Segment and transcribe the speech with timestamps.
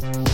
[0.00, 0.29] St.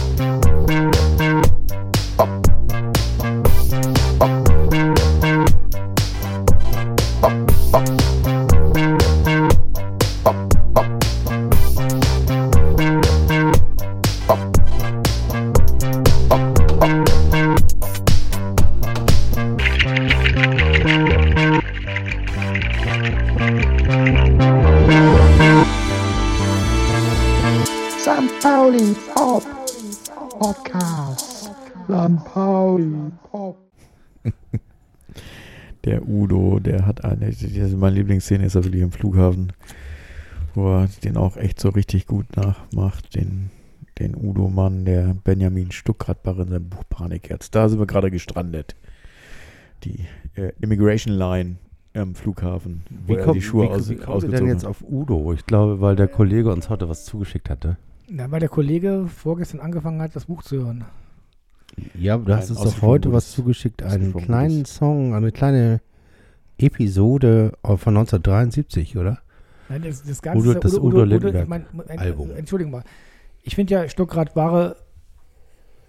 [38.30, 39.52] Lieblingsszene ist er wirklich im Flughafen,
[40.54, 43.50] wo er den auch echt so richtig gut nachmacht, den,
[43.98, 47.50] den Udo-Mann, der Benjamin Stuckradbach in seinem Buch Panikherz.
[47.50, 48.74] Da sind wir gerade gestrandet.
[49.84, 51.56] Die äh, Immigration Line
[51.94, 54.54] am Flughafen, wo Wie er kommt, die Schuhe wie, aus, wie kommt ihr ausgezogen denn
[54.54, 54.70] jetzt hat.
[54.70, 55.32] auf Udo?
[55.32, 57.76] Ich glaube, weil der Kollege uns heute was zugeschickt hatte.
[58.08, 60.84] Na, weil der Kollege vorgestern angefangen hat, das Buch zu hören.
[61.98, 63.82] Ja, du hast uns doch heute was zugeschickt.
[63.82, 65.81] Einen kleinen Song, eine kleine
[66.59, 69.19] Episode von 1973, oder?
[69.69, 72.31] Nein, das, das ganze Udo- das Udo Lindenberg mein, mein, Album.
[72.37, 72.85] Entschuldigung mal.
[73.43, 74.77] Ich finde ja Stuckrad war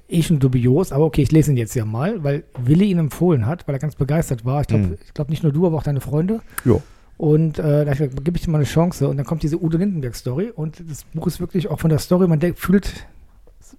[0.09, 3.46] eh schon dubios, aber okay, ich lese ihn jetzt ja mal, weil Willi ihn empfohlen
[3.46, 4.62] hat, weil er ganz begeistert war.
[4.62, 6.42] Ich glaube ich glaub nicht nur du, aber auch deine Freunde.
[6.66, 6.81] Ja.
[7.18, 9.08] Und äh, da ich gebe ich dir mal eine Chance.
[9.08, 10.52] Und dann kommt diese Udo Lindenberg-Story.
[10.56, 13.08] Und das Buch ist wirklich auch von der Story, man denkt, fühlt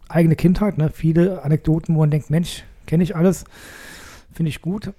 [0.09, 0.91] eigene Kindheit, ne?
[0.93, 3.45] viele Anekdoten, wo man denkt, Mensch, kenne ich alles.
[4.33, 4.93] Finde ich gut.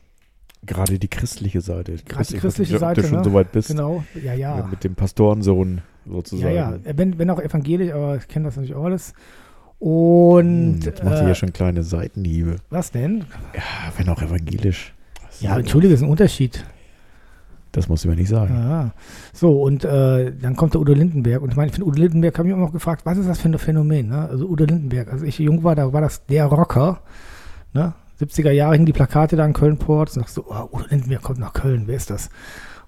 [0.65, 1.93] Gerade die christliche Seite.
[1.93, 3.23] Ich Gerade die nicht, christliche ob Seite, du schon ne?
[3.23, 3.69] so weit bist.
[3.69, 4.57] Genau, ja, ja.
[4.59, 6.53] Ja, Mit dem Pastorensohn Ja, sozusagen.
[6.55, 9.13] ja, wenn, wenn auch evangelisch, aber ich kenne das natürlich auch alles.
[9.79, 12.57] Und Hm, Jetzt macht ihr äh, ja schon kleine Seitenhiebe.
[12.69, 13.25] was denn?
[13.55, 13.61] Ja,
[13.97, 14.93] wenn auch evangelisch.
[15.25, 16.65] Was Ja, entschuldige, ist ein Unterschied.
[17.71, 18.53] Das musst du mir nicht sagen.
[18.55, 18.91] Ja.
[19.31, 21.41] So, und äh, dann kommt der Udo Lindenberg.
[21.41, 23.39] Und ich meine, ich finde, Udo Lindenberg habe ich auch noch gefragt, was ist das
[23.39, 24.09] für ein Phänomen?
[24.09, 24.27] Ne?
[24.27, 27.01] Also Udo Lindenberg, als ich jung war, da war das der Rocker.
[27.73, 27.93] Ne?
[28.19, 30.15] 70er Jahre hingen die Plakate da in Köln-Port.
[30.17, 32.29] Und so, oh, Udo Lindenberg kommt nach Köln, wer ist das?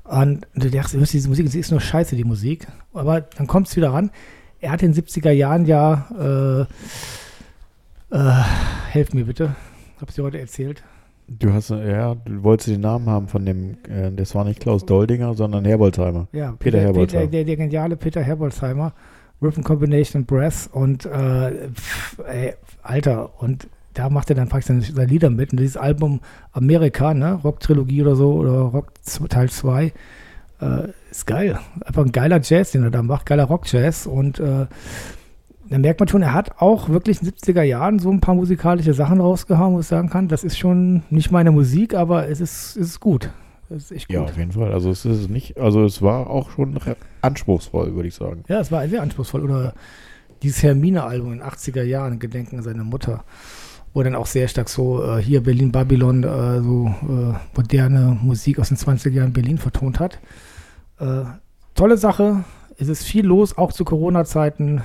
[0.03, 2.68] Und du denkst, du hörst diese Musik, sie ist nur scheiße, die Musik.
[2.94, 4.12] Aber dann kommt es wieder ran.
[4.59, 6.68] Er hat in den 70er Jahren ja,
[8.12, 8.44] äh, äh,
[8.90, 9.56] helf mir bitte,
[10.00, 10.84] hab's dir heute erzählt.
[11.28, 14.86] Du hast, ja, du wolltest den Namen haben von dem, äh, das war nicht Klaus
[14.86, 16.28] Doldinger, sondern Herbolzheimer.
[16.34, 17.28] Ja, Peter Herbolzheimer.
[17.28, 18.94] der, der geniale Peter Herbolzheimer,
[19.42, 22.53] Rhythm Combination Brass und äh, pff, ey,
[22.84, 25.52] Alter, und da macht er dann praktisch seine, seine Lieder mit.
[25.52, 26.22] Und dieses Album
[26.52, 28.94] Amerika, ne, Rock-Trilogie oder so, oder Rock
[29.29, 29.94] Teil 2,
[30.62, 31.59] äh, ist geil.
[31.85, 34.07] Einfach ein geiler Jazz, den er da macht, geiler Rock-Jazz.
[34.07, 34.68] Und äh,
[35.69, 38.35] da merkt man schon, er hat auch wirklich in den 70er Jahren so ein paar
[38.35, 42.41] musikalische Sachen rausgehauen, wo ich sagen kann, das ist schon nicht meine Musik, aber es
[42.41, 43.30] ist, es ist gut.
[43.69, 44.16] Es ist echt gut.
[44.16, 44.74] Ja, auf jeden Fall.
[44.74, 46.78] Also es ist nicht, also es war auch schon
[47.22, 48.44] anspruchsvoll, würde ich sagen.
[48.50, 49.41] Ja, es war sehr anspruchsvoll.
[49.41, 49.74] Oder
[50.44, 53.24] dieses Hermine-Album in den 80er Jahren, Gedenken an seine Mutter,
[53.94, 58.59] wo dann auch sehr stark so äh, hier Berlin Babylon äh, so äh, moderne Musik
[58.59, 60.19] aus den 20er Jahren Berlin vertont hat.
[61.00, 61.24] Äh,
[61.75, 62.44] tolle Sache.
[62.78, 64.81] Es ist viel los, auch zu Corona-Zeiten.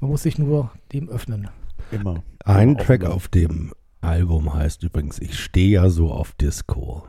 [0.00, 1.48] Man muss sich nur dem öffnen.
[1.92, 2.22] Immer.
[2.44, 7.04] Ein Immer Track auf dem Album heißt übrigens Ich stehe ja so auf Disco.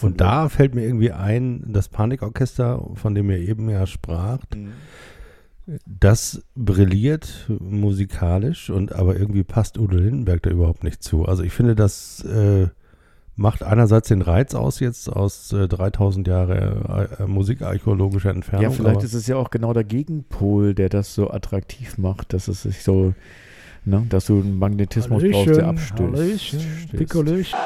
[0.00, 4.72] Und da fällt mir irgendwie ein, das Panikorchester, von dem ihr eben ja spracht, Mhm.
[5.86, 11.24] Das brilliert musikalisch und aber irgendwie passt Udo Lindenberg da überhaupt nicht zu.
[11.24, 12.68] Also ich finde, das äh,
[13.36, 18.64] macht einerseits den Reiz aus jetzt aus äh, 3000 Jahre äh, äh, musikarchäologischer Entfernung.
[18.64, 22.48] Ja, vielleicht ist es ja auch genau der Gegenpol, der das so attraktiv macht, dass
[22.48, 23.14] es sich so,
[23.84, 26.12] ne, dass du einen Magnetismus brauchst, der abstößt.
[26.12, 26.96] Hallöchen, stößt.
[26.96, 27.58] Pikolöchen.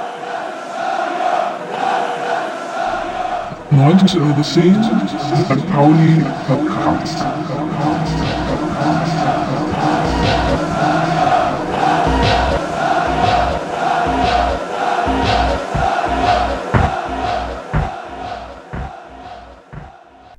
[3.70, 5.72] 9 to over 10, St.
[5.72, 7.45] Pauli Podcast.
[7.78, 9.25] Música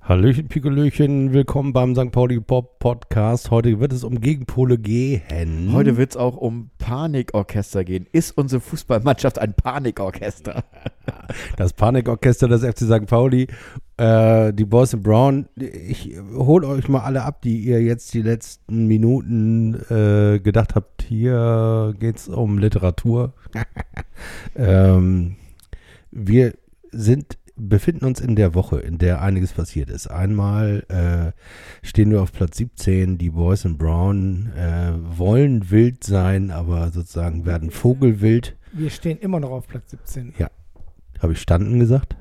[0.07, 2.13] Hallöchen, Pikolöchen, willkommen beim St.
[2.13, 3.51] Pauli Pop Podcast.
[3.51, 5.73] Heute wird es um Gegenpole gehen.
[5.73, 8.07] Heute wird es auch um Panikorchester gehen.
[8.13, 10.63] Ist unsere Fußballmannschaft ein Panikorchester?
[11.57, 13.05] das Panikorchester des FC St.
[13.05, 13.47] Pauli,
[13.97, 15.49] äh, die Boys in Brown.
[15.57, 21.01] Ich hol euch mal alle ab, die ihr jetzt die letzten Minuten äh, gedacht habt,
[21.01, 23.33] hier geht's um Literatur.
[24.55, 25.35] ähm,
[26.11, 26.53] wir
[26.91, 30.07] sind befinden uns in der Woche, in der einiges passiert ist.
[30.07, 36.51] Einmal äh, stehen wir auf Platz 17, die Boys in Brown äh, wollen wild sein,
[36.51, 38.55] aber sozusagen werden vogelwild.
[38.73, 40.33] Wir stehen immer noch auf Platz 17.
[41.19, 42.15] Habe ich standen gesagt?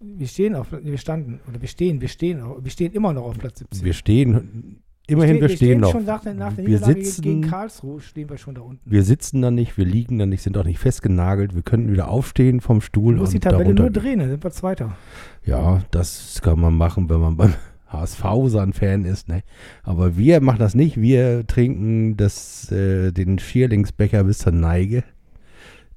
[0.00, 3.38] Wir stehen auf, wir standen, oder wir stehen, wir stehen, wir stehen immer noch auf
[3.38, 3.84] Platz 17.
[3.84, 5.92] Wir stehen immerhin, wir stehen noch.
[5.92, 8.80] Schon nach nach Wir sitzen- gegen Karlsruhe stehen wir schon da unten.
[8.90, 11.54] Wir sitzen da nicht, wir liegen da nicht, sind auch nicht festgenagelt.
[11.54, 14.50] Wir könnten wieder aufstehen vom Stuhl du musst die Tabelle nur drehen, dann sind wir
[14.50, 14.96] Zweiter.
[15.44, 17.54] Ja, das kann man machen, wenn man beim
[17.88, 19.28] HSV sein Fan ist.
[19.28, 19.42] Ne?
[19.82, 21.00] Aber wir machen das nicht.
[21.00, 25.02] Wir trinken das, äh, den Schierlingsbecher bis zur Neige.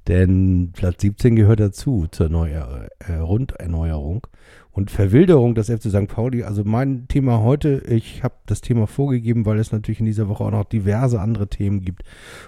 [0.08, 4.28] Denn Platz 17 gehört dazu, zur Neuer äh, Runderneuerung.
[4.76, 6.08] Und Verwilderung des FC St.
[6.08, 10.30] Pauli, also mein Thema heute, ich habe das Thema vorgegeben, weil es natürlich in dieser
[10.30, 12.02] Woche auch noch diverse andere Themen gibt.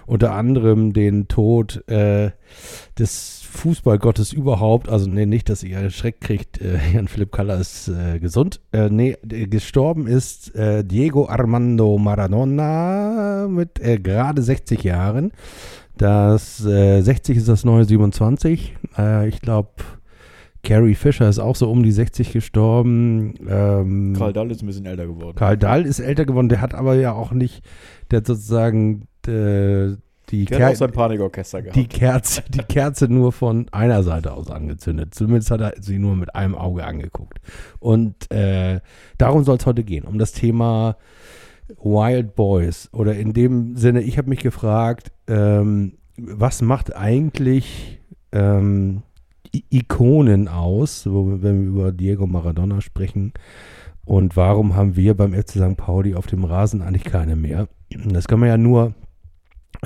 [0.06, 2.32] Unter anderem den Tod äh,
[2.98, 4.88] des Fußballgottes überhaupt.
[4.88, 8.60] Also nee, nicht, dass ihr Schreck kriegt, äh, Jan Philipp Kaller ist äh, gesund.
[8.72, 15.30] Äh, nee, gestorben ist äh, Diego Armando Maradona mit äh, gerade 60 Jahren.
[15.98, 18.74] Das äh, 60 ist das neue 27.
[18.98, 19.70] Äh, ich glaube,
[20.62, 23.34] Carrie Fisher ist auch so um die 60 gestorben.
[23.48, 25.36] Ähm, Karl Dahl ist ein bisschen älter geworden.
[25.36, 27.62] Karl Dahl ist älter geworden, der hat aber ja auch nicht,
[28.10, 29.96] der hat sozusagen äh,
[30.30, 31.76] die, Der hat Ker auch sein Panikorchester gehabt.
[31.76, 35.14] die, Kerze, die Kerze nur von einer Seite aus angezündet.
[35.14, 37.38] Zumindest hat er sie nur mit einem Auge angeguckt.
[37.78, 38.80] Und äh,
[39.18, 40.96] darum soll es heute gehen, um das Thema
[41.68, 42.88] Wild Boys.
[42.92, 48.00] Oder in dem Sinne, ich habe mich gefragt, ähm, was macht eigentlich
[48.32, 49.02] ähm,
[49.70, 53.32] Ikonen aus, wenn wir über Diego Maradona sprechen?
[54.04, 55.76] Und warum haben wir beim FC St.
[55.76, 57.68] Pauli auf dem Rasen eigentlich keine mehr?
[57.90, 58.94] Das kann man ja nur,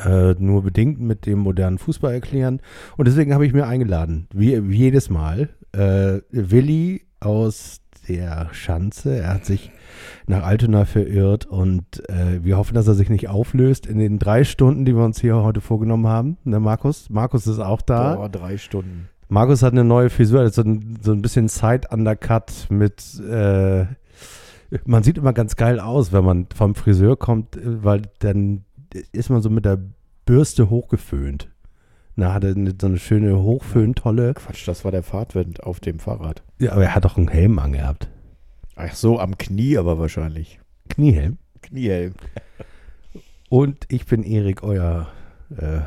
[0.05, 2.61] äh, nur bedingt mit dem modernen Fußball erklären.
[2.99, 9.17] Und deswegen habe ich mir eingeladen, wie, wie jedes Mal, äh, Willi aus der Schanze.
[9.19, 9.71] Er hat sich
[10.27, 14.45] nach Altona verirrt und äh, wir hoffen, dass er sich nicht auflöst in den drei
[14.45, 16.39] Stunden, die wir uns hier heute vorgenommen haben.
[16.45, 17.11] Ne, Markus?
[17.11, 18.15] Markus ist auch da.
[18.15, 19.09] Boah, drei Stunden.
[19.29, 23.87] Markus hat eine neue Frisur, das ist so ein, so ein bisschen Side-Undercut mit, äh,
[24.85, 28.65] man sieht immer ganz geil aus, wenn man vom Friseur kommt, äh, weil dann
[29.13, 29.79] ist man so mit der
[30.27, 31.49] Bürste hochgeföhnt.
[32.17, 34.35] Na, hat er eine, so eine schöne Hochföhntolle.
[34.35, 36.43] Quatsch, das war der Fahrtwind auf dem Fahrrad.
[36.59, 38.09] Ja, aber er hat doch einen Helm angehabt.
[38.77, 40.61] Ach so, am Knie aber wahrscheinlich.
[40.89, 41.39] Kniehelm.
[41.63, 42.15] Kniehelm.
[43.49, 45.09] Und ich bin Erik, euer
[45.57, 45.81] äh,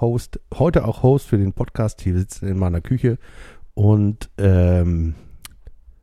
[0.00, 0.40] Host.
[0.54, 2.00] Heute auch Host für den Podcast.
[2.00, 3.18] Hier sitzen in meiner Küche
[3.74, 5.14] und ähm,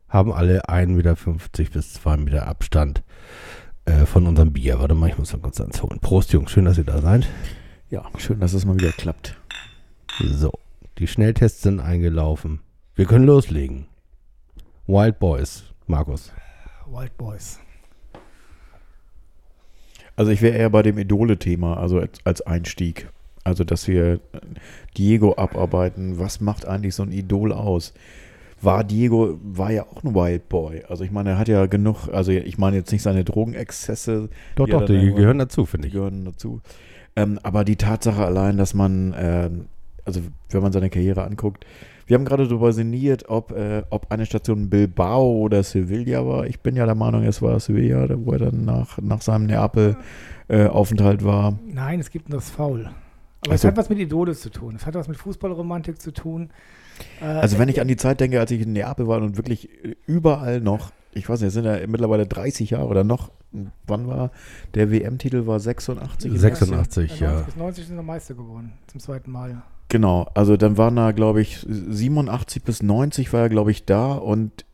[0.08, 1.16] haben alle 1,50 Meter
[1.72, 3.02] bis 2 Meter Abstand
[3.84, 4.78] äh, von unserem Bier.
[4.78, 5.98] Warte mal, ich muss mal kurz eins holen.
[6.00, 6.52] Prost, Jungs.
[6.52, 7.28] Schön, dass ihr da seid.
[7.94, 9.36] Ja, schön, dass es mal wieder klappt.
[10.18, 10.50] So,
[10.98, 12.58] die Schnelltests sind eingelaufen.
[12.96, 13.86] Wir können loslegen.
[14.88, 16.32] Wild Boys, Markus.
[16.90, 17.60] Wild Boys.
[20.16, 23.08] Also ich wäre eher bei dem Idole-Thema, also als, als Einstieg.
[23.44, 24.18] Also, dass wir äh,
[24.96, 26.18] Diego abarbeiten.
[26.18, 27.94] Was macht eigentlich so ein Idol aus?
[28.60, 30.82] War Diego, war ja auch ein Wild Boy.
[30.88, 34.66] Also ich meine, er hat ja genug, also ich meine jetzt nicht seine Drogenexzesse, Doch,
[34.66, 35.94] doch, die gehören dazu, finde die ich.
[35.94, 36.60] gehören dazu.
[37.16, 39.50] Ähm, aber die Tatsache allein, dass man, äh,
[40.04, 40.20] also
[40.50, 41.64] wenn man seine Karriere anguckt,
[42.06, 46.46] wir haben gerade darüber sinniert, ob, äh, ob eine Station Bilbao oder Sevilla war.
[46.46, 51.24] Ich bin ja der Meinung, es war Sevilla, wo er dann nach, nach seinem Neapel-Aufenthalt
[51.24, 51.58] war.
[51.66, 52.86] Nein, es gibt nur das Foul.
[52.86, 52.94] Aber
[53.48, 54.74] Ach es hat was mit Idoles zu tun.
[54.76, 56.50] Es hat was mit Fußballromantik zu tun.
[57.20, 59.68] Äh, Also wenn ich an die Zeit denke, als ich in Neapel war und wirklich
[60.06, 63.30] überall noch, ich weiß nicht, es sind ja mittlerweile 30 Jahre oder noch,
[63.86, 64.30] wann war,
[64.74, 66.32] der WM-Titel war 86?
[66.38, 67.32] 86, ja.
[67.32, 68.72] 90 bis 90 sind wir Meister geworden.
[68.86, 69.62] Zum zweiten Mal.
[69.88, 74.12] Genau, also dann waren da, glaube ich, 87 bis 90 war er, glaube ich, da
[74.12, 74.64] und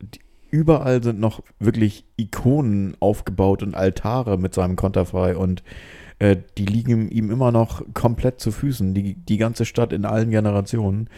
[0.51, 5.63] überall sind noch wirklich Ikonen aufgebaut und Altare mit seinem Konterfei und
[6.19, 10.29] äh, die liegen ihm immer noch komplett zu Füßen, die, die ganze Stadt in allen
[10.29, 11.09] Generationen.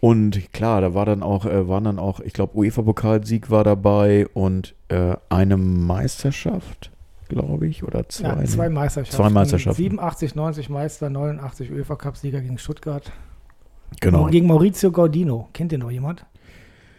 [0.00, 4.26] Und klar, da war dann auch, äh, waren dann auch, ich glaube, UEFA-Pokalsieg war dabei
[4.34, 6.90] und äh, eine Meisterschaft,
[7.32, 8.28] glaube ich, oder zwei.
[8.28, 9.16] Ja, zwei Meisterschaften.
[9.16, 9.82] Zwei Meisterschaften.
[9.82, 13.10] 87, 90 Meister, 89 UEFA Cup-Sieger gegen Stuttgart.
[14.00, 14.26] Genau.
[14.26, 15.48] Gegen Maurizio Gaudino.
[15.52, 16.24] Kennt ihr noch jemand?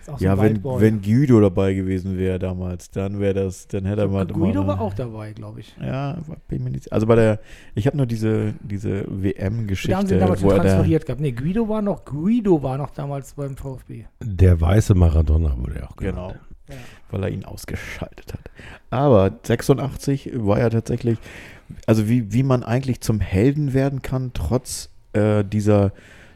[0.01, 3.67] Ist auch so Ja, ein wenn, wenn Guido dabei gewesen wäre damals, dann wäre das,
[3.69, 4.25] dann hätte er mal.
[4.27, 5.73] Guido mal- war auch dabei, glaube ich.
[5.81, 7.39] Ja, war- bin mir nicht, also bei der,
[7.73, 11.21] ich habe nur diese, diese Da haben sie WM-Geschichte, damals wo er transferiert gehabt.
[11.21, 14.03] Nee, Guido war noch, Guido war noch damals beim VfB.
[14.21, 16.39] Der weiße Maradona wurde ja auch genau, genannt.
[16.67, 16.75] Ja.
[17.13, 18.49] Weil er ihn ausgeschaltet hat.
[18.89, 21.17] Aber 86 war ja tatsächlich,
[21.85, 25.93] also wie, wie man eigentlich zum Helden werden kann, trotz äh, dieser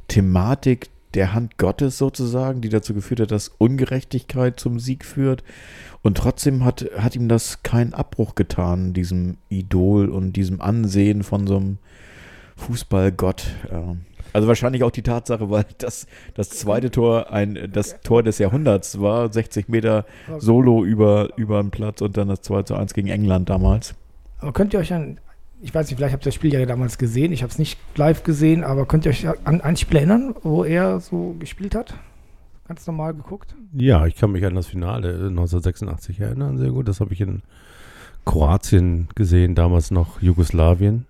[0.08, 5.44] Thematik der Hand Gottes sozusagen, die dazu geführt hat, dass Ungerechtigkeit zum Sieg führt.
[6.04, 11.48] Und trotzdem hat, hat ihm das keinen Abbruch getan, diesem Idol und diesem Ansehen von
[11.48, 11.78] so einem
[12.58, 13.48] Fußballgott.
[13.72, 13.96] Ja.
[14.38, 19.02] Also wahrscheinlich auch die Tatsache, weil das, das zweite Tor ein, das Tor des Jahrhunderts
[19.02, 20.06] war, 60 Meter
[20.38, 23.96] Solo über, über den Platz und dann das 2 zu 1 gegen England damals.
[24.38, 25.20] Aber könnt ihr euch an,
[25.60, 27.80] ich weiß nicht, vielleicht habt ihr das Spiel ja damals gesehen, ich habe es nicht
[27.96, 31.96] live gesehen, aber könnt ihr euch an ein Spiel erinnern, wo er so gespielt hat?
[32.68, 33.56] Ganz normal geguckt?
[33.74, 36.88] Ja, ich kann mich an das Finale 1986 erinnern, sehr gut.
[36.88, 37.42] Das habe ich in
[38.24, 41.08] Kroatien gesehen, damals noch Jugoslawien.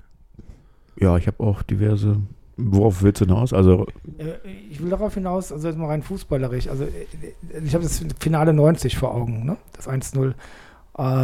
[0.98, 2.22] Ja, ich habe auch diverse.
[2.58, 3.54] Worauf willst du hinaus?
[3.54, 3.86] Also,
[4.18, 6.68] Äh, Ich will darauf hinaus, also jetzt mal rein fußballerisch.
[6.68, 9.58] Also äh, ich habe das Finale 90 vor Augen, ne?
[9.74, 10.34] das 1-0, äh,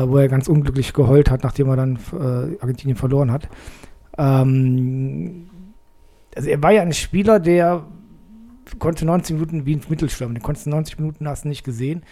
[0.08, 3.50] wo er ganz unglücklich geheult hat, nachdem er dann äh, Argentinien verloren hat.
[4.18, 5.50] Ähm,
[6.36, 7.84] also er war ja ein Spieler, der
[8.80, 12.04] konnte 90 Minuten wie ein Mittelstürmer, den konntest du 90 Minuten hast du nicht gesehen.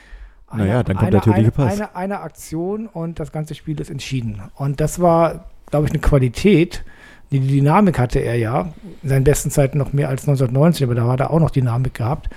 [0.53, 1.81] Naja, dann kommt eine, natürlich eine, gepasst.
[1.81, 4.41] eine, eine Aktion und das ganze Spiel ist entschieden.
[4.55, 6.83] Und das war, glaube ich, eine Qualität,
[7.31, 11.07] die Dynamik hatte er ja, in seinen besten Zeiten noch mehr als 1990, aber da
[11.07, 12.29] hat er auch noch Dynamik gehabt.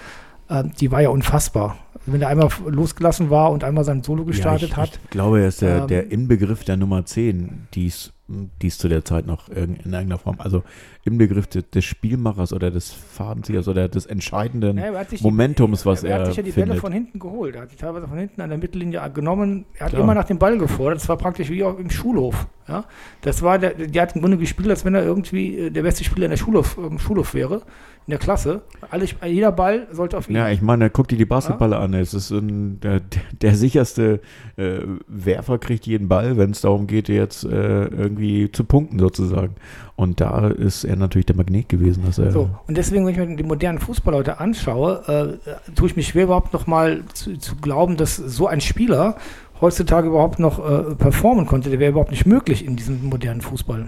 [0.49, 1.77] Ähm, die war ja unfassbar.
[1.95, 5.11] Also wenn er einmal losgelassen war und einmal sein Solo gestartet ja, ich, hat, Ich
[5.11, 8.89] glaube, er ist der, Ähm, der Inbegriff der Nummer 10, die es die es zu
[8.89, 10.63] der Zeit noch in irgendeiner Form, also
[11.05, 16.11] Inbegriff des, des Spielmachers oder des Fadenziehers oder des entscheidenden Ja, Momentums, die, was er,
[16.11, 16.81] er hat sich ja die Bälle findet.
[16.81, 17.55] von hinten geholt.
[17.55, 19.67] Er hat die teilweise von hinten an der Mittellinie genommen.
[19.75, 20.03] Er hat Klar.
[20.03, 21.01] immer nach dem Ball gefordert.
[21.01, 22.47] Das war praktisch wie auch im Schulhof.
[22.67, 22.85] Ja?
[23.21, 26.03] Das war der, der hat im Grunde gespielt, als wenn er irgendwie äh, der beste
[26.05, 27.61] Spieler in der Schulhof, im Schulhof wäre,
[28.07, 28.63] in der Klasse.
[28.91, 30.37] Alle, jeder Ball sollte auf ihn.
[30.37, 31.95] Ja, ich meine, guck dir die Basketballer an.
[31.95, 33.01] Es ist ein, der,
[33.41, 34.21] der sicherste
[34.57, 39.55] äh, Werfer kriegt jeden Ball, wenn es darum geht, jetzt äh, irgendwie zu punkten sozusagen.
[39.97, 42.31] Und da ist er natürlich der Magnet gewesen, dass er.
[42.31, 46.09] So, und deswegen, wenn ich mir den modernen Fußball heute anschaue, äh, tue ich mich
[46.09, 49.17] schwer, überhaupt noch mal zu, zu glauben, dass so ein Spieler
[49.63, 51.71] heutzutage überhaupt noch äh, performen konnte.
[51.71, 53.87] Der wäre überhaupt nicht möglich in diesem modernen Fußball.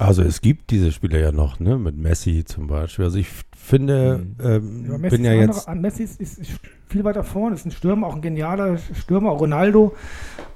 [0.00, 1.76] Also es gibt diese Spieler ja noch, ne?
[1.76, 3.04] Mit Messi zum Beispiel.
[3.04, 4.36] Also ich finde, Mhm.
[4.44, 5.68] ähm, Ja, Messi bin ja jetzt.
[5.68, 6.50] anderer- Messi ist, ist, ist
[6.88, 9.94] viel weiter vorne, ist ein Stürmer, auch ein genialer Stürmer, auch Ronaldo.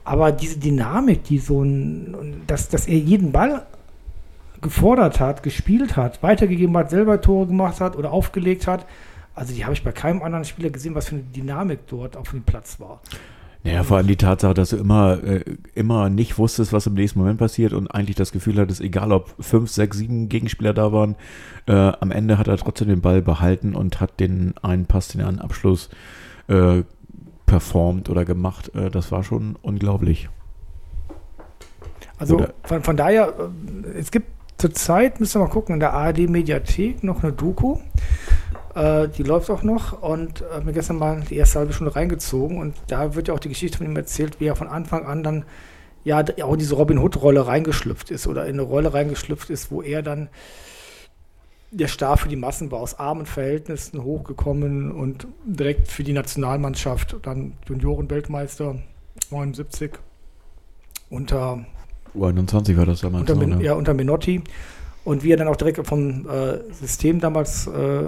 [0.03, 3.67] Aber diese Dynamik, die so ein, dass, dass er jeden Ball
[4.63, 8.87] gefordert hat, gespielt hat, weitergegeben hat, selber Tore gemacht hat oder aufgelegt hat,
[9.35, 12.31] also die habe ich bei keinem anderen Spieler gesehen, was für eine Dynamik dort auf
[12.31, 13.03] dem Platz war.
[13.65, 15.43] Naja, vor allem die Tatsache, dass du immer, äh,
[15.75, 19.35] immer nicht wusstest, was im nächsten Moment passiert und eigentlich das Gefühl hattest, egal ob
[19.41, 21.17] fünf, sechs, sieben Gegenspieler da waren,
[21.67, 25.23] äh, am Ende hat er trotzdem den Ball behalten und hat den einen Pass, den
[25.23, 25.89] einen Abschluss
[26.49, 26.83] äh,
[27.47, 28.71] performt oder gemacht.
[28.75, 30.29] Äh, das war schon unglaublich.
[32.19, 34.29] Also von, von daher, äh, es gibt
[34.59, 37.79] zurzeit, müssen wir mal gucken, in der ARD-Mediathek noch eine Doku.
[38.75, 42.59] Äh, die läuft auch noch und äh, mir gestern mal die erste halbe Stunde reingezogen
[42.59, 45.23] und da wird ja auch die Geschichte von ihm erzählt, wie er von Anfang an
[45.23, 45.45] dann
[46.05, 49.81] ja auch in diese Robin Hood-Rolle reingeschlüpft ist oder in eine Rolle reingeschlüpft ist, wo
[49.81, 50.29] er dann
[51.71, 57.17] der Star für die Massen war, aus armen Verhältnissen hochgekommen und direkt für die Nationalmannschaft,
[57.23, 58.77] dann Juniorenweltmeister
[59.31, 59.93] 79
[61.11, 61.65] unter
[62.17, 63.21] U21 war das damals.
[63.23, 63.65] unter, Min- ne?
[63.65, 64.43] ja, unter Menotti.
[65.05, 68.05] Und wie er dann auch direkt vom äh, System damals äh,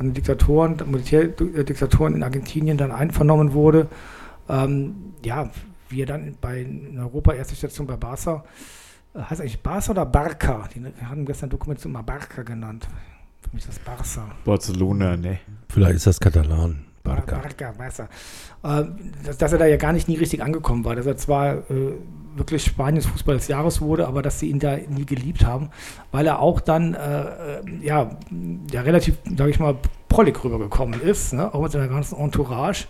[0.00, 3.86] von den Diktatoren, Militärdiktatoren in Argentinien dann einvernommen wurde.
[4.48, 5.50] Ähm, ja,
[5.90, 8.42] wie er dann bei, in Europa erste Station bei Barca,
[9.14, 10.70] äh, heißt eigentlich Barca oder Barca?
[10.74, 12.88] Die haben gestern Dokumentation mal Barca genannt.
[13.42, 14.30] Für mich ist das Barca.
[14.46, 15.40] Barcelona, ne.
[15.68, 16.86] Vielleicht ist das Katalan.
[17.02, 17.72] Barca, Barca.
[17.72, 18.08] Barca.
[18.62, 18.84] Äh,
[19.24, 20.96] dass, dass er da ja gar nicht nie richtig angekommen war.
[20.96, 21.94] Dass er zwar äh,
[22.34, 25.70] wirklich Spaniens Fußball des Jahres wurde, aber dass sie ihn da nie geliebt haben,
[26.12, 28.10] weil er auch dann äh, äh, ja,
[28.70, 29.76] ja relativ, sage ich mal,
[30.08, 31.52] prollig rübergekommen ist, ne?
[31.52, 32.86] auch mit seiner ganzen Entourage.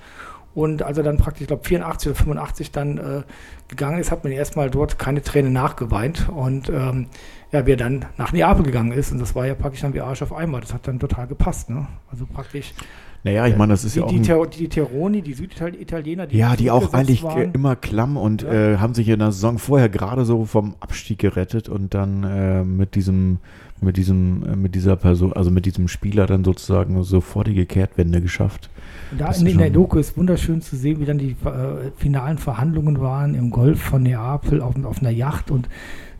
[0.53, 3.23] Und als er dann praktisch, ich glaube 84 oder 85 dann äh,
[3.69, 6.29] gegangen ist, hat man erstmal dort keine Tränen nachgeweint.
[6.29, 7.07] Und ähm,
[7.53, 10.01] ja, wie er dann nach Neapel gegangen ist, und das war ja praktisch dann wie
[10.01, 10.61] Arsch auf einmal.
[10.61, 11.71] Das hat dann total gepasst.
[11.71, 11.87] Ne?
[12.11, 12.75] Also praktisch
[13.23, 14.11] Naja, ich meine, das ist die, ja auch.
[14.11, 17.39] die, ein, die Teroni, die Süditaliener, die ja, die auch eigentlich waren.
[17.43, 18.53] äh, immer klamm und Ja.
[18.53, 22.65] äh, haben sich in der Saison vorher gerade so vom Abstieg gerettet und dann äh,
[22.65, 23.39] mit diesem,
[23.83, 28.71] mit diesem, äh, mit dieser Person, also mit diesem Spieler dann sozusagen sofortige Kehrtwende geschafft.
[29.11, 31.91] Und da in, ist in der Doku ist wunderschön zu sehen, wie dann die äh,
[31.99, 35.69] finalen Verhandlungen waren im Golf von Neapel auf, auf einer Yacht und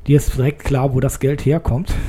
[0.07, 1.95] dir ist direkt klar, wo das Geld herkommt.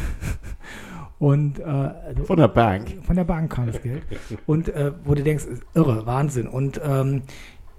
[1.21, 1.91] Und äh,
[2.23, 2.97] Von der Bank.
[3.03, 4.01] von der Bank kam das Geld.
[4.47, 6.47] Und äh, wo du denkst, irre, Wahnsinn.
[6.47, 7.21] Und ähm,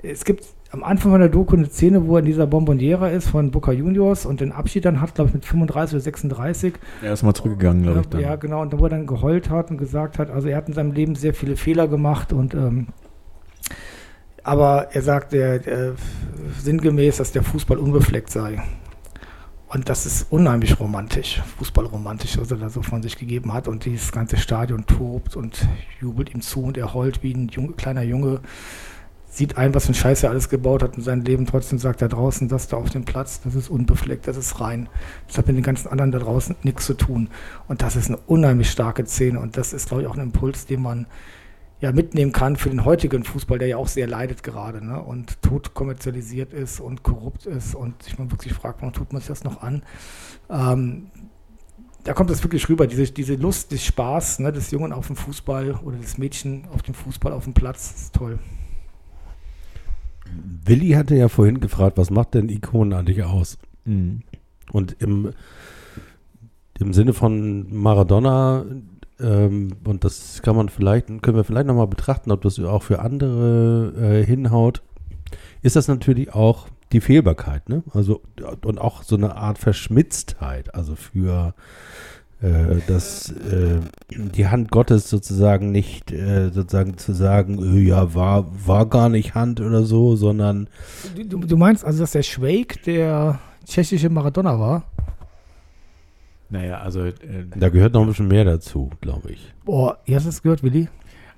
[0.01, 3.29] es gibt am Anfang von der Doku eine Szene, wo er in dieser Bomboniera ist
[3.29, 6.75] von Boca Juniors und den Abschied dann hat, glaube ich, mit 35 oder 36.
[7.03, 8.07] Er ist mal zurückgegangen, glaube ich.
[8.11, 8.21] Dann.
[8.21, 8.63] Ja, genau.
[8.63, 11.17] Und wo er dann geheult hat und gesagt hat, also er hat in seinem Leben
[11.17, 12.87] sehr viele Fehler gemacht und ähm,
[14.45, 15.93] aber er sagt er, äh,
[16.61, 18.63] sinngemäß, dass der Fußball unbefleckt sei.
[19.73, 23.69] Und das ist unheimlich romantisch, Fußballromantisch, was er da so von sich gegeben hat.
[23.69, 25.67] Und dieses ganze Stadion tobt und
[25.99, 28.41] jubelt ihm zu und er heult wie ein Junge, kleiner Junge.
[29.31, 31.47] sieht ein, was für ein Scheiß er alles gebaut hat in seinem Leben.
[31.47, 34.91] Trotzdem sagt er draußen, das da auf dem Platz, das ist unbefleckt, das ist rein.
[35.27, 37.31] Das hat mit den ganzen anderen da draußen nichts zu tun.
[37.67, 39.41] Und das ist eine unheimlich starke Szene.
[39.41, 41.07] Und das ist, glaube ich, auch ein Impuls, den man
[41.83, 45.03] ja mitnehmen kann für den heutigen Fußball, der ja auch sehr leidet gerade ne?
[45.03, 49.21] und tot kommerzialisiert ist und korrupt ist und sich man wirklich fragt, warum tut man
[49.21, 49.83] sich das noch an?
[50.49, 51.09] Ähm,
[52.05, 55.17] da kommt das wirklich rüber, diese, diese Lust, des Spaß ne, des Jungen auf dem
[55.17, 58.39] Fußball oder des Mädchen auf dem Fußball auf dem Platz, ist toll.
[60.65, 63.59] Willi hatte ja vorhin gefragt, was macht denn Ikonen eigentlich aus?
[63.85, 64.23] Mhm.
[64.71, 65.33] Und im,
[66.79, 68.65] im Sinne von Maradona,
[69.21, 73.01] ähm, und das kann man vielleicht, können wir vielleicht nochmal betrachten, ob das auch für
[73.01, 74.83] andere äh, hinhaut,
[75.63, 77.83] ist das natürlich auch die Fehlbarkeit, ne?
[77.93, 78.21] Also
[78.65, 81.55] und auch so eine Art Verschmitztheit, also für
[82.43, 88.47] äh, dass äh, die Hand Gottes sozusagen nicht äh, sozusagen zu sagen, äh, ja, war,
[88.67, 90.69] war gar nicht Hand oder so, sondern
[91.17, 94.92] Du, du meinst also, dass der Schweig der tschechische Maradona war?
[96.53, 97.15] Naja, also, äh,
[97.57, 99.53] da gehört noch ein bisschen mehr dazu, glaube ich.
[99.65, 100.89] Boah, ihr hast es gehört, Willi?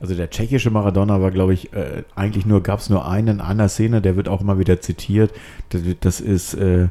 [0.01, 3.41] also der tschechische Maradona war, glaube ich, äh, eigentlich nur, gab es nur einen in
[3.41, 5.33] einer Szene, der wird auch immer wieder zitiert.
[5.71, 6.89] Das, das ist, äh,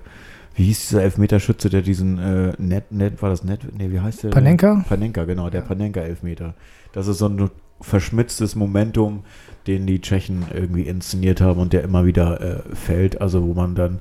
[0.55, 3.59] wie hieß dieser Elfmeterschütze, der diesen äh, Net, Net, war das Net?
[3.77, 4.29] Nee, wie heißt der?
[4.29, 4.83] Panenka?
[4.89, 6.55] Panenka, genau, der Panenka-Elfmeter.
[6.91, 7.51] Das ist so ein
[7.81, 9.23] verschmitztes Momentum,
[9.67, 13.75] den die Tschechen irgendwie inszeniert haben und der immer wieder äh, fällt, also wo man
[13.75, 13.99] dann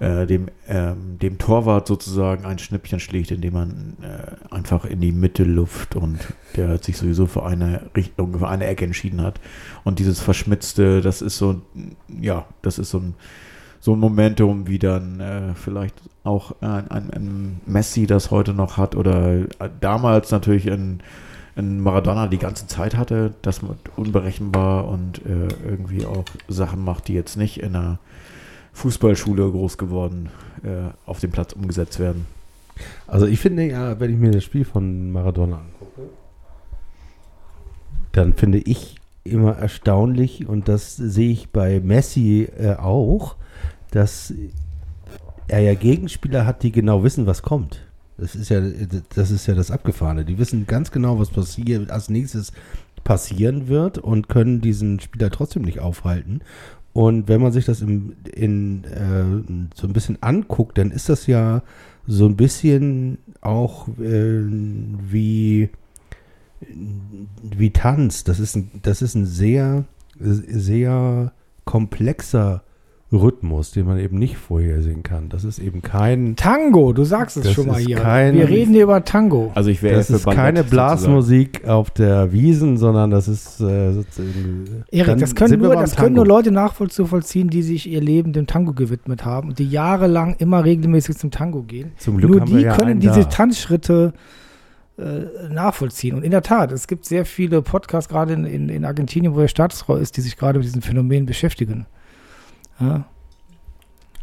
[0.00, 5.12] äh, dem, ähm, dem Torwart sozusagen ein Schnippchen schlägt, indem man äh, einfach in die
[5.12, 6.18] Mitte luft und
[6.56, 9.40] der hat sich sowieso für eine Richtung, für eine Ecke entschieden hat.
[9.84, 11.62] Und dieses Verschmitzte, das ist so,
[12.20, 13.14] ja, das ist so ein,
[13.80, 18.76] so ein Momentum, wie dann äh, vielleicht auch ein, ein, ein Messi das heute noch
[18.76, 19.46] hat oder äh,
[19.80, 21.02] damals natürlich ein,
[21.54, 27.08] ein Maradona die ganze Zeit hatte, das man unberechenbar und äh, irgendwie auch Sachen macht,
[27.08, 27.98] die jetzt nicht in einer
[28.74, 30.28] Fußballschule groß geworden
[30.62, 32.26] äh, auf dem Platz umgesetzt werden.
[33.06, 36.10] Also ich finde ja, wenn ich mir das Spiel von Maradona angucke,
[38.12, 43.36] dann finde ich immer erstaunlich und das sehe ich bei Messi äh, auch,
[43.90, 44.34] dass
[45.48, 47.80] er ja Gegenspieler hat, die genau wissen, was kommt.
[48.18, 48.60] Das ist ja
[49.14, 50.24] das ist ja das Abgefahrene.
[50.24, 52.52] Die wissen ganz genau, was passiert als nächstes
[53.02, 56.40] passieren wird und können diesen Spieler trotzdem nicht aufhalten.
[56.94, 61.26] Und wenn man sich das im, in, äh, so ein bisschen anguckt, dann ist das
[61.26, 61.62] ja
[62.06, 65.70] so ein bisschen auch äh, wie,
[67.42, 68.24] wie Tanz.
[68.24, 69.84] Das ist ein, das ist ein sehr,
[70.18, 71.32] sehr
[71.64, 72.62] komplexer
[73.16, 75.28] Rhythmus, den man eben nicht vorhersehen kann.
[75.28, 76.36] Das ist eben kein.
[76.36, 77.96] Tango, du sagst es schon mal hier.
[77.96, 79.50] kein- Wir reden hier über Tango.
[79.54, 80.70] Also ich wäre Das für ist keine sozusagen.
[80.70, 83.60] Blasmusik auf der Wiesen, sondern das ist.
[83.60, 86.36] Äh, sozusagen- Erik, das können, nur, das können nur Tango.
[86.36, 91.16] Leute nachvollziehen, die sich ihr Leben dem Tango gewidmet haben und die jahrelang immer regelmäßig
[91.16, 91.92] zum Tango gehen.
[91.98, 93.28] Zum Glück nur haben die wir ja können einen diese da.
[93.28, 94.12] Tanzschritte
[94.96, 96.14] äh, nachvollziehen.
[96.14, 99.40] Und in der Tat, es gibt sehr viele Podcasts, gerade in, in, in Argentinien, wo
[99.40, 101.86] der Staatsrohr ist, die sich gerade mit diesem Phänomen beschäftigen.
[102.80, 103.04] Ja.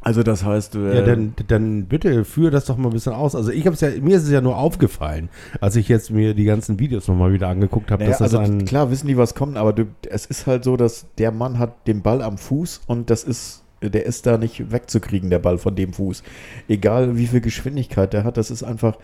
[0.04, 3.36] Also das heißt, äh, Ja, dann, dann bitte führe das doch mal ein bisschen aus.
[3.36, 6.34] Also ich habe es ja, mir ist es ja nur aufgefallen, als ich jetzt mir
[6.34, 9.58] die ganzen Videos nochmal wieder angeguckt habe, Naja, also ein klar wissen die, was kommt,
[9.58, 13.12] aber du, es ist halt so, dass der Mann hat den Ball am Fuß und
[13.12, 16.24] das ist, der ist da nicht wegzukriegen, der Ball von dem Fuß.
[16.68, 18.98] Egal wie viel Geschwindigkeit der hat, das ist einfach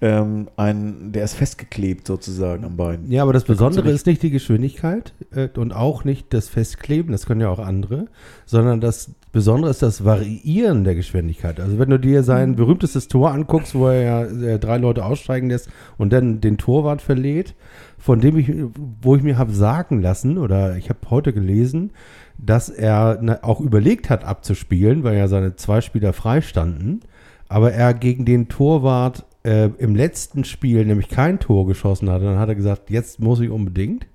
[0.00, 3.10] ähm, ein, der ist festgeklebt sozusagen am Bein.
[3.10, 7.26] Ja, aber das Besondere ist nicht die Geschwindigkeit äh, und auch nicht das Festkleben, das
[7.26, 8.06] können ja auch andere,
[8.44, 11.60] sondern das Besondere ist das Variieren der Geschwindigkeit.
[11.60, 15.48] Also wenn du dir sein berühmtestes Tor anguckst, wo er ja äh, drei Leute aussteigen
[15.48, 17.54] lässt und dann den Torwart verlädt,
[17.98, 18.52] von dem ich,
[19.00, 21.92] wo ich mir habe sagen lassen oder ich habe heute gelesen,
[22.38, 27.00] dass er na, auch überlegt hat abzuspielen, weil ja seine zwei Spieler freistanden,
[27.48, 32.38] aber er gegen den Torwart äh, im letzten Spiel nämlich kein Tor geschossen hatte, dann
[32.38, 34.06] hat er gesagt, jetzt muss ich unbedingt.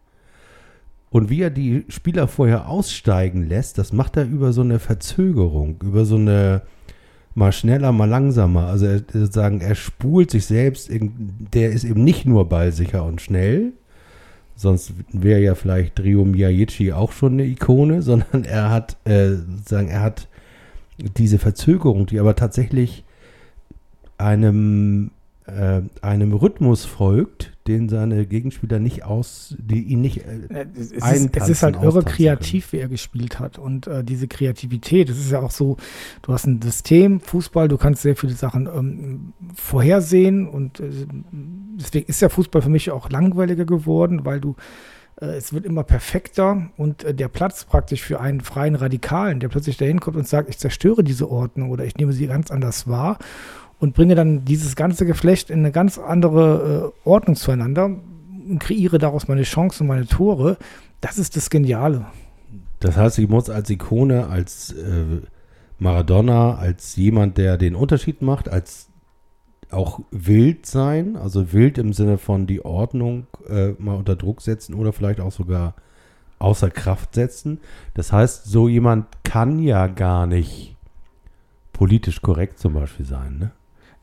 [1.10, 5.78] Und wie er die Spieler vorher aussteigen lässt, das macht er über so eine Verzögerung,
[5.84, 6.62] über so eine
[7.34, 8.68] mal schneller, mal langsamer.
[8.68, 13.22] Also er, sozusagen, er spult sich selbst, in, der ist eben nicht nur ballsicher und
[13.22, 13.74] schnell,
[14.56, 19.88] sonst wäre ja vielleicht Rio Miyagichi auch schon eine Ikone, sondern er hat, äh, sozusagen,
[19.88, 20.28] er hat
[21.18, 23.06] diese Verzögerung, die aber tatsächlich
[24.18, 25.12] einem,
[25.46, 31.36] äh, einem Rhythmus folgt, den seine Gegenspieler nicht aus, die ihn nicht äh, Es ist,
[31.36, 33.58] es ist halt irre kreativ, wie er gespielt hat.
[33.58, 35.78] Und äh, diese Kreativität, das ist ja auch so,
[36.22, 40.90] du hast ein System, Fußball, du kannst sehr viele Sachen ähm, vorhersehen und äh,
[41.32, 44.56] deswegen ist der Fußball für mich auch langweiliger geworden, weil du
[45.22, 49.50] äh, es wird immer perfekter und äh, der Platz praktisch für einen freien Radikalen, der
[49.50, 52.88] plötzlich dahin kommt und sagt, ich zerstöre diese Ordnung oder ich nehme sie ganz anders
[52.88, 53.18] wahr
[53.82, 59.00] und bringe dann dieses ganze Geflecht in eine ganz andere äh, Ordnung zueinander und kreiere
[59.00, 60.58] daraus meine Chancen, meine Tore.
[61.02, 62.06] Das ist das Geniale.
[62.80, 65.22] Das heißt, ich muss als Ikone, als äh,
[65.80, 68.88] Maradona, als jemand, der den Unterschied macht, als
[69.72, 74.76] auch wild sein, also wild im Sinne von die Ordnung äh, mal unter Druck setzen
[74.76, 75.74] oder vielleicht auch sogar
[76.38, 77.60] außer Kraft setzen.
[77.96, 80.76] Das heißt, so jemand kann ja gar nicht
[81.74, 83.52] politisch korrekt zum Beispiel sein, ne?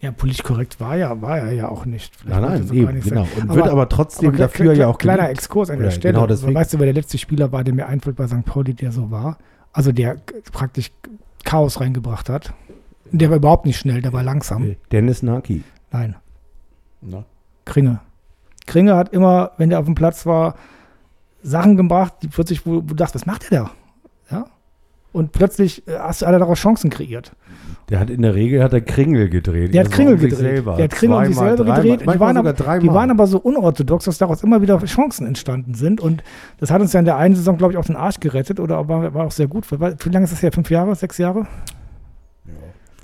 [0.01, 2.13] Ja, politisch korrekt war ja, war er ja auch nicht.
[2.25, 3.25] Nein, Vielleicht nein, gar eben, nicht genau.
[3.25, 3.43] sein.
[3.43, 5.39] Und Aber- wird aber trotzdem Aber dafür ja auch Kleiner geliebt.
[5.39, 6.15] Exkurs an der Ja, Stelle.
[6.15, 6.55] genau deswegen.
[6.55, 8.45] weißt du, wer der letzte Spieler war, der mir einfällt bei St.
[8.45, 9.39] Pauli, der so war?
[9.73, 10.17] Also der
[10.53, 10.93] praktisch
[11.45, 12.53] Chaos reingebracht hat.
[13.11, 14.77] Der war überhaupt nicht schnell, der war langsam.
[14.93, 15.65] Dennis Naki.
[15.91, 16.15] Nein,
[17.01, 17.25] Na?
[17.65, 18.01] Kringe.
[18.67, 20.55] Kringe hat immer, wenn der auf dem Platz war,
[21.43, 23.71] Sachen gebracht, die plötzlich, wo, wo du dachtest, was macht der da?
[25.13, 27.33] Und plötzlich äh, hast du alle daraus Chancen kreiert.
[27.89, 29.73] Der hat in der Regel hat er Kringel gedreht.
[29.73, 30.39] Der hat Also Kringel um gedreht.
[30.39, 30.77] Selber.
[30.77, 32.15] Der hat Kringel um sich Zweimal, selber dreimal, gedreht.
[32.15, 36.01] Die waren, aber, die waren aber so unorthodox, dass daraus immer wieder Chancen entstanden sind.
[36.01, 36.23] Und
[36.59, 38.61] das hat uns ja in der einen Saison, glaube ich, auch den Arsch gerettet.
[38.61, 39.65] Oder war, war auch sehr gut.
[39.71, 40.53] Wie lange ist das her?
[40.53, 40.95] Fünf Jahre?
[40.95, 41.47] Sechs Jahre?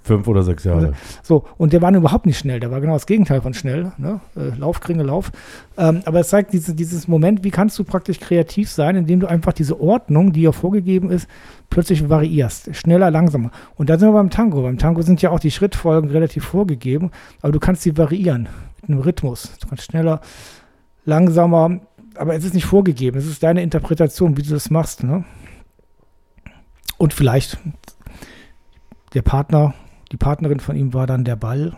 [0.04, 0.92] Fünf oder sechs Jahre.
[1.22, 2.60] So, und der war überhaupt nicht schnell.
[2.60, 3.92] Der war genau das Gegenteil von schnell.
[3.96, 4.20] Ne?
[4.36, 5.32] Äh, Lauf, Kringe, Lauf.
[5.78, 9.26] Ähm, aber es zeigt diese, dieses Moment, wie kannst du praktisch kreativ sein, indem du
[9.26, 11.26] einfach diese Ordnung, die ja vorgegeben ist,
[11.74, 12.74] plötzlich variierst.
[12.74, 13.50] Schneller, langsamer.
[13.74, 14.62] Und da sind wir beim Tango.
[14.62, 17.10] Beim Tango sind ja auch die Schrittfolgen relativ vorgegeben,
[17.42, 18.48] aber du kannst sie variieren
[18.80, 19.52] mit einem Rhythmus.
[19.60, 20.20] Du kannst schneller,
[21.04, 21.80] langsamer,
[22.16, 23.18] aber es ist nicht vorgegeben.
[23.18, 25.02] Es ist deine Interpretation, wie du das machst.
[25.02, 25.24] Ne?
[26.96, 27.58] Und vielleicht
[29.14, 29.74] der Partner,
[30.12, 31.76] die Partnerin von ihm war dann der Ball.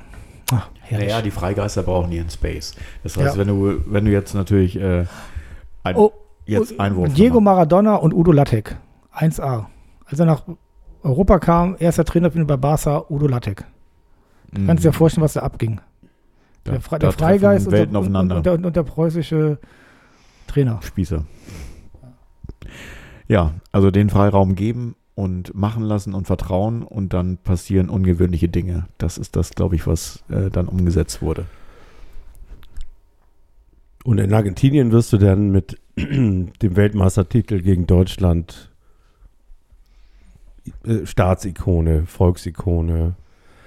[0.52, 1.08] Ach, herrlich.
[1.08, 2.74] Naja, die Freigeister brauchen ihren Space.
[3.02, 3.40] Das heißt, Ja.
[3.40, 5.06] wenn du, wenn du jetzt natürlich äh,
[5.82, 6.12] ein, Oh,
[6.44, 7.40] jetzt und Einwurf Diego.
[7.40, 8.76] Maradona und Udo Lattek.
[9.14, 9.64] 1A.
[10.06, 10.42] Als er nach
[11.02, 13.64] Europa kam, erster Trainer bei Barca, Udo Lattek.
[14.52, 14.66] Mhm.
[14.66, 15.80] Kannst du dir vorstellen, was da abging?
[16.64, 18.36] Da- der, Fre da der Freigeist und und, aufeinander.
[18.36, 19.58] und, der, und der preußische
[20.46, 20.80] Trainer.
[20.82, 21.24] Spießer.
[23.28, 28.86] Ja, also den Freiraum geben und machen lassen und vertrauen und dann passieren ungewöhnliche Dinge.
[28.98, 31.46] Das ist das, glaube ich, was äh, dann umgesetzt wurde.
[34.04, 38.70] Und in Argentinien wirst du dann mit dem Weltmeistertitel gegen Deutschland
[40.86, 43.14] äh, Staatsikone, Volksikone.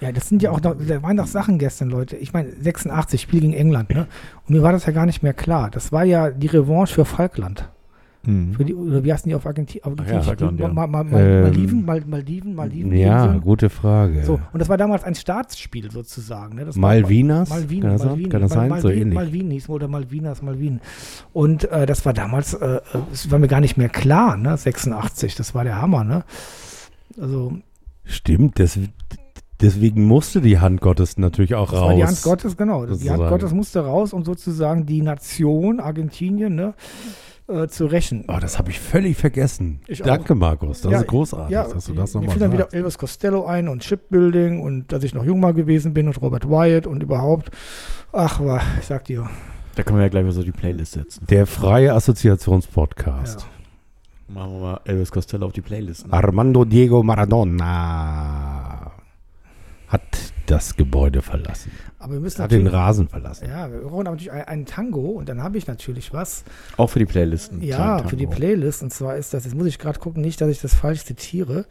[0.02, 2.16] Ja, das sind ja auch noch, da waren doch Sachen gestern, Leute.
[2.16, 4.08] Ich meine, 86, Spiel gegen England, ne?
[4.48, 5.70] Und mir war das ja gar nicht mehr klar.
[5.70, 7.68] Das war ja die Revanche für Falkland.
[8.24, 8.54] Mhm.
[8.54, 10.16] Für die, oder wie heißen die auf Argenti Argentinien?
[10.16, 10.68] ja, Falkland, ja.
[10.70, 12.94] Mal, mal, mal, Ähm, Maldiven, mal, Maldiven, Maldiven.
[12.94, 13.42] Ja, Inseln.
[13.42, 14.24] gute Frage.
[14.24, 16.56] So, und das war damals ein Staatsspiel sozusagen.
[16.56, 16.66] Ne?
[16.66, 17.50] Das Malvinas?
[17.50, 18.10] Malvin, Kann das sein?
[18.10, 18.70] Malvin, Kann das sein?
[18.70, 19.16] Mal, So Malvin, ähnlich.
[19.16, 20.80] Malvin hieß oder Malvinas, Malvin.
[21.34, 22.82] Und äh, das war damals, äh, äh,
[23.12, 24.56] es war mir gar nicht mehr klar, ne?
[24.56, 26.24] 86, das war der Hammer, ne?
[27.20, 27.54] Also,
[28.04, 28.80] Stimmt, des,
[29.62, 31.88] deswegen musste die Hand Gottes natürlich auch das raus.
[31.90, 32.86] war die Hand Gottes, genau.
[32.86, 33.30] Die Hand sozusagen.
[33.30, 36.74] Gottes musste raus, um sozusagen die Nation Argentinien, ne?
[37.48, 38.26] Äh, zu rächen.
[38.28, 39.82] Oh, das habe ich völlig vergessen.
[39.88, 40.82] Ich Danke, Markus.
[40.82, 42.76] Das Ja, ist großartig, dass du das mir nochmal fiel dann wieder sagst.
[42.76, 46.48] Elvis Costello ein und Shipbuilding und dass ich noch jung mal gewesen bin und Robert
[46.48, 47.50] Wyatt und überhaupt.
[48.12, 49.28] Ach, war, ich sag dir.
[49.76, 51.26] Da können wir ja gleich mal so die Playlist setzen.
[51.28, 53.48] Der freie Assoziationspodcast.
[54.30, 56.06] Machen wir mal Elvis Costello auf die Playlist.
[56.08, 56.14] Ne?
[56.14, 58.92] Armando Diego Maradona
[59.88, 60.02] hat
[60.46, 61.72] das Gebäude verlassen.
[61.98, 62.68] Aber wir müssen Hat den.
[62.68, 63.48] Rasen verlassen.
[63.50, 66.44] Ja, wir brauchen natürlich ein- einen Tango und dann habe ich natürlich was.
[66.78, 67.62] Auch für die Playlisten.
[67.64, 68.28] Ja, für die.
[68.28, 68.84] Playlist.
[68.84, 71.66] Und zwar ist das, jetzt muss ich gerade gucken, nicht, dass ich das falsch zitiere,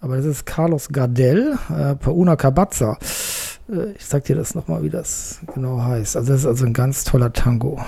[0.00, 2.98] aber das ist Carlos Gardel, äh, per una Cabazza.
[3.68, 6.16] Äh, ich sag dir das nochmal, wie das genau heißt.
[6.16, 7.80] Also, das ist also ein ganz toller Tango.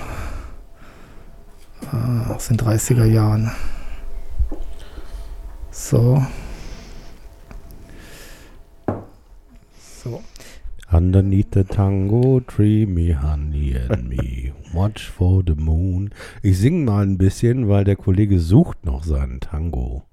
[1.91, 3.51] Ah, aus den 30er Jahren.
[5.73, 6.21] So.
[9.75, 10.21] So.
[10.91, 16.11] Underneath the tango tree, me honey and me, watch for the moon.
[16.43, 20.03] Ich singe mal ein bisschen, weil der Kollege sucht noch seinen Tango.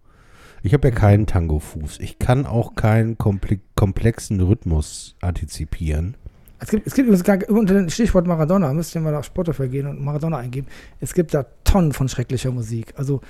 [0.62, 2.00] Ich habe ja keinen Tango-Fuß.
[2.00, 6.16] Ich kann auch keinen komple komplexen Rhythmus antizipieren.
[6.58, 9.68] Es gibt, es gibt übrigens gar, unter dem Stichwort Maradona, müsst ihr mal auf Spotify
[9.68, 10.68] gehen und Maradona eingeben.
[11.00, 12.92] Es gibt da Tonnen von schrecklicher Musik.
[12.96, 13.20] Also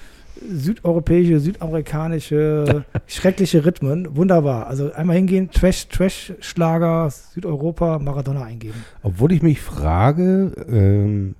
[0.48, 4.16] südeuropäische, südamerikanische, schreckliche Rhythmen.
[4.16, 4.66] Wunderbar.
[4.66, 8.84] Also einmal hingehen, Trash, Trash-Schlager, Südeuropa, Maradona eingeben.
[9.02, 11.34] Obwohl ich mich frage, ähm,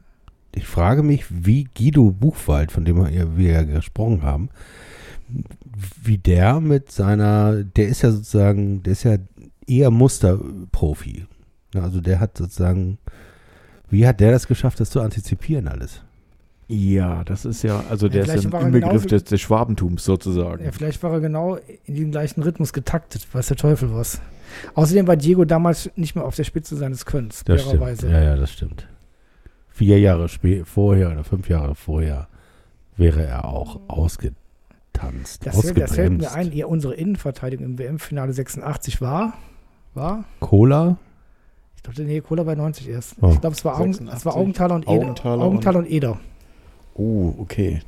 [0.55, 2.97] ich frage mich, wie Guido Buchwald, von dem
[3.37, 4.51] wir ja gesprochen haben,
[6.03, 9.17] wie der mit seiner, der ist ja sozusagen, der ist ja
[9.67, 11.27] eher Musterprofi.
[11.75, 12.99] Also der hat sozusagen,
[13.89, 16.03] wie hat der das geschafft, das zu antizipieren alles?
[16.73, 20.65] Ja, das ist ja, also der vielleicht ist ein er Inbegriff des, des Schwabentums sozusagen.
[20.65, 24.21] Ja, vielleicht war er genau in diesem gleichen Rhythmus getaktet, weiß der Teufel was.
[24.75, 27.79] Außerdem war Diego damals nicht mehr auf der Spitze seines Könnens, Das stimmt.
[27.79, 28.09] fairerweise.
[28.09, 28.87] Ja, ja, das stimmt.
[29.69, 30.29] Vier Jahre
[30.65, 32.29] vorher oder fünf Jahre vorher
[32.97, 36.37] wäre er auch ausgetanzt, Das, fällt, das fällt mir ausgebremst.
[36.37, 39.33] ein, ja, unsere Innenverteidigung im WM-Finale 86 war,
[39.95, 40.99] war, Cola?
[41.75, 43.17] ich glaube, nee, Cola bei 90 erst.
[43.21, 43.31] Oh.
[43.33, 44.25] Ich glaube, es war, Augen, es 86.
[44.27, 44.93] war Augenthaler und Eder.
[44.93, 46.21] Augenthaler Augenthaler und Eder.
[46.95, 47.81] Oh, okay.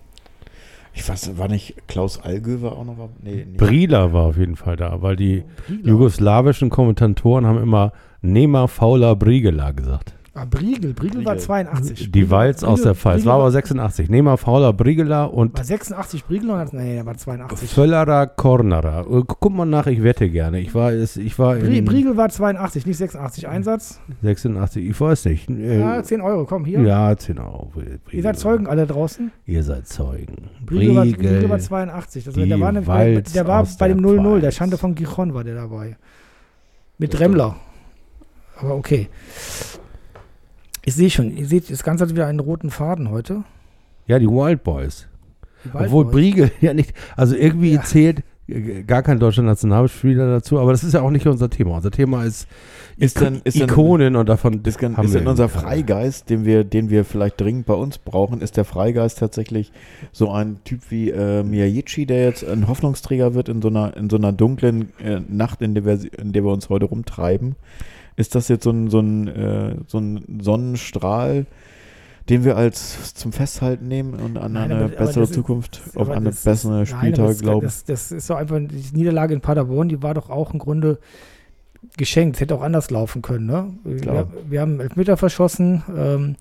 [0.95, 3.09] Ich weiß, war nicht Klaus Allgöwer auch noch?
[3.23, 3.57] Nee, nee.
[3.57, 5.88] Brila war auf jeden Fall da, weil die Briegel.
[5.88, 10.15] jugoslawischen Kommentatoren haben immer Nema Faula Brigela gesagt.
[10.35, 10.95] Ah, Briegel.
[10.95, 11.47] Briegel war Briegel.
[11.47, 12.11] 82.
[12.11, 13.16] Die Walz aus der Pfalz.
[13.16, 14.09] Briegel War aber 86.
[14.09, 16.66] Nema Faula Brigela und War 86 Briegel oder?
[16.73, 17.68] Nee, der war 82.
[17.68, 19.03] Völlera Kornera.
[19.03, 20.61] Äh, Guck mal nach, ich wette gerne.
[20.61, 23.47] Ich war, ich war in Briegel war 82, nicht 86.
[23.47, 24.01] Einsatz?
[24.23, 25.51] 86, ich weiß nicht.
[25.51, 26.81] Äh, Ja, 10 Euro, komm, hier.
[26.81, 27.71] ja, 10 Euro.
[28.11, 29.31] Ihr seid Zeugen alle draußen.
[29.45, 30.49] Ihr seid Zeugen.
[30.64, 32.25] Briegel war, Briegel war 82.
[32.25, 34.40] Das, die der war, Walz der war bei dem 0-0.
[34.40, 34.51] Der.
[34.51, 35.97] Schande von Gijon war der dabei.
[36.97, 37.57] Mit Das Remmler.
[38.59, 39.09] Aber okay.
[40.85, 43.45] Ich sehe schon, ihr seht, das Ganze hat wieder einen roten Faden heute.
[44.07, 45.07] Ja, die Wild Boys.
[45.64, 46.12] Die Obwohl Waldboys.
[46.12, 47.83] Briegel ja nicht, also irgendwie Ja.
[47.83, 51.77] zählt äh, gar kein deutscher Nationalspieler dazu, aber das ist ja auch nicht unser Thema.
[51.77, 52.49] Unser Thema ist,
[52.97, 55.49] Ist denn- ist Ikonen und davon Ist, gen- haben ist wir denn unser.
[55.49, 59.71] Freigeist, den wir, den wir vielleicht dringend bei uns brauchen, ist der Freigeist tatsächlich
[60.11, 64.11] so ein Typ wie äh, Miyagichi, der jetzt ein Hoffnungsträger wird in so einer, in
[64.11, 67.55] so einer dunklen äh, Nacht, in der, wir, in der wir uns heute rumtreiben?
[68.16, 71.46] Ist das jetzt so ein, so ein, äh, so ein Sonnenstrahl,
[72.29, 75.81] den wir als zum Festhalten nehmen und an Nein, eine aber- aber bessere ist- Zukunft,
[75.94, 77.66] auf Aber eine bessere aber Spieltag das, glauben?
[77.66, 80.98] Das, das ist doch einfach, die Niederlage in Paderborn, die war doch auch im Grunde
[81.96, 82.37] geschenkt.
[82.37, 83.46] Es hätte auch anders laufen können.
[83.46, 83.66] Ne?
[83.85, 86.37] Wir, wir haben Elfmeter verschossen, ähm,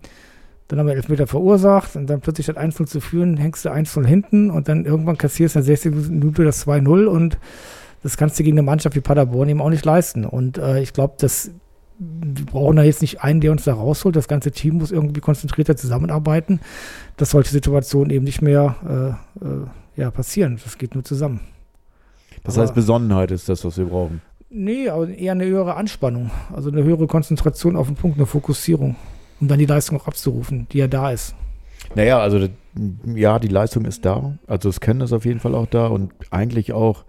[0.67, 4.05] dann haben wir Elfmeter verursacht und dann plötzlich statt 1-0 zu führen, hängst du 1-0
[4.05, 6.10] hinten und dann irgendwann kassierst du in der 60.
[6.10, 7.39] Minute das 2-0 und
[8.03, 10.25] das kannst du gegen eine Mannschaft wie Paderborn eben auch nicht leisten.
[10.25, 11.51] Und äh, ich glaube, dass
[12.04, 14.16] wir brauchen da jetzt nicht einen, der uns da rausholt.
[14.16, 16.60] Das ganze Team muss irgendwie konzentrierter zusammenarbeiten,
[17.18, 20.60] dass solche Situationen eben nicht mehr äh, äh, ja, passieren.
[20.64, 21.42] Das geht nur zusammen.
[22.44, 24.22] das aber- heißt, Besonnenheit ist das, was wir brauchen.
[24.50, 26.32] Nee, aber eher eine höhere Anspannung.
[26.52, 28.96] Also eine höhere Konzentration auf den Punkt, eine Fokussierung,
[29.40, 31.36] um dann die Leistung auch abzurufen, die ja da ist.
[31.96, 32.48] Naja, also
[33.16, 34.34] ja, die Leistung ist da.
[34.48, 37.06] Also das Können ist auf jeden Fall auch da und eigentlich auch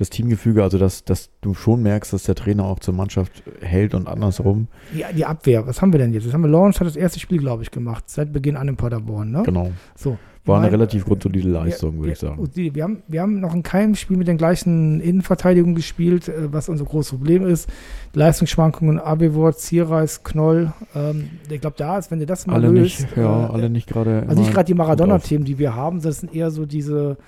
[0.00, 3.94] das Teamgefüge, also dass, dass du schon merkst, dass der Trainer auch zur Mannschaft hält
[3.94, 4.66] und andersrum.
[4.94, 6.24] Die, die Abwehr, was haben wir denn jetzt?
[6.24, 8.76] Jetzt haben wir Lawrence hat das erste Spiel, glaube ich, gemacht, seit Beginn an in
[8.76, 9.30] Paderborn.
[9.30, 9.42] Ne?
[9.44, 9.70] Genau.
[9.94, 10.18] So.
[10.46, 12.48] War eine Mein- relativ grundsolide Leistung, würde ich sagen.
[12.54, 16.70] Wir, haben, wir haben noch in keinem Spiel mit den gleichen Innenverteidigungen gespielt, äh, was
[16.70, 17.68] unser großes Problem ist.
[18.14, 20.72] Leistungsschwankungen, Abewort, Zierreis, Knoll.
[20.94, 23.00] Ähm, ich glaube, da ist, wenn du das mal Alle löst.
[23.02, 24.24] nicht, ja, äh, alle nicht gerade.
[24.26, 27.18] Also nicht gerade die Maradona-Themen, die wir haben, das sind eher so diese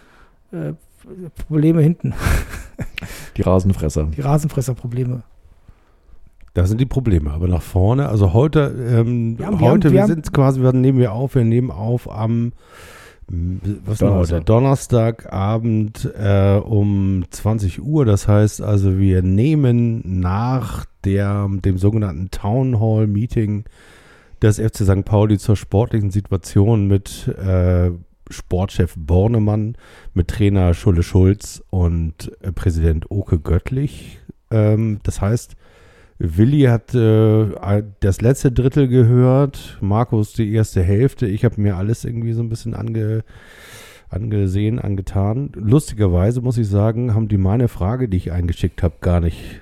[0.53, 0.73] äh,
[1.49, 2.15] Probleme hinten.
[3.37, 4.05] Die Rasenfresser.
[4.17, 5.23] die Rasenfresser-Probleme.
[6.55, 7.31] Das sind die Probleme.
[7.31, 10.99] Aber nach vorne, also heute, ähm, Wir haben- heute, wir, wir sind quasi, wir nehmen
[10.99, 12.53] wir auf, wir nehmen auf am
[13.31, 14.43] m, was denn heute?
[14.43, 15.25] Donnerstag.
[15.25, 18.05] Donnerstagabend äh, um 20 Uhr.
[18.05, 23.65] Das heißt also, wir nehmen nach der, dem sogenannten Town Hall Meeting
[24.43, 25.05] des FC St.
[25.05, 27.91] Pauli zur sportlichen Situation mit äh,
[28.31, 29.77] Sportchef Bornemann,
[30.15, 34.19] mit Trainer Schulle Schulz und äh, Präsident Oke Göttlich.
[34.51, 35.57] Ähm, das heißt,
[36.19, 41.27] Willi hat äh, das letzte Drittel gehört, Markus die erste Hälfte.
[41.27, 43.25] Ich habe mir alles irgendwie so ein bisschen ange,
[44.09, 45.51] angesehen, angetan.
[45.55, 49.61] Lustigerweise muss ich sagen, haben die meine Frage, die ich eingeschickt habe, gar nicht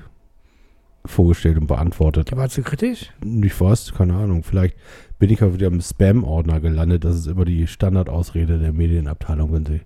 [1.04, 2.30] vorgestellt und beantwortet.
[2.30, 3.10] Die war zu kritisch.
[3.42, 4.42] Ich weiß, keine Ahnung.
[4.42, 4.76] Vielleicht
[5.18, 7.04] bin ich auch wieder im Spam-Ordner gelandet.
[7.04, 9.80] Das ist immer die Standardausrede der Medienabteilung, wenn sie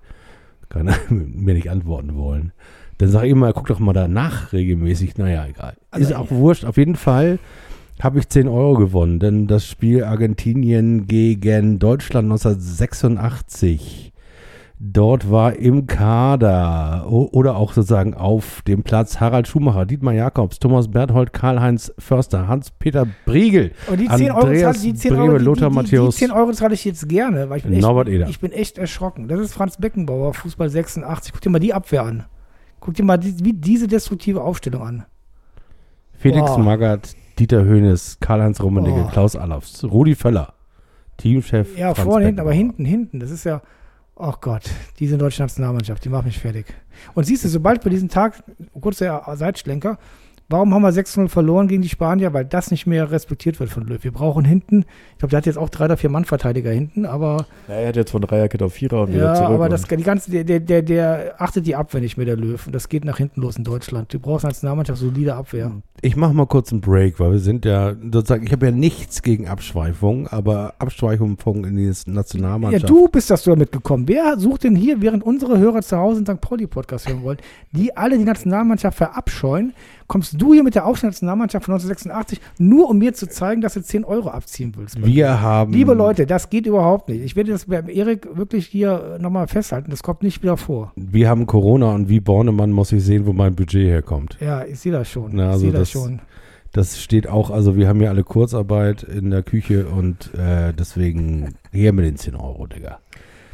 [0.68, 2.53] keine, mir nicht antworten wollen.
[2.98, 5.16] Dann sage ich immer, guck doch mal danach regelmäßig.
[5.18, 5.74] Naja, egal.
[5.90, 6.64] Also ist auch wurscht.
[6.64, 7.38] Auf jeden Fall
[8.00, 14.13] habe ich 10 Euro gewonnen, denn das Spiel Argentinien gegen Deutschland 1986
[14.86, 20.88] Dort war im Kader oder auch sozusagen auf dem Platz Harald Schumacher, Dietmar Jakobs, Thomas
[20.88, 25.44] Berthold, Karl-Heinz Förster, Hans-Peter Briegel, Und die 10 Euro, zahle, die 10 Brehme, Euro, die,
[25.44, 26.16] Lothar die, die, Matthäus.
[26.16, 28.28] die 10 Euro zahle ich jetzt gerne, weil ich bin, echt, Norbert Eder.
[28.28, 29.26] ich bin echt erschrocken.
[29.26, 31.32] Das ist Franz Beckenbauer, Fußball 86.
[31.32, 32.24] Guck dir mal die Abwehr an.
[32.78, 35.06] Guck dir mal die, wie diese destruktive Aufstellung an.
[36.12, 36.58] Felix Boah.
[36.58, 39.08] Magath, Dieter Höhnes, Karl-Heinz Rummenigge.
[39.10, 40.52] Klaus Allofs, Rudi Völler,
[41.16, 41.78] Teamchef.
[41.78, 43.20] Ja, vorne, hinten, aber hinten, hinten.
[43.20, 43.62] Das ist ja,
[44.16, 44.62] oh Gott,
[44.98, 46.66] diese deutsche Nationalmannschaft, die macht mich fertig.
[47.14, 48.42] Und siehst du, sobald wir diesen Tag,
[48.81, 49.98] kurzer Seitschlenker,
[50.50, 52.33] Warum haben wir 6-0 verloren gegen die Spanier?
[52.35, 54.02] Weil das nicht mehr respektiert wird von Löw.
[54.04, 57.46] Wir brauchen hinten, ich glaube, der hat jetzt auch drei oder vier Mann-Verteidiger hinten, aber
[57.66, 59.50] Ja, er hat jetzt von Dreierkette auf Vierer und wieder ja, zurück.
[59.54, 62.66] aber das, die ganze, der, der, der, der achtet die Abwehr nicht mehr, der Löw.
[62.66, 64.12] Und das geht nach hinten los in Deutschland.
[64.12, 65.72] Du brauchst als Nationalmannschaft solide Abwehr.
[66.02, 69.22] Ich mache mal kurz einen Break, weil wir sind ja sozusagen, ich habe ja nichts
[69.22, 72.88] gegen Abschweifung, aber Abschweifung in die Ja, Nationalmannschaft.
[72.90, 74.07] du bist das da mitgekommen.
[74.09, 76.40] Wer sucht denn hier, während unsere Hörer zu Hause einen St.
[76.42, 77.38] Pauli-Podcast hören wollen,
[77.72, 79.72] die alle die Nationalmannschaft verabscheuen,
[80.06, 83.82] kommst du hier mit der Aufstiegsnationalmannschaft von 1986 nur um mir zu zeigen, dass du
[83.82, 85.04] 10 Euro abziehen willst?
[85.04, 85.72] Wir haben.
[85.72, 87.22] Liebe Leute, das geht überhaupt nicht.
[87.24, 89.90] Ich werde das beim Erik wirklich hier nochmal festhalten.
[89.90, 90.92] Das kommt nicht wieder vor.
[90.96, 94.36] Wir haben Corona und wie Bornemann muss ich sehen, wo mein Budget herkommt.
[94.40, 95.30] Ja, ich sehe das schon.
[95.34, 96.20] Na, ich also sehe das, das- schon.
[96.72, 101.54] Das steht auch, also wir haben ja alle Kurzarbeit in der Küche und äh, deswegen
[101.70, 102.98] her mit den 10 Euro, Digga.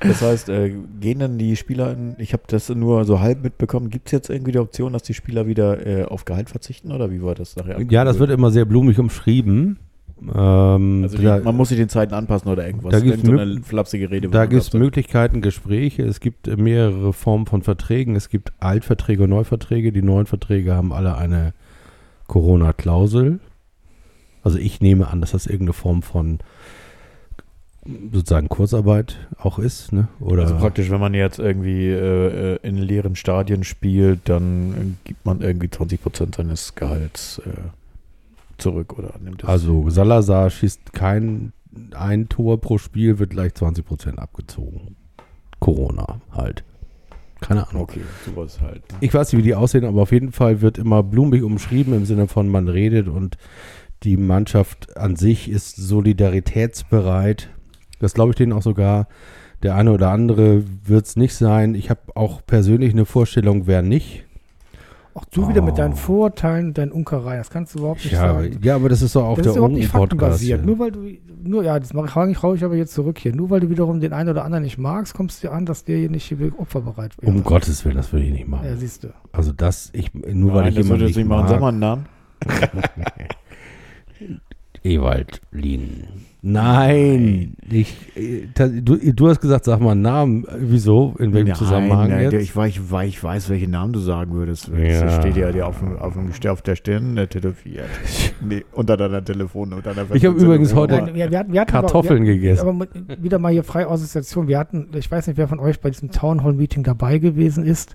[0.00, 3.90] Das heißt, äh, gehen dann die Spieler, in, ich habe das nur so halb mitbekommen,
[3.90, 7.10] gibt es jetzt irgendwie die Option, dass die Spieler wieder äh, auf Gehalt verzichten oder
[7.10, 7.80] wie war das nachher?
[7.90, 9.78] Ja, das wird immer sehr blumig umschrieben.
[10.34, 12.92] Ähm, Also die, da man muss sich den Zeiten anpassen oder irgendwas.
[12.92, 14.28] Da Mö- eine flapsige Rede.
[14.28, 14.72] da gibt es.
[14.72, 16.02] Möglichkeiten, Gespräche.
[16.02, 18.16] Es gibt mehrere Formen von Verträgen.
[18.16, 19.92] Es gibt Altverträge und Neuverträge.
[19.92, 21.54] Die neuen Verträge haben alle eine
[22.26, 23.40] Corona-Klausel.
[24.42, 26.38] Also ich nehme an, dass das irgendeine Form von
[28.12, 29.92] sozusagen Kurzarbeit auch ist.
[29.92, 30.08] Ne?
[30.20, 35.24] Oder Also praktisch, wenn man jetzt irgendwie äh, äh, in leeren Stadien spielt, dann gibt
[35.24, 37.50] man irgendwie 20 Prozent seines Gehalts äh,
[38.58, 39.48] zurück oder nimmt es.
[39.48, 41.52] Also Salazar schießt kein
[41.92, 44.96] ein Tor pro Spiel, wird gleich 20% abgezogen.
[45.60, 46.64] Corona halt.
[47.40, 47.82] Keine Ahnung.
[47.84, 48.82] okay, sowas halt.
[48.92, 48.98] ne?
[49.00, 52.04] Ich weiß nicht, wie die aussehen, aber auf jeden Fall wird immer blumig umschrieben im
[52.04, 53.38] Sinne von man redet und
[54.02, 57.48] die Mannschaft an sich ist solidaritätsbereit.
[58.00, 59.06] Das glaube ich denen auch sogar.
[59.62, 61.74] Der eine oder andere wird es nicht sein.
[61.74, 64.24] Ich habe auch persönlich eine Vorstellung, wer nicht.
[65.12, 65.76] Auch du wieder mit Oh.
[65.76, 67.38] deinen Vorurteilen und deinen Unkereien.
[67.38, 68.58] Das kannst du überhaupt nicht Ja, sagen.
[68.62, 70.10] ja, aber das ist doch auch das der ist überhaupt nicht Unken-Podcast.
[70.20, 70.60] faktenbasiert.
[70.60, 70.66] hier.
[70.66, 71.00] Nur weil du,
[71.42, 73.34] nur ja, das mache ich, hau ich aber jetzt zurück hier.
[73.34, 75.84] Nur weil du wiederum den einen oder anderen nicht magst, kommst du dir an, dass
[75.84, 77.30] der hier nicht hier opferbereit wäre.
[77.30, 78.66] Um Gottes Willen, das würde ich nicht machen.
[78.66, 79.08] Ja, siehst du.
[79.32, 81.48] Also das, ich, nur weil Nein, ich das jemanden würde nicht jetzt nicht machen.
[81.48, 81.60] Sag mag.
[81.60, 82.06] mal einen Namen.
[84.84, 86.06] Ewald Lien.
[86.42, 88.46] Nein, ich, äh,
[88.80, 90.46] du, du hast gesagt, sag mal einen Namen.
[90.58, 91.14] Wieso?
[91.18, 92.32] In welchem Zusammenhang nein, jetzt?
[92.32, 94.68] der- Ich, weiß, ich, weiß, ich weiß, welchen Namen du sagen würdest.
[94.68, 95.02] Ja.
[95.04, 97.88] Das steht ja dir auf dem, auf dem auf der Stirn äh, tätowiert.
[98.40, 99.72] nee, unter deiner Telefon.
[99.74, 101.06] Unter deiner Ich habe übrigens heute- Telefonnummer.
[101.06, 102.68] Nein, wir, wir hatten, wir hatten Kartoffeln aber, wir, gegessen.
[102.68, 102.86] Aber
[103.22, 104.48] wieder mal hier freie Assoziation.
[104.48, 107.64] Wir hatten, ich weiß nicht, wer von euch bei diesem Town Hall Meeting dabei gewesen
[107.64, 107.94] ist.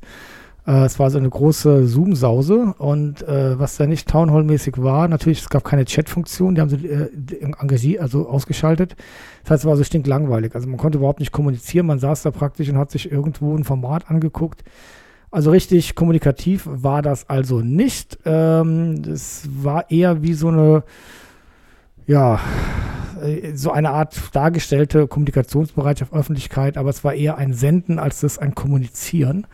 [0.68, 5.08] Äh, es war so eine große Zoom-Sause und äh, was da nicht Town Hall-mäßig war,
[5.08, 7.10] natürlich, es gab keine Chat-Funktion, die haben sie äh,
[7.42, 8.96] engagiert, also ausgeschaltet.
[9.44, 10.56] Das heißt, es war so stinklangweilig.
[10.56, 13.64] Also man konnte überhaupt nicht kommunizieren, man saß da praktisch und hat sich irgendwo ein
[13.64, 14.64] Format angeguckt.
[15.32, 18.20] Also richtig kommunikativ war das also nicht.
[18.26, 20.84] Ähm, es war eher wie so eine,
[22.08, 22.40] ja,
[23.22, 28.40] äh, so eine Art dargestellte Kommunikationsbereitschaft Öffentlichkeit, aber es war eher ein Senden als das
[28.40, 29.46] ein Kommunizieren.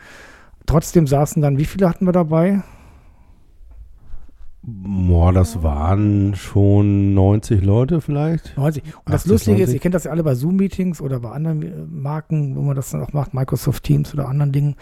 [0.66, 2.62] Trotzdem saßen dann, wie viele hatten wir dabei?
[4.64, 8.56] Boah, das waren schon 90 Leute vielleicht.
[8.56, 8.84] 90.
[8.84, 9.74] Und das 80, Lustige ist, 90.
[9.74, 12.90] ihr kennt das ja alle bei Zoom-Meetings oder bei anderen äh, Marken, wo man das
[12.90, 14.76] dann auch macht, Microsoft Teams oder anderen Dingen.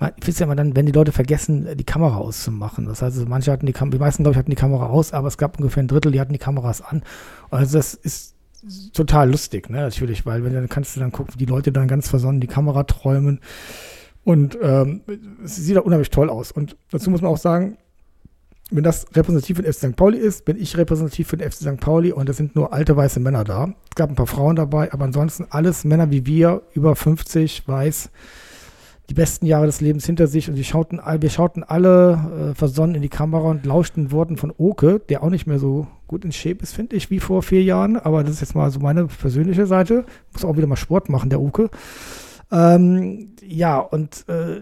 [0.00, 2.86] Man wisst ja immer dann, wenn die Leute vergessen, die Kamera auszumachen.
[2.86, 5.28] Das heißt, manche hatten die Kamera, die meisten, glaube ich, hatten die Kamera aus, aber
[5.28, 7.04] es gab ungefähr ein Drittel, die hatten die Kameras an.
[7.50, 8.34] Also das ist
[8.92, 11.86] total lustig, ne, natürlich, weil wenn dann kannst du dann gucken, wie die Leute dann
[11.86, 13.38] ganz versonnen die Kamera träumen.
[14.24, 15.02] Und ähm,
[15.44, 16.52] es sieht auch unheimlich toll aus.
[16.52, 17.78] Und dazu muss man auch sagen,
[18.70, 19.96] wenn das repräsentativ für den FC St.
[19.96, 21.80] Pauli ist, bin ich repräsentativ für den FC St.
[21.80, 23.74] Pauli und es sind nur alte weiße Männer da.
[23.90, 28.10] Es gab ein paar Frauen dabei, aber ansonsten alles Männer wie wir, über 50, weiß,
[29.08, 32.94] die besten Jahre des Lebens hinter sich und die schauten, wir schauten alle äh, versonnen
[32.94, 36.30] in die Kamera und lauschten Worten von Oke, der auch nicht mehr so gut in
[36.30, 39.06] Shape ist, finde ich, wie vor vier Jahren, aber das ist jetzt mal so meine
[39.06, 40.04] persönliche Seite.
[40.32, 41.70] Muss auch wieder mal Sport machen, der Oke.
[42.52, 44.60] Ähm, ja, und äh,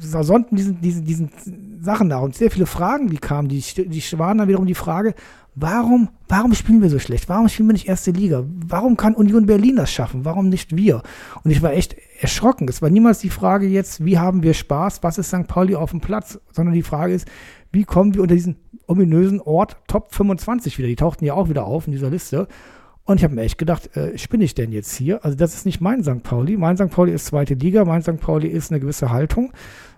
[0.00, 1.30] sonnten diesen, diesen, diesen
[1.80, 5.14] Sachen nach und sehr viele Fragen, die kamen, die, die waren dann wiederum die Frage,
[5.54, 7.28] warum, warum spielen wir so schlecht?
[7.28, 8.44] Warum spielen wir nicht erste Liga?
[8.66, 10.24] Warum kann Union Berlin das schaffen?
[10.24, 11.02] Warum nicht wir?
[11.44, 12.66] Und ich war echt erschrocken.
[12.68, 15.02] Es war niemals die Frage jetzt, wie haben wir Spaß?
[15.02, 15.46] Was ist St.
[15.46, 16.40] Pauli auf dem Platz?
[16.52, 17.28] Sondern die Frage ist,
[17.72, 18.56] wie kommen wir unter diesen
[18.86, 20.88] ominösen Ort Top 25 wieder?
[20.88, 22.48] Die tauchten ja auch wieder auf in dieser Liste.
[23.08, 25.24] Und ich habe mir echt gedacht, äh, spinne ich denn jetzt hier?
[25.24, 26.22] Also das ist nicht mein St.
[26.22, 26.58] Pauli.
[26.58, 26.90] Mein St.
[26.90, 27.86] Pauli ist zweite Liga.
[27.86, 28.20] Mein St.
[28.20, 29.50] Pauli ist eine gewisse Haltung.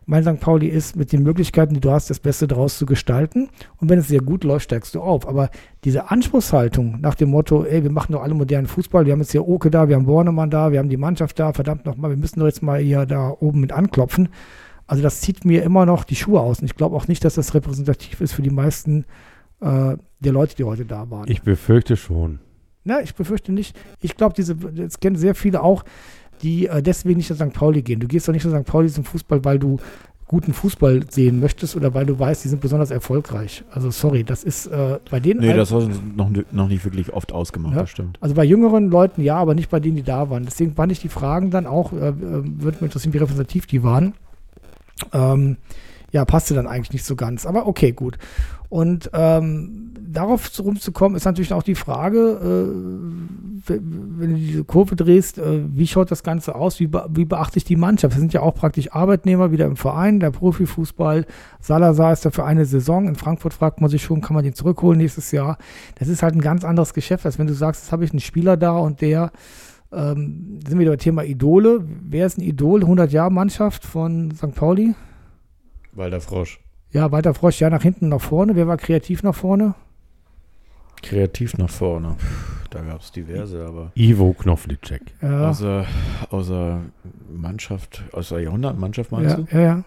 [0.07, 0.39] Mein St.
[0.39, 3.49] Pauli ist mit den Möglichkeiten, die du hast, das Beste daraus zu gestalten.
[3.79, 5.27] Und wenn es sehr gut läuft, steigst du auf.
[5.27, 5.51] Aber
[5.83, 9.05] diese Anspruchshaltung nach dem Motto, ey, wir machen doch alle modernen Fußball.
[9.07, 11.53] Wir haben jetzt hier Oke da, wir haben Bornemann da, wir haben die Mannschaft da.
[11.53, 14.29] Verdammt nochmal, wir müssen doch jetzt mal hier da oben mit anklopfen.
[14.87, 16.61] Also das zieht mir immer noch die Schuhe aus.
[16.61, 19.05] Und ich glaube auch nicht, dass das repräsentativ ist für die meisten
[19.61, 21.29] äh, der Leute, die heute da waren.
[21.29, 22.39] Ich befürchte schon.
[22.85, 23.77] Na, ich befürchte nicht.
[24.01, 25.85] Ich glaube, diese, das kennen sehr viele auch,
[26.43, 27.53] die äh, deswegen nicht zu St.
[27.53, 28.01] Pauli gehen.
[28.01, 28.65] Du gehst doch nicht zu St.
[28.65, 29.79] Pauli zum Fußball, weil du
[30.27, 33.65] guten Fußball sehen möchtest oder weil du weißt, die sind besonders erfolgreich.
[33.73, 35.41] Also sorry, das ist äh, bei denen.
[35.41, 37.81] Nee, das du noch, noch nicht wirklich oft ausgemacht, Ja.
[37.81, 38.17] das stimmt.
[38.21, 40.45] also bei jüngeren Leuten ja, aber nicht bei denen, die da waren.
[40.45, 43.83] Deswegen fand ich die Fragen dann auch, äh, äh, würde mich interessieren, wie repräsentativ die
[43.83, 44.15] waren.
[45.13, 45.57] Ähm,
[46.11, 47.47] ja, passte dann eigentlich nicht so ganz.
[47.47, 48.19] Aber okay, gut.
[48.69, 55.39] Und ähm, darauf rumzukommen, ist natürlich auch die Frage, äh, wenn du diese Kurve drehst,
[55.39, 56.81] äh, wie schaut das Ganze aus?
[56.81, 58.15] Wie, be wie beachte ich die Mannschaft?
[58.15, 61.27] Das sind ja auch praktisch Arbeitnehmer wieder im Verein, der Profifußball.
[61.61, 63.09] Salazar ist da für eine Saison.
[63.09, 65.59] In Frankfurt fragt man sich schon, kann man den zurückholen nächstes Jahr?
[65.99, 68.21] Das ist halt ein ganz anderes Geschäft, als wenn du sagst, jetzt habe ich einen
[68.21, 69.33] Spieler da und der,
[69.93, 71.85] ähm, sind wir wieder beim Thema Idole.
[71.85, 72.85] Wer ist ein Idol?
[72.85, 74.55] 100-Jahr-Mannschaft von St.
[74.55, 74.95] Pauli?
[75.93, 76.61] Walter Frosch.
[76.93, 78.57] Ja, weiter Frosch, ja, nach hinten, nach vorne.
[78.57, 79.75] Wer war kreativ nach vorne?
[81.03, 82.17] Kreativ nach vorne.
[82.71, 85.03] Da gab es diverse, aber Ivo Knoflicek.
[85.23, 85.87] Ja, außer,
[86.31, 86.81] außer
[87.33, 89.57] Mannschaft, außer Jahrhundertmannschaft meinst ja, du?
[89.57, 89.85] ja, ja.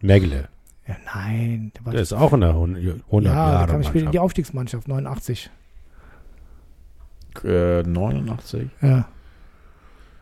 [0.00, 0.48] Megle.
[0.86, 1.72] Ja, nein.
[1.76, 4.04] Der war Der ist auch in der 100 ja, der Jahre kam später in die
[4.04, 4.18] Mannschaft.
[4.24, 5.50] Aufstiegsmannschaft, 89.
[7.42, 8.68] Äh, 89.
[8.80, 9.08] Ja.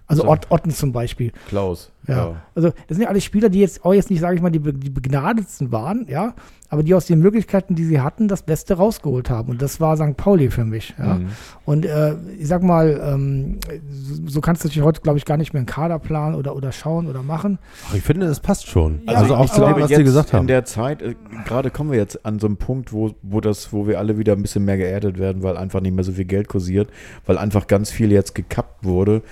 [0.07, 0.28] Also So.
[0.28, 1.32] Ott, Otten zum Beispiel.
[1.49, 1.91] Klaus.
[2.09, 2.42] Ja.
[2.55, 4.59] Also das sind ja alle Spieler, die jetzt auch jetzt nicht, sage ich mal, die,
[4.59, 6.34] die begnadetsten waren, ja,
[6.68, 9.50] aber die aus den Möglichkeiten, die sie hatten, das Beste rausgeholt haben.
[9.50, 10.16] Und das war St.
[10.16, 10.94] Pauli für mich.
[10.98, 11.14] Ja.
[11.14, 11.28] Mhm.
[11.66, 13.59] Und äh, ich sag mal, ähm,
[13.90, 16.57] so, so kannst du natürlich heute, glaube ich, gar nicht mehr einen Kader planen oder,
[16.57, 17.59] oder schauen oder machen.
[17.88, 19.03] Ach, ich finde, das passt schon.
[19.07, 20.46] Ja, also auch zu dem, was Sie gesagt In haben.
[20.46, 23.86] der Zeit, äh, gerade kommen wir jetzt an so einen Punkt, wo, wo, das, wo
[23.86, 26.48] wir alle wieder ein bisschen mehr geerdet werden, weil einfach nicht mehr so viel Geld
[26.48, 26.88] kursiert,
[27.26, 29.22] weil einfach ganz viel jetzt gekappt wurde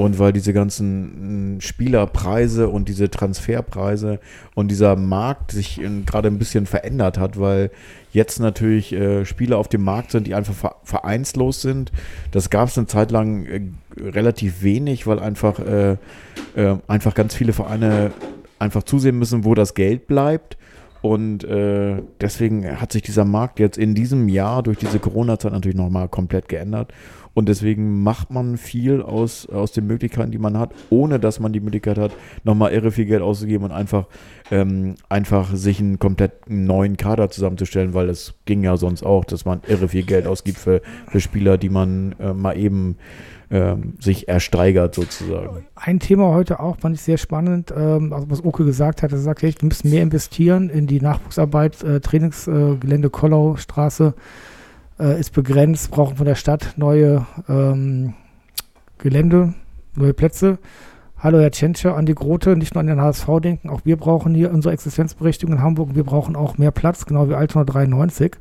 [0.00, 4.18] und weil diese ganzen mh, Spielerpreise und diese Transferpreise
[4.54, 7.70] und dieser Markt sich äh, gerade ein bisschen verändert hat, weil
[8.10, 11.92] jetzt natürlich äh, Spieler auf dem Markt sind, die einfach ver vereinslos sind.
[12.30, 13.60] Das gab es eine Zeit lang äh,
[14.00, 15.98] relativ wenig, weil einfach, äh,
[16.56, 18.10] äh, einfach ganz viele Vereine
[18.58, 20.56] einfach zusehen müssen, wo das Geld bleibt.
[21.02, 25.76] Und äh, deswegen hat sich dieser Markt jetzt in diesem Jahr durch diese Corona-Zeit natürlich
[25.76, 26.92] nochmal komplett geändert.
[27.32, 31.52] Und deswegen macht man viel aus, aus den Möglichkeiten, die man hat, ohne dass man
[31.52, 34.06] die Möglichkeit hat, nochmal irre viel Geld auszugeben und einfach,
[34.50, 39.44] ähm, einfach sich einen komplett neuen Kader zusammenzustellen, weil es ging ja sonst auch, dass
[39.44, 42.96] man irre viel Geld ausgibt für, für Spieler, die man äh, mal eben
[43.50, 45.64] ähm, sich ersteigert sozusagen.
[45.74, 49.18] Ein Thema heute auch, fand ich sehr spannend, ähm, also was Oke gesagt hat, er
[49.18, 54.14] sagt, hey, wir müssen mehr investieren in die Nachwuchsarbeit, äh, Trainingsgelände äh, Gelände Kollaustraße
[55.00, 58.14] äh, ist begrenzt, brauchen von der Stadt neue ähm,
[58.98, 59.54] Gelände,
[59.96, 60.58] neue Plätze.
[61.18, 64.34] Hallo Herr Tschentscher, an die Grote, nicht nur an den HSV denken, auch wir brauchen
[64.34, 68.36] hier unsere Existenzberechtigung in Hamburg, wir brauchen auch mehr Platz, genau wie Altona 93.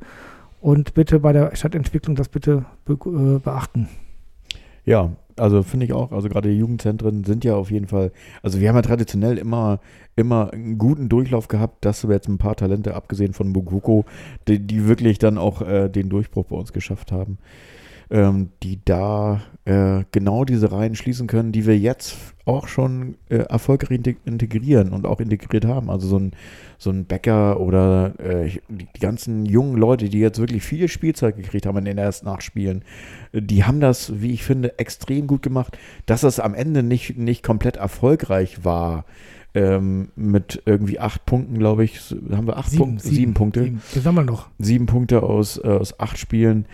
[0.61, 3.87] Und bitte bei der Stadtentwicklung das bitte be äh, beachten.
[4.89, 6.11] Ja, also finde ich auch.
[6.11, 8.11] Also gerade die Jugendzentren sind ja auf jeden Fall.
[8.41, 9.81] Also wir haben ja traditionell immer,
[10.15, 14.05] immer einen guten Durchlauf gehabt, dass wir jetzt ein paar Talente, abgesehen von Bugoko,
[14.47, 17.37] die, die wirklich dann auch äh, den Durchbruch bei uns geschafft haben,
[18.09, 22.17] ähm, die da äh, genau diese Reihen schließen können, die wir jetzt
[22.49, 25.89] auch schon äh, erfolgreich integ- integrieren und auch integriert haben.
[25.89, 26.31] Also so ein,
[26.77, 31.65] so ein Bäcker oder äh, die, ganzen jungen Leute, die jetzt wirklich viel Spielzeit gekriegt
[31.65, 32.83] haben in den ersten acht Spielen,
[33.31, 35.77] äh, die haben das, wie ich finde, extrem gut gemacht.
[36.05, 39.05] Dass es am Ende nicht, nicht komplett erfolgreich war,
[39.53, 41.99] ähm, mit irgendwie acht Punkten, glaube ich,
[42.31, 43.81] haben wir acht Punkte, sieben, Punkte Sieben.
[43.93, 44.49] Wir sammeln noch.
[44.59, 46.65] sieben Punkte aus, äh, aus acht Spielen.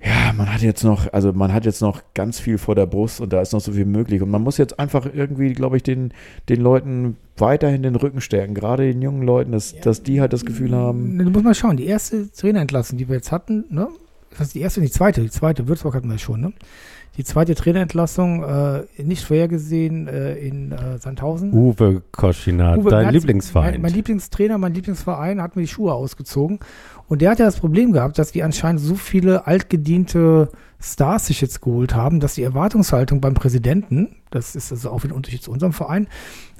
[0.00, 3.20] Ja, man hat jetzt noch, also man hat jetzt noch ganz viel vor der Brust
[3.20, 4.22] und da ist noch so viel möglich.
[4.22, 6.12] Und man muss jetzt einfach irgendwie, glaube ich, den,
[6.48, 10.44] den Leuten weiterhin den Rücken stärken, gerade den jungen Leuten, dass, dass die halt das
[10.44, 13.88] Gefühl haben, Du musst mal schauen, die erste Trainerentlassung, die wir jetzt hatten, ne?
[14.30, 15.22] Das ist die erste und die zweite.
[15.22, 16.52] Die zweite, Würzburg hatten wir schon, ne?
[17.16, 21.52] Die zweite Trainerentlassung, äh, nicht vorhergesehen äh, in äh, Sandhausen.
[21.52, 23.72] Uwe Koschinat, Uwe dein Lieblingsverein.
[23.72, 26.60] Mein, mein Lieblingstrainer, mein Lieblingsverein hat mir die Schuhe ausgezogen.
[27.08, 30.50] Und der hat ja das Problem gehabt, dass die anscheinend so viele altgediente
[30.80, 35.10] Stars sich jetzt geholt haben, dass die Erwartungshaltung beim Präsidenten, das ist also auch ein
[35.10, 36.06] Unterschied zu unserem Verein,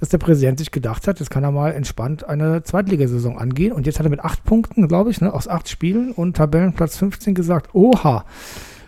[0.01, 3.73] dass der Präsident sich gedacht hat, jetzt kann er mal entspannt eine Zweitligasaison angehen.
[3.73, 6.97] Und jetzt hat er mit acht Punkten, glaube ich, ne, aus acht Spielen und Tabellenplatz
[6.97, 8.25] 15 gesagt, oha,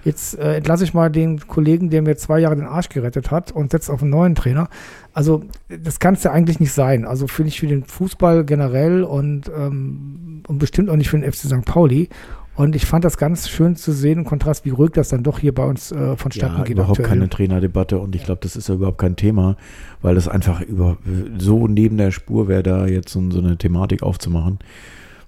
[0.05, 3.53] jetzt äh, entlasse ich mal den Kollegen, der mir zwei Jahre den Arsch gerettet hat
[3.53, 4.68] und setze auf einen neuen Trainer.
[5.12, 7.05] Also das kann es ja eigentlich nicht sein.
[7.05, 11.30] Also finde ich für den Fußball generell und, ähm, und bestimmt auch nicht für den
[11.30, 11.64] FC St.
[11.64, 12.09] Pauli.
[12.57, 15.38] Und ich fand das ganz schön zu sehen, im Kontrast, wie ruhig das dann doch
[15.38, 16.72] hier bei uns äh, vonstatten ja, geht.
[16.74, 17.09] überhaupt aktuell.
[17.09, 19.57] keine Trainerdebatte und ich glaube, das ist ja überhaupt kein Thema,
[20.03, 20.98] weil das einfach über
[21.38, 24.59] so neben der Spur wäre, da jetzt so, so eine Thematik aufzumachen.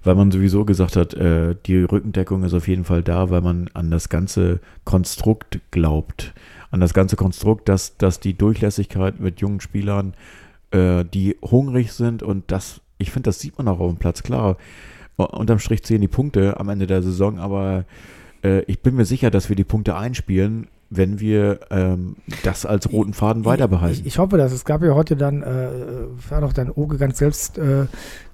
[0.03, 3.69] Weil man sowieso gesagt hat, äh, die Rückendeckung ist auf jeden Fall da, weil man
[3.73, 6.33] an das ganze Konstrukt glaubt.
[6.71, 10.13] An das ganze Konstrukt, dass, dass die Durchlässigkeit mit jungen Spielern,
[10.71, 14.23] äh, die hungrig sind und das, ich finde, das sieht man auch auf dem Platz,
[14.23, 14.57] klar.
[15.15, 17.85] Unterm Strich zählen die Punkte am Ende der Saison, aber
[18.43, 20.67] äh, ich bin mir sicher, dass wir die Punkte einspielen,
[20.97, 23.99] wenn wir ähm, das als roten Faden weiter behalten.
[24.01, 24.51] Ich, ich hoffe das.
[24.51, 25.67] Es gab ja heute dann, äh,
[26.29, 27.85] war doch dann Oge ganz selbst äh,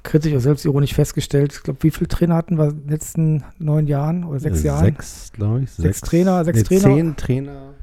[0.03, 1.53] kritisch und selbstironisch festgestellt.
[1.53, 4.85] Ich glaube, wie viele Trainer hatten wir in den letzten neun Jahren oder sechs Jahren?
[4.85, 5.71] Sechs, glaube ich.
[5.71, 6.95] Sechs Trainer, sechs nee, Trainer.
[6.95, 7.73] Zehn Trainer.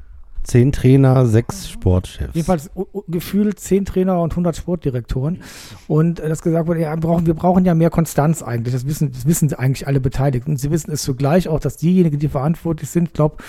[0.47, 2.33] Zehn Trainer, sechs Sportchefs.
[2.33, 2.71] Jedenfalls
[3.09, 5.41] gefühlt zehn Trainer und 100 Sportdirektoren.
[5.89, 8.73] Und äh, das gesagt wurde, ja, wir brauchen, wir brauchen ja mehr Konstanz eigentlich.
[8.73, 10.51] Das wissen, das wissen eigentlich alle Beteiligten.
[10.51, 13.43] Und sie wissen es zugleich auch, dass diejenigen, die verantwortlich sind, ich glaube,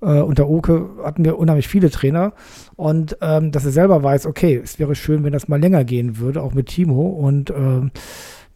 [0.00, 2.32] äh, unter Oke hatten wir unheimlich viele Trainer.
[2.76, 6.18] Und ähm, dass er selber weiß, okay, es wäre schön, wenn das mal länger gehen
[6.18, 7.90] würde, auch mit Timo und ähm,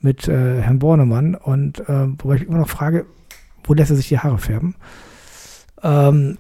[0.01, 1.35] mit äh, Herrn Bornemann.
[1.35, 3.07] Und ähm, wobei ich immer noch frage,
[3.65, 4.75] wo lässt er sich die Haare färben?
[5.83, 6.39] Ähm,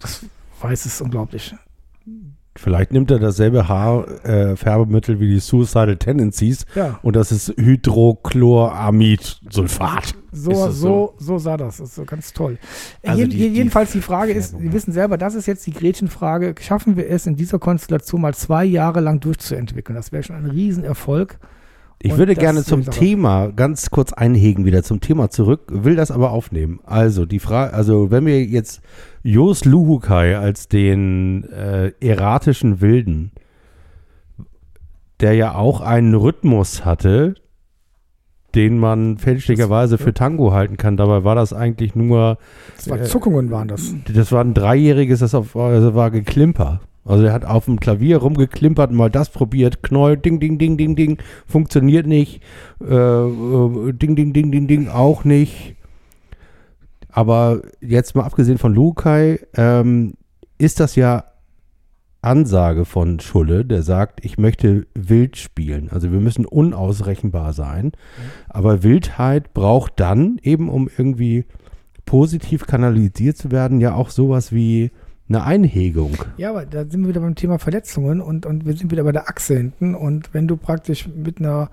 [0.00, 0.24] das
[0.60, 1.54] weiß es unglaublich.
[2.56, 6.98] Vielleicht nimmt er dasselbe Haarfärbemittel äh, Färbemittel wie die Suicidal Tendencies Ja.
[7.02, 10.14] und das ist Hydrochloramidsulfat.
[10.32, 11.14] So, so, so?
[11.18, 11.38] so?
[11.38, 11.78] sah das.
[11.78, 12.58] Das ist so ganz toll.
[13.02, 15.46] Äh, Also jeden- die- die jedenfalls die Frage ist, Färbung, wir wissen selber, das ist
[15.46, 16.54] jetzt die Gretchenfrage.
[16.60, 19.96] Schaffen wir es in dieser Konstellation mal zwei Jahre lang durchzuentwickeln?
[19.96, 21.38] Das wäre schon ein Riesenerfolg.
[22.00, 22.90] Ich Und würde gerne zum die.
[22.90, 26.78] Thema ganz kurz einhegen wieder zum Thema zurück, will das aber aufnehmen.
[26.84, 28.82] Also die Frage, also wenn wir jetzt
[29.24, 33.32] Jos Luhukai als den äh, erratischen Wilden,
[35.20, 37.34] der ja auch einen Rhythmus hatte,
[38.54, 40.96] den man fälschlicherweise für Tango halten kann.
[40.96, 42.38] Dabei war das eigentlich nur,
[42.76, 43.94] Das war Zuckungen waren das.
[44.12, 46.80] das war ein dreijähriges, das auf, also war geklimper.
[47.04, 50.94] Also er hat auf dem Klavier rumgeklimpert, mal das probiert, Knoll, ding, ding, ding, ding,
[50.94, 52.42] ding, funktioniert nicht,
[52.82, 55.76] äh, äh, ding, ding, ding, ding, ding, auch nicht.
[57.10, 60.14] Aber jetzt mal abgesehen von Lukai, ähm,
[60.58, 61.24] ist das ja
[62.28, 65.88] Ansage von Schulle, der sagt, ich möchte wild spielen.
[65.90, 67.92] Also wir müssen unausrechenbar sein.
[68.48, 71.46] Aber Wildheit braucht dann eben, um irgendwie
[72.04, 74.90] positiv kanalisiert zu werden, ja auch sowas wie
[75.28, 76.16] eine Einhegung.
[76.36, 79.12] Ja, aber da sind wir wieder beim Thema Verletzungen und, und wir sind wieder bei
[79.12, 79.94] der Achse hinten.
[79.94, 81.70] Und wenn du praktisch mit einer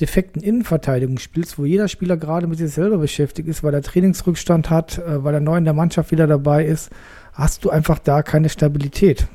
[0.00, 4.70] defekten Innenverteidigung spielst, wo jeder Spieler gerade mit sich selber beschäftigt ist, weil er Trainingsrückstand
[4.70, 6.90] hat, äh, weil er neu in der Mannschaft wieder dabei ist,
[7.32, 9.28] hast du einfach da keine Stabilität.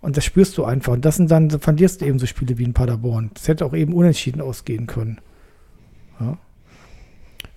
[0.00, 0.92] Und das spürst du einfach.
[0.92, 3.30] Und das sind dann, verlierst du eben so Spiele wie in Paderborn.
[3.34, 5.18] Das hätte auch eben unentschieden ausgehen können.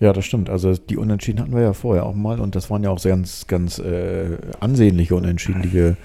[0.00, 0.50] Ja, das stimmt.
[0.50, 3.12] Also die Unentschieden hatten wir ja vorher auch mal und das waren ja auch sehr
[3.12, 5.96] ganz, ganz äh, ansehnliche Unentschieden, die wir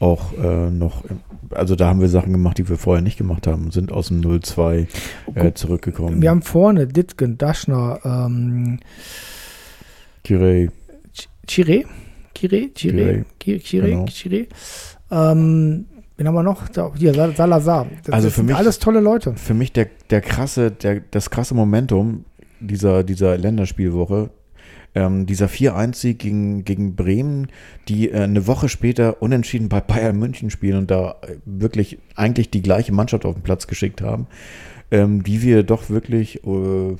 [0.00, 1.02] auch äh, noch,
[1.50, 4.20] also da haben wir Sachen gemacht, die wir vorher nicht gemacht haben, sind aus dem
[4.20, 4.86] 0-2
[5.34, 6.22] äh, zurückgekommen.
[6.22, 8.78] Wir haben vorne Ditgen, Daschner, ähm,
[10.22, 10.68] Kirei,
[11.48, 11.84] Chire,
[12.34, 14.04] Chire, Chire, Chire, Chire, Genau.
[14.06, 14.46] Chire.
[15.10, 15.86] Ähm,
[16.16, 16.64] wen haben wir noch?
[16.96, 17.86] Hier, Sal- Salazar.
[18.04, 19.34] Das, Also für sind mich- alles tolle Leute.
[19.36, 22.24] für mich der, der krasse, der, das krasse Momentum
[22.60, 24.30] dieser, dieser Länderspielwoche,
[24.94, 27.48] ähm, dieser 4-1-Sieg gegen, gegen Bremen,
[27.88, 32.50] die äh, eine Woche später unentschieden bei Bayern München spielen und da äh, wirklich eigentlich
[32.50, 34.26] die gleiche Mannschaft auf den Platz geschickt haben,
[34.90, 36.96] ähm, die wir doch wirklich, äh,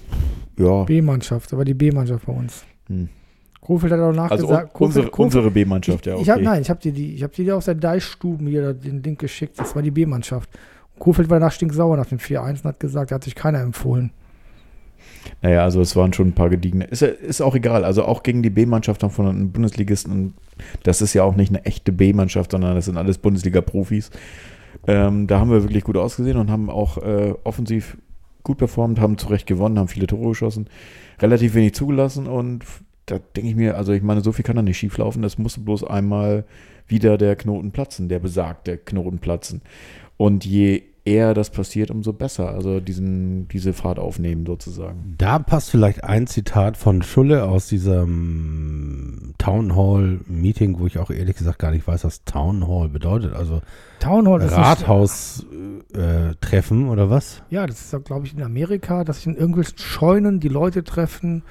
[0.59, 2.64] ja, B-Mannschaft, aber die B-Mannschaft bei uns.
[2.88, 3.09] Hm.
[3.68, 4.80] Kofeld hat auch also nachgesagt.
[4.80, 6.22] un unsere, Kofeld- unsere B-Mannschaft, ja, okay.
[6.22, 8.72] ich hab, nein, ich habe dir die, ich habe dir die aus der Deichstuben hier
[8.72, 9.58] den Link geschickt.
[9.58, 10.48] Das war die B-Mannschaft.
[10.98, 14.10] Kofeld war danach stinksauer nach dem 4-1 und hat gesagt, da hat sich keiner empfohlen.
[15.42, 16.84] Naja, also es waren schon ein paar gediegene.
[16.86, 17.84] Ist, ist auch egal.
[17.84, 20.12] Also auch gegen die B-Mannschaft von einem Bundesligisten.
[20.12, 20.34] Und
[20.84, 24.10] das ist ja auch nicht eine echte B-Mannschaft, sondern das sind alles Bundesliga-Profis.
[24.86, 27.98] Ähm, da haben wir wirklich gut ausgesehen und haben auch äh, offensiv
[28.44, 30.68] gut performt, haben zu Recht gewonnen, haben viele Tore geschossen,
[31.20, 32.64] relativ wenig zugelassen und
[33.11, 35.24] da denke ich mir, also ich meine, so viel kann da nicht schief laufen.
[35.24, 36.44] Es muss bloß einmal
[36.86, 39.62] wieder der Knoten platzen, der besagte Knoten platzen.
[40.16, 42.50] Und je eher das passiert, umso besser.
[42.50, 45.14] Also diesen, diese Fahrt aufnehmen sozusagen.
[45.16, 51.11] Da passt vielleicht ein Zitat von Schulle aus diesem Town Hall Meeting, wo ich auch
[51.11, 53.32] ehrlich gesagt gar nicht weiß, was Town Hall bedeutet.
[53.32, 53.62] Also
[54.00, 55.46] Town Hall Rathaus
[55.94, 57.42] äh, treffen oder was?
[57.48, 61.42] Ja, das ist, glaube ich, in Amerika, dass sich in irgendwelchen Scheunen die Leute treffen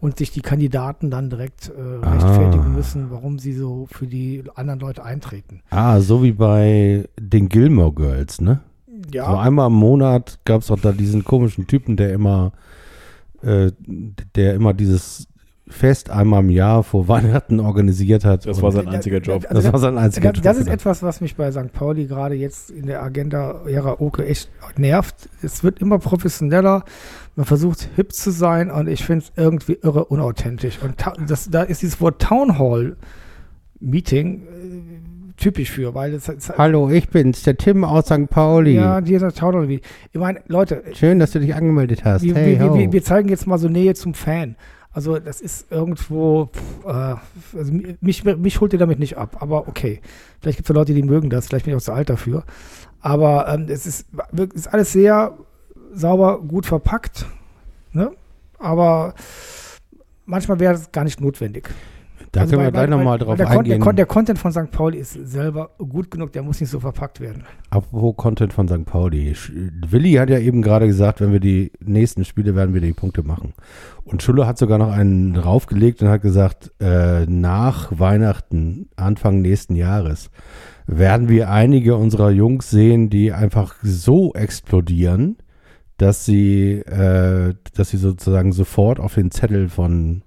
[0.00, 2.12] und sich die Kandidaten dann direkt äh, Ah.
[2.12, 5.62] rechtfertigen müssen, warum sie so für die anderen Leute eintreten.
[5.70, 8.60] Ah, so wie bei den Gilmore Girls, ne?
[9.12, 12.52] Ja, So einmal im Monat gab es doch da diesen komischen Typen, der immer
[13.42, 13.70] äh,
[14.34, 15.28] der immer dieses
[15.68, 18.46] Fest einmal im Jahr vor Weihnachten organisiert hat.
[18.46, 19.44] Das war sein einziger Job.
[19.50, 20.74] das war sein einziger Das, das Job, ist genau.
[20.74, 21.72] etwas, was mich bei St.
[21.72, 25.28] Pauli gerade jetzt in der Agenda-Ära Oke echt nervt.
[25.42, 26.84] Es wird immer professioneller.
[27.34, 30.78] Man versucht hip zu sein und ich finde es irgendwie irre unauthentisch.
[30.82, 30.94] Und
[31.28, 32.96] das, da ist dieses Wort Town Hall
[33.80, 38.30] Meeting äh, typisch für, weil es, es Hallo, ich bin's, der Tim aus St.
[38.30, 38.76] Pauli.
[38.76, 39.84] ja, dieser Town Hall Meeting.
[40.12, 42.22] Ich meine, Leute, Schön, dass du dich angemeldet hast.
[42.22, 44.54] wir, hey, wir, wir, wir zeigen jetzt mal so Nähe zum Fan.
[44.96, 49.68] Also das ist irgendwo, pff, äh, also mich, mich holt ihr damit nicht ab, aber
[49.68, 50.00] okay.
[50.40, 52.44] Vielleicht gibt es ja Leute, die mögen das, vielleicht bin ich auch zu alt dafür.
[53.02, 54.06] Aber ähm, es ist,
[54.54, 55.36] ist alles sehr
[55.92, 57.26] sauber, gut verpackt.
[57.92, 58.10] Ne?
[58.58, 59.12] Aber
[60.24, 61.68] manchmal wäre es gar nicht notwendig.
[62.36, 63.70] Da Also können wir weil- gleich nochmal drauf der, eingehen.
[63.70, 64.70] Der, Kon- der Content von St.
[64.70, 67.44] Pauli ist selber gut genug, der muss nicht so verpackt werden.
[67.70, 68.84] Apropos Content von St.
[68.84, 69.34] Pauli.
[69.88, 73.22] Willi hat ja eben gerade gesagt, wenn wir die nächsten Spiele werden wir die Punkte
[73.22, 73.54] machen.
[74.04, 79.74] Und Schulle hat sogar noch einen draufgelegt und hat gesagt, äh, nach Weihnachten, Anfang nächsten
[79.74, 80.30] Jahres,
[80.86, 85.36] werden wir einige unserer Jungs sehen, die einfach so explodieren,
[85.96, 90.22] dass sie, äh, dass sie sozusagen sofort auf den Zettel von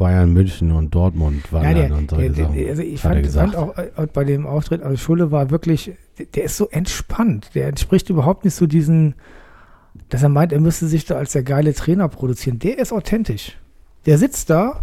[0.00, 2.68] Bayern München und Dortmund wandern Ja, der, und solche der, Sachen.
[2.70, 6.44] also ich fand, fand auch äh, bei dem Auftritt, also Schulle war wirklich, der, der
[6.44, 7.50] ist so entspannt.
[7.54, 9.14] Der entspricht überhaupt nicht so diesen,
[10.08, 12.58] dass er meint, er müsste sich da als der geile Trainer produzieren.
[12.58, 13.58] Der ist authentisch.
[14.06, 14.80] Der sitzt da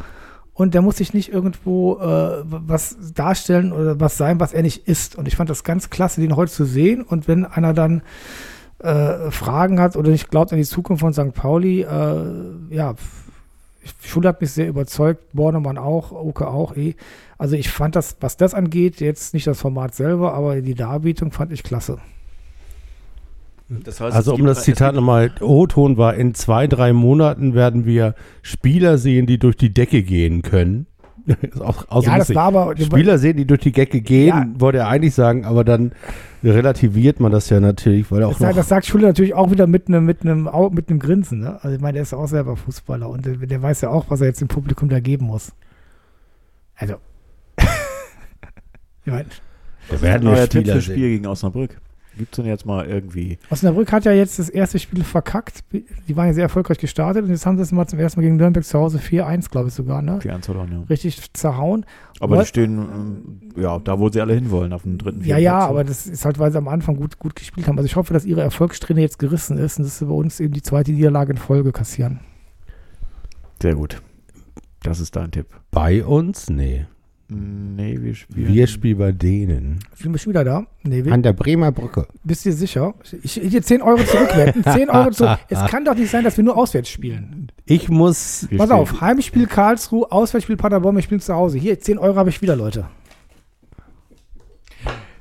[0.53, 4.87] und der muss sich nicht irgendwo äh, was darstellen oder was sein, was er nicht
[4.87, 5.15] ist.
[5.15, 7.01] Und ich fand das ganz klasse, den heute zu sehen.
[7.01, 8.03] Und wenn einer dann
[8.77, 11.33] äh, Fragen hat oder nicht glaubt an die Zukunft von St.
[11.33, 12.23] Pauli, äh,
[12.69, 12.93] ja,
[14.01, 16.95] Schule hat mich sehr überzeugt, Bornemann auch, Oke auch eh.
[17.37, 21.31] Also ich fand das, was das angeht, jetzt nicht das Format selber, aber die Darbietung
[21.31, 21.99] fand ich klasse.
[23.69, 28.15] Das heißt, Also um das Zitat nochmal, O-Ton war, in zwei, drei Monaten werden wir
[28.41, 30.87] Spieler sehen, die durch die Decke gehen können.
[31.41, 32.75] ist auch, auch so ja, das war aber.
[32.77, 34.47] Spieler sehen, die durch die Decke gehen, Ja.
[34.57, 35.91] wollte er eigentlich sagen, aber dann
[36.43, 39.87] relativiert man das ja natürlich, weil auch Das, das sagt Schule natürlich auch wieder mit
[39.87, 41.39] einem mit einem mit einem Grinsen.
[41.39, 41.59] Ne?
[41.61, 44.05] Also ich meine, der ist ja auch selber Fußballer und der, der weiß ja auch,
[44.09, 45.51] was er jetzt dem Publikum da geben muss.
[46.75, 46.95] Also.
[47.57, 49.25] ich meine,
[49.89, 51.09] wir werden wir neuer Tipp Spieler fürs Spiel sehen.
[51.09, 51.77] gegen Osnabrück.
[52.17, 53.37] Gibt es denn jetzt mal irgendwie.
[53.49, 55.63] Osnabrück hat ja jetzt das erste Spiel verkackt.
[55.71, 58.23] Die waren ja sehr erfolgreich gestartet und jetzt haben sie es mal zum ersten Mal
[58.25, 60.19] gegen Nürnberg zu Hause 4-1, glaube ich sogar, ne?
[60.21, 60.79] 4 1 verloren, ja.
[60.89, 61.85] Richtig zerhauen.
[62.19, 62.43] Aber What?
[62.45, 65.57] die stehen, ähm, ja, da wo sie alle hinwollen, auf dem dritten, Ja, vierten ja,
[65.59, 65.69] Platz.
[65.69, 67.77] aber das ist halt, weil sie am Anfang gut, gut gespielt haben.
[67.77, 70.53] Also ich hoffe, dass ihre Erfolgssträhne jetzt gerissen ist und dass sie bei uns eben
[70.53, 72.21] die zweite Niederlage in Folge kassieren.
[73.61, 74.01] Sehr gut.
[74.83, 75.47] Das ist dein Tipp.
[75.71, 76.49] Bei uns?
[76.49, 76.85] Nee.
[77.29, 78.53] Nee, wir spielen.
[78.53, 79.79] Wir spielen bei denen.
[79.95, 80.65] Sind wir schon wieder da?
[80.83, 82.07] Nee, wir, An der Bremer Brücke.
[82.23, 82.93] bist du dir sicher?
[83.21, 84.63] Ich, dir 10 Euro zurückwetten.
[84.63, 85.37] 10 Euro zurück.
[85.49, 87.51] Es kann doch nicht sein, dass wir nur auswärts spielen.
[87.65, 91.57] Ich muss, wir Pass spielen- auf, Heimspiel Karlsruhe, Auswärtsspiel Paderborn, wir spielen zu Hause.
[91.57, 92.85] Hier, 10 Euro habe ich wieder, Leute.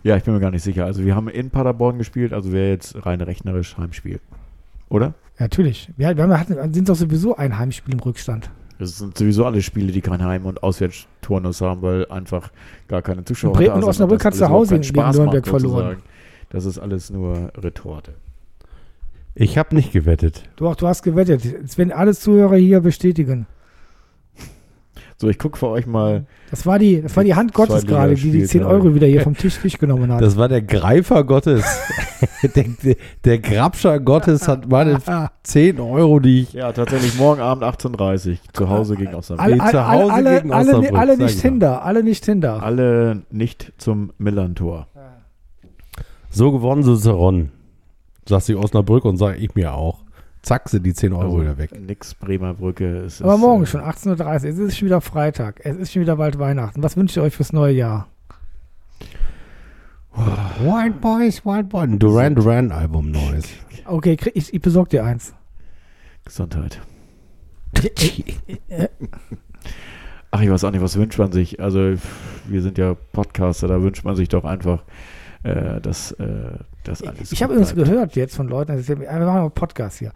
[0.05, 0.85] Ja, ich bin mir gar nicht sicher.
[0.85, 4.21] Also, wir haben in Paderborn gespielt, also wäre jetzt rein rechnerisch Heimspiel.
[4.89, 5.07] Oder?
[5.07, 5.13] Ja,
[5.47, 5.91] natürlich.
[5.97, 8.51] Wir, wir hatten, sind doch sowieso ein Heimspiel im Rückstand.
[8.79, 12.51] Das sind sowieso alle Spiele, die kein Heim- und Auswärtsturnus haben, weil einfach
[12.89, 15.47] gar keine Zuschauer Und Bre- da und Osnabrück das hat zu Hause keinen gegen Nürnberg
[15.47, 15.97] verloren.
[16.51, 18.13] Das ist alles nur Retorte.
[19.35, 20.43] ich habe nicht gewettet.
[20.57, 21.45] Du, du hast gewettet.
[21.45, 23.47] Jetzt werden alle Zuhörer hier bestätigen.
[25.19, 26.27] So, ich gucke für euch mal.
[26.51, 28.71] Das war die, das war die Hand Gottes gerade, die die 10 Spieltag.
[28.71, 30.21] Euro wieder hier vom Tisch, Tisch genommen hat.
[30.21, 31.65] Das war der Greifer Gottes.
[32.43, 37.41] der, der, der Grabscher Gottes hat meine Ah, 10 Euro, die ich Ja, tatsächlich morgen
[37.41, 39.45] Abend 18.30 Uhr zu Hause gegen Osnabrück.
[39.47, 41.43] alle, Nee, alle, zu Hause alle, gegen alle, Osnabrück, alle nicht ich doch.
[41.43, 42.63] hinter, alle nicht hinter.
[42.63, 44.87] Alle nicht zum Millern-Tor.
[46.31, 47.53] so gewonnen, so zerronnen.
[48.29, 50.01] Sagt sie Osnabrück und sage ich mir auch.
[50.47, 51.73] Zack, sind die 10 Euro wieder weg.
[51.77, 52.99] Nix Bremer Brücke.
[52.99, 54.35] Es Aber ist, morgen äh, schon, 18.30 Uhr.
[54.51, 55.61] Es ist schon wieder Freitag.
[55.65, 56.85] Es ist schon wieder bald Weihnachten.
[56.85, 58.07] Was wünscht ihr euch fürs neue Jahr?
[60.15, 61.83] Wild Boys, Wild Boys.
[61.83, 63.49] Ein Duran Duran Album neues.
[63.87, 65.35] Okay, krieg- ich, ich besorge dir eins.
[66.25, 66.81] Gesundheit.
[70.31, 71.61] Ach, ich weiß auch nicht, was wünscht man sich?
[71.61, 71.95] Also,
[72.47, 74.85] wir sind ja Podcaster, da wünscht man sich doch einfach,
[75.43, 76.53] äh, dass äh,
[76.89, 77.33] das alles.
[77.33, 80.13] Ich habe übrigens gehört jetzt von Leuten, also wir machen einen Podcast hier.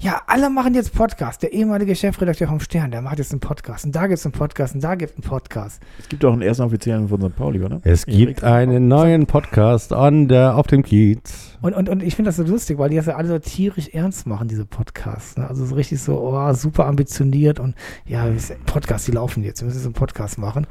[0.00, 1.42] Ja, alle machen jetzt Podcast.
[1.42, 3.84] Der ehemalige Chefredakteur vom Stern, der macht jetzt einen Podcast.
[3.84, 5.80] Und da gibt es einen Podcast und da gibt es einen Podcast.
[6.00, 7.36] Es gibt auch einen ersten Offiziellen von St.
[7.36, 7.80] Pauli, oder?
[7.84, 8.44] Es gibt Erik.
[8.44, 11.56] einen neuen Podcast an der, auf dem Kiez.
[11.62, 13.88] Und, und, und ich finde das so lustig, weil die das ja alle so tierisch
[13.94, 15.36] ernst machen, diese Podcasts.
[15.38, 15.48] Ne?
[15.48, 19.66] Also so richtig so, oh, super ambitioniert und ja, ist- Podcasts, die laufen jetzt, wir
[19.66, 20.66] müssen jetzt einen Podcast machen.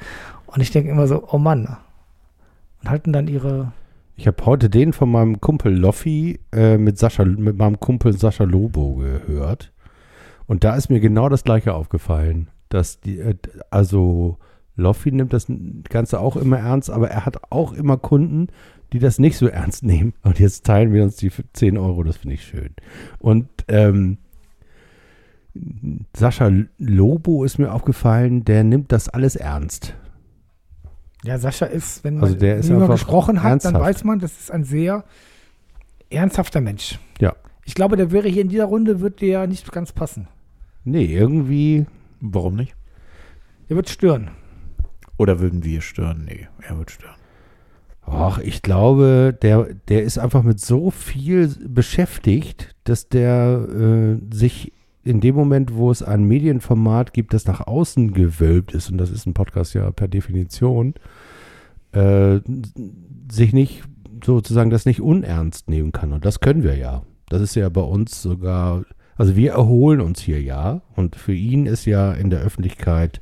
[0.48, 1.78] Und ich denke immer so, oh Mann.
[2.84, 3.72] Und halten dann ihre,
[4.16, 8.44] Ich habe heute den von meinem Kumpel Loffi äh, mit Sascha, mit meinem Kumpel Sascha
[8.44, 9.74] Lobo gehört.
[10.46, 13.36] Und da ist mir genau das Gleiche aufgefallen, dass die, äh,
[13.72, 14.38] also
[14.76, 15.48] Loffi nimmt das
[15.90, 18.48] Ganze auch immer ernst, aber er hat auch immer Kunden,
[18.92, 20.14] die das nicht so ernst nehmen.
[20.24, 22.70] Und jetzt teilen wir uns die für 10 Euro, das finde ich schön.
[23.18, 24.18] Und ähm,
[26.16, 29.96] Sascha Lobo ist mir aufgefallen, der nimmt das alles ernst.
[31.24, 33.76] Ja, Sascha ist, wenn Also man der ist mit ihm gesprochen hat, ernsthaft.
[33.76, 35.04] dann weiß man, das ist ein sehr
[36.10, 37.00] ernsthafter Mensch.
[37.20, 37.34] Ja.
[37.66, 40.28] Ich glaube, der wäre hier in dieser Runde, wird der nicht ganz passen.
[40.84, 41.86] Nee, irgendwie,
[42.20, 42.74] Warum nicht?
[43.70, 44.32] Der wird stören.
[45.18, 46.24] Oder würden wir stören?
[46.26, 47.16] Nee, er wird stören.
[48.06, 54.74] ach, ich glaube, der, der ist einfach mit so viel beschäftigt, dass der äh, sich
[55.04, 59.10] in dem Moment, wo es ein Medienformat gibt, das nach außen gewölbt ist, und das
[59.12, 60.94] ist ein Podcast ja per Definition,
[61.92, 62.40] äh,
[63.30, 63.84] sich nicht
[64.24, 66.14] sozusagen das nicht unernst nehmen kann.
[66.14, 67.04] Und das können wir ja.
[67.30, 68.86] Das ist ja bei uns sogar,
[69.16, 70.82] also wir erholen uns hier ja.
[70.96, 73.22] Und für ihn ist ja in der Öffentlichkeit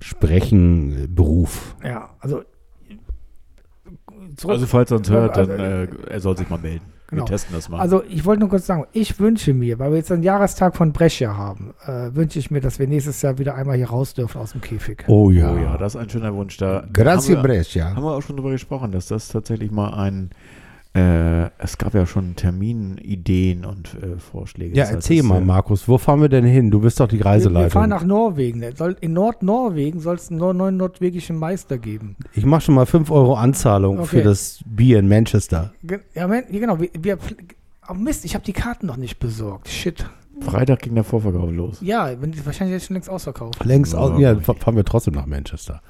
[0.00, 1.74] Sprechen äh, Beruf.
[1.82, 2.42] Ja, also.
[4.36, 6.95] Zurück, Also falls er uns hört, dann Also, äh, er soll sich mal melden.
[7.08, 7.22] Genau.
[7.22, 7.78] Wir testen das mal.
[7.78, 10.92] Also ich wollte nur kurz sagen, ich wünsche mir, weil wir jetzt einen Jahrestag von
[10.92, 14.40] Brescia haben, äh, wünsche ich mir, dass wir nächstes Jahr wieder einmal hier raus dürfen
[14.40, 15.04] aus dem Käfig.
[15.06, 15.52] Oh ja.
[15.52, 16.56] oh ja, das ist ein schöner Wunsch.
[16.56, 17.94] Da Grazie haben wir, Brescia.
[17.94, 20.30] haben wir auch schon drüber gesprochen, dass das tatsächlich mal ein
[20.96, 24.76] äh, es gab ja schon Terminideen und äh, Vorschläge.
[24.76, 26.70] Ja, Das erzähl mal, Markus, wo fahren wir denn hin?
[26.70, 27.66] Du bist doch die Wir, Reiseleitung.
[27.66, 28.62] wir fahren nach Norwegen.
[29.00, 32.16] In Nordnorwegen soll es einen neuen norwegischen Meister geben.
[32.32, 34.06] ich mache schon mal 5 Euro Anzahlung Okay.
[34.18, 35.72] für das Bier in Manchester.
[36.14, 36.80] Ja, genau.
[36.80, 37.18] Wir, wir,
[37.88, 39.68] oh Mist, ich habe die Karten noch nicht besorgt.
[39.68, 40.08] Shit.
[40.40, 41.78] Freitag ging der Vorverkauf los.
[41.80, 42.10] Ja,
[42.44, 43.64] wahrscheinlich jetzt schon längst ausverkauft.
[43.64, 45.80] Längst Ja, aus, ja, fahren wir trotzdem nach Manchester.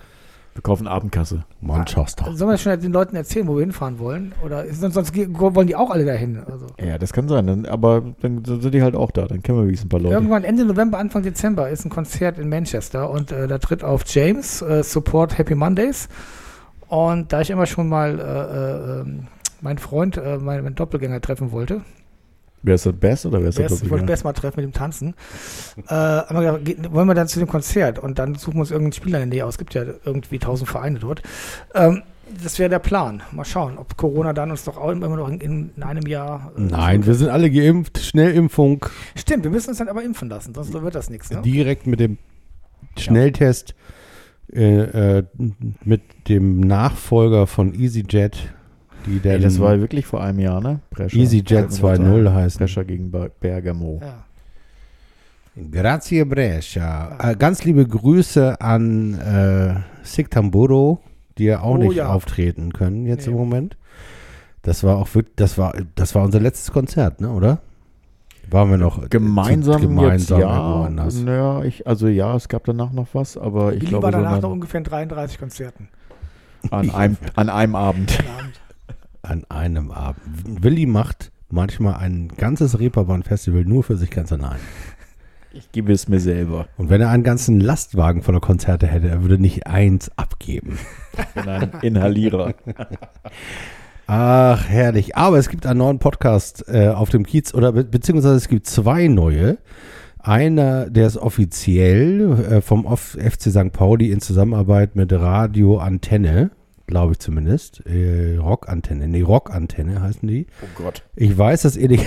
[0.56, 1.44] Wir kaufen Abendkasse.
[1.60, 2.32] Manchester.
[2.34, 4.32] Sollen wir schon den Leuten erzählen, wo wir hinfahren wollen?
[4.42, 6.38] Oder ist, sonst, sonst wollen die auch alle dahin?
[6.50, 6.66] Also.
[6.82, 7.46] Ja, das kann sein.
[7.46, 9.26] Dann, aber dann sind die halt auch da.
[9.26, 10.14] Dann kennen wir wenigstens ein paar Leute.
[10.14, 14.04] Irgendwann Ende November, Anfang Dezember ist ein Konzert in Manchester und äh, da tritt auf
[14.06, 16.08] James, äh, Support Happy Mondays.
[16.88, 19.26] Und da ich immer schon mal äh, äh, ähm,
[19.60, 21.82] meinen Freund, äh, meinen Doppelgänger treffen wollte,
[22.66, 24.06] Wer ist der Best oder wer ist Wer ist, ich wollte?
[24.06, 25.14] Best mal treffen mit dem Tanzen.
[25.86, 28.72] Äh, haben wir gedacht, wollen wir dann zu dem Konzert und dann suchen wir uns
[28.72, 29.54] irgendeinen Spieler in der Nähe aus.
[29.54, 31.22] Es gibt ja irgendwie tausend Vereine dort.
[31.76, 32.02] Ähm,
[32.42, 33.22] das wäre der Plan.
[33.30, 36.50] Mal schauen, ob Corona dann uns doch auch immer noch in, in einem Jahr.
[36.56, 37.98] äh, Nein, wir sind alle geimpft.
[37.98, 41.30] Schnellimpfung Stimmt, wir müssen uns dann aber impfen lassen, sonst wird das nichts.
[41.30, 41.42] Ne?
[41.42, 42.18] direkt mit dem
[42.98, 43.76] Schnelltest
[44.52, 45.24] äh, äh,
[45.84, 48.55] mit dem Nachfolger von EasyJet.
[49.06, 50.80] Die Ey, dann das war wirklich vor einem Jahr, ne?
[50.90, 51.20] Brescia.
[51.22, 52.58] EasyJet 2.0 heißt.
[52.58, 54.00] Brescia gegen Bergamo.
[54.02, 54.24] Ja.
[55.70, 57.16] Grazie Brescia.
[57.18, 61.00] Äh, ganz liebe Grüße an äh, Sigtamburo,
[61.38, 62.08] die ja auch Oh nicht ja.
[62.08, 63.32] auftreten können jetzt Nee.
[63.32, 63.76] im Moment.
[64.62, 67.60] Das war auch wirklich, das war, das war unser letztes Konzert, ne, oder?
[68.50, 70.84] Waren wir noch äh, Gemeinsam, zu- gemeinsam jetzt, irgendwo ja.
[70.84, 71.14] anders.
[71.22, 74.34] Naja, ich, also ja, es gab danach noch was, aber ich Willi glaube war danach
[74.36, 75.88] so noch an, ungefähr in 33 Konzerten.
[76.70, 78.10] an, einem, an einem Abend.
[78.16, 78.60] Guten Abend.
[79.26, 80.62] An einem Abend.
[80.62, 84.58] Willi macht manchmal ein ganzes Reeperbahn-Festival nur für sich ganz allein.
[85.52, 86.68] Ich gebe es mir selber.
[86.76, 90.78] Und wenn er einen ganzen Lastwagen voller Konzerte hätte, er würde nicht eins abgeben.
[91.18, 92.54] Ich bin ein Inhalierer.
[94.06, 95.16] Ach, herrlich.
[95.16, 98.66] Aber es gibt einen neuen Podcast äh, auf dem Kiez oder be beziehungsweise es gibt
[98.66, 99.58] zwei neue.
[100.18, 103.72] Einer, der ist offiziell äh, vom FC St.
[103.72, 106.50] Pauli in Zusammenarbeit mit Radio Antenne,
[106.86, 107.84] glaube ich zumindest.
[107.86, 110.46] Äh, Rockantenne, nee, Rockantenne heißen die.
[110.62, 111.02] Oh Gott.
[111.16, 112.00] Ich weiß, dass ihr die.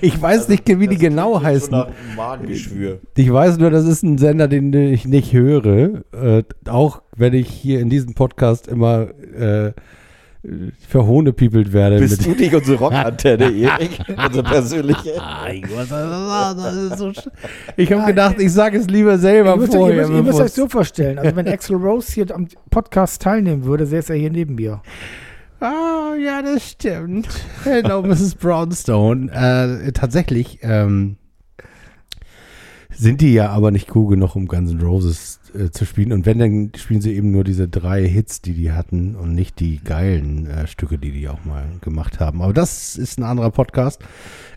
[0.00, 1.74] ich weiß nicht, wie die genau heißen.
[3.16, 6.02] Ich weiß nur, das ist ein Sender, den ich nicht höre.
[6.12, 9.72] Äh, auch wenn ich hier in diesem Podcast immer äh,
[10.88, 11.98] verhohnepiepelt werde.
[11.98, 13.98] Bist mit- du nicht unsere Rockantenne, Erik?
[14.08, 15.14] unsere persönliche?
[17.76, 19.96] Ich habe gedacht, ich sage es lieber selber Ihr müsst, ihr, vorher.
[20.08, 23.84] müsst, ihr müsst euch so vorstellen, also wenn Axel Rose hier am Podcast teilnehmen würde,
[23.86, 24.80] säße er hier neben mir.
[25.60, 27.28] Ah, ja, das stimmt.
[27.64, 28.34] Hello, Mrs.
[28.36, 29.30] Brownstone.
[29.30, 31.16] Äh, tatsächlich ähm,
[32.90, 36.12] sind die ja aber nicht cool genug, um Guns N' Roses äh, zu spielen.
[36.12, 39.60] Und wenn, dann spielen sie eben nur diese drei Hits, die die hatten und nicht
[39.60, 42.42] die geilen äh, Stücke, die die auch mal gemacht haben.
[42.42, 44.02] Aber das ist ein anderer Podcast.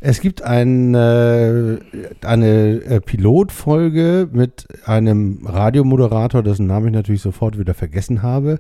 [0.02, 1.80] Es gibt ein, äh,
[2.22, 8.60] eine äh, Pilotfolge mit einem Radiomoderator, dessen Namen ich natürlich sofort wieder vergessen habe,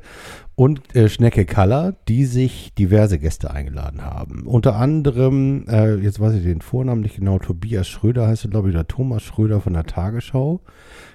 [0.55, 4.45] und äh, Schnecke Kaller, die sich diverse Gäste eingeladen haben.
[4.45, 8.69] Unter anderem, äh, jetzt weiß ich den Vornamen nicht genau, Tobias Schröder heißt er, glaube
[8.69, 10.61] ich, oder Thomas Schröder von der Tagesschau.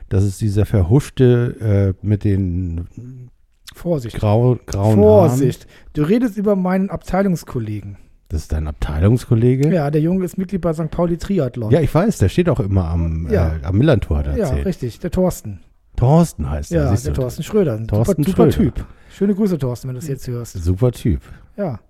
[0.08, 3.28] Das ist dieser verhuschte äh, mit den
[3.74, 4.16] Vorsicht.
[4.16, 5.66] grau, grauen Vorsicht.
[5.92, 7.96] Du redest über meinen Abteilungskollegen.
[8.30, 9.72] Das ist dein Abteilungskollege?
[9.72, 10.90] Ja, der Junge ist Mitglied bei St.
[10.90, 11.70] Pauli Triathlon.
[11.70, 13.54] Ja, ich weiß, der steht auch immer am, Ja.
[13.56, 14.66] äh, am Millantor, Ja, erzählt.
[14.66, 15.60] richtig, der Thorsten.
[15.96, 16.84] Thorsten heißt er.
[16.84, 17.20] Ja, der du.
[17.20, 17.86] Thorsten Schröder.
[17.86, 18.74] Thorsten super, super Schröder.
[18.74, 18.86] Typ.
[19.10, 20.52] Schöne Grüße, Thorsten, wenn du das jetzt hörst.
[20.62, 21.20] Super Typ.
[21.56, 21.80] Ja.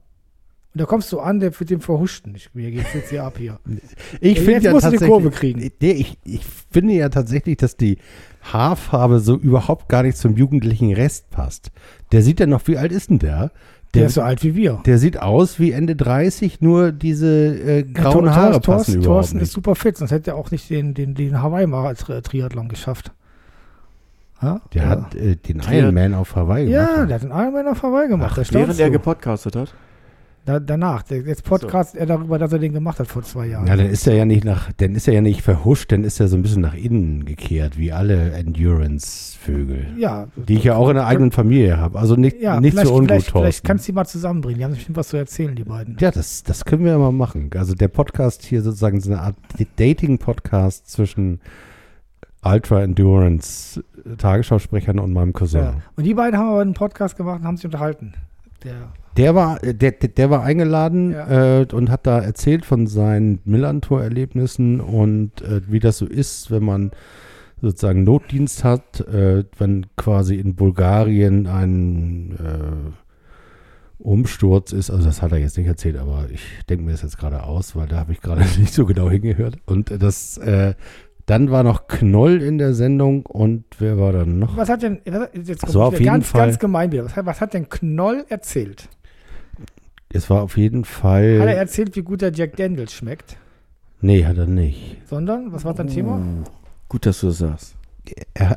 [0.74, 2.34] Und da kommst du an, der mit dem Verhuschten.
[2.34, 3.58] Ich, mir geht's jetzt hier ab hier.
[4.20, 5.70] Ich Ja, finde ja musst tatsächlich, Kurve kriegen.
[5.80, 7.98] Nee, ich, ich finde ja tatsächlich, dass die
[8.42, 11.70] Haarfarbe so überhaupt gar nicht zum jugendlichen Rest passt.
[12.12, 13.50] Der sieht ja noch, wie alt ist denn der?
[13.94, 14.82] Der Der, ist so alt wie wir.
[14.84, 19.06] der sieht aus wie Ende 30, nur diese äh, grauen Thor- Haare Thorsten- passen überhaupt
[19.06, 23.12] Thorsten ist super fit, sonst hätte er auch nicht den, den, den Hawaii-Triathlon geschafft.
[24.42, 24.60] Ja?
[24.74, 24.88] Der ja.
[24.90, 27.08] hat äh, den Ironman auf Hawaii Ja, gemacht.
[27.10, 28.36] der hat den Ironman auf Hawaii gemacht.
[28.38, 29.74] da Während er gepodcastet hat.
[30.48, 31.02] Da, danach.
[31.02, 33.66] Der, jetzt podcast er darüber, dass er den gemacht hat vor zwei Jahren.
[33.66, 36.20] Ja, dann ist er ja nicht nach, dann ist er ja nicht verhuscht, dann ist
[36.20, 39.88] er so ein bisschen nach innen gekehrt, wie alle Endurance-Vögel.
[39.98, 41.98] ja, Die ich ja auch in der eigenen Familie habe.
[41.98, 44.58] Also nicht, ja nicht vielleicht, so ungut, vielleicht, vielleicht kannst du die mal zusammenbringen.
[44.58, 45.96] Die haben bestimmt was zu erzählen, die beiden.
[46.00, 47.50] Ja, das, das können wir ja mal machen.
[47.54, 49.36] Also der Podcast hier sozusagen so eine Art
[49.76, 51.40] Dating-Podcast zwischen
[52.42, 53.82] Ultra Endurance
[54.16, 55.60] Tagesschausprechern und meinem Cousin.
[55.60, 55.74] Ja.
[55.96, 58.14] Und die beiden haben aber einen Podcast gemacht und haben sich unterhalten.
[58.64, 61.60] Der, Der war, äh, der, der der war eingeladen Ja.
[61.60, 66.64] äh, und hat da erzählt von seinen Millantor-Erlebnissen und äh, wie das so ist, wenn
[66.64, 66.90] man
[67.60, 72.92] sozusagen Notdienst hat, äh, wenn quasi in Bulgarien ein äh,
[73.98, 74.90] Umsturz ist.
[74.90, 77.74] Also das hat er jetzt nicht erzählt, aber ich denke mir das jetzt gerade aus,
[77.74, 79.56] weil da habe ich gerade nicht so genau hingehört.
[79.66, 80.74] Und das, äh,
[81.28, 84.56] dann war noch Knoll in der Sendung und wer war dann noch?
[84.56, 85.00] was hat denn,
[85.34, 86.46] jetzt So, auf jeden ganz, Fall.
[86.46, 87.04] ganz gemein wieder.
[87.04, 88.88] Was hat, was hat denn Knoll erzählt?
[90.10, 91.38] Es war auf jeden Fall.
[91.40, 93.36] Hat er erzählt, wie gut der Jack Daniels schmeckt?
[94.00, 94.96] nee, hat er nicht.
[95.06, 96.20] Sondern, was war dein Thema?
[96.44, 96.50] Oh,
[96.88, 97.76] Gut, dass du das sagst.
[98.34, 98.56] Er,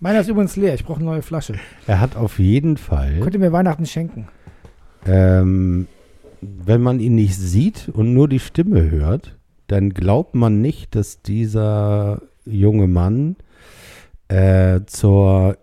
[0.00, 0.74] Meiner ist übrigens leer.
[0.74, 1.54] Ich brauche eine neue Flasche.
[1.86, 4.28] er hat auf jeden Fall, Könnt ihr mir Weihnachten schenken?
[5.06, 5.88] ähm,
[6.40, 9.36] wenn man ihn nicht sieht und nur die Stimme hört,
[9.66, 13.36] dann glaubt man nicht, dass dieser junge Mann
[14.28, 15.56] äh, zur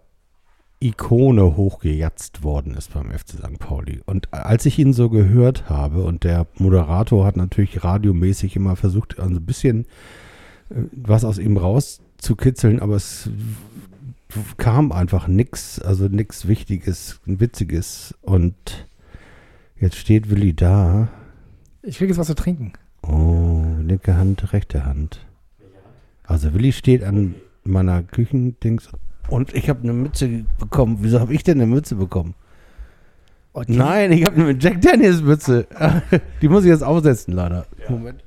[0.82, 3.60] Ikone hochgejatzt worden ist beim FC St.
[3.60, 4.02] Pauli.
[4.06, 9.20] Und als ich ihn so gehört habe, und der Moderator hat natürlich radiomäßig immer versucht,
[9.20, 9.86] ein bisschen
[10.70, 13.30] äh, was aus ihm rauszukitzeln, aber es
[14.58, 18.16] kam einfach nichts, also nichts Wichtiges, Witziges.
[18.22, 18.88] Und
[19.80, 21.10] jetzt steht Willi da.
[21.82, 22.74] Ich kriege jetzt was zu trinken.
[23.02, 25.26] Oh, linke Hand, rechte Hand.
[26.24, 28.90] Also Willi steht an meiner Küchendings
[29.30, 30.98] und ich habe eine Mütze bekommen.
[31.02, 32.34] Wieso habe ich denn eine Mütze bekommen?
[33.54, 35.66] Oh, Nein, ich habe eine Jack Daniels Mütze.
[36.42, 37.66] Die muss ich jetzt aufsetzen, leider.
[37.90, 38.24] Moment.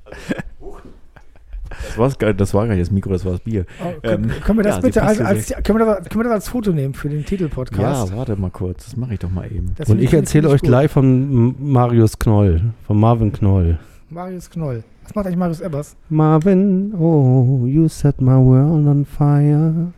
[1.71, 3.65] Das, war's, gar- das war gar nicht das Mikro, das war das Bier.
[3.83, 6.25] Oh, können, Ähm, können wir das ja, bitte als, als, können, wir das, können wir
[6.25, 8.15] das als Foto nehmen für den Ja, Titelpodcast?
[8.15, 8.85] warte mal kurz.
[8.85, 9.73] Das mache ich doch mal eben.
[9.79, 10.69] Das Und ich erzähle euch gut.
[10.69, 13.79] gleich von Marius Knoll, von Marvin Knoll.
[14.11, 14.85] Marius Knoll.
[15.05, 15.96] Was macht eigentlich Marius Ebbers?
[16.09, 19.92] Marvin, oh, you set my world on fire,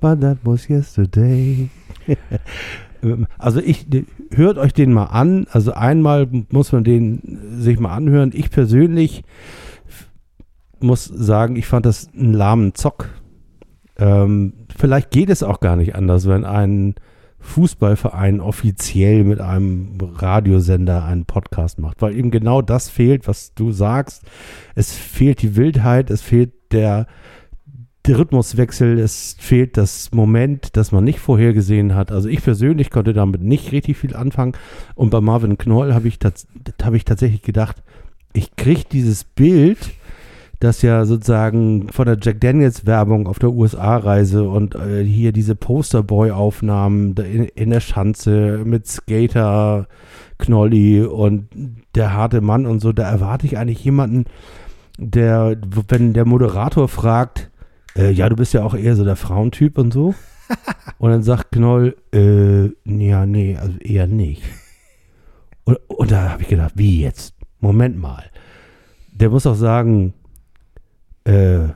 [0.00, 1.70] but that was yesterday.
[3.04, 3.86] Ähm, also ich,
[4.34, 5.46] hört euch den mal an.
[5.50, 7.20] Also einmal muss man den
[7.58, 8.30] sich mal anhören.
[8.34, 9.24] Ich persönlich
[10.80, 13.10] muss sagen, ich fand das einen lahmen Zock.
[13.98, 16.94] Ähm, vielleicht geht es auch gar nicht anders, wenn ein
[17.44, 23.70] Fußballverein offiziell mit einem Radiosender einen Podcast macht, weil eben genau das fehlt, was du
[23.70, 24.22] sagst.
[24.74, 27.06] Es fehlt die Wildheit, es fehlt der,
[28.06, 32.10] der Rhythmuswechsel, es fehlt das Moment, das man nicht vorhergesehen hat.
[32.10, 34.54] Also ich persönlich konnte damit nicht richtig viel anfangen.
[34.94, 36.18] Und bei Marvin Knoll habe ich,
[36.82, 37.82] hab ich tatsächlich gedacht,
[38.32, 39.78] ich kriege dieses Bild,
[40.64, 45.54] das ja sozusagen von der Jack Daniels Werbung auf der USA-Reise und äh, hier diese
[45.54, 49.86] Posterboy-Aufnahmen in, in der Schanze mit Skater,
[50.38, 51.48] Knolli und
[51.94, 54.24] der harte Mann und so, da erwarte ich eigentlich jemanden,
[54.98, 55.56] der,
[55.88, 57.50] wenn der Moderator fragt,
[57.96, 60.14] äh, ja, du bist ja auch eher so der Frauentyp und so.
[60.98, 64.42] und dann sagt Knoll, äh, ja, nee, also eher nicht.
[65.64, 67.34] Und, und da habe ich gedacht, wie jetzt?
[67.60, 68.24] Moment mal.
[69.12, 70.12] Der muss doch sagen,
[71.24, 71.68] äh,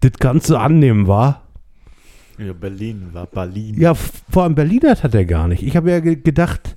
[0.00, 1.42] das kannst du annehmen, war?
[2.38, 3.74] Ja, Berlin war Berlin.
[3.80, 5.62] Ja, vor allem Berliner hat er gar nicht.
[5.64, 6.76] Ich habe ja ge gedacht,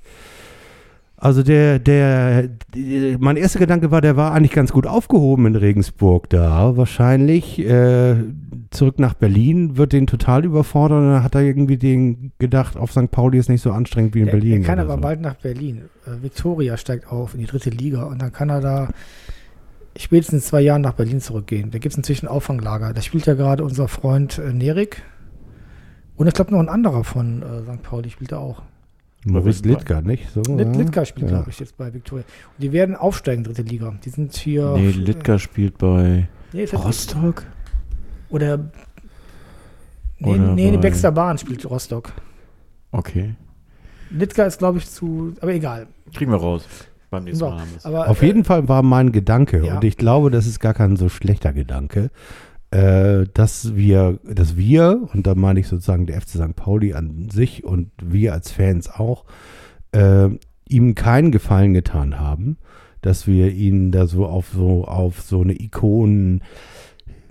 [1.16, 5.54] also der, der, die- mein erster Gedanke war, der war eigentlich ganz gut aufgehoben in
[5.54, 6.76] Regensburg da.
[6.76, 8.16] Wahrscheinlich äh,
[8.70, 11.06] zurück nach Berlin wird den total überfordern.
[11.06, 13.12] Und dann hat er irgendwie den gedacht, auf St.
[13.12, 14.62] Pauli ist nicht so anstrengend wie in Er, Berlin.
[14.62, 15.00] er kann aber so.
[15.00, 15.82] bald nach Berlin.
[16.06, 18.88] Äh, Victoria steigt auf in die dritte Liga und dann kann er da
[19.98, 21.70] spätestens zwei Jahren nach Berlin zurückgehen.
[21.70, 22.92] Da gibt es inzwischen ein Auffanglager.
[22.92, 25.02] Da spielt ja gerade unser Freund äh, Nerik.
[26.16, 27.82] Und ich glaube noch ein anderer von äh, St.
[27.82, 28.62] Pauli spielt da auch.
[29.24, 30.30] Maurice Litka, nicht?
[30.30, 30.72] So, Lit ja?
[30.82, 31.36] Litka spielt, Ja.
[31.36, 32.24] glaube ich, jetzt bei Viktoria.
[32.24, 33.94] Und die werden aufsteigen, dritte Liga.
[34.04, 34.72] Die sind hier.
[34.76, 37.44] Nee, Litka spielt bei Nee, ist Rostock.
[38.30, 38.58] Oder.
[40.18, 42.12] Nee, Oder nee, Baxter Bahn spielt Rostock.
[42.90, 43.34] Okay.
[44.10, 45.34] Litka ist, glaube ich, zu.
[45.40, 45.86] Aber egal.
[46.12, 46.64] Kriegen wir raus.
[47.12, 47.86] Beim nächsten So, Mal haben wir es.
[47.86, 49.76] aber, Auf äh, jeden Fall war mein Gedanke, Ja.
[49.76, 52.10] und ich glaube, das ist gar kein so schlechter Gedanke,
[52.70, 56.56] äh, dass wir, dass wir, und da meine ich sozusagen der FC St.
[56.56, 59.26] Pauli an sich und wir als Fans auch,
[59.92, 60.30] äh,
[60.68, 62.56] ihm keinen Gefallen getan haben,
[63.02, 66.42] dass wir ihn da so auf so auf so eine Ikonen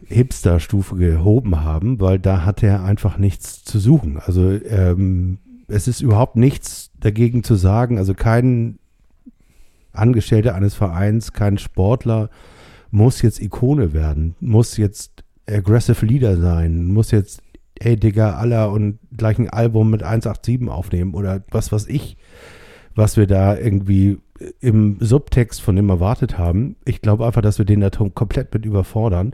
[0.05, 4.19] Hipster-Stufe gehoben haben, weil da hat er einfach nichts zu suchen.
[4.23, 8.77] Also ähm, es ist überhaupt nichts dagegen zu sagen, also kein
[9.93, 12.29] Angestellter eines Vereins, kein Sportler
[12.91, 17.41] muss jetzt Ikone werden, muss jetzt Aggressive Leader sein, muss jetzt,
[17.79, 22.17] ey Digga, aller und gleich ein Album mit 187 aufnehmen oder was weiß ich,
[22.95, 24.19] was wir da irgendwie
[24.59, 26.75] im Subtext von ihm erwartet haben.
[26.85, 29.33] Ich glaube einfach, dass wir den da komplett mit überfordern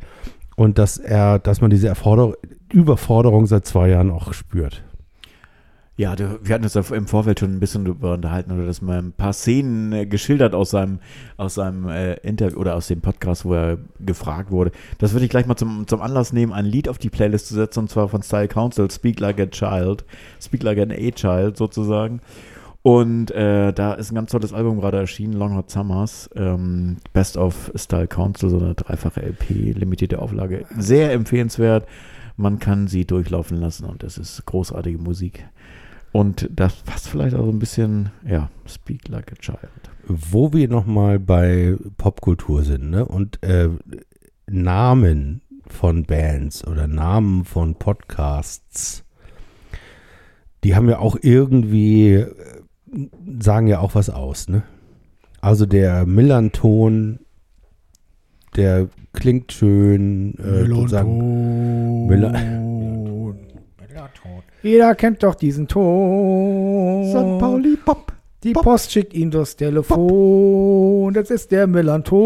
[0.56, 2.34] und dass er, dass man diese Erforder
[2.72, 4.84] Überforderung seit zwei Jahren auch spürt.
[6.00, 9.08] Ja, du, wir hatten uns im Vorfeld schon ein bisschen darüber unterhalten oder dass man
[9.08, 11.00] ein paar Szenen äh, geschildert aus seinem,
[11.38, 14.72] aus seinem äh, Interview oder aus dem Podcast, wo er gefragt wurde.
[15.00, 17.56] Das würde ich gleich mal zum, zum Anlass nehmen, ein Lied auf die Playlist zu
[17.56, 20.06] setzen und zwar von Style Council, Speak Like a Child,
[20.40, 22.22] Speak Like an A-Child sozusagen.
[22.84, 27.38] Und äh, da ist ein ganz tolles Album gerade erschienen, Long Hot Summers, ähm, Best
[27.38, 30.66] of Style Council, so eine dreifache LP, limitierte Auflage.
[30.78, 31.88] Sehr empfehlenswert.
[32.36, 35.44] Man kann sie durchlaufen lassen und es ist großartige Musik.
[36.12, 39.60] Und das passt vielleicht auch so ein bisschen, ja, Speak Like a Child.
[40.08, 43.06] Wo wir nochmal bei Popkultur sind, ne?
[43.06, 43.70] Und äh,
[44.48, 49.04] Namen von Bands oder Namen von Podcasts,
[50.64, 52.26] die haben ja auch irgendwie, äh,
[53.40, 54.64] sagen ja auch was aus, ne?
[55.42, 57.20] Also der Millanton,
[58.56, 62.08] der klingt schön, äh, sozusagen.
[62.08, 62.34] Miller-
[64.68, 67.06] Jeder kennt doch diesen Ton.
[67.08, 67.40] St.
[67.40, 68.12] Pauli Pop.
[68.44, 68.64] Die Pop.
[68.64, 71.14] Post schickt ihm das Telefon.
[71.14, 72.18] Das ist der Melanton.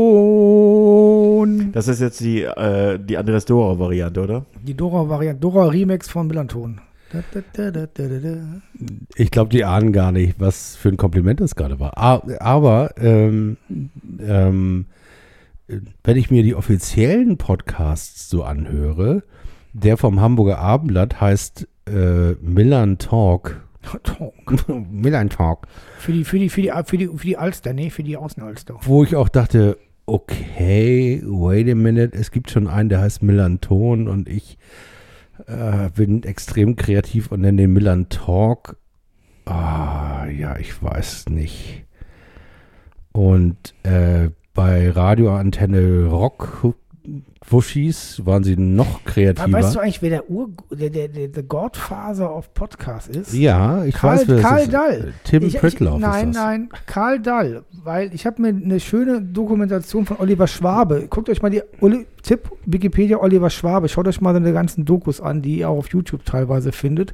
[1.72, 4.46] Das ist jetzt die, äh, die Andres Dora-Variante, oder?
[4.62, 6.82] Die Dora-Variante, Dora-Remix von Melanton.
[7.14, 8.38] Da, da, da, da, da, da, da.
[9.16, 11.98] Ich glaube, die ahnen gar nicht, was für ein Kompliment das gerade war.
[11.98, 13.58] Aber ähm,
[14.20, 14.88] ähm,
[16.04, 19.24] wenn ich mir die offiziellen Podcasts so anhöre,
[19.74, 23.68] der vom Hamburger Abendblatt heißt äh, Milan Talk.
[24.04, 24.88] Ton.
[24.92, 25.68] Milan Talk.
[25.98, 28.76] Für die, für die, für die, für die, für die Alster, nee, für die Außenalster.
[28.82, 34.08] Wo ich auch dachte, okay, wait a minute, es gibt schon einen, der heißt Millanton
[34.08, 34.58] und ich
[35.48, 38.78] äh, bin extrem kreativ und nenne den Millan Talk.
[39.46, 41.86] Ah, ja, ich weiß nicht.
[43.12, 46.76] Und äh, bei Radioantenne Rock
[47.50, 49.52] Wuschis waren sie noch kreativer.
[49.52, 53.34] Weißt du eigentlich, wer der Ur, der, der, der, der Godfather of Podcast ist?
[53.34, 54.74] ja, ich Karl- weiß, wer das Karl ist.
[54.74, 55.14] Dall.
[55.24, 56.36] Tim Ich- ich- Nein, das.
[56.36, 57.64] nein, Karl Dall.
[57.84, 61.08] Weil ich habe mir eine schöne Dokumentation von Oliver Schwabe.
[61.10, 63.90] Guckt euch mal die Oli, Tipp Wikipedia Oliver Schwabe.
[63.90, 67.14] Schaut euch mal seine ganzen Dokus an, die ihr auch auf YouTube teilweise findet.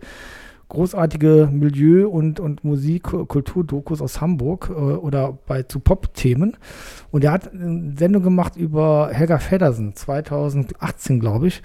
[0.69, 6.57] Großartige Milieu- und, und Musik-, Kulturdokus aus Hamburg äh, oder bei zu Pop-Themen.
[7.11, 11.61] Und er hat eine Sendung gemacht über Helga Feddersen, 2018, glaube ich.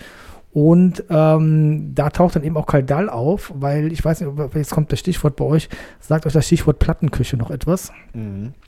[0.53, 4.71] Und ähm, da taucht dann eben auch Karl Dall auf, weil ich weiß nicht, jetzt
[4.71, 5.71] kommt das Stichwort bei euch.
[5.99, 7.91] Sagt euch das Stichwort Plattenküche noch etwas?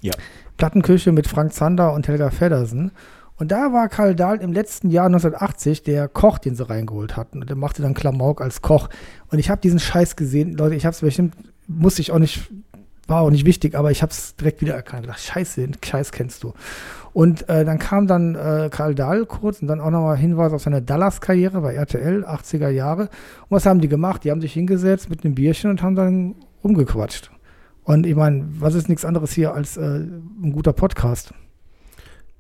[0.01, 0.15] Ja.
[0.57, 2.93] Plattenküche mit Frank Zander und Helga Feddersen.
[3.45, 7.43] Und da war Karl Dahl im letzten Jahr 1980 der Koch, den sie reingeholt hatten.
[7.43, 8.89] Und der machte dann Klamauk als Koch.
[9.31, 10.55] Und ich habe diesen Scheiß gesehen.
[10.55, 11.35] Leute, ich habe es bestimmt,
[11.67, 12.51] musste ich auch nicht,
[13.07, 15.03] war auch nicht wichtig, aber ich habe es direkt wieder erkannt.
[15.03, 16.55] Gedacht, Scheiße, den Scheiß kennst du.
[17.13, 20.63] Und äh, dann kam dann äh, Karl Dahl kurz und dann auch nochmal Hinweis auf
[20.63, 23.03] seine Dallas-Karriere bei RTL, 80er Jahre.
[23.03, 23.11] Und
[23.51, 24.25] was haben die gemacht?
[24.25, 27.31] Die haben sich hingesetzt mit einem Bierchen und haben dann rumgequatscht.
[27.83, 31.35] Und ich meine, was ist nichts anderes hier als äh, ein guter Podcast?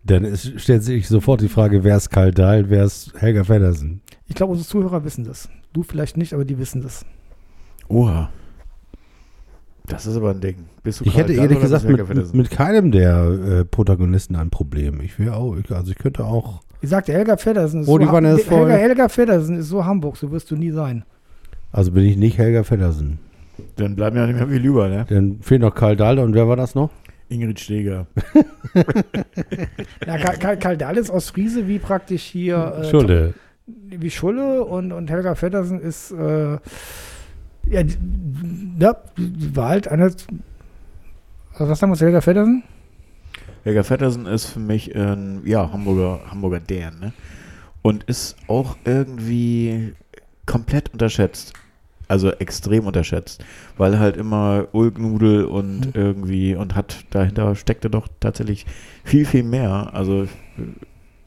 [0.06, 4.00] Dann ist, stellt sich sofort die Frage, wer ist Karl Dahl, wer ist Helga Feddersen?
[4.26, 5.48] Ich glaube, unsere Zuhörer wissen das.
[5.72, 7.04] Du vielleicht nicht, aber die wissen das.
[7.88, 8.30] Oha.
[9.86, 10.56] Das ist aber ein Ding.
[10.82, 14.50] Bist du Ich Karl hätte Dahl ehrlich gesagt mit, mit, keinem der äh, Protagonisten ein
[14.50, 15.00] Problem.
[15.00, 16.62] Ich wäre auch, ich, also ich könnte auch.
[16.80, 18.70] Ich sagte, Helga Feddersen ist Oh, die so waren Ha- erst voll.
[18.70, 21.04] Helga, Helga Feddersen ist so Hamburg, so wirst du nie sein.
[21.72, 23.18] Also bin ich nicht Helga Feddersen.
[23.76, 25.06] Dann bleiben ja nicht mehr viel über, ne?
[25.08, 26.90] Dann fehlt noch Karl Dahl und wer war das noch?
[27.28, 28.06] Ingrid Steger.
[30.06, 32.80] Ja, Karl, Karl, ist aus Friese wie praktisch hier.
[32.82, 33.34] Äh, Schulle.
[33.66, 36.10] Wie Schulle und, und Helga Feddersen ist.
[36.10, 36.58] Äh,
[37.70, 37.96] Ja, die,
[38.78, 40.04] ja, war halt eine.
[40.04, 42.62] Also was sagen wir zu Helga Feddersen?
[43.62, 47.12] Helga Feddersen ist für mich ein ja, Hamburger, Hamburger Dern, ne?
[47.80, 49.94] Und ist auch irgendwie
[50.46, 51.54] komplett unterschätzt.
[52.08, 53.44] Also extrem unterschätzt.
[53.76, 55.92] Weil halt immer Ulknudel und Mhm.
[55.94, 58.66] irgendwie und hat dahinter steckte doch tatsächlich
[59.04, 59.90] viel, viel mehr.
[59.92, 60.26] Also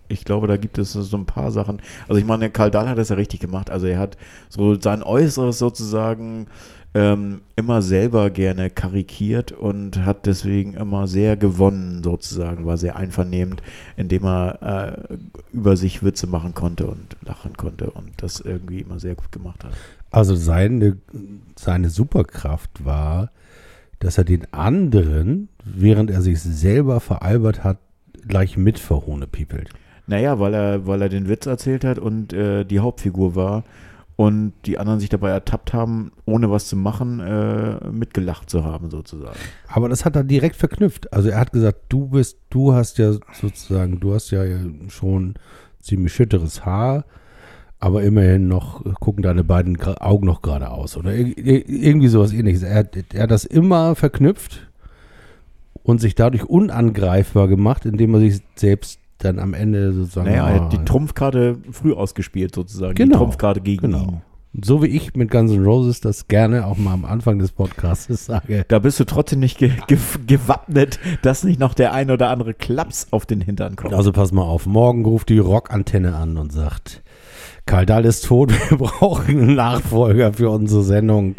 [0.09, 1.81] ich glaube, da gibt es so ein paar Sachen.
[2.07, 3.69] Also ich meine, Karl Dahl hat das ja richtig gemacht.
[3.69, 4.17] Also er hat
[4.49, 6.47] so sein Äußeres sozusagen
[6.93, 13.61] ähm, immer selber gerne karikiert und hat deswegen immer sehr gewonnen sozusagen, war sehr einvernehmend,
[13.97, 15.17] indem er äh,
[15.51, 19.63] über sich Witze machen konnte und lachen konnte und das irgendwie immer sehr gut gemacht
[19.65, 19.73] hat.
[20.11, 20.97] Also seine,
[21.55, 23.31] seine Superkraft war,
[23.99, 27.79] dass er den anderen, während er sich selber veralbert hat,
[28.27, 29.69] gleich mit verhohnepiepelt.
[30.05, 33.63] Naja, weil er, weil er den Witz erzählt hat und äh, die Hauptfigur war
[34.15, 38.89] und die anderen sich dabei ertappt haben, ohne was zu machen, äh, mitgelacht zu haben
[38.89, 39.37] sozusagen.
[39.67, 41.13] Aber das hat er direkt verknüpft.
[41.13, 44.43] Also er hat gesagt, du bist, du hast ja sozusagen, du hast ja
[44.87, 45.35] schon
[45.79, 47.05] ziemlich schütteres Haar,
[47.79, 52.63] aber immerhin noch gucken deine beiden Augen noch geradeaus oder ir- ir- irgendwie sowas ähnliches.
[52.63, 54.67] Er, hat- er hat das immer verknüpft
[55.83, 60.29] und sich dadurch unangreifbar gemacht, indem er sich selbst dann am Ende sozusagen.
[60.29, 62.95] Naja, er hat die Trumpfkarte früh ausgespielt sozusagen.
[62.95, 63.91] Die Genau, Trumpfkarte gegen ihn.
[63.91, 64.21] Genau.
[64.63, 68.25] So wie ich mit Guns N' Roses das gerne auch mal am Anfang des Podcasts
[68.25, 68.65] sage.
[68.67, 72.55] Da bist du trotzdem nicht ge ge gewappnet, dass nicht noch der ein oder andere
[72.55, 73.93] Klaps auf den Hintern kommt.
[73.93, 77.03] Also pass mal auf, morgen ruft die Rockantenne an und sagt,
[77.67, 81.35] Karl Dahl ist tot, wir brauchen einen Nachfolger für unsere Sendung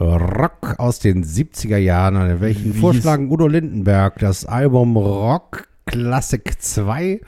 [0.00, 2.16] Rock aus den 70er Jahren.
[2.16, 7.20] Und welchen Wie vorschlagen Udo Lindenberg das Album Rock Classic 2?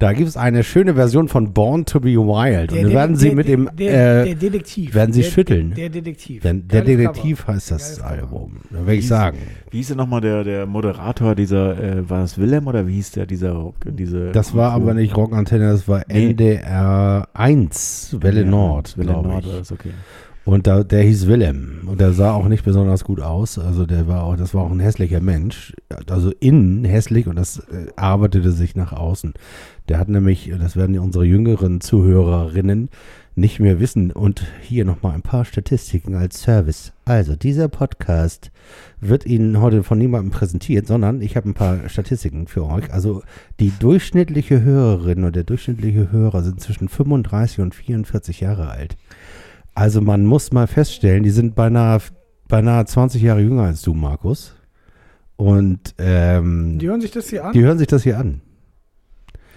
[0.00, 2.70] Da gibt es eine schöne Version von Born to be Wild.
[2.70, 4.94] Und wir werden sie mit dem, der, äh, der Detektiv.
[4.94, 5.74] werden sie der, schütteln.
[5.74, 6.40] Der Detektiv.
[6.42, 7.54] der Detektiv Cover.
[7.54, 8.00] heißt das Geiles.
[8.00, 8.60] Album.
[8.70, 9.38] Da will ich sagen.
[9.72, 13.10] Wie hieß denn nochmal der, der Moderator dieser, äh, war das Willem oder wie hieß
[13.10, 16.30] der, dieser Rock, diese Das war aber nicht Rockantenne, das war Nee.
[16.30, 19.90] NDR 1, Welle Ja, Nord, Welle glaube Nord das, okay.
[20.44, 23.58] Und da, der hieß Willem und der sah auch nicht besonders gut aus.
[23.58, 25.74] Also der war auch, das war auch ein hässlicher Mensch.
[26.08, 29.34] Also innen hässlich und das äh, arbeitete sich nach außen.
[29.88, 32.90] Der hat nämlich, das werden unsere jüngeren Zuhörerinnen
[33.34, 34.10] nicht mehr wissen.
[34.10, 36.92] Und hier nochmal ein paar Statistiken als Service.
[37.06, 38.50] Also dieser Podcast
[39.00, 42.92] wird Ihnen heute von niemandem präsentiert, sondern ich habe ein paar Statistiken für euch.
[42.92, 43.22] Also
[43.60, 48.96] die durchschnittliche Hörerin und der durchschnittliche Hörer sind zwischen 35 und 44 Jahre alt.
[49.74, 52.00] Also man muss mal feststellen, die sind beinahe,
[52.48, 54.54] beinahe 20 Jahre jünger als du, Markus.
[55.36, 57.52] Und ähm, Die hören sich das hier an?
[57.52, 58.42] die hören sich das hier an.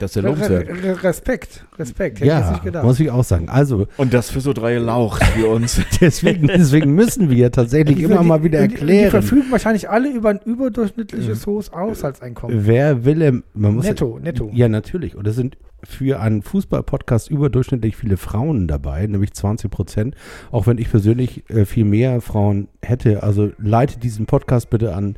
[0.02, 0.68] Das ist ja Re lobenswert.
[0.84, 2.20] Re Respekt, Respekt.
[2.20, 2.84] Hätte Ja, nicht gedacht.
[2.84, 3.50] muss ich auch sagen.
[3.50, 5.80] Also Und das für so drei Lauch wie uns.
[6.02, 9.52] deswegen, deswegen müssen wir tatsächlich Die- immer die- mal wieder und die- Die erklären, verfügen
[9.52, 12.66] wahrscheinlich alle über ein überdurchschnittliches hohes Haushaltseinkommen.
[12.66, 14.50] wer Willem, man muss Netto, netto.
[14.54, 15.16] Ja, natürlich.
[15.16, 20.16] Und es sind für einen Fußball-Podcast überdurchschnittlich viele Frauen dabei, nämlich 20 Prozent.
[20.52, 23.24] Auch wenn ich persönlich äh, viel mehr Frauen hätte.
[23.24, 25.16] Also leitet diesen Podcast bitte an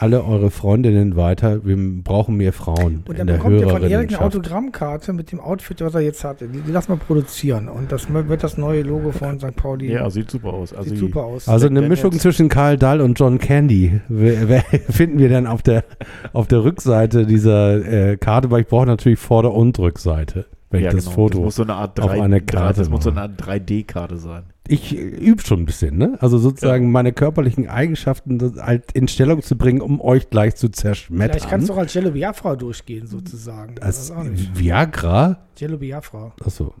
[0.00, 1.64] alle eure Freundinnen weiter.
[1.64, 4.20] Wir brauchen mehr Frauen Und in dann der bekommt ihr von Erik eine.
[4.20, 6.40] Autogrammkarte mit dem Outfit, was er jetzt hat.
[6.40, 7.68] Die, lassen wir produzieren.
[7.68, 9.56] Und das wird das neue Logo von St.
[9.56, 9.90] Pauli.
[9.92, 10.72] ja, sieht super aus.
[10.72, 11.48] Also Sieht super aus.
[11.48, 15.62] Also eine Mischung zwischen Karl Dahl und John Candy wer- wer- finden wir dann auf
[15.62, 15.84] der,
[16.32, 20.88] auf der Rückseite dieser äh, Karte, weil ich brauche natürlich Vorder- und Rückseite, wenn ja,
[20.88, 21.16] ich das genau.
[21.16, 23.40] Foto Das muss so eine Art auf 3, eine Karte das muss so eine Art
[23.40, 24.44] 3D-Karte sein.
[24.66, 26.18] ich äh, übe schon ein bisschen, ne?
[26.20, 31.30] Also sozusagen meine körperlichen Eigenschaften halt in Stellung zu bringen, um euch gleich zu zerschmettern.
[31.30, 33.76] Vielleicht kannst du auch als Jello Biafra durchgehen, sozusagen.
[33.76, 34.58] Das als ist auch nicht.
[34.58, 35.38] Viagra?
[35.56, 36.32] Jello Biafra.
[36.44, 36.74] Achso.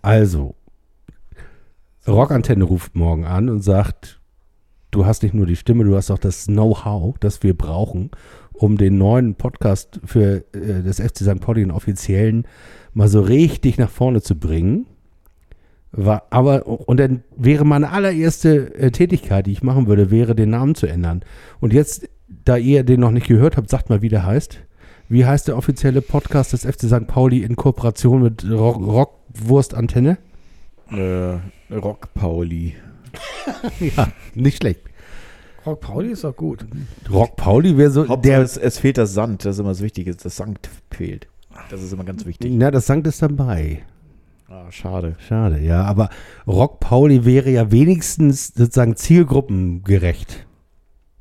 [0.00, 0.54] Also,
[2.06, 4.20] Rockantenne ruft morgen an und sagt,
[4.90, 8.10] du hast nicht nur die Stimme, du hast auch das Know-how, das wir brauchen,
[8.54, 11.40] um den neuen Podcast für äh, das FC St.
[11.40, 12.46] Pauli den offiziellen
[12.94, 14.86] mal so richtig nach vorne zu bringen.
[15.92, 20.50] War, aber, und dann wäre meine allererste äh, Tätigkeit, die ich machen würde, wäre, den
[20.50, 21.22] Namen zu ändern.
[21.60, 22.08] Und jetzt,
[22.44, 24.60] da ihr den noch nicht gehört habt, sagt mal, wie der heißt.
[25.08, 27.06] Wie heißt der offizielle Podcast des FC St.
[27.06, 30.18] Pauli in Kooperation mit Rock, Rockwurst Antenne?
[30.90, 31.36] Äh,
[31.74, 32.74] Rock Pauli.
[33.78, 34.80] Ja, nicht schlecht.
[35.66, 36.66] Rock Pauli ist doch gut.
[37.10, 38.40] Rock Pauli wäre so der.
[38.40, 41.26] es, es fehlt das Sand, das ist immer das Wichtige, das Sankt fehlt.
[41.70, 42.52] Das ist immer ganz wichtig.
[42.54, 43.82] Na, das Sankt ist dabei.
[44.48, 45.16] Ah, schade.
[45.26, 45.84] Schade, ja.
[45.84, 46.10] Aber
[46.46, 50.46] Rock Pauli wäre ja wenigstens sozusagen zielgruppengerecht.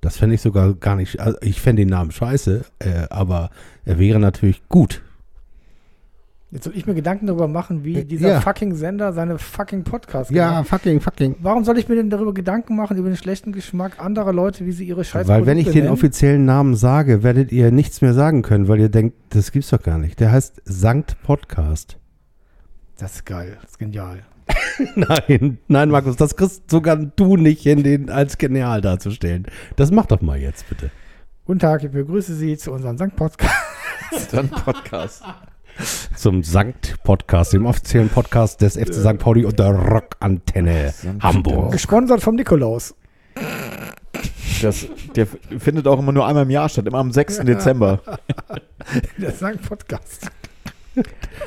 [0.02, 1.20] Das fände ich sogar gar nicht.
[1.20, 3.49] Also ich fände den Namen scheiße, äh, aber
[3.86, 5.02] er wäre natürlich gut.
[6.54, 8.04] Jetzt soll ich mir Gedanken darüber machen, wie Ja.
[8.04, 11.36] dieser fucking Sender seine fucking Podcasts Ja, gemacht fucking, fucking.
[11.40, 14.72] Warum soll ich mir denn darüber Gedanken machen, über den schlechten Geschmack anderer Leute, wie
[14.72, 15.90] sie ihre Scheiße Weil wenn ich den nennen?
[15.90, 19.82] offiziellen Namen sage, werdet ihr nichts mehr sagen können, weil ihr denkt, das gibt's doch
[19.82, 20.20] gar nicht.
[20.20, 21.98] Der heißt Sankt Podcast.
[23.00, 24.20] Das ist geil, das ist genial.
[24.96, 29.46] Nein, nein, Markus, das kriegst sogar du nicht hin, den als genial darzustellen.
[29.76, 30.92] Das mach doch mal jetzt, bitte.
[31.46, 33.54] Guten Tag, ich begrüße Sie zu unserem Sankt Podcast.
[34.32, 35.24] Dann Podcast.
[36.16, 39.18] Zum Sankt Podcast, dem offiziellen Podcast des FC St.
[39.18, 41.72] Pauli und der Rockantenne Hamburg.
[41.72, 42.95] Gesponsert vom Nikolaus.
[44.62, 45.28] Das, der
[45.58, 47.38] findet auch immer nur einmal im Jahr statt, immer am 6.
[47.45, 48.00] Dezember.
[49.18, 50.30] Der Sankt Podcast.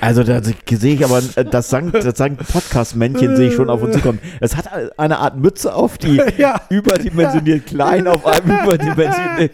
[0.01, 3.83] Also da sehe ich aber äh, das Sankt, das Sankt Podcast-Männchen sehe ich schon auf
[3.83, 4.19] uns zukommen.
[4.41, 4.69] Es hat
[4.99, 6.61] eine Art Mütze auf, die Ja.
[6.69, 9.53] überdimensioniert klein auf einem überdimensioniert.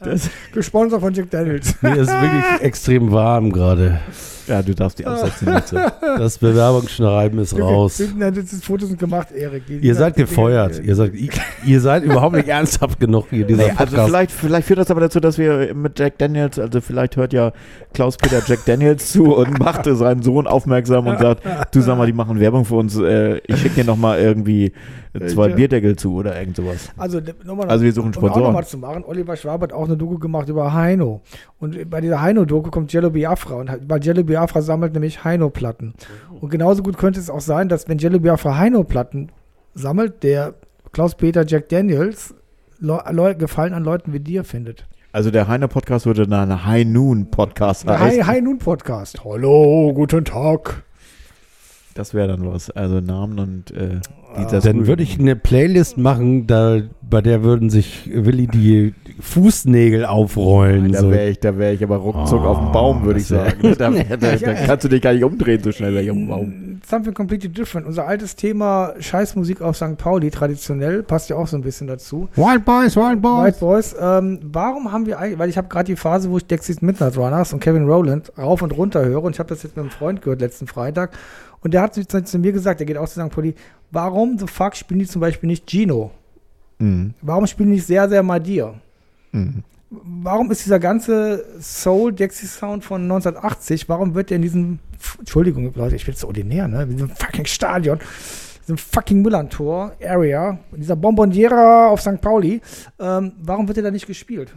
[0.00, 1.74] Das, Gesponsert von Jack Daniels.
[1.82, 4.00] Mir ist wirklich extrem warm gerade.
[4.46, 5.92] ja, du darfst die aufsetzen, die Mütze.
[6.00, 8.00] Das Bewerbungsschreiben ist raus.
[8.20, 9.64] Das Fotos sind gemacht, Erik.
[9.68, 10.80] Ihr seid gefeuert.
[10.82, 11.12] Ihr seid,
[11.64, 14.06] ihr seid überhaupt nicht ernsthaft genug hier, dieser Nee, also Podcast.
[14.08, 17.52] vielleicht, vielleicht führt das aber dazu, dass wir mit Jack Daniels, also vielleicht hört ja
[17.92, 21.42] Klaus-Peter Jack Daniels zu und machte seinen Sohn aufmerksam und sagt,
[21.74, 24.72] du sag mal, die machen Werbung für uns, äh, ich schicke dir nochmal irgendwie
[25.28, 25.48] zwei.
[25.48, 26.90] Bierdeckel zu oder irgend sowas.
[26.96, 28.42] Also, nochmal, Also wir suchen Um auch Sponsoren.
[28.42, 31.22] nochmal zu machen, Oliver Schwab hat auch eine Doku gemacht über Heino.
[31.58, 33.54] Und bei dieser Heino-Doku kommt Jello Biafra.
[33.54, 35.94] Und weil Jello Biafra sammelt nämlich Heino-Platten.
[36.40, 39.30] Und genauso gut könnte es auch sein, dass wenn Jello Biafra Heino-Platten
[39.74, 40.54] sammelt, der
[40.92, 42.34] Klaus-Peter Jack Daniels
[42.78, 44.86] Leu Leu Gefallen an Leuten wie dir findet.
[45.16, 48.26] Also der Heine-Podcast würde dann ein High Noon-Podcast Der heißen.
[48.26, 49.24] Hi, Hi Noon Podcast.
[49.24, 50.84] Hallo, guten Tag.
[51.96, 52.70] Das wäre dann was.
[52.70, 54.00] Also Namen und äh,
[54.38, 60.04] dieser Dann würde ich eine Playlist machen, da, bei der würden sich Willi die Fußnägel
[60.04, 60.92] aufrollen.
[60.92, 61.10] Da so.
[61.10, 63.74] wäre ich, da wäre ich aber ruckzuck Oh, auf dem Baum, würde ich wär- sagen.
[63.78, 66.28] Da, da, da kannst du dich gar nicht umdrehen, so schnell wäre ich auf dem
[66.28, 66.80] Baum.
[66.86, 67.86] Something completely different.
[67.86, 69.96] Unser altes Thema Scheißmusik auf St.
[69.96, 72.28] Pauli, traditionell, passt ja auch so ein bisschen dazu.
[72.36, 75.96] Wild Boys, Wild White Boys, ähm, warum haben wir eigentlich, weil ich habe gerade die
[75.96, 79.38] Phase, wo ich Dexys Midnight Runners und Kevin Rowland rauf und runter höre und ich
[79.38, 81.10] habe das jetzt mit einem Freund gehört letzten Freitag
[81.60, 83.30] und der hat zu, mir gesagt, der geht auch zu St.
[83.30, 83.54] Pauli,
[83.90, 86.10] warum the fuck spielen die zum Beispiel nicht Gino?
[86.78, 87.14] Mhm.
[87.22, 88.74] Warum spielen die nicht sehr, sehr Madir?
[89.32, 89.62] Mhm.
[89.90, 94.78] Warum ist dieser ganze Soul-Dexy-Sound von 1980, warum wird der in diesem,
[95.18, 96.82] Entschuldigung, Leute, ich bin so ordinär, ne?
[96.82, 98.00] In diesem fucking Stadion,
[98.62, 102.20] diesem fucking Millantor-Area, in dieser Bonbonniera auf St.
[102.20, 102.60] Pauli,
[102.98, 104.52] ähm, warum wird der da nicht gespielt?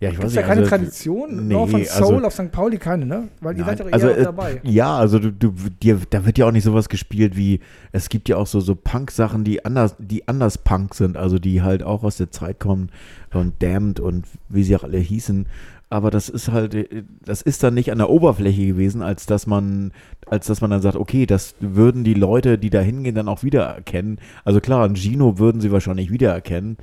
[0.00, 0.48] Ja, ich Gibt weiß da nicht.
[0.48, 1.48] keine also, Tradition?
[1.48, 2.50] nee, von also- Soul auf St.
[2.50, 3.28] Pauli keine, ne?
[3.42, 4.60] Weil ihr Nein, seid doch eher also, äh, dabei.
[4.64, 5.52] Ja, also du, du,
[5.82, 7.60] dir, da wird ja auch nicht sowas gespielt wie,
[7.92, 11.60] es gibt ja auch so, so Punk-Sachen, die anders, die anders Punk sind, also die
[11.60, 12.88] halt auch aus der Zeit kommen
[13.34, 15.46] und Damned und wie sie auch alle hießen.
[15.90, 19.46] Aber das ist halt, äh, das ist dann nicht an der Oberfläche gewesen, als dass
[19.46, 19.92] man,
[20.24, 23.42] als dass man dann sagt, okay, das würden die Leute, die da hingehen, dann auch
[23.42, 24.18] wiedererkennen.
[24.46, 26.78] Also klar, ein Gino würden sie wahrscheinlich wiedererkennen.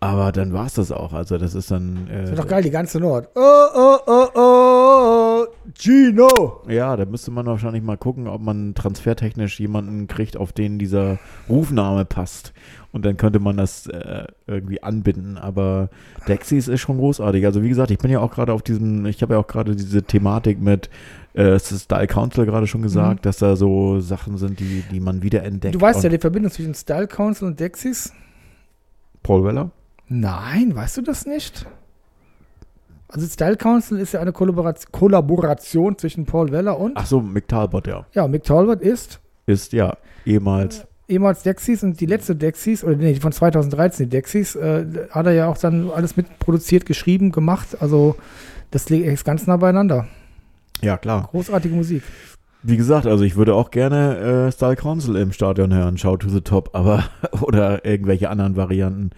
[0.00, 1.12] Aber dann war es das auch.
[1.12, 2.06] Also das ist dann.
[2.08, 3.28] Äh, Das ist doch geil, die ganze Nord.
[3.34, 3.40] Oh,
[3.74, 5.46] oh, oh, oh,
[5.76, 6.60] Gino!
[6.68, 11.18] Ja, da müsste man wahrscheinlich mal gucken, ob man transfertechnisch jemanden kriegt, auf den dieser
[11.48, 12.52] Rufname passt.
[12.92, 15.36] Und dann könnte man das äh, irgendwie anbinden.
[15.36, 15.90] Aber
[16.28, 17.44] Dexys ist schon großartig.
[17.44, 19.74] Also wie gesagt, ich bin ja auch gerade auf diesem, ich habe ja auch gerade
[19.74, 20.88] diese Thematik mit
[21.34, 25.42] äh, Style Council gerade schon gesagt, dass da so Sachen sind, die, die man wieder
[25.42, 25.74] entdeckt.
[25.74, 28.12] Du weißt ja die Verbindung zwischen Style Council und Dexys?
[29.22, 29.70] Paul Weller?
[30.08, 31.66] Nein, weißt du das nicht?
[33.08, 37.48] Also Style Council ist ja eine Kollaboration, Kollaboration zwischen Paul Weller und Ach so, Mick
[37.48, 38.06] Talbot, ja.
[38.12, 40.86] ja, Mick Talbot ist Ist ja ehemals.
[41.08, 45.24] ehemals Dexys und die letzte Dexys, oder nee, die von 2013, die Dexys, äh, hat
[45.24, 47.78] er ja auch dann alles mitproduziert, geschrieben, gemacht.
[47.80, 48.16] Also
[48.70, 50.06] das liegt ganz nah beieinander.
[50.82, 51.28] Ja, klar.
[51.30, 52.02] Großartige Musik.
[52.62, 56.28] Wie gesagt, also ich würde auch gerne äh, Style Council im Stadion hören, Shout to
[56.28, 57.04] the Top, aber
[57.40, 59.10] oder irgendwelche anderen Varianten,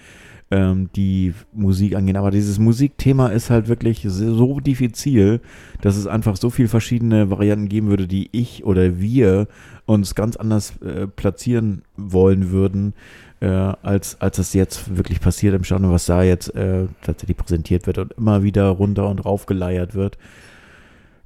[0.51, 2.17] ähm, die Musik angehen.
[2.17, 5.41] Aber dieses Musikthema ist halt wirklich so diffizil,
[5.81, 9.47] dass es einfach so viele verschiedene Varianten geben würde, die ich oder wir
[9.87, 12.95] uns ganz anders äh, platzieren wollen würden,
[13.41, 17.87] äh, als, als es jetzt wirklich passiert im Stadion, was da jetzt äh, tatsächlich präsentiert
[17.87, 20.19] wird und immer wieder runter und rauf geleiert wird.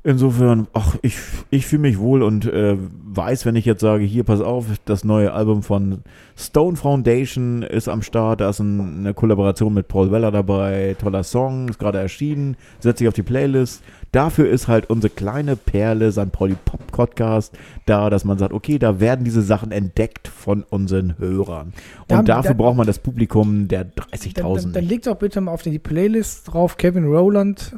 [0.07, 1.17] Insofern, ach, ich,
[1.49, 5.03] ich fühle mich wohl und äh, weiß, wenn ich jetzt sage, hier, pass auf, das
[5.03, 6.03] neue Album von
[6.37, 11.23] Stone Foundation ist am Start, da ist ein, eine Kollaboration mit Paul Weller dabei, toller
[11.25, 13.83] Song, ist gerade erschienen, setze ich auf die Playlist.
[14.13, 16.31] Dafür ist halt unsere kleine Perle, St.
[16.33, 17.57] Pauli Pop Podcast,
[17.87, 21.69] da, dass man sagt, okay, da werden diese Sachen entdeckt von unseren Hörern.
[21.69, 21.75] Und
[22.09, 24.91] Dann- dafür dann- braucht man das Publikum der Dann, dann, 30.000 dann nicht.
[24.91, 27.75] leg doch bitte mal auf die Playlist drauf Kevin Rowland,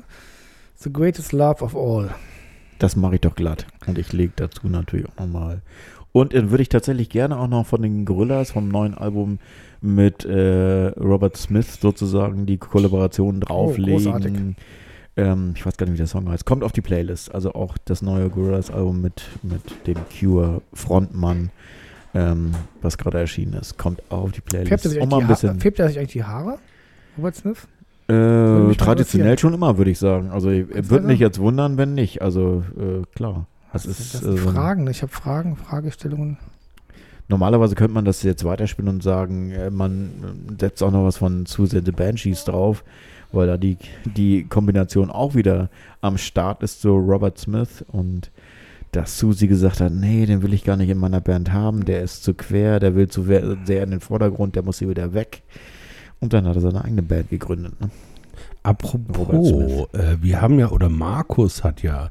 [0.78, 2.14] The Greatest Love of All.
[2.78, 3.66] Das mache ich doch glatt.
[3.86, 5.62] Und ich lege dazu natürlich auch nochmal.
[6.12, 9.38] Und dann würde ich tatsächlich gerne auch noch von den Gorillas vom neuen Album
[9.80, 14.32] mit äh, Robert Smith sozusagen die Kollaboration großartig.
[14.32, 14.56] drauflegen.
[15.16, 16.44] ähm, ich weiß gar nicht, wie der Song heißt.
[16.44, 17.34] Kommt auf die Playlist.
[17.34, 21.50] Also auch das neue Gorillas Album mit, mit dem Cure Frontmann,
[22.14, 23.78] ähm, was gerade erschienen ist.
[23.78, 24.84] Kommt auch auf die Färbt Playlist.
[24.84, 25.60] er sich eigentlich die bisschen.
[25.60, 26.58] färbt er sich eigentlich die Haare?
[27.16, 27.66] Robert Smith?
[28.08, 30.30] Äh, traditionell schon immer, würde ich sagen.
[30.30, 32.22] Also würde mich jetzt wundern, wenn nicht.
[32.22, 33.46] Also äh, klar.
[33.72, 34.86] Das, Das, ist das äh, sind ein- Fragen.
[34.88, 36.38] Ich habe Fragen, Fragestellungen.
[37.28, 40.10] Normalerweise könnte man das jetzt weiterspielen und sagen, äh, man
[40.50, 42.84] äh, setzt auch noch was von Susan the Banshees drauf,
[43.32, 45.68] weil da die, die Kombination auch wieder
[46.00, 48.30] am Start ist, so Robert Smith und
[48.92, 52.02] dass Susi gesagt hat, nee, den will ich gar nicht in meiner Band haben, der
[52.02, 55.42] ist zu quer, der will zu sehr in den Vordergrund, der muss hier wieder weg.
[56.20, 57.80] Und dann hat er seine eigene Band gegründet.
[57.80, 57.90] Ne?
[58.62, 62.10] Apropos, äh, wir haben ja, oder Markus hat ja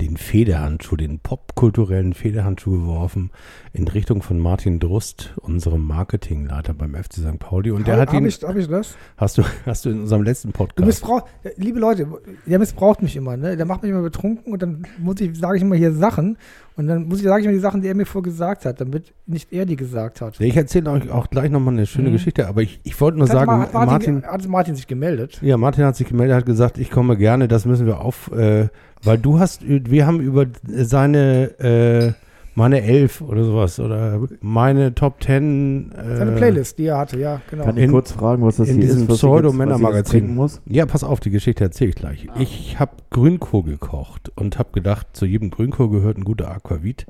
[0.00, 3.30] den Federhandschuh, den popkulturellen Federhandschuh geworfen
[3.72, 7.38] in Richtung von Martin Drust, unserem Marketingleiter beim FC St.
[7.38, 7.70] Pauli.
[7.70, 8.96] Und der Hab- hat hab ihn, ich, hab ich das?
[9.16, 10.86] hast du, hast du in unserem letzten Du Podcast.
[10.86, 12.08] missbrauchst, liebe Leute,
[12.46, 13.56] der missbraucht mich immer, ne?
[13.56, 16.38] Der macht mich immer betrunken und dann muss ich, sage ich immer hier Sachen
[16.76, 19.12] und dann muss ich, sage ich immer die Sachen, die er mir vorgesagt hat, damit
[19.26, 20.40] nicht er die gesagt hat.
[20.40, 22.12] Ich erzähle euch auch gleich nochmal eine schöne Mhm.
[22.14, 25.38] Geschichte, aber ich, ich wollte nur Hat, sagen, hat Martin, Martin, hat Martin sich gemeldet?
[25.42, 28.68] ja, Martin hat sich gemeldet, hat gesagt, ich komme gerne, das müssen wir auf, äh,
[29.02, 32.12] weil du hast, wir haben über seine, äh,
[32.54, 35.92] meine Elf oder sowas oder meine Top Ten.
[35.92, 37.64] Äh, Seine Playlist, die er hatte, ja, genau.
[37.64, 40.04] Kann ich In- kurz fragen, was das in hier diesem ist, was jetzt Pseudo-Männermagazin.
[40.20, 40.60] trinken muss?
[40.66, 42.28] Ja, pass auf, die Geschichte erzähle ich gleich.
[42.30, 42.34] Ah.
[42.40, 47.06] Ich habe Grünkohl gekocht und habe gedacht, zu jedem Grünkohl gehört ein guter Aquavit.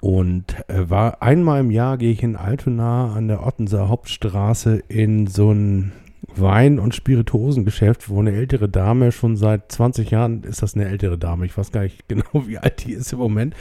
[0.00, 5.26] Und äh, war einmal im Jahr gehe ich in Altona an der Ottenser Hauptstraße in
[5.26, 5.92] so ein
[6.40, 11.18] Wein- und Spirituosengeschäft, wo eine ältere Dame schon seit 20 Jahren ist das eine ältere
[11.18, 11.46] Dame.
[11.46, 13.54] Ich weiß gar nicht genau, wie alt die ist im Moment.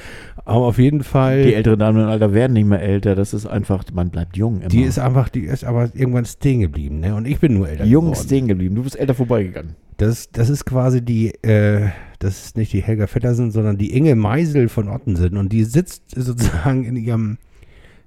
[0.46, 1.44] Aber auf jeden Fall.
[1.44, 3.16] Die älteren Damen im Alter werden nicht mehr älter.
[3.16, 4.58] Das ist einfach, man bleibt jung.
[4.58, 4.68] Immer.
[4.68, 7.16] die ist einfach, die ist aber irgendwann stehen geblieben, ne?
[7.16, 8.26] Und ich bin nur älter jung geworden.
[8.26, 8.76] stehen geblieben.
[8.76, 9.76] Du bist älter vorbeigegangen.
[9.98, 11.90] Das, das ist quasi die, äh,
[12.20, 15.38] das ist nicht die Helga Vettersen, sondern die Inge Meisel von Ottensen.
[15.38, 17.38] Und die sitzt sozusagen in ihrem,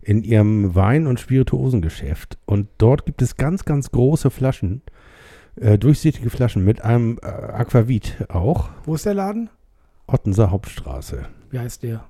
[0.08, 2.38] in ihrem Wein- und Spirituosengeschäft.
[2.46, 4.80] Und dort gibt es ganz, ganz große Flaschen,
[5.56, 8.70] äh, durchsichtige Flaschen mit einem äh, Aquavit auch.
[8.86, 9.50] Wo ist der Laden?
[10.06, 11.26] Ottenser Hauptstraße.
[11.50, 12.06] Wie heißt der?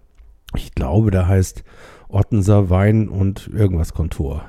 [0.55, 1.65] Ich glaube, da heißt
[2.09, 4.45] Ottenser Wein und irgendwas Kontor.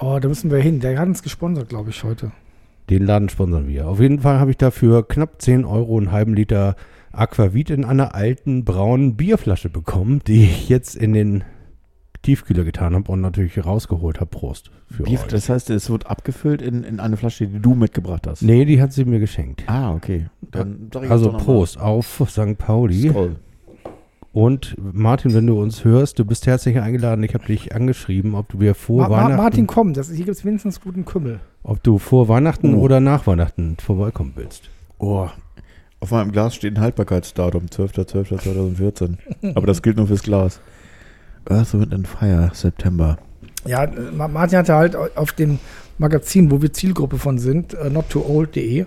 [0.00, 0.80] Oh, da müssen wir hin.
[0.80, 2.32] Der hat uns gesponsert, glaube ich, heute.
[2.90, 3.86] Den Laden sponsern wir.
[3.86, 6.74] Auf jeden Fall habe ich dafür knapp 10 Euro einen halben Liter
[7.12, 11.44] Aquavit in einer alten braunen Bierflasche bekommen, die ich jetzt in den
[12.28, 14.28] Tiefkühler getan habe und natürlich rausgeholt habe.
[14.28, 14.70] Prost.
[14.90, 15.22] Für Wie, euch.
[15.28, 18.42] das heißt, es wird abgefüllt in, in eine Flasche, die du mitgebracht hast.
[18.42, 19.64] Nee, die hat sie mir geschenkt.
[19.66, 20.26] Ah, okay.
[20.50, 22.58] Dann sag ich Also Prost auf St.
[22.58, 23.08] Pauli.
[23.08, 23.36] Skoll.
[24.32, 27.24] Und Martin, wenn du uns hörst, du bist herzlich eingeladen.
[27.24, 30.36] Ich habe dich angeschrieben, ob du wir vor Ma Weihnachten, Martin, komm, das, hier gibt
[30.36, 31.40] es wenigstens guten Kümmel.
[31.62, 32.80] ob du vor Weihnachten Oh.
[32.80, 34.68] oder nach Weihnachten vorbeikommen willst.
[34.98, 35.28] Oh,
[36.00, 39.16] auf meinem Glas steht ein Haltbarkeitsdatum, 12.12.2014.
[39.56, 40.60] Aber das gilt nur fürs Glas.
[41.50, 43.18] Earth, Wind and Fire, September.
[43.66, 45.58] Ja, äh, Ma- Martin hatte halt auf dem
[45.98, 48.86] Magazin, wo wir Zielgruppe von sind, äh, nottoold.de,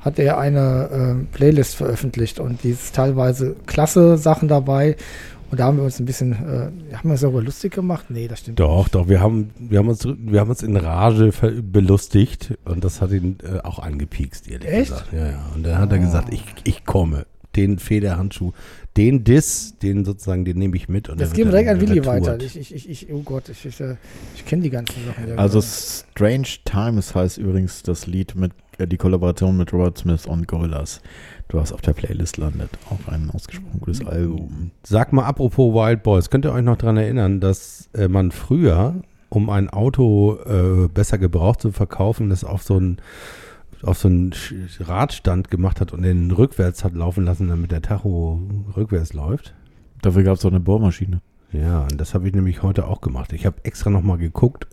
[0.00, 0.88] hat er eine
[1.20, 4.96] äh, Playlist veröffentlicht und die ist teilweise klasse Sachen dabei.
[5.50, 8.06] Und da haben wir uns ein bisschen, äh, haben wir uns darüber lustig gemacht?
[8.08, 11.32] Nee, das stimmt Doch, doch, wir haben, wir haben uns, wir haben uns in Rage
[11.60, 14.90] belustigt und das hat ihn äh, auch angepiekst, ehrlich Echt?
[14.90, 15.12] gesagt.
[15.12, 15.46] Ja, ja.
[15.54, 16.02] Und dann hat er Oh.
[16.02, 17.26] gesagt, ich, ich komme.
[17.56, 18.52] Den Federhandschuh,
[18.96, 21.08] den Diss, den sozusagen, den nehme ich mit.
[21.08, 22.40] Und Das geben wir direkt an Willi weiter.
[22.40, 23.96] Ich, ich, ich, oh Gott, ich, ich, äh,
[24.34, 25.28] ich kenne die ganzen Sachen.
[25.28, 25.60] ja Also.
[25.62, 31.00] Strange Times heißt übrigens das Lied mit äh, die Kollaboration mit Robert Smith und Gorillaz.
[31.48, 32.70] Du hast auf der Playlist landet.
[32.90, 34.70] Auch ein ausgesprochen gutes Album.
[34.82, 39.02] Sag mal, apropos Wild Boys, könnt ihr euch noch daran erinnern, dass äh, man früher,
[39.28, 42.98] um ein Auto äh, besser gebraucht zu verkaufen, das auf so einen
[43.82, 44.32] auf so einen
[44.78, 48.40] Radstand gemacht hat und den rückwärts hat laufen lassen, damit der Tacho
[48.76, 49.54] rückwärts läuft?
[50.02, 51.20] Dafür gab es auch eine Bohrmaschine.
[51.52, 53.32] Ja, und das habe ich nämlich heute auch gemacht.
[53.32, 54.68] Ich habe extra nochmal geguckt,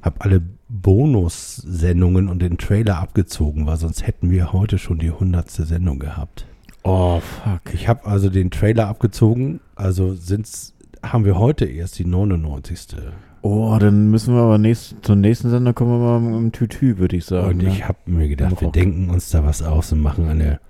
[0.00, 5.64] habe alle Bonussendungen und den Trailer abgezogen, weil sonst hätten wir heute schon die hundertste
[5.64, 6.46] Sendung gehabt.
[6.84, 7.74] Oh, fuck.
[7.74, 12.96] Ich habe also den Trailer abgezogen, also sind's, haben wir heute erst die 99.
[13.42, 17.16] Oh, dann müssen wir aber nächst, zur nächsten Sendung kommen wir mal im Tütü, würde
[17.16, 17.48] ich sagen.
[17.48, 17.88] und ich ne?
[17.88, 20.60] habe mir gedacht, wir denken uns da was aus und machen eine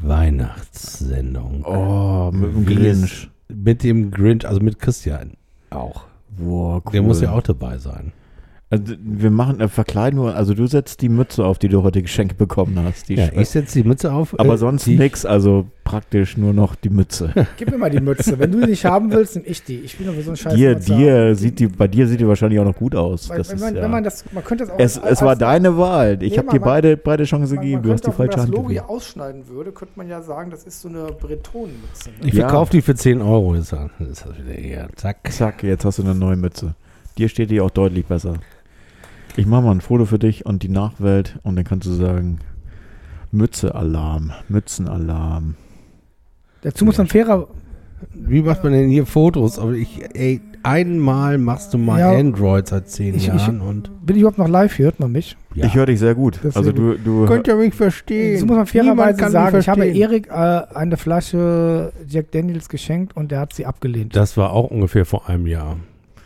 [0.00, 1.64] Weihnachtssendung.
[1.64, 3.30] Oh, mit dem Grinch.
[3.48, 5.32] Mit dem Grinch, also mit Christian
[5.70, 6.04] auch.
[6.36, 6.92] Boah, cool.
[6.92, 8.12] Der muss ja auch dabei sein.
[8.72, 12.00] Also, wir machen äh, verkleiden nur, also du setzt die Mütze auf, die du heute
[12.02, 13.08] geschenkt bekommen hast.
[13.08, 14.38] Die Ja, Schwe- ich setze die Mütze auf.
[14.38, 17.32] aber äh, sonst nix, also praktisch nur noch die Mütze.
[17.56, 18.38] Gib mir mal die Mütze.
[18.38, 19.80] Wenn du die nicht haben willst, nehme ich die.
[19.80, 20.54] Ich will nur so einen Scheiß.
[20.54, 23.28] dir, dir sieht die, bei dir sieht die wahrscheinlich auch noch gut aus.
[23.28, 23.82] Weil, Das wenn, ist, man, ja.
[23.82, 26.22] wenn man das, man könnte es auch es, als- es war deine Wahl.
[26.22, 27.82] Ich Nee, habe dir beide, beide Chancen gegeben.
[27.82, 30.08] Du hast die auch, wenn man falsche das Hand Logo hier ausschneiden würde, könnte man
[30.08, 32.10] ja sagen, das ist so eine Bretonenmütze.
[32.20, 32.28] Ne?
[32.28, 32.42] ich Ja.
[32.46, 33.54] verkaufe die für 10 Euro.
[33.54, 34.88] Ist das ist das wieder hier.
[34.94, 35.16] Zack.
[35.32, 36.76] Zack, jetzt hast du eine neue Mütze.
[37.18, 38.34] Dir steht die auch deutlich besser.
[39.36, 42.38] Ich mache mal ein Foto für dich und die Nachwelt und dann kannst du sagen,
[43.32, 45.54] Mütze-Alarm, Mützenalarm.
[46.62, 47.48] Dazu muss man fairer.
[48.14, 49.58] Wie macht man denn hier Fotos?
[49.58, 52.10] Aber ich, ey, einmal machst du mal Ja.
[52.12, 53.90] Android seit 10 Ich- ich- Jahren und.
[54.04, 54.78] Bin ich überhaupt noch live?
[54.78, 55.36] Hört man mich?
[55.54, 55.66] Ja.
[55.66, 56.36] Ich höre dich sehr gut.
[56.36, 58.38] Das ist Also sehr du, du Könnt ihr mich verstehen?
[58.38, 59.86] So muss man Niemand fairerweise sagen, ich habe.
[59.86, 64.16] Erik äh, eine Flasche Jack Daniels geschenkt und der hat sie abgelehnt.
[64.16, 65.76] Das war auch ungefähr vor einem Jahr.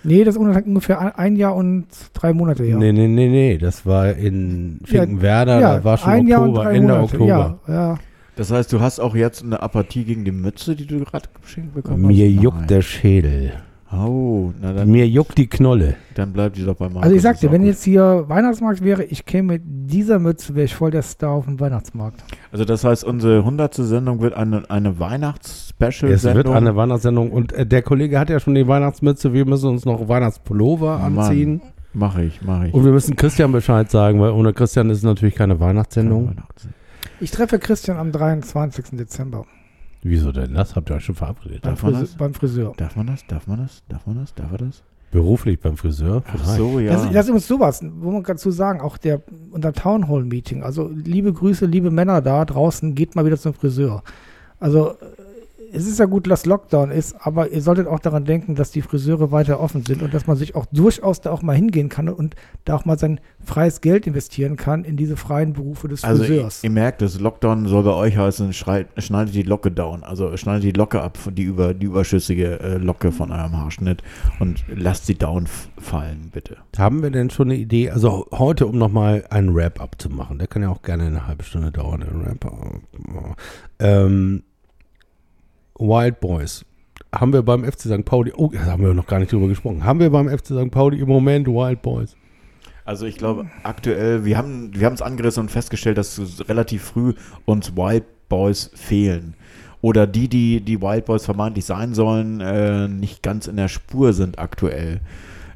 [0.05, 2.77] Nee, das ist ungefähr ein- ein Jahr und drei Monate her.
[2.79, 3.59] Nee, nee, nee, nee.
[3.59, 7.13] Das war in Finkenwerder, ja, da war schon ein Jahr und Oktober, drei Ende Monate.
[7.15, 7.59] Oktober.
[7.67, 7.99] Ja, ja.
[8.37, 11.75] Das heißt, du hast auch jetzt eine Apathie gegen die Mütze, die du gerade geschenkt
[11.75, 12.43] bekommen Mir hast?
[12.43, 12.67] juckt Nein.
[12.69, 13.53] der Schädel.
[13.97, 15.95] Oh, na dann, Mir juckt die Knolle.
[16.15, 17.03] dann bleibt die doch bei Markus.
[17.05, 17.71] Also ich sag ist dir, auch wenn gut.
[17.71, 21.45] jetzt hier Weihnachtsmarkt wäre, ich käme mit dieser Mütze, wäre ich voll der Star auf
[21.45, 22.23] dem Weihnachtsmarkt.
[22.53, 23.75] Also das heißt, unsere 100.
[23.75, 26.35] Sendung wird eine, eine Es Weihnachts-Special-Sendung.
[26.45, 29.33] wird eine Weihnachtssendung und äh, der Kollege hat ja schon die Weihnachtsmütze.
[29.33, 31.19] Wir müssen uns noch Weihnachtspullover Mann.
[31.19, 31.63] anziehen.
[31.93, 32.75] Mache ich, mache ich.
[32.75, 36.29] Und wir müssen Christian Bescheid sagen, weil ohne Christian ist es natürlich keine Weihnachtssendung.
[36.31, 36.67] Weihnachts-
[37.21, 38.97] Ich treffe Christian am 23.
[38.99, 39.45] Dezember
[40.05, 40.77] Wieso denn das?
[40.77, 41.63] Habt ihr euch schon verabredet?
[41.63, 42.17] beim, Darf man Frise das?
[42.17, 42.73] beim Friseur.
[42.77, 43.27] Darf man das?
[43.27, 43.83] Darf man das?
[43.89, 44.35] Darf man das?
[44.35, 44.83] Darf er das?
[45.11, 46.23] Beruflich beim Friseur?
[46.27, 46.93] Ach so, ja.
[46.93, 50.63] Das, das ist übrigens sowas, wo man dazu sagen, auch der unser Town Hall Meeting.
[50.63, 54.03] Also liebe Grüße, liebe Männer da draußen, geht mal wieder zum Friseur.
[54.61, 54.97] Also
[55.75, 58.81] es ist ja gut, dass Lockdown ist, aber ihr solltet auch daran denken, dass die
[58.83, 62.09] Friseure weiter offen sind und dass man sich auch durchaus da auch mal hingehen kann
[62.09, 66.23] und da auch mal sein freies Geld investieren kann in diese freien Berufe des Also
[66.23, 66.65] ihr, Friseurs.
[66.65, 70.05] ihr merkt, das Lockdown soll bei euch heißen, schreit, schneidet die Locke down.
[70.05, 74.03] Also schneidet die Locke ab, die, über, die überschüssige äh, Locke von eurem Haarschnitt
[74.39, 75.47] und lasst sie down
[75.79, 76.57] fallen, bitte.
[76.79, 77.91] Haben wir denn schon eine Idee?
[77.91, 80.39] Also heute, um nochmal einen Wrap-up zu machen.
[80.39, 82.53] Der kann ja auch gerne eine halbe Stunde dauern, der Wrap-up.
[83.81, 84.43] Ähm,
[85.79, 86.65] Wild Boys.
[87.15, 88.05] Haben wir beim FC St.
[88.05, 89.85] Pauli, oh, da haben wir noch gar nicht drüber gesprochen.
[89.85, 90.71] Haben wir beim FC St.
[90.71, 92.17] Pauli im Moment Wild Boys?
[92.85, 97.15] Also ich glaube, aktuell, wir haben wir es angerissen und festgestellt, dass relativ früh
[97.45, 99.35] uns Wild Boys fehlen.
[99.81, 104.13] Oder die, die die Wild Boys vermeintlich sein sollen, äh, nicht ganz in der Spur
[104.13, 105.01] sind aktuell.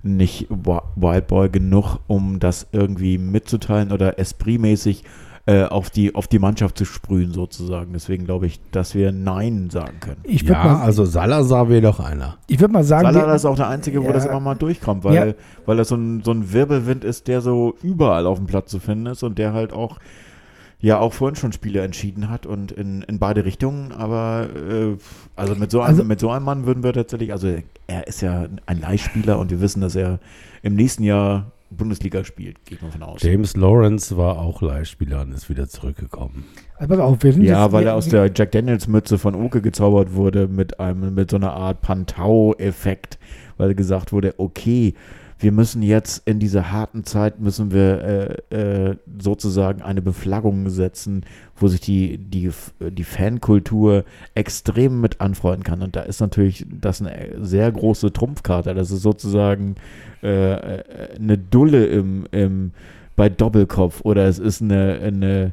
[0.02, 5.04] Nicht Wi- Wild Boy genug, um das irgendwie mitzuteilen oder espritmäßig
[5.48, 7.94] äh, auf, die, auf die Mannschaft zu sprühen sozusagen.
[7.94, 10.20] Deswegen glaube ich, dass wir Nein sagen können.
[10.24, 12.36] Ich würde Ja, mal, also Salazar wäre doch einer.
[12.48, 14.12] ich würd mal sagen, Salah wir- ist auch der Einzige, wo Ja.
[14.12, 15.34] das immer mal durchkommt, weil, Ja.
[15.64, 18.78] weil das so ein, so ein Wirbelwind ist, der so überall auf dem Platz zu
[18.78, 19.98] finden ist und der halt auch,
[20.80, 24.96] ja, auch vorhin schon Spiele entschieden hat und in, in beide Richtungen, aber äh,
[25.34, 27.48] also, mit so einem, Also- mit so einem Mann würden wir tatsächlich, also
[27.86, 30.18] er ist ja ein Leihspieler und wir wissen, dass er
[30.62, 33.22] im nächsten Jahr Bundesliga spielt, geht man von aus.
[33.22, 36.44] James Lawrence war auch Leihspieler und ist wieder zurückgekommen.
[36.78, 39.34] pass auf, wir sind Ja, jetzt, weil wir, er aus der Jack Daniels Mütze von
[39.34, 43.18] Oke gezaubert wurde mit einem mit so einer Art Pantau-Effekt,
[43.56, 44.94] weil gesagt wurde, okay,
[45.38, 51.24] wir müssen jetzt in dieser harten Zeit müssen wir äh, äh, sozusagen eine Beflaggung setzen,
[51.56, 52.50] wo sich die die
[52.80, 54.04] die Fankultur
[54.34, 58.74] extrem mit anfreunden kann und da ist natürlich das eine sehr große Trumpfkarte.
[58.74, 59.76] Das ist sozusagen
[60.22, 60.84] äh, äh,
[61.16, 62.72] eine Dulle im, im
[63.14, 65.52] bei Doppelkopf oder es ist eine, eine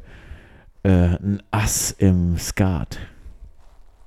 [0.82, 2.98] äh, ein Ass im Skat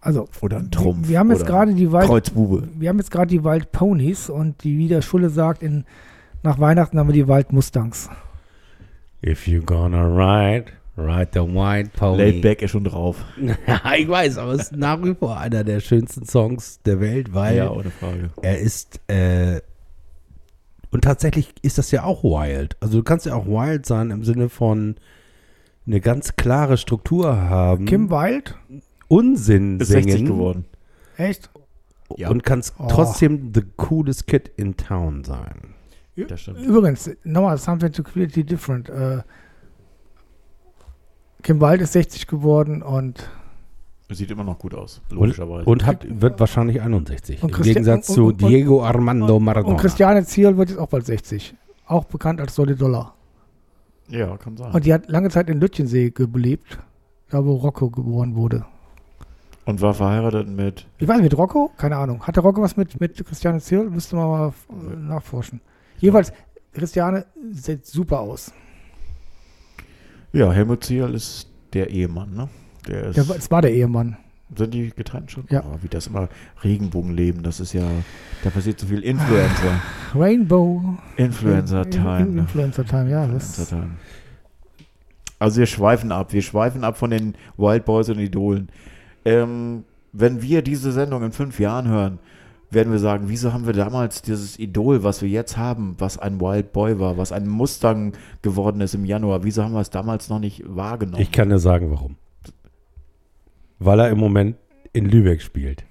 [0.02, 1.08] also oder ein Trumpf.
[1.08, 2.68] wir haben jetzt oder gerade die Wild Kreuzbube.
[2.78, 5.86] wir haben jetzt gerade die Wild Ponies und die, wie der Schulle sagt, in,
[6.44, 8.10] nach Weihnachten haben wir die Wild Mustangs.
[9.26, 12.18] If you're gonna ride, ride the white pony.
[12.18, 13.18] Laid back ist schon drauf.
[13.68, 17.34] Ja, ich weiß, aber es ist nach wie vor einer der schönsten Songs der Welt,
[17.34, 18.30] weil ja, ohne Frage.
[18.42, 19.60] er ist, äh,
[20.92, 22.78] und tatsächlich ist das ja auch wild.
[22.80, 24.96] Also du kannst ja auch wild sein im Sinne von
[25.86, 28.56] eine ganz klare Struktur haben, Kim Wild?
[29.10, 30.66] Unsinn Ist singen 60 geworden.
[31.18, 31.50] Echt?
[32.18, 32.30] Ja.
[32.30, 32.88] und kannst Oh.
[32.90, 35.76] trotzdem the coolest kid in town sein.
[36.28, 36.60] Das stimmt.
[36.60, 38.90] Übrigens, nochmal, something completely different.
[38.90, 39.20] Äh,
[41.44, 43.30] Kim Wild ist 60 geworden und
[44.12, 45.66] Sieht immer noch gut aus, logischerweise.
[45.70, 47.44] Und hat, wird wahrscheinlich 61.
[47.44, 49.78] Und Im Gegensatz und- zu und- und- Diego Armando und Maradona.
[49.78, 51.54] Christiane Ziel wird jetzt auch bald 60.
[51.86, 53.14] Auch bekannt als Dolly Dollar.
[54.08, 54.72] ja, kann sein.
[54.74, 56.80] Und die hat lange Zeit in Lütchensee gelebt,
[57.30, 58.66] da wo Rocco geboren wurde.
[59.70, 60.88] Und war verheiratet mit.
[60.98, 61.70] Ich weiß nicht, mit Rocco?
[61.78, 62.26] Keine Ahnung.
[62.26, 63.88] Hatte Rocco was mit, mit Christiane Ziel?
[63.88, 65.62] Müsste man mal äh, nachforschen.
[66.00, 66.34] Jedenfalls,
[66.74, 68.52] Christiane sieht super aus.
[70.34, 72.50] Ja, Helmut Zierl ist der Ehemann, ne?
[72.88, 74.18] Der ist, das war der Ehemann.
[74.56, 75.44] sind die getrennt schon?
[75.52, 75.64] Ja.
[75.64, 76.30] Oh, wie das immer
[76.64, 77.88] Regenbogenleben, das ist ja,
[78.44, 79.82] da passiert so viel Influencer.
[80.16, 80.98] Rainbow.
[81.16, 82.22] Influencer-Time.
[82.22, 82.42] In- ne?
[82.42, 83.28] Influencer-Time, ja.
[83.28, 83.98] Das, Influencer-Time.
[85.38, 86.34] Also wir schweifen ab.
[86.34, 88.70] Wir schweifen ab von den Wild Boys und Idolen.
[89.30, 92.20] Ähm, wenn wir diese Sendung in fünf Jahren hören,
[92.72, 96.40] werden wir sagen, wieso haben wir damals dieses Idol, was wir jetzt haben, was ein
[96.40, 100.30] Wild Boy war, was ein Mustang geworden ist im Januar, wieso haben wir es damals
[100.30, 101.22] noch nicht wahrgenommen?
[101.22, 102.16] Ich kann dir sagen, warum.
[103.80, 104.56] Weil er im Moment
[104.94, 105.84] in Lübeck spielt.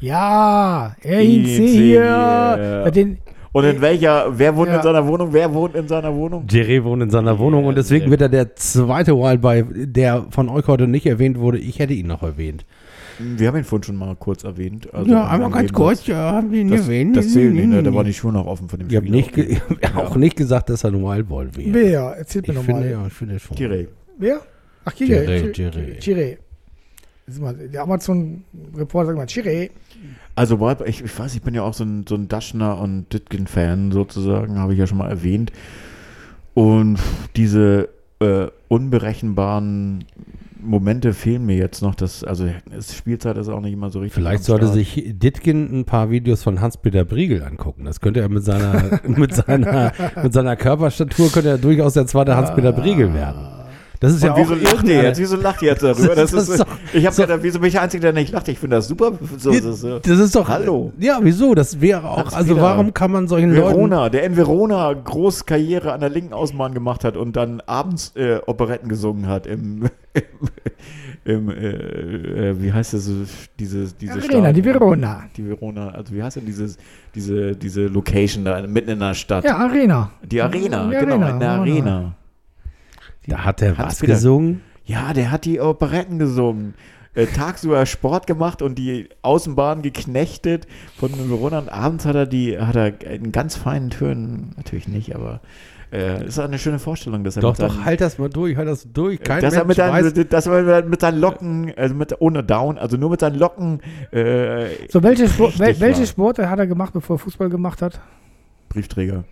[0.00, 1.76] ja, er Ich ihn seh hier.
[1.76, 2.04] hier.
[2.04, 3.18] Ja, Den,
[3.52, 4.76] und in welcher, wer wohnt Ja.
[4.76, 5.32] in seiner Wohnung?
[5.32, 6.44] Wer wohnt in seiner Wohnung?
[6.50, 10.66] Jerry wohnt in seiner Wohnung und deswegen wird er der zweite Wildboy, der von euch
[10.66, 11.58] heute nicht erwähnt wurde.
[11.58, 12.64] Ich hätte ihn noch erwähnt.
[13.20, 14.94] Wir haben ihn vorhin schon mal kurz erwähnt.
[14.94, 17.16] Also ja, in einmal ganz kurz, ja, haben wir ihn Das, erwähnt.
[17.16, 17.82] das zählt nicht, ne?
[17.82, 19.58] Da war die Schuhe noch offen von dem Ich habe Okay.
[19.96, 21.74] auch nicht gesagt, dass er ein Wildboy wäre.
[21.74, 22.00] wer?
[22.16, 22.88] Erzählt mir nochmal.
[22.88, 23.56] ja, ich finde schon.
[23.56, 23.88] Tirey.
[24.18, 24.40] Wer?
[24.84, 24.92] Ach.
[27.26, 29.70] Das ist mal- Der Amazon-Reporter sagt mal, Chiré.
[30.38, 33.90] Also ich, ich weiß, ich bin ja auch so ein, so ein Daschner und Ditkin-Fan
[33.90, 35.50] sozusagen, habe ich ja schon mal erwähnt.
[36.54, 37.00] Und
[37.34, 37.88] diese
[38.20, 40.04] äh, unberechenbaren
[40.62, 41.96] Momente fehlen mir jetzt noch.
[41.96, 44.14] Das, also es, Spielzeit ist auch nicht immer so richtig.
[44.14, 47.84] Vielleicht sollte sich Ditkin ein paar Videos von Hans-Peter Briegel angucken.
[47.84, 49.92] Das könnte er mit seiner, mit seiner,
[50.22, 53.40] mit seiner Körperstatur könnte er durchaus der zweite Hans-Peter Briegel werden.
[54.00, 55.18] Das ist Und ja wieso auch lacht ihr jetzt?
[55.18, 56.14] Wieso lacht ihr jetzt darüber?
[56.14, 58.12] Das Das ist, ist doch- ich habe so- gedacht, wieso bin ich der Einzige, der
[58.12, 58.46] nicht lacht?
[58.48, 59.12] Ich finde das super.
[59.38, 59.98] So, so, so.
[59.98, 60.48] Das ist doch.
[60.48, 60.92] Hallo.
[61.00, 61.54] Ja, wieso?
[61.54, 62.18] Das wäre auch.
[62.18, 62.64] Hans Also, Peter.
[62.64, 63.74] warum kann man solchen Leuten.
[63.76, 68.12] Verona, der in Verona groß Karriere an der linken Außenbahn gemacht hat und dann abends
[68.14, 69.86] äh, Operetten gesungen hat im,
[71.24, 73.10] im, im äh, äh, wie heißt das,
[73.58, 75.24] diese, diese Arena, die Verona.
[75.36, 76.76] Die Verona, also wie heißt denn dieses,
[77.16, 79.44] diese, diese Location da mitten in der Stadt?
[79.44, 80.12] Ja, Arena.
[80.24, 81.60] Die Arena, Die genau, Arena, in der Verona.
[81.60, 82.14] Arena.
[83.28, 84.14] Da hat er was Hans-Peter.
[84.14, 84.62] gesungen.
[84.84, 86.74] Ja, der hat die Operetten gesungen.
[87.14, 92.58] Äh, tagsüber Sport gemacht und die Außenbahn geknechtet von Verona und abends hat er die,
[92.58, 95.40] hat er in ganz feinen Tönen, natürlich nicht, aber
[95.90, 98.56] äh, ist eine schöne Vorstellung, dass er Doch, mit doch, seinen, halt das mal durch,
[98.56, 99.20] halt das durch.
[99.20, 102.44] Kein dass er Mensch mit, seinen, weiß, dass er mit seinen Locken, also mit, ohne
[102.44, 103.80] Down, also nur mit seinen Locken
[104.12, 106.06] äh, So, welche, Sport, wel, welche.
[106.06, 108.00] Sporte hat er gemacht, bevor er Fußball gemacht hat?
[108.68, 109.24] Briefträger.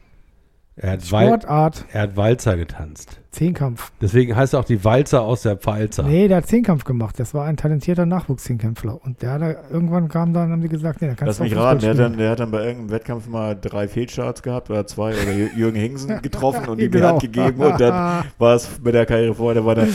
[0.76, 3.20] Er, hat Wal Sportart, er hat Walzer getanzt.
[3.30, 3.92] Zehnkampf.
[4.00, 6.04] Deswegen heißt er auch die Walzer aus der Pfalzer.
[6.04, 7.18] Nee, der hat Zehnkampf gemacht.
[7.20, 8.98] Das war ein talentierter Nachwuchszehnkämpfler.
[9.04, 11.42] Und der hat da, irgendwann kam dann, haben die gesagt, nee, da kannst Lass du
[11.44, 14.42] auch mich raten, der hat, dann, der hat dann bei irgendeinem Wettkampf mal drei Fehlstarts
[14.42, 17.08] gehabt oder zwei oder Jü- Jürgen Hingsen getroffen und ihm die Genau.
[17.10, 19.88] Hand gegeben und dann war es mit der Karriere vorher, der war dann,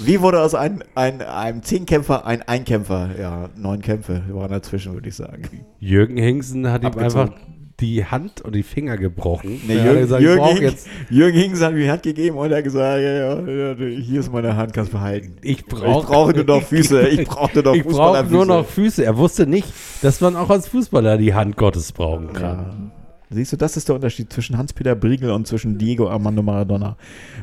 [0.00, 3.10] wie wurde aus einem, ein, einem Zehnkämpfer ein Einkämpfer?
[3.20, 5.42] Ja, neun Kämpfe waren dazwischen, würde ich sagen.
[5.78, 7.20] Jürgen Hingsen hat ihm Abgezogen.
[7.32, 7.40] einfach
[7.80, 9.60] die Hand und die Finger gebrochen.
[9.66, 12.58] Nee, Jürgen, gesagt, Jürgen, brauch jetzt, Jürgen Hingsen hat mir die Hand gegeben und er
[12.58, 15.36] hat gesagt, ja, ja, hier ist meine Hand, kannst behalten.
[15.42, 18.34] ich Ich brauche nur noch Füße, ich brauche nur noch ich Fußballerfüße.
[18.34, 19.04] nur noch Füße.
[19.04, 19.72] Er wusste nicht,
[20.02, 22.58] dass man auch als Fußballer die Hand Gottes brauchen kann.
[22.58, 22.98] Ja.
[23.30, 26.96] Siehst du, das ist der Unterschied zwischen Hans-Peter Briegel und zwischen Diego Armando Maradona.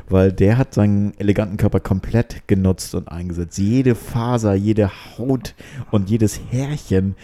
[0.08, 3.56] Weil der hat seinen eleganten Körper komplett genutzt und eingesetzt.
[3.58, 5.54] Jede Faser, jede Haut
[5.92, 7.14] und jedes Härchen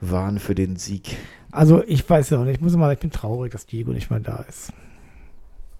[0.00, 1.16] waren für den Sieg.
[1.50, 2.56] Also, ich weiß ja auch nicht.
[2.56, 4.72] Ich muss mal, ich bin traurig, dass Diego nicht mehr da ist.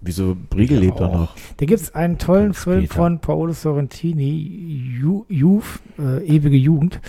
[0.00, 1.34] Wieso Briegel lebt da noch?
[1.56, 7.00] Da gibt es einen tollen Film von Paolo Sorrentini, Ju- Youth, äh, ewige Jugend.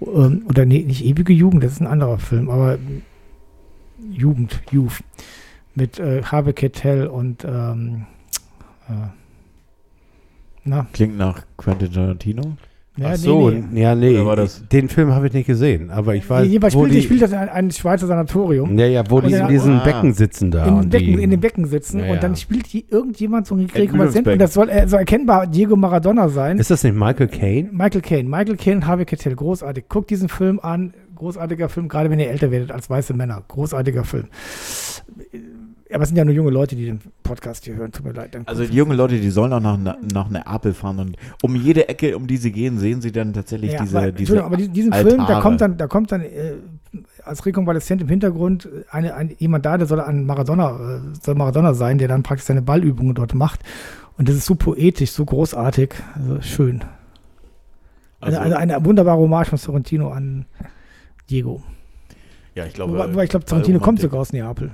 [0.00, 2.78] Ähm, oder nee, nicht ewige Jugend, das ist ein anderer Film, aber
[4.12, 5.02] Jugend, Youth.
[5.74, 8.06] Mit äh, Harvey Keitel und ähm,
[8.88, 9.08] äh,
[10.64, 12.56] na, Klingt nach Quentin Tarantino.
[12.96, 13.82] Ja, Ach so, nee, nee.
[13.82, 14.14] ja, nee.
[14.14, 16.96] Oder war das- Den Film habe ich nicht gesehen, aber ich weiß, Jedenfalls wo spielt,
[16.98, 18.78] die, spielt das ein, ein Schweizer Sanatorium.
[18.78, 19.84] ja, ja, wo die in diesen Ah.
[19.84, 20.66] Becken sitzen da.
[20.66, 22.12] in, Becken, die, in den Becken sitzen Ja, ja.
[22.12, 23.82] und dann spielt hier irgendjemand so ein Rekonvaleszenten.
[23.82, 26.58] Rekonvaleszent und das soll, äh, soll erkennbar Diego Maradona sein.
[26.58, 27.68] Ist das nicht Michael Caine?
[27.72, 28.28] Michael Caine.
[28.28, 29.84] Michael Caine und Harvey Keitel, großartig.
[29.88, 33.42] Guckt diesen Film an, großartiger Film, gerade wenn ihr älter werdet als weiße Männer.
[33.48, 34.26] Großartiger Film.
[35.96, 37.90] Aber es sind ja nur junge Leute, die den Podcast hier hören.
[37.90, 38.36] Tut mir leid.
[38.44, 42.14] Also die jungen Leute, die sollen auch nach, nach Neapel fahren und um jede Ecke,
[42.18, 44.92] um die sie gehen, sehen sie dann tatsächlich ja, diese, aber, diese aber die- diesen
[44.92, 45.40] Film, da Altare.
[45.40, 46.52] kommt dann, da kommt dann äh,
[47.24, 51.72] als Rekonvaleszent im Hintergrund eine, ein, jemand da, der soll an Maradona, äh, soll Maradona
[51.72, 53.60] sein, der dann praktisch seine Ballübungen dort macht.
[54.18, 56.84] Und das ist so poetisch, so großartig, also schön.
[58.20, 60.44] Also, eine, eine, eine wunderbare Hommage von Sorrentino an
[61.30, 61.62] Diego.
[62.54, 64.72] ja, ich glaube, Wobei, ich glaube, Sorrentino kommt sogar aus Neapel.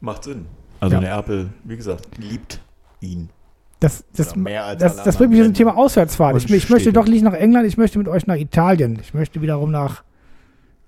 [0.00, 0.46] Macht Sinn.
[0.80, 1.00] Also Ja.
[1.00, 2.60] Neapel, wie gesagt, liebt
[3.00, 3.30] ihn.
[3.80, 6.34] Das, das, Oder mehr als das, das bringt mich zum Thema Auswärtsfahrt.
[6.34, 8.98] Und Ich, ich möchte doch nicht nach England, ich möchte mit euch nach Italien.
[9.00, 10.02] Ich möchte wiederum nach,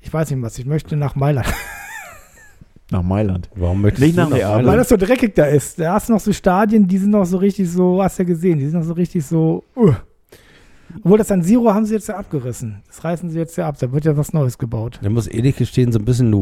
[0.00, 1.46] ich weiß nicht was, ich möchte nach Mailand.
[2.90, 3.50] Nach Mailand.
[3.54, 4.48] Warum möchtest Nicht du nach Neapel.
[4.48, 4.80] Weil Mailand?
[4.80, 5.78] das so dreckig da ist.
[5.78, 8.26] Da hast du noch so Stadien, die sind noch so richtig so, hast du ja
[8.28, 9.62] gesehen, die sind noch so richtig so.
[9.76, 9.92] Uh.
[11.02, 12.82] Obwohl das San Siro haben sie jetzt ja abgerissen.
[12.86, 13.76] Das reißen sie jetzt ja ab.
[13.78, 14.98] Da wird ja was Neues gebaut.
[15.02, 16.36] Ich muss ehrlich gestehen, so ein bisschen äh,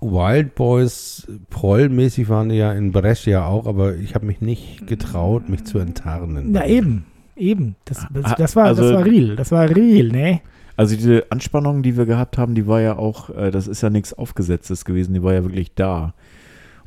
[0.00, 5.48] Wild Boys Proll-mäßig waren die ja in Brescia auch, aber ich habe mich nicht getraut,
[5.48, 6.54] mich zu enttarnen.
[6.54, 7.06] Ja, eben.
[7.36, 7.76] Eben.
[7.84, 9.36] Das, das, Ah, das, war, das also- war real.
[9.36, 10.40] Das war real, ne?
[10.78, 13.88] Also diese Anspannung, die wir gehabt haben, die war ja auch, äh, das ist ja
[13.88, 16.12] nichts Aufgesetztes gewesen, die war ja wirklich da.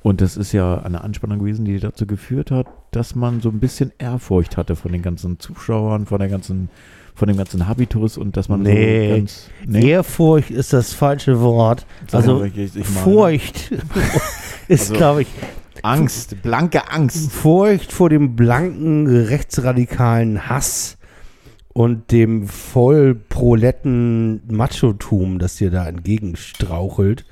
[0.02, 3.60] Und das ist ja eine Anspannung gewesen, die dazu geführt hat, dass man so ein
[3.60, 6.70] bisschen Ehrfurcht hatte von den ganzen Zuschauern, von der ganzen,
[7.16, 9.10] von dem ganzen Habitus und dass man Nee.
[9.10, 11.86] so ganz, nee, Ehrfurcht ist das falsche Wort.
[12.08, 13.72] sag Also ich- ich Furcht
[14.70, 15.28] ist, Also- glaube ich,
[15.82, 17.32] Angst, blanke Angst.
[17.32, 20.98] Furcht vor dem blanken rechtsradikalen Hass
[21.74, 27.26] und dem voll proletten Machotum, das dir da entgegenstrauchelt.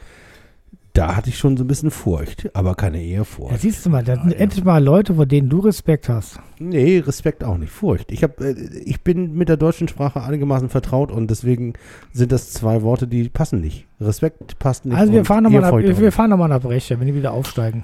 [0.98, 3.61] Da hatte ich schon so ein bisschen Furcht, aber keine Ja, Ehrfurcht.
[3.61, 6.40] siehst du mal, das sind endlich mal Leute, vor denen du Respekt hast.
[6.57, 8.11] Nee, Respekt auch nicht, Furcht.
[8.11, 8.53] Ich, hab, äh,
[8.84, 11.74] ich bin mit der deutschen Sprache einigermaßen vertraut und deswegen
[12.14, 13.86] sind das zwei Worte, die passen nicht.
[14.02, 14.98] Respekt passt nicht.
[14.98, 17.32] Also wir fahren nochmal nach, wir, wir fahren noch mal nach Brescia, wenn die wieder
[17.32, 17.84] aufsteigen.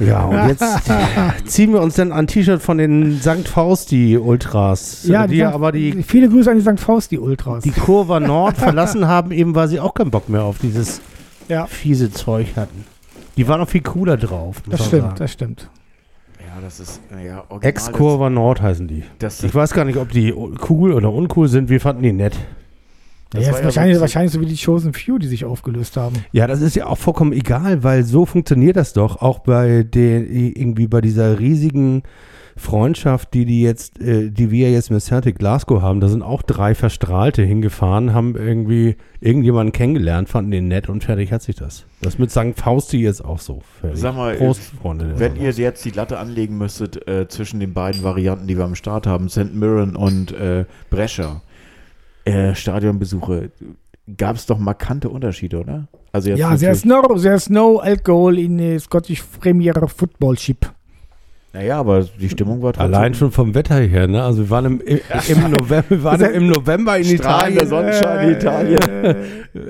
[0.00, 0.64] Ja, und jetzt
[1.44, 3.46] ziehen wir uns dann ein T-Shirt von den St.
[3.46, 5.54] Fausti Ultras, Ja, die, ja St.
[5.54, 6.80] aber die, Viele Grüße an die St.
[6.80, 7.62] Fausti Ultras.
[7.62, 11.00] die Kurva Nord verlassen haben, eben weil sie auch keinen Bock mehr auf dieses
[11.48, 12.84] ja, fiese Zeug hatten.
[13.36, 14.62] Die waren noch viel cooler drauf.
[14.68, 15.14] das stimmt, sagen.
[15.18, 15.70] das stimmt.
[16.40, 19.04] Ja, das ist, ja, Ex-Kurva Nord heißen die.
[19.18, 20.32] Das, Ich weiß gar nicht, ob die
[20.68, 21.68] cool oder uncool sind.
[21.68, 22.36] Wir fanden die nett.
[23.30, 26.16] Das ja, ja wahrscheinlich, so- wahrscheinlich so wie die Chosen Few, die sich aufgelöst haben.
[26.32, 29.20] Ja, das ist ja auch vollkommen egal, weil so funktioniert das doch.
[29.20, 32.02] Auch bei den, irgendwie bei dieser riesigen
[32.58, 36.00] Freundschaft, die die jetzt, äh, die wir jetzt mit Celtic Glasgow haben.
[36.00, 41.32] Da sind auch drei Verstrahlte hingefahren, haben irgendwie irgendjemanden kennengelernt, fanden den nett und fertig
[41.32, 41.86] hat sich das.
[42.02, 42.54] Das mit St.
[42.56, 43.62] Fausti ist auch so.
[43.80, 44.00] Fertig.
[44.00, 45.14] Sag mal, Prost, Freunde.
[45.16, 48.74] Wenn ihr jetzt die Latte anlegen müsstet äh, zwischen den beiden Varianten, die wir am
[48.74, 49.54] Start haben, St.
[49.54, 51.42] Mirren und äh, Brescia,
[52.24, 53.50] äh, Stadionbesuche,
[54.16, 55.88] gab es doch markante Unterschiede, oder?
[56.12, 60.66] Also jetzt Ja, there's no, there's no alcohol in the Scottish Premier Football Ship.
[61.52, 62.94] Naja, aber die Stimmung war trotzdem.
[62.94, 64.22] Allein schon vom Wetter her, ne?
[64.22, 67.66] Also wir waren im, im, im November, wir waren im November in Italien.
[67.66, 69.16] Sonnenschein in Italien.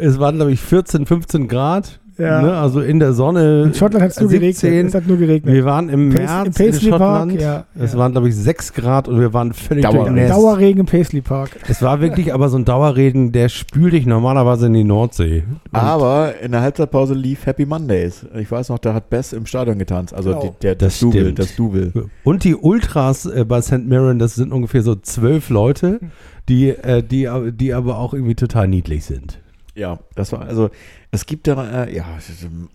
[0.00, 2.00] Es waren, glaube ich, 14, 15 Grad.
[2.18, 2.42] Ja.
[2.42, 2.52] Ne?
[2.52, 3.62] Also in der Sonne.
[3.62, 4.70] In Schottland hat es nur 17.
[4.70, 4.88] geregnet.
[4.88, 5.54] Es hat nur geregnet.
[5.54, 7.00] Wir waren im Pace- März im in Paisley Park,
[7.30, 7.40] Schottland.
[7.40, 7.98] ja, es ja.
[7.98, 10.04] waren, glaube ich, 6 Grad und wir waren völlig Dauerregen.
[10.16, 10.32] durchnässt.
[10.34, 11.50] Dauerregen im Paisley Park.
[11.68, 15.44] Es war wirklich aber so ein Dauerregen, der spült dich normalerweise in die Nordsee.
[15.72, 18.26] Und Aber in der Halbzeitpause lief Happy Mondays.
[18.36, 20.12] Ich weiß noch, da hat Bess im Stadion getanzt.
[20.12, 20.42] Also Genau.
[20.42, 21.38] die, der, Das das, Double, stimmt.
[21.38, 21.92] das Double.
[22.24, 23.86] Und die Ultras äh, bei St.
[23.86, 26.00] Mirren, das sind ungefähr so zwölf Leute,
[26.48, 29.38] die, äh, die, die aber auch irgendwie total niedlich sind.
[29.74, 30.70] Ja, das war, also,
[31.10, 32.04] es gibt da, äh, ja,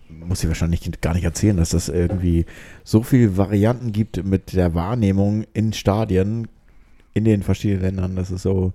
[0.08, 2.46] muss ich wahrscheinlich gar nicht erzählen, dass das irgendwie
[2.82, 6.48] so viele Varianten gibt mit der Wahrnehmung in Stadien
[7.12, 8.16] in den verschiedenen Ländern.
[8.16, 8.72] Das ist so.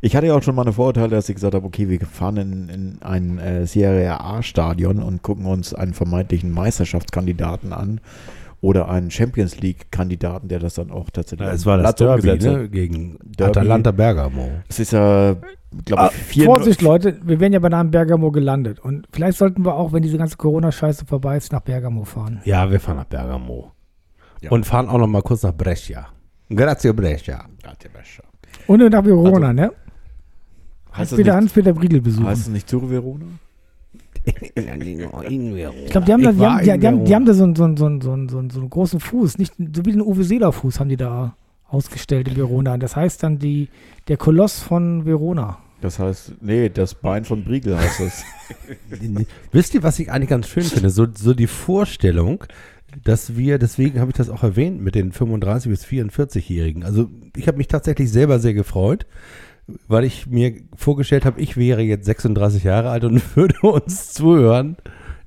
[0.00, 2.36] Ich hatte ja auch schon mal eine Vorurteile, dass ich gesagt habe, okay, wir fahren
[2.36, 8.00] in, in ein äh, Serie A-Stadion und gucken uns einen vermeintlichen Meisterschaftskandidaten an
[8.60, 12.68] oder einen Champions League-Kandidaten, der das dann auch tatsächlich es war das Platz Derby ne?
[12.68, 13.50] gegen Derby.
[13.50, 14.50] Atalanta Bergamo.
[14.68, 15.36] Es ist ja,
[15.84, 18.80] glaube Ah, ich, vier Vorsicht, Leute, wir werden ja bei Namen Bergamo gelandet.
[18.80, 22.40] Und vielleicht sollten wir auch, wenn diese ganze Corona-Scheiße vorbei ist, nach Bergamo fahren.
[22.44, 23.72] Ja, wir fahren nach Bergamo.
[24.40, 24.50] Ja.
[24.50, 26.06] Und fahren auch noch mal kurz nach Brescia.
[26.54, 27.44] Grazie Brescia.
[28.66, 29.72] Und nach Verona, ne?
[30.92, 32.26] Heißt Hans das Peter, nicht- Hans Peter Briedel besuchen.
[32.26, 33.26] Heißt es nicht Zuru Verona?
[34.24, 34.44] Ich
[35.92, 37.44] glaube, die haben, da, Ich die, haben, die, in die, haben, die haben da so
[37.44, 39.84] einen, so, einen, so, einen, so, einen, so, einen, so einen großen Fuß, nicht so
[39.84, 41.36] wie den Uwe Seeler Fuß haben die da
[41.68, 42.76] ausgestellt in Verona.
[42.78, 43.68] Das heißt dann die,
[44.08, 45.58] der Koloss von Verona.
[45.80, 48.24] Das heißt, nee, das Bein von Briegel heißt es.
[49.52, 50.90] Wisst ihr, was ich eigentlich ganz schön finde?
[50.90, 52.44] So, so die Vorstellung,
[53.04, 56.82] dass wir, deswegen habe ich das auch erwähnt mit den 35- bis 44-Jährigen.
[56.82, 59.06] Also ich habe mich tatsächlich selber sehr gefreut,
[59.86, 64.76] weil ich mir vorgestellt habe, ich wäre jetzt 36 Jahre alt und würde uns zuhören.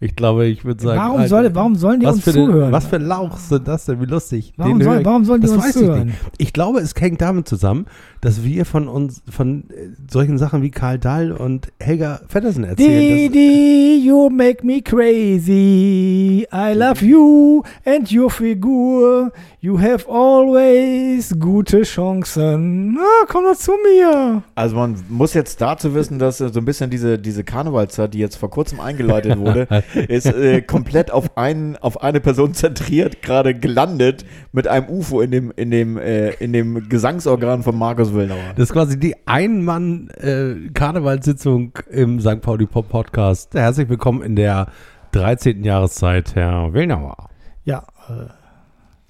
[0.02, 2.72] Ich glaube, ich würde sagen, Warum, Alter, soll, warum sollen die was uns für zuhören?
[2.72, 4.00] Was für Lauch sind das denn?
[4.00, 4.54] Wie lustig.
[4.56, 6.06] warum, Den soll, ich- warum sollen die das uns weiß ich zuhören?
[6.08, 6.18] nicht.
[6.38, 7.86] Ich glaube, es hängt damit zusammen,
[8.22, 13.30] dass wir von uns, von äh, solchen Sachen wie Karl Dahl und Helga Feddersen erzählen.
[13.32, 16.46] Didi, you make me crazy.
[16.54, 19.32] I love you and your Figur.
[19.62, 22.94] You have always gute Chancen.
[22.94, 24.44] Na, komm doch zu mir.
[24.56, 28.38] Also man muss jetzt dazu wissen, dass so ein bisschen diese, diese Karnevalszeit, die jetzt
[28.38, 34.26] vor kurzem eingeleitet wurde, ist äh, komplett auf, einen, auf eine Person zentriert, gerade gelandet
[34.52, 38.54] mit einem UFO in dem, in dem, äh, in dem Gesangsorgan von Markus Willnauer.
[38.56, 42.42] Das ist quasi die Ein-Mann-Karnevalssitzung im St.
[42.42, 43.54] Pauli Pop Podcast.
[43.54, 44.68] Herzlich willkommen in der
[45.12, 45.64] 13.
[45.64, 47.30] Jahreszeit, Herr Wilnauer.
[47.64, 48.26] Ja, äh,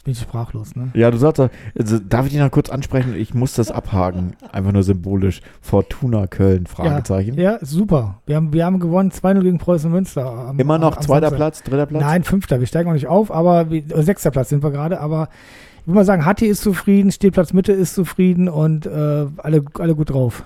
[0.03, 0.89] bin ich sprachlos, ne?
[0.93, 1.39] Ja, du sagst,
[1.77, 3.15] also, darf ich dich noch kurz ansprechen?
[3.15, 4.33] Ich muss das abhaken.
[4.51, 5.41] Einfach nur symbolisch.
[5.61, 7.35] Fortuna Köln, Fragezeichen.
[7.35, 8.21] Ja, ja super.
[8.25, 10.25] Wir haben, wir haben gewonnen 2-0 gegen Preußen Münster.
[10.25, 11.37] am- Immer noch am zweiter Samstag.
[11.37, 12.01] Platz, dritter Platz?
[12.01, 12.59] Nein, fünfter.
[12.59, 14.99] Wir steigen noch nicht auf, aber wir, äh, sechster Platz sind wir gerade.
[15.01, 15.27] Aber
[15.89, 20.11] würde mal sagen, Hatti ist zufrieden, Stehplatz Mitte ist zufrieden und äh, alle, alle gut
[20.11, 20.43] drauf.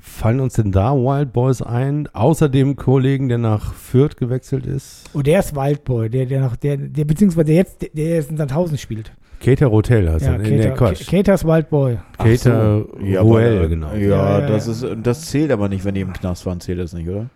[0.00, 2.08] Fallen uns denn da Wild Boys ein?
[2.12, 5.08] Außer dem Kollegen, der nach Fürth gewechselt ist.
[5.14, 8.30] Und der ist Wildboy, der, der noch, der, der, beziehungsweise der jetzt, der, der jetzt
[8.30, 9.12] in Sandhausen spielt.
[9.40, 10.38] Cater Hotel heißt Ja, er.
[10.38, 11.06] Nee, nee, Cater, Quatsch.
[11.08, 11.98] Cater ist Wildboy.
[12.18, 12.98] Ach Cater so.
[13.04, 13.92] Ja, Ruel, genau.
[13.92, 14.88] Ja, Ja, ja, das, ja.
[14.90, 17.26] Ist, das zählt aber nicht, wenn die im Knast waren, zählt das nicht, oder?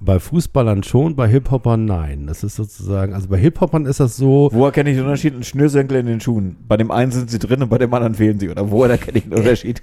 [0.00, 2.26] Bei Fußballern schon, bei Hip-Hopern nein.
[2.28, 5.34] Das ist sozusagen, also bei Hip-Hopern ist das so, Wo erkenne ich den Unterschied?
[5.34, 6.56] Ein Schnürsenkel in den Schuhen.
[6.68, 8.48] Bei dem einen sind sie drin und bei dem anderen fehlen sie.
[8.48, 9.80] Oder wo erkenne ich den Unterschied?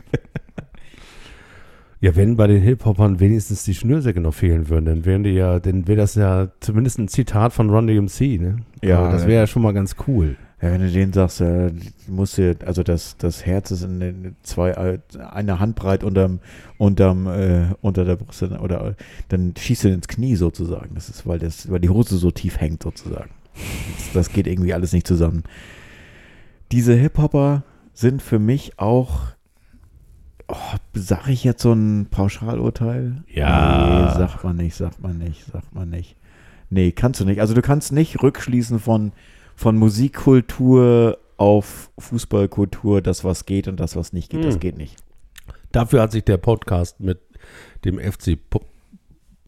[2.00, 5.60] ja, wenn bei den Hip-Hopern wenigstens die Schnürsäcke noch fehlen würden, dann wären die ja,
[5.60, 8.58] dann wäre das ja zumindest ein Zitat von Run DMC, ne?
[8.84, 10.38] Ja, Also das wäre ja schon mal ganz cool.
[10.66, 11.72] Ja, wenn du denen sagst, äh,
[12.08, 16.40] musst du, also das, das Herz ist in zwei, äh, eine Handbreit unterm,
[16.80, 18.96] unterm, äh, unter der Brust oder
[19.30, 20.96] dann schießt du ins Knie sozusagen.
[20.96, 23.30] Das ist, weil das, weil die Hose so tief hängt sozusagen.
[23.54, 25.44] Das, das geht irgendwie alles nicht zusammen.
[26.72, 27.64] Diese Hip-Hopper
[27.94, 29.20] sind für mich auch,
[30.48, 30.56] oh,
[30.96, 33.24] sag ich jetzt so ein Pauschalurteil?
[33.28, 34.08] Ja.
[34.08, 36.16] Nee, sagt man nicht, sagt man nicht, sagt man nicht.
[36.72, 37.40] Nee, kannst du nicht.
[37.40, 39.12] Also du kannst nicht rückschließen von,
[39.56, 44.44] von Musikkultur auf Fußballkultur, das was geht und das was nicht geht.
[44.46, 44.60] Das Hm.
[44.60, 44.98] geht nicht.
[45.72, 47.20] Dafür hat sich der Podcast mit
[47.84, 48.64] dem FC, Po-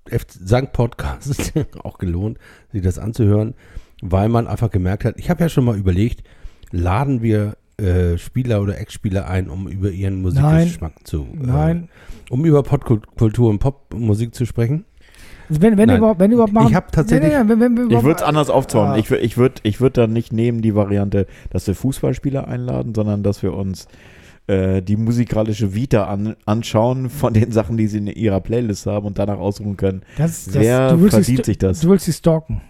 [0.09, 0.73] FC St.
[0.73, 1.53] Podcast
[1.83, 2.37] auch gelohnt,
[2.71, 3.53] sich das anzuhören,
[4.01, 6.23] weil man einfach gemerkt hat, ich habe ja schon mal überlegt,
[6.71, 11.89] laden wir äh, Spieler oder Ex-Spieler ein, um über ihren Musikgeschmack zu, Nein.
[12.29, 14.85] äh, um über Popkultur und Popmusik zu sprechen.
[15.49, 16.67] Wenn, wenn, überhaupt, wenn überhaupt machen.
[16.69, 18.93] Ich hab tatsächlich- Nein, nein, nein, wenn, Ich würde es anders aufzäumen.
[18.93, 18.97] Ah.
[18.97, 23.23] Ich, ich würde ich würd dann nicht nehmen die Variante, dass wir Fußballspieler einladen, sondern
[23.23, 23.87] dass wir uns
[24.47, 29.05] äh, die musikalische Vita an, anschauen von den Sachen, die sie in ihrer Playlist haben
[29.05, 30.01] und danach ausruhen können.
[30.17, 31.79] Das, das, Wer sie verdient sich das?
[31.81, 32.61] Du willst sie stalken.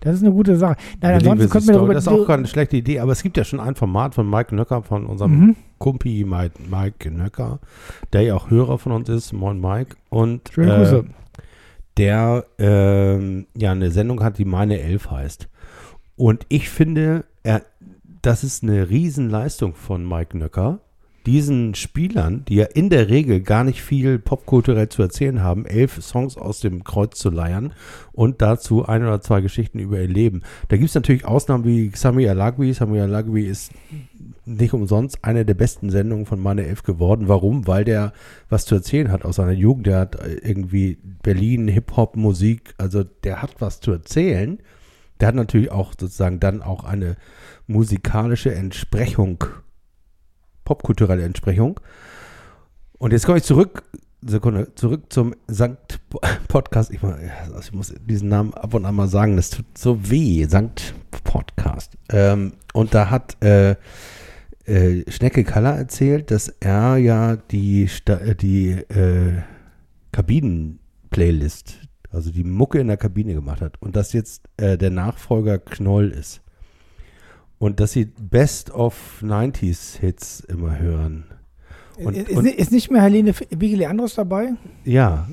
[0.00, 0.76] Das ist eine gute Sache.
[1.00, 1.94] Nein, Wir ansonsten könnten wir darüber.
[1.94, 4.54] das ist auch keine schlechte Idee, aber es gibt ja schon ein Format von Mike
[4.54, 5.56] Nöcker, von unserem Mhm.
[5.78, 7.58] Kumpi Mike, Mike Nöcker,
[8.12, 11.04] der ja auch Hörer von uns ist, moin Mike, und Schöne äh, Grüße.
[11.98, 15.48] Der ähm, ja eine Sendung hat, die Meine Elf heißt.
[16.16, 17.62] Und ich finde, er,
[18.22, 20.80] das ist eine Riesenleistung von Mike Nöcker,
[21.28, 26.02] diesen Spielern, die ja in der Regel gar nicht viel popkulturell zu erzählen haben, elf
[26.02, 27.74] Songs aus dem Kreuz zu leiern
[28.12, 30.40] und dazu ein oder zwei Geschichten über ihr Leben.
[30.68, 32.72] Da gibt es natürlich Ausnahmen wie Sami Alagui.
[32.72, 33.72] Sami Alagui ist
[34.46, 37.28] nicht umsonst eine der besten Sendungen von Meine Elf geworden.
[37.28, 37.66] Warum?
[37.66, 38.14] Weil der
[38.48, 39.86] was zu erzählen hat aus seiner Jugend.
[39.86, 44.60] Der hat äh, irgendwie Berlin, Hip-Hop, Musik, also der hat was zu erzählen.
[45.20, 47.16] Der hat natürlich auch sozusagen dann auch eine
[47.66, 49.44] musikalische Entsprechung,
[50.68, 51.80] popkulturelle Entsprechung.
[52.98, 53.84] Und jetzt komme ich zurück,
[54.20, 55.98] Sekunde, zurück zum Sankt
[56.48, 56.90] Podcast.
[56.92, 57.00] Ich,
[57.72, 60.44] muss diesen Namen ab und an mal sagen, das tut so weh.
[60.44, 60.92] Sankt
[61.24, 61.96] Podcast.
[62.10, 63.76] Ähm, und da hat äh,
[64.66, 69.40] äh, Schnecke Kaller erzählt, dass er ja die, äh, die äh,
[70.12, 71.78] Kabinen-Playlist,
[72.10, 76.10] also die Mucke in der Kabine gemacht hat und dass jetzt äh, der Nachfolger Knoll
[76.10, 76.42] ist.
[77.58, 81.24] Und dass sie Best of 90s Hits immer hören.
[81.96, 84.50] Und- ist, und- ist nicht mehr Helene Vigili Andros dabei?
[84.84, 85.26] Ja.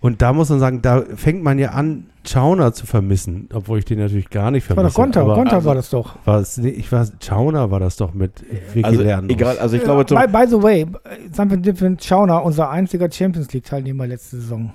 [0.00, 3.84] Und da muss man sagen, da fängt man ja an, Chauner zu vermissen, obwohl ich
[3.84, 4.94] den natürlich gar nicht Das war vermisse.
[4.94, 5.20] doch Gonta.
[5.22, 6.16] aber Gonta also- war das doch.
[6.24, 8.32] war es, nee, ich weiß, Chauner war das doch mit
[8.74, 9.34] Vicky Also Leandros.
[9.36, 10.86] egal, also ich glaube, by, by the way,
[11.32, 14.72] Sanford Different Schauner, unser einziger Champions League-Teilnehmer letzte Saison.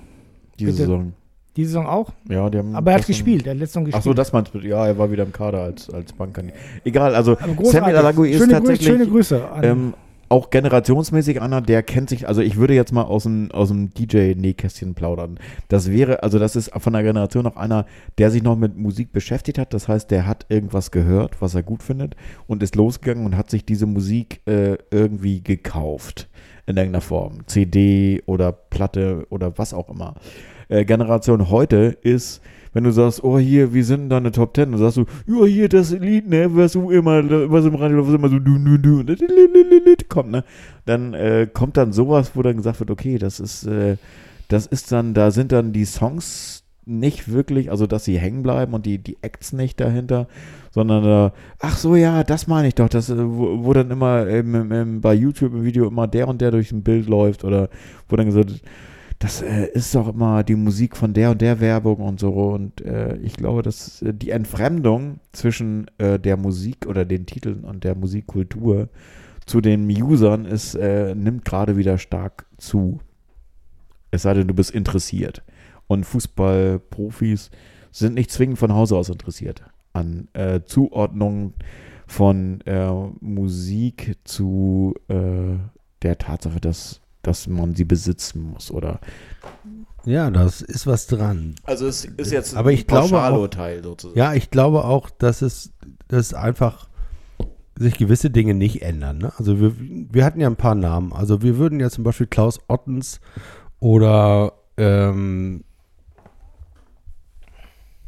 [0.58, 0.82] diese bitte.
[0.82, 1.12] Saison.
[1.56, 2.12] Die Saison auch?
[2.28, 4.00] Ja, die haben Aber er hat gespielt, er hat letzte Saison gespielt.
[4.00, 4.58] Ach so, das meinst du.
[4.58, 6.60] Ja, er war wieder im Kader als, als Bankkandidat.
[6.84, 7.36] Egal, also.
[7.62, 9.94] Samuel Alagui ist schöne, Grüße, tatsächlich schöne Grüße ähm,
[10.28, 13.94] auch generationsmäßig einer, der kennt sich, also ich würde jetzt mal aus dem, aus dem
[13.94, 15.38] DJ-Nähkästchen plaudern.
[15.68, 17.86] Das wäre, also das ist von der Generation noch einer,
[18.18, 19.74] der sich noch mit Musik beschäftigt hat.
[19.74, 22.16] Das heißt, der hat irgendwas gehört, was er gut findet
[22.46, 26.28] und ist losgegangen und hat sich diese Musik äh, irgendwie gekauft.
[26.66, 27.46] In irgendeiner Form.
[27.46, 30.14] CD oder Platte oder was auch immer.
[30.68, 32.40] Äh, Generation heute ist,
[32.74, 35.68] wenn du sagst, oh hier, wir sind deine Top Ten, dann sagst du, ja hier
[35.68, 39.00] das Lied, ne, was du immer, was im Radio, was immer so du, du, du,
[39.00, 40.44] und kommt, ne,
[40.84, 43.96] dann äh, kommt dann sowas, wo dann gesagt wird, okay, das ist, äh,
[44.48, 48.74] das ist dann, da sind dann die Songs nicht wirklich, also dass sie hängen bleiben
[48.74, 50.26] und die, die Acts nicht dahinter,
[50.70, 51.30] sondern äh,
[51.60, 55.00] ach so, ja, das meine ich doch, das, äh, wo, wo dann immer im, im,
[55.00, 57.68] bei YouTube im Video immer der und der durch ein Bild läuft oder
[58.08, 58.50] wo dann gesagt
[59.24, 62.30] das äh, ist doch immer die Musik von der und der Werbung und so.
[62.30, 67.64] Und äh, ich glaube, dass äh, die Entfremdung zwischen äh, der Musik oder den Titeln
[67.64, 68.90] und der Musikkultur
[69.46, 73.00] zu den Usern ist, äh, nimmt gerade wieder stark zu.
[74.10, 75.42] Es sei denn, du bist interessiert.
[75.86, 77.50] Und Fußballprofis
[77.92, 79.64] sind nicht zwingend von Hause aus interessiert
[79.94, 81.54] an äh, Zuordnung
[82.06, 82.62] von
[83.20, 88.70] Musik zu der Tatsache, dass, dass man sie besitzen muss.
[88.70, 89.00] Oder
[90.04, 91.54] Ja, das ist was dran.
[91.64, 93.30] also es ist jetzt Aber ich glaube auch-
[93.82, 94.18] sozusagen.
[94.18, 95.72] Ja, ich glaube auch, dass es
[96.08, 96.88] dass einfach
[97.76, 99.18] sich gewisse Dinge nicht ändern.
[99.18, 99.32] Ne?
[99.36, 101.12] Also wir, wir hatten ja ein paar Namen.
[101.12, 102.60] Also wir würden ja zum Beispiel Klaus
[103.80, 105.64] oder ähm,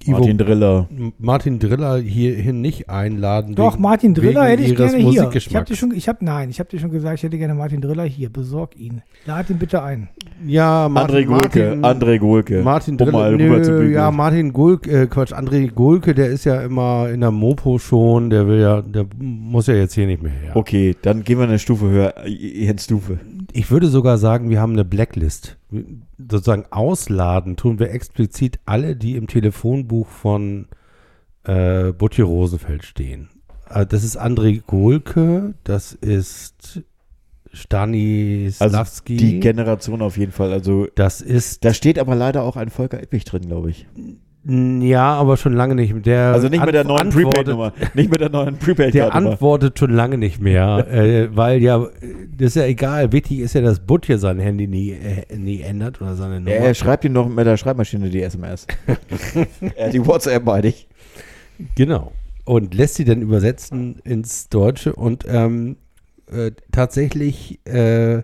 [0.06, 0.88] Ivo- Martin Driller.
[1.18, 3.54] Martin Driller hierhin nicht einladen.
[3.54, 4.98] Doch, wegen- Martin Driller hätte ich gerne hier.
[4.98, 5.68] Ich habe Musikgeschmacks.
[5.70, 8.04] dir schon, ich habe nein, ich habe dir schon gesagt, ich hätte gerne Martin Driller
[8.04, 8.30] hier.
[8.30, 9.02] Besorg ihn.
[9.26, 10.08] Lad ihn bitte ein.
[10.46, 11.76] Ja, Martin, André Gulke.
[11.76, 12.62] Martin, André Gulke.
[12.62, 16.60] Martin um Driller, mal nö, ja, Martin Gulke, äh, Quatsch, André Gulke, der ist ja
[16.62, 20.32] immer in der Mopo schon, der will ja, der muss ja jetzt hier nicht mehr
[20.32, 20.56] her.
[20.56, 22.14] Okay, dann gehen wir eine Stufe höher.
[22.24, 23.18] äh, Jens Stufe.
[23.56, 25.56] Ich würde sogar sagen, wir haben eine Blacklist.
[26.18, 30.68] Sozusagen ausladen tun wir explizit alle, die im Telefonbuch von
[31.44, 33.30] äh, Butje Rosenfeld stehen.
[33.70, 36.82] Äh, das ist André Gulke, das ist
[37.50, 40.52] Stanislavski, Also Die Generation auf jeden Fall.
[40.52, 43.86] Also das ist, da steht aber leider auch ein Volker Ippich drin, glaube ich.
[44.48, 46.06] Ja, aber schon lange nicht.
[46.06, 47.72] Der Also nicht mit der neuen Prepaid-Nummer.
[47.94, 51.84] Nicht mit der neuen prepaid Der antwortet schon lange nicht mehr, äh, weil ja,
[52.36, 53.10] das ist ja egal.
[53.10, 56.54] Wichtig ist ja, dass Butje sein Handy nie, äh, nie ändert oder seine Nummer.
[56.54, 58.66] Er schreibt ihm noch mit der Schreibmaschine die SMS.
[59.74, 60.86] äh, die WhatsApp meine ich.
[61.74, 62.12] Genau.
[62.44, 65.76] Und lässt sie dann übersetzen ins Deutsche und ähm,
[66.30, 68.22] äh, tatsächlich äh,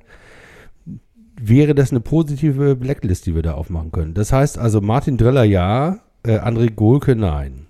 [1.41, 4.15] wäre das eine positive Blacklist, die wir da aufmachen können.
[4.15, 7.67] Das heißt also Martin Driller ja, äh, André Gohlke nein.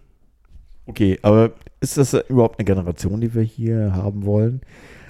[0.87, 4.61] Okay, aber ist das überhaupt eine Generation, die wir hier haben wollen?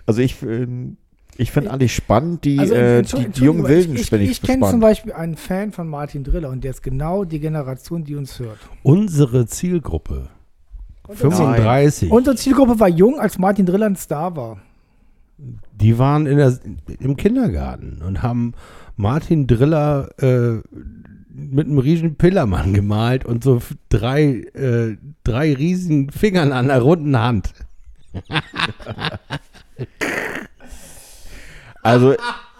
[0.06, 0.96] Also ich, ähm,
[1.36, 4.42] ich finde eigentlich spannend, die, Also, äh, die, die jungen Wilden Ich, ich, ich, ich
[4.42, 4.80] kenne zum.
[4.80, 8.58] Beispiel einen Fan von Martin Driller und der ist genau die Generation, die uns hört.
[8.82, 10.28] Unsere Zielgruppe
[11.08, 14.58] 35, Unsere Zielgruppe war jung, als Martin Driller ein Star war.
[15.72, 16.58] die waren in der,
[17.00, 18.52] im Kindergarten und haben
[18.96, 20.60] Martin Driller äh,
[21.34, 27.18] mit einem riesen Pillermann gemalt und so drei, äh, drei riesen Fingern an der runden
[27.18, 27.52] Hand.
[31.82, 32.14] Also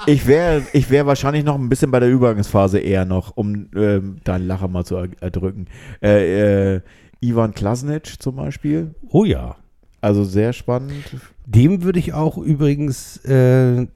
[0.07, 4.17] ich wäre ich wär wahrscheinlich noch ein bisschen bei der Übergangsphase eher noch, um ähm,
[4.25, 5.69] deinen Lacher mal zu er erdrücken.
[6.03, 6.81] Äh, äh,
[7.21, 8.95] Ivan Klasnic zum Beispiel.
[9.09, 9.57] Oh ja.
[10.01, 11.05] Also sehr spannend.
[11.47, 13.87] Dem würde ich auch übrigens äh,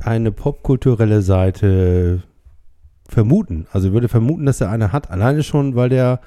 [0.00, 2.22] eine popkulturelle Seite
[3.14, 3.66] vermuten.
[3.72, 5.10] Also würde vermuten, dass er eine hat.
[5.10, 6.20] Alleine schon, weil der,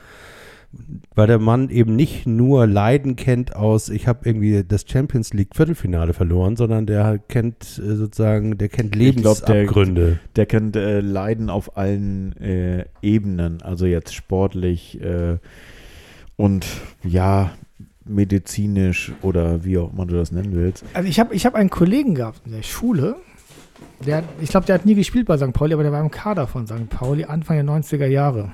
[1.16, 5.56] weil der Mann eben nicht nur Leiden kennt aus, ich habe irgendwie das Champions League
[5.56, 10.20] Viertelfinale verloren, sondern der kennt äh, sozusagen, der kennt Ich glaub, der- Lebensabgründe.
[10.36, 15.38] Der kennt äh, Leiden auf allen äh, Ebenen, also jetzt sportlich äh,
[16.36, 16.66] und
[17.04, 17.52] ja,
[18.06, 20.86] medizinisch oder wie auch immer du das nennen willst.
[20.94, 23.18] Also ich habe ich hab einen Kollegen gehabt in der Schule,
[24.06, 25.54] der, ich glaube, der hat nie gespielt bei St.
[25.54, 26.90] Pauli, aber der war im Kader von St.
[26.90, 28.52] Pauli Anfang der 90er Jahre.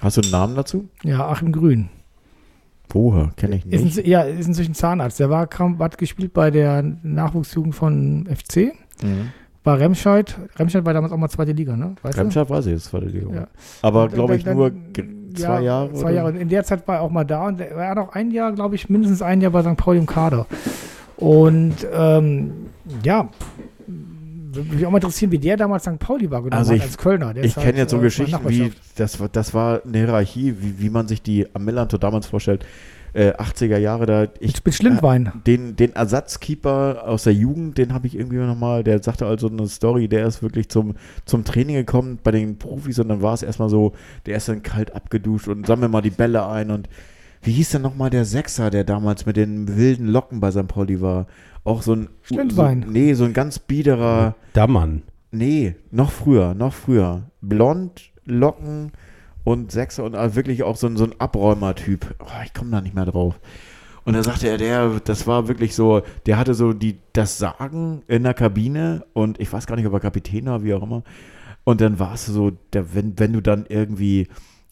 [0.00, 0.88] Hast du einen Namen dazu?
[1.04, 1.88] Ja, Achim Grün.
[2.90, 3.30] Woher?
[3.36, 3.98] Kenne ich Ist nicht.
[4.00, 5.18] ein, ja, ist inzwischen Zahnarzt.
[5.18, 8.72] Der war, kam, hat gespielt bei der Nachwuchsjugend von FC.
[9.02, 9.30] Mhm.
[9.64, 10.36] War Remscheid.
[10.56, 11.94] Remscheid war damals auch mal zweite Liga, ne?
[12.02, 12.22] Weißt du?
[12.22, 13.32] Remscheid weiß ich, war die Liga.
[13.34, 13.46] Ja.
[13.80, 15.06] Aber Und glaube ich dann- nur ge-
[15.36, 15.92] ja, zwei Jahre.
[15.94, 16.12] Zwei oder?
[16.12, 16.28] Jahre.
[16.32, 18.52] Und in der Zeit war er auch mal da und er war noch ein Jahr,
[18.52, 19.76] glaube ich, mindestens ein Jahr bei St.
[19.76, 20.46] Pauli im Kader.
[21.16, 22.52] Und ähm,
[23.04, 23.28] ja,
[24.54, 25.98] würde mich auch mal interessieren, wie der damals St.
[25.98, 27.34] Pauli wahrgenommen Also hat ich- als Kölner.
[27.34, 29.98] Der Ich ist halt, kenne jetzt so äh, Geschichten wie, das, war- das war eine
[29.98, 32.64] Hierarchie, wie, wie man sich die am Millantor damals vorstellt.
[33.14, 34.26] Äh, 80er Jahre da.
[34.40, 35.32] Ich, mit Schlindwein.
[35.46, 39.66] den, den Ersatzkeeper aus der Jugend, den habe ich irgendwie nochmal, der sagte also eine
[39.68, 40.94] Story, der ist wirklich zum,
[41.26, 43.92] zum Training gekommen bei den Profis und dann war es erstmal so,
[44.24, 46.88] der ist dann kalt abgeduscht und sammel mal die Bälle ein und
[47.42, 50.68] wie hieß denn nochmal der Sechser, der damals mit den wilden Locken bei St.
[50.68, 51.26] Pauli war?
[51.64, 52.08] Auch so ein.
[52.22, 52.84] Schlindwein.
[52.86, 54.36] So, nee, so ein ganz biederer.
[54.52, 55.02] Dammann.
[55.30, 57.22] Nee, noch früher, noch früher.
[57.40, 58.92] Blond, Locken
[59.44, 62.14] und Sechser und also wirklich auch so ein, so ein Abräumer-Typ.
[62.20, 63.40] Oh, ich komme da nicht mehr drauf.
[64.04, 68.02] Und da sagte er, der, das war wirklich so, der hatte so die, das Sagen
[68.08, 71.02] in der Kabine und ich weiß gar nicht, ob er Kapitän war, wie auch immer.
[71.64, 74.26] Und dann war es so, der, wenn, wenn du dann irgendwie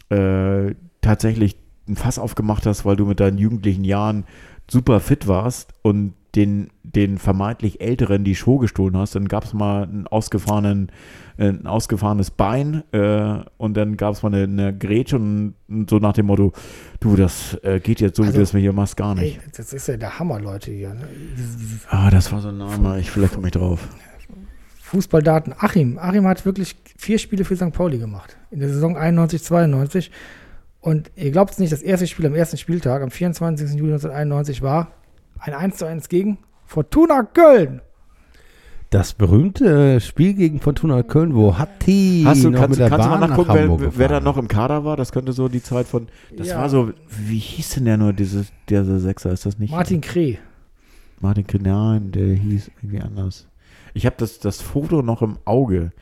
[0.08, 1.56] äh, tatsächlich
[1.90, 4.24] ein Fass aufgemacht hast, weil du mit deinen jugendlichen Jahren
[4.70, 9.52] super fit warst und den, den vermeintlich Älteren die Show gestohlen hast, dann gab es
[9.52, 10.92] mal einen ausgefahrenen,
[11.38, 15.90] äh, ein ausgefahrenes Bein äh, und dann gab es mal eine, eine Grätsche und, und
[15.90, 16.52] so nach dem Motto,
[17.00, 19.38] du, das äh, geht jetzt so, wie Also, du es mir hier machst, gar nicht.
[19.38, 20.94] Ey, das ist ja der Hammer, Leute hier.
[20.94, 21.08] Ne?
[21.88, 23.88] Ah, das war so ein Name, ich vielleicht komme ich drauf.
[24.82, 25.54] Fußballdaten.
[25.56, 25.98] Achim.
[25.98, 27.72] Achim hat wirklich vier Spiele für St.
[27.72, 28.36] Pauli gemacht.
[28.50, 30.10] In der Saison 91, 92.
[30.80, 33.70] Und ihr glaubt es nicht, das erste Spiel am ersten Spieltag, am 24.
[33.78, 34.92] Juli 1991, war
[35.38, 37.82] ein 1 zu 1 gegen Fortuna Köln.
[38.88, 43.06] Das berühmte Spiel gegen Fortuna Köln, wo Hatti Hast du, noch kannst, mit der kannst
[43.06, 44.96] du mal Bahn nach nachgucken, Hamburg wer, wer da noch im Kader war?
[44.96, 46.58] Das könnte so die Zeit von, das Ja.
[46.58, 49.70] war so, wie hieß denn der nur, diese, dieser Sechser, ist das nicht?
[49.70, 50.38] Martin Kreh.
[51.20, 53.46] Martin Kri- nein, der hieß irgendwie anders.
[53.94, 55.92] Ich habe das, das Foto noch im Auge,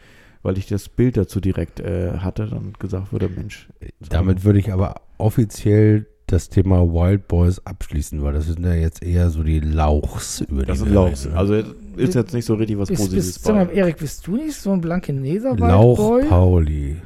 [0.43, 3.69] weil ich das Bild dazu direkt äh, hatte und gesagt wurde, Mensch.
[4.09, 9.03] Damit würde ich aber offiziell das Thema Wild Boys abschließen, weil das sind ja jetzt
[9.03, 11.25] eher so die Lauchs über das die sind wir Lauchs.
[11.27, 11.35] ne?
[11.35, 11.55] Also
[11.97, 13.73] ist jetzt nicht so richtig was Bist, Positives bist, sag mal, bei.
[13.73, 16.25] Erik, bist du nicht so ein Blankeneser Lauch Waldboy?
[16.29, 16.97] Pauli.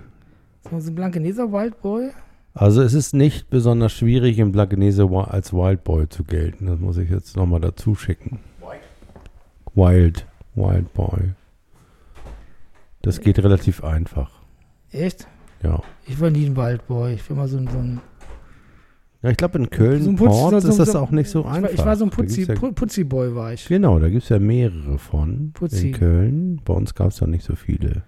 [0.68, 2.10] So ein Blankeneser Waldboy?
[2.54, 6.66] Also es ist nicht besonders schwierig, in Blankenese wi- als Wild Boy zu gelten.
[6.66, 8.40] Das muss ich jetzt nochmal dazu schicken.
[9.74, 10.26] Wild.
[10.54, 11.30] Wild Boy.
[13.02, 14.30] Das geht relativ einfach.
[14.90, 15.26] Echt?
[15.62, 15.80] Ja.
[16.06, 17.14] Ich war nie ein Waldboy.
[17.14, 18.00] Ich war mal so ein, so ein
[19.22, 21.10] Ja, ich glaube in Köln So ein Putz- Port so- ist so- das so- auch
[21.10, 21.62] nicht so ich, einfach.
[21.62, 23.66] war, ich war so ein Da Putzi, gibt's ja, Pu- Putzi-Boy war ich.
[23.66, 25.88] Genau, da gibt es ja mehrere von Putzi.
[25.88, 26.60] in Köln.
[26.64, 28.02] Bei uns gab es da nicht so viele.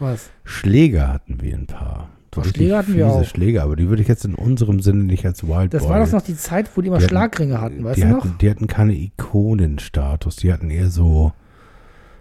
[0.00, 0.30] Was?
[0.44, 2.08] Schläger hatten wir ein paar.
[2.36, 3.24] Richtig Schläger hatten wir auch.
[3.24, 6.12] Schläger, aber die würde ich jetzt in unserem Sinne nicht als Wild Das war das
[6.12, 8.38] noch die Zeit, wo die immer Die hatten- Schlagringe hatten, weißt die du hatten, noch?
[8.38, 11.32] Die hatten keine Ikonenstatus, die hatten eher so,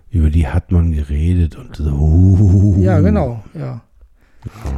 [0.09, 1.91] über die hat man geredet und so.
[1.91, 2.81] uh.
[2.81, 3.81] Ja, genau, ja.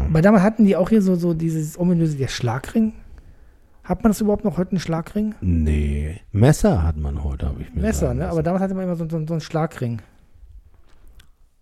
[0.09, 2.93] Aber damals hatten die auch hier so, so dieses ominöse, der Schlagring.
[3.83, 5.35] Hat man das überhaupt noch heute, einen Schlagring?
[5.41, 8.29] Nee, Messer hat man heute, habe ich mir Messer, ne?
[8.29, 10.01] Aber damals hatte man immer so, so, so einen Schlagring.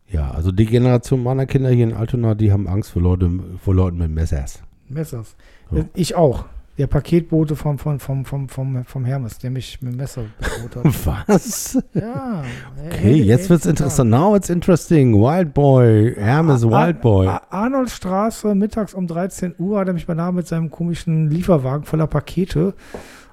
[0.10, 3.30] Ja, also die Generation meiner Kinder hier in Altona, die haben Angst vor, Leute,
[3.64, 4.62] vor Leuten mit Messers.
[4.88, 5.36] Messers.
[5.72, 5.84] Ja.
[5.96, 6.46] Ich auch.
[6.78, 10.86] Der Paketbote vom, vom, vom, vom, vom, vom Hermes, der mich mit dem Messer bedroht
[10.86, 11.28] hat.
[11.28, 11.82] Was?
[11.94, 12.44] ja.
[12.86, 14.12] Okay, jetzt wird's interessant.
[14.12, 15.14] Now it's interesting.
[15.16, 17.28] Wild Boy, Hermes Wild Boy.
[17.28, 21.86] Ar Arnoldstraße, mittags um 13 Uhr, hat er mich bei Namen mit seinem komischen Lieferwagen
[21.86, 22.76] voller Pakete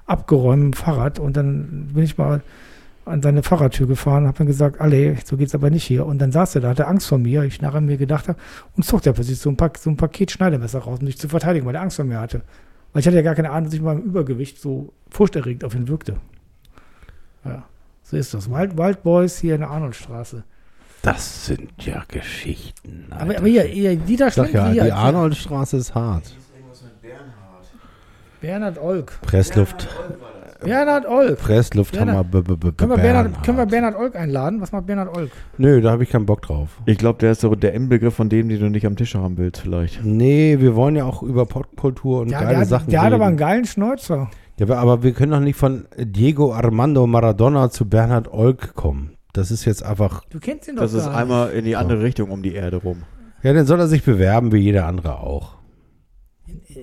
[0.05, 1.19] abgeräumt dem Fahrrad.
[1.19, 2.41] Und dann bin ich mal
[3.05, 6.05] an seine Fahrradtür gefahren und habe dann gesagt, alle, so geht's aber nicht hier.
[6.05, 7.43] Und dann saß er da, hatte Angst vor mir.
[7.43, 8.39] Ich nachher mir gedacht habe
[8.75, 11.29] und zog er plötzlich so ein, Pak so ein Paket Schneidemesser raus, um mich zu
[11.29, 12.41] verteidigen, weil er Angst vor mir hatte.
[12.95, 15.75] Weil ich hatte ja gar keine Ahnung, dass ich mit meinem Übergewicht so furchterregend auf
[15.75, 16.15] ihn wirkte.
[17.43, 17.65] Ja,
[18.03, 18.49] so ist das.
[18.49, 20.45] Wild, Wild Boys hier in der Arnoldstraße.
[21.01, 23.07] Das sind ja Geschichten.
[23.09, 23.39] Aber, Alter.
[23.39, 26.37] aber hier, hier Dieter Sag ja, hier, die Arnoldstraße ist hart.
[28.39, 29.19] Bernhard Olk.
[29.23, 30.34] Pressluft, Bernhard Olk.
[30.65, 33.01] Bernhard- b- b- b- Können wir, Bernhard.
[33.25, 34.61] Bernhard, können wir Bernhard Olk einladen?
[34.61, 35.31] Was macht Bernhard Olk?
[35.57, 36.69] Nö, da habe ich keinen Bock drauf.
[36.85, 39.37] Ich glaube, der ist so der Inbegriff von dem, die du nicht am Tisch haben
[39.37, 40.03] willst, vielleicht.
[40.03, 43.15] Nee, wir wollen ja auch über Popkultur und Der, geile der, Sachen der hat reden.
[43.15, 44.29] aber einen geilen Schnäuzer.
[44.57, 49.11] ja, aber- wir können doch nicht von Diego Armando Maradona zu Bernhard Olk kommen.
[49.33, 50.23] Das ist jetzt einfach.
[50.29, 53.03] Du kennst ihn doch Das ist einmal in die andere Richtung um die Erde rum.
[53.43, 55.54] Ja, dann soll er sich bewerben, wie jeder andere auch.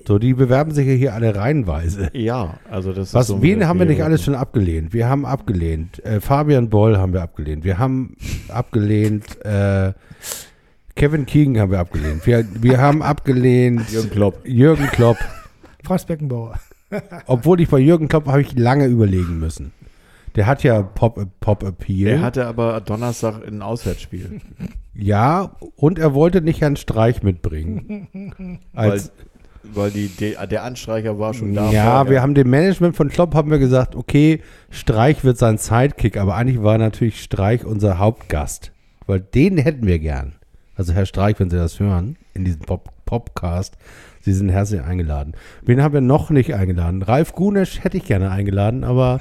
[0.07, 2.09] So, die bewerben sich ja hier alle reihenweise.
[2.13, 4.93] Ja, also das Was, ist so wen haben wir nicht alles schon abgelehnt?
[4.93, 6.03] Wir haben abgelehnt.
[6.05, 7.63] Äh, Fabian Boll haben wir abgelehnt.
[7.63, 8.15] Wir haben
[8.49, 9.25] abgelehnt.
[9.43, 9.93] Äh,
[10.95, 12.25] Kevin Keegan haben wir abgelehnt.
[12.25, 13.89] Wir, wir haben abgelehnt.
[13.91, 14.47] Jürgen Klopp.
[14.47, 15.17] Jürgen Klopp.
[15.83, 16.59] Franz Beckenbauer.
[17.25, 19.73] Obwohl ich bei Jürgen Klopp habe ich lange überlegen müssen.
[20.35, 22.09] Der hat ja Pop, Pop Appeal.
[22.09, 24.41] Er hatte aber Donnerstag ein Auswärtsspiel.
[24.93, 28.59] ja, und er wollte nicht Herrn Streich mitbringen.
[28.73, 29.11] weil, Als,
[29.63, 31.71] weil die, der Anstreicher war schon da.
[31.71, 32.09] ja, vorher.
[32.11, 36.35] wir haben dem Management von Klopp haben wir gesagt, okay, Streich wird sein Sidekick, aber
[36.35, 38.71] eigentlich war natürlich Streich unser Hauptgast,
[39.07, 40.33] weil den hätten wir gern.
[40.75, 43.77] Also Herr Streich, wenn Sie das hören, in diesem Pop Popcast,
[44.21, 45.33] Sie sind herzlich eingeladen.
[45.61, 47.01] Wen haben wir noch nicht eingeladen?
[47.01, 49.19] Ralf Gunesch hätte ich gerne eingeladen, aber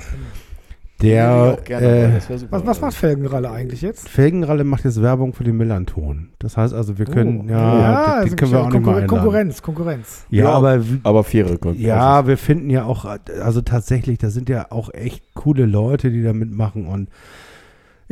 [1.02, 2.20] der gerne, äh.
[2.50, 4.08] Was, was macht Felgenralle eigentlich jetzt?
[4.08, 6.30] Felgenralle macht jetzt Werbung für den Millanton.
[6.38, 9.18] Das heißt also, wir können, ja, die, die also können wir auch nicht mal Konkur.
[9.18, 10.24] Konkurrenz, Konkurrenz.
[10.30, 11.80] Ja, Ja, aber aber faire Konkurrenz.
[11.80, 13.04] ja, wir finden ja auch,
[13.42, 17.08] also tatsächlich, da sind ja auch echt coole Leute, die da mitmachen und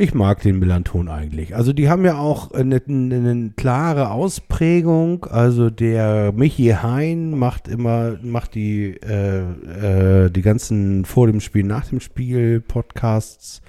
[0.01, 1.55] ich mag den Millanton eigentlich.
[1.55, 5.25] Also die haben ja auch eine, eine, eine klare Ausprägung.
[5.25, 11.63] Also der Michi Hein macht immer, macht die, äh, äh, die ganzen vor dem Spiel,
[11.63, 13.61] nach dem Spiel Podcasts.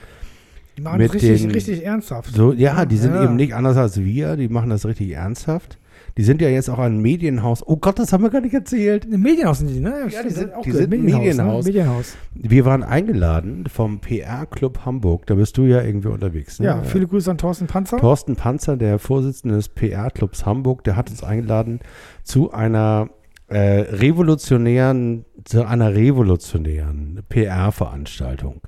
[0.77, 2.35] Die machen Mit das richtig, den- richtig ernsthaft.
[2.35, 3.25] So, ja, die sind Ja.
[3.25, 5.79] eben nicht anders als wir, die machen das richtig ernsthaft.
[6.19, 7.67] Die sind ja jetzt auch ein Medienhaus.
[7.67, 9.07] Oh Gott, das haben wir gar nicht erzählt.
[9.11, 10.09] Ein Medienhaus sind die, ne?
[10.11, 11.65] Ja, die sind- auch die sind Medienhaus.
[11.65, 11.73] Ne?
[11.73, 12.17] Medienhaus.
[12.35, 15.27] Wir waren eingeladen vom PR-Club Hamburg.
[15.27, 16.61] Da bist du ja irgendwie unterwegs.
[16.61, 16.67] Ne?
[16.67, 17.97] Ja, viele Grüße an Thorsten Panzer.
[17.97, 21.81] Thorsten Panzer, der Vorsitzende des PR-Clubs Hamburg, der hat uns eingeladen
[22.25, 23.09] zu einer
[23.49, 28.61] äh, revolutionären, zu einer revolutionären PR-Veranstaltung,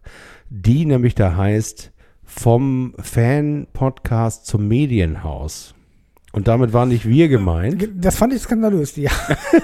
[0.50, 1.92] die nämlich da heißt
[2.22, 5.73] vom Fan-Podcast zum Medienhaus.
[6.34, 8.92] Und damit waren nicht wir gemeint, Das fand ich skandalös.
[8.94, 9.08] Die,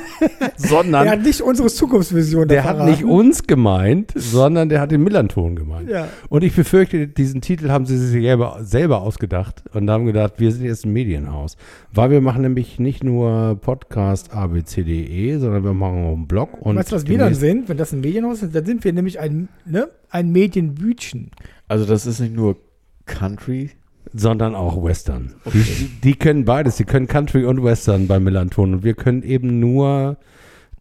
[0.56, 2.90] sondern er hat nicht unsere Zukunftsvision der hat verraten.
[2.92, 5.90] nicht uns gemeint, sondern der hat den Millanton gemeint.
[5.90, 6.06] Ja.
[6.28, 10.52] Und ich befürchte, diesen Titel haben sie sich selber, selber ausgedacht und haben gedacht, wir
[10.52, 11.56] sind jetzt ein Medienhaus.
[11.92, 16.50] Weil wir machen nämlich nicht nur Podcast abcde, sondern wir machen auch einen Blog.
[16.60, 18.54] Und weißt du, was wir dann sind, wenn das ein Medienhaus ist?
[18.54, 21.32] Dann sind wir nämlich ein, ne, ein Medienbütchen.
[21.66, 22.56] Also das ist nicht nur
[23.06, 23.70] Country.
[24.12, 25.34] Sondern auch Western.
[25.52, 26.76] Die, die können beides.
[26.76, 28.74] Die können Country und Western bei Millanton.
[28.74, 30.16] Und wir können eben nur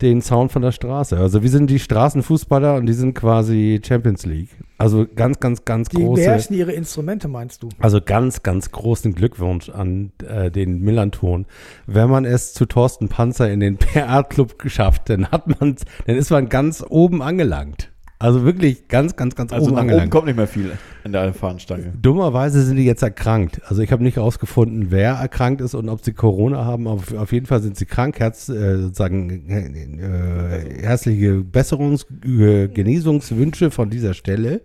[0.01, 1.17] den Sound von der Straße.
[1.17, 4.49] Also wir sind die Straßenfußballer und die sind quasi Champions League.
[4.77, 6.21] Also ganz, ganz, ganz Die große.
[6.21, 7.69] beherrschen ihre Instrumente, meinst du?
[7.79, 11.45] Also ganz, ganz großen Glückwunsch an äh, den Millanton.
[11.85, 15.75] Wenn man es zu Thorsten Panzer in den PR-Club geschafft, dann hat man,
[16.05, 17.91] dann ist man ganz oben angelangt.
[18.21, 20.11] Also wirklich ganz, ganz, ganz Also oben nach oben angelangt.
[20.11, 20.71] kommt nicht mehr viel
[21.05, 21.93] an der Fahnenstange.
[22.01, 23.61] Dummerweise sind die jetzt erkrankt.
[23.65, 27.31] Also ich habe nicht rausgefunden, wer erkrankt ist und ob sie Corona haben, auf- auf
[27.31, 28.19] jeden Fall sind sie krank.
[28.19, 34.61] Herz, äh, sozusagen äh, herzliche Besserungs-, äh, Genesungswünsche von dieser Stelle.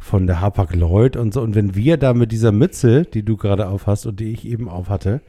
[0.00, 1.40] von der Hapag Lloyd und so.
[1.40, 4.44] Und wenn wir da mit dieser Mütze, die du gerade auf hast und die ich
[4.44, 5.20] eben auf hatte,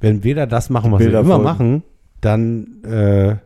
[0.00, 1.44] wenn wir da das machen, was Bilder wir immer folgen.
[1.44, 1.82] machen,
[2.20, 3.36] dann äh,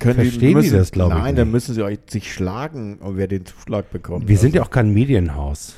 [0.00, 1.52] Verstehen die das, glaub ich, Nein, dann nicht.
[1.52, 4.26] müssen sie euch sich schlagen, wer den Zuschlag bekommt.
[4.26, 5.76] wir sind Also, ja auch kein Medienhaus.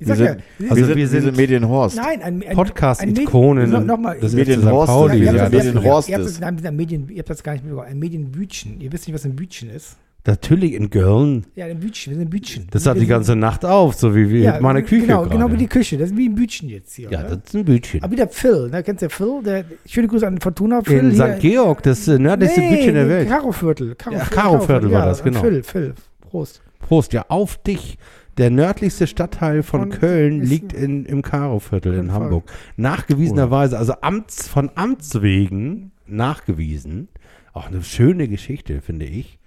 [0.00, 1.96] Ich wir sag sind, ja, also wir sind, wir wir sind- sind Medienhorst.
[1.96, 4.34] nein, ein, ein Podcast-Ikonen St.
[4.34, 5.12] Medienhorst, Pauli.
[5.12, 6.40] wir ihr, sind habt Ja, das, Medienhorst ihr, habt ist.
[6.40, 7.88] das, ihr habt das gar nicht mitbekommen.
[7.88, 8.80] Ein Medienbütchen.
[8.80, 9.96] Ihr wisst nicht, was ein Bütchen ist.
[10.26, 11.46] Natürlich in Köln.
[11.54, 12.66] Ja, ein Bütchen, wir sind ein Bütchen.
[12.70, 15.30] Das hat die ganze Nacht auf, so wie, wie ja, meine Küche Genau, gerade.
[15.30, 15.98] genau wie die Küche.
[15.98, 17.10] Das ist wie ein Bütchen jetzt hier.
[17.10, 17.28] Ja, ne?
[17.28, 18.02] das ist ein Bütchen.
[18.02, 18.82] Aber wieder Phil, ne?
[18.82, 19.42] kennst du Phil?
[19.44, 20.82] Der, schöne Grüße an Fortuna.
[20.82, 21.14] Phil In.
[21.14, 21.40] St.
[21.40, 23.28] Georg, das äh, nördlichste nee, Bütchen der Welt.
[23.28, 23.94] Karoviertel.
[23.94, 25.40] Karo Ja, Karoviertel war das, genau.
[25.40, 25.94] Phil, Phil.
[26.20, 26.62] Prost.
[26.80, 27.98] Prost, ja, auf dich.
[28.38, 32.12] Der nördlichste Stadtteil von Von- Köln liegt in, im Karoviertel in.
[32.12, 32.44] Hamburg.
[32.76, 37.08] Nachgewiesenerweise, also Amts, von Amts wegen nachgewiesen.
[37.52, 39.39] Auch eine schöne Geschichte, finde ich.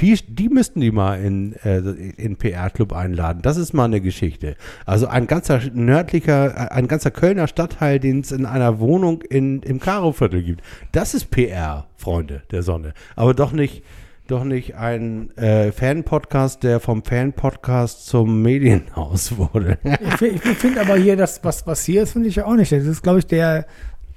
[0.00, 1.80] Viel, die müssten die mal in, äh,
[2.16, 3.42] in PR-Club einladen.
[3.42, 4.56] Das ist mal eine Geschichte.
[4.86, 9.60] Also ein ganzer nördlicher, äh, ein ganzer Kölner Stadtteil, den es in einer Wohnung in,
[9.60, 10.62] im Karoviertel gibt.
[10.92, 12.94] Das ist PR, Freunde der Sonne.
[13.14, 13.84] Aber doch nicht,
[14.26, 19.76] doch nicht ein äh, Fan-Podcast, der vom Fan-Podcast zum Medienhaus wurde.
[19.82, 22.72] Ich, ich finde aber hier, das, was, was hier ist, finde ich ja auch nicht.
[22.72, 23.66] Das ist, glaube ich, der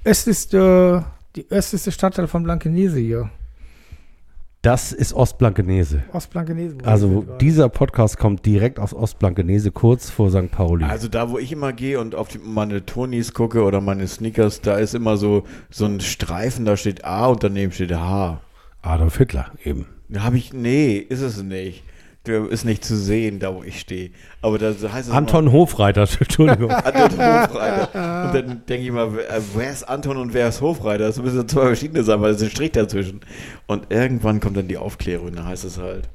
[0.02, 1.04] östlichste,
[1.36, 3.28] die östlichste Stadtteil von Blankenese hier.
[4.64, 6.04] Das ist Ostblankenese.
[6.14, 6.78] Ostblankenese.
[6.84, 10.50] Also dieser Podcast kommt direkt aus Ostblankenese, kurz vor St.
[10.50, 10.86] Pauli.
[10.86, 14.62] Also da, wo ich immer gehe und auf die, meine Tonys gucke oder meine Sneakers,
[14.62, 18.40] da ist immer so, so ein Streifen, da steht A und daneben steht H.
[18.80, 19.84] Adolf Hitler eben.
[20.08, 21.84] Da habe ich, nee, ist es nicht.
[22.26, 24.10] Der ist nicht zu sehen, da wo ich stehe.
[24.40, 26.70] Aber da heißt es Anton Hofreiter, Entschuldigung.
[26.70, 28.26] Anton Hofreiter.
[28.26, 31.04] Und dann denke ich mal, wer wer ist Anton und wer ist Hofreiter?
[31.04, 33.20] Das müssen zwei verschiedene sein, weil da ist ein Strich dazwischen.
[33.66, 36.08] Und irgendwann kommt dann die Aufklärung, da heißt es halt,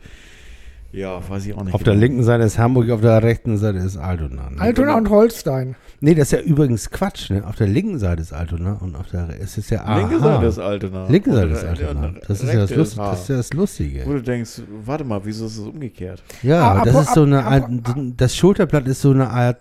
[0.92, 1.74] ja, weiß ich auch nicht.
[1.74, 2.06] auf der genau.
[2.06, 4.50] linken Seite ist Hamburg, auf der rechten Seite ist Altona.
[4.50, 4.60] Ne?
[4.60, 5.76] Altona und Holstein.
[6.02, 7.30] Nee, das ist ja übrigens Quatsch.
[7.30, 7.44] Ne?
[7.46, 9.98] Auf der linken Seite ist Altona und auf der es ist ja aha.
[10.00, 11.08] Linke Seite ist Altona.
[11.10, 12.14] Linke Seite ist Altona.
[12.28, 14.06] Das ist, ja das, Lust, das ist ja das Lustige.
[14.06, 16.24] Wo du denkst, warte mal, wieso ist es umgekehrt?
[16.42, 17.70] Ja, Ah, das aber- ist so eine aber- Art,
[18.18, 19.58] das Schulterblatt ist so eine Art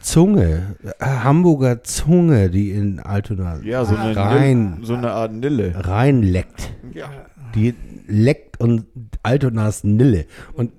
[0.00, 5.32] Zunge, äh, Hamburger Zunge, die in Altona Ja, so eine, rein, Nil- so eine Art
[5.32, 5.72] Nille.
[5.76, 6.72] reinleckt.
[6.92, 7.06] Ja.
[7.54, 7.74] Die
[8.06, 8.86] leckt und
[9.22, 10.26] Altonas Nille.
[10.54, 10.72] Und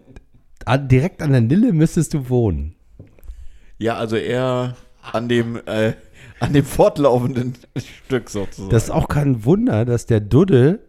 [0.90, 2.76] direkt an der Nille müsstest du wohnen.
[3.78, 4.76] ja, also eher
[5.12, 5.94] an dem, äh,
[6.40, 7.56] an dem fortlaufenden
[8.06, 8.70] Stück sozusagen.
[8.70, 10.80] Das ist auch kein Wunder, dass der Dudde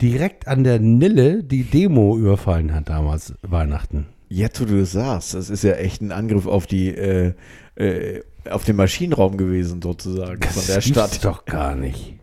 [0.00, 4.06] direkt an der Nille die Demo überfallen hat damals Weihnachten.
[4.28, 7.32] Jetzt, wo du das sagst, das ist ja echt ein Angriff auf die, äh,
[7.76, 11.24] äh, auf den Maschinenraum gewesen sozusagen von der Stadt.
[11.24, 12.14] doch gar nicht.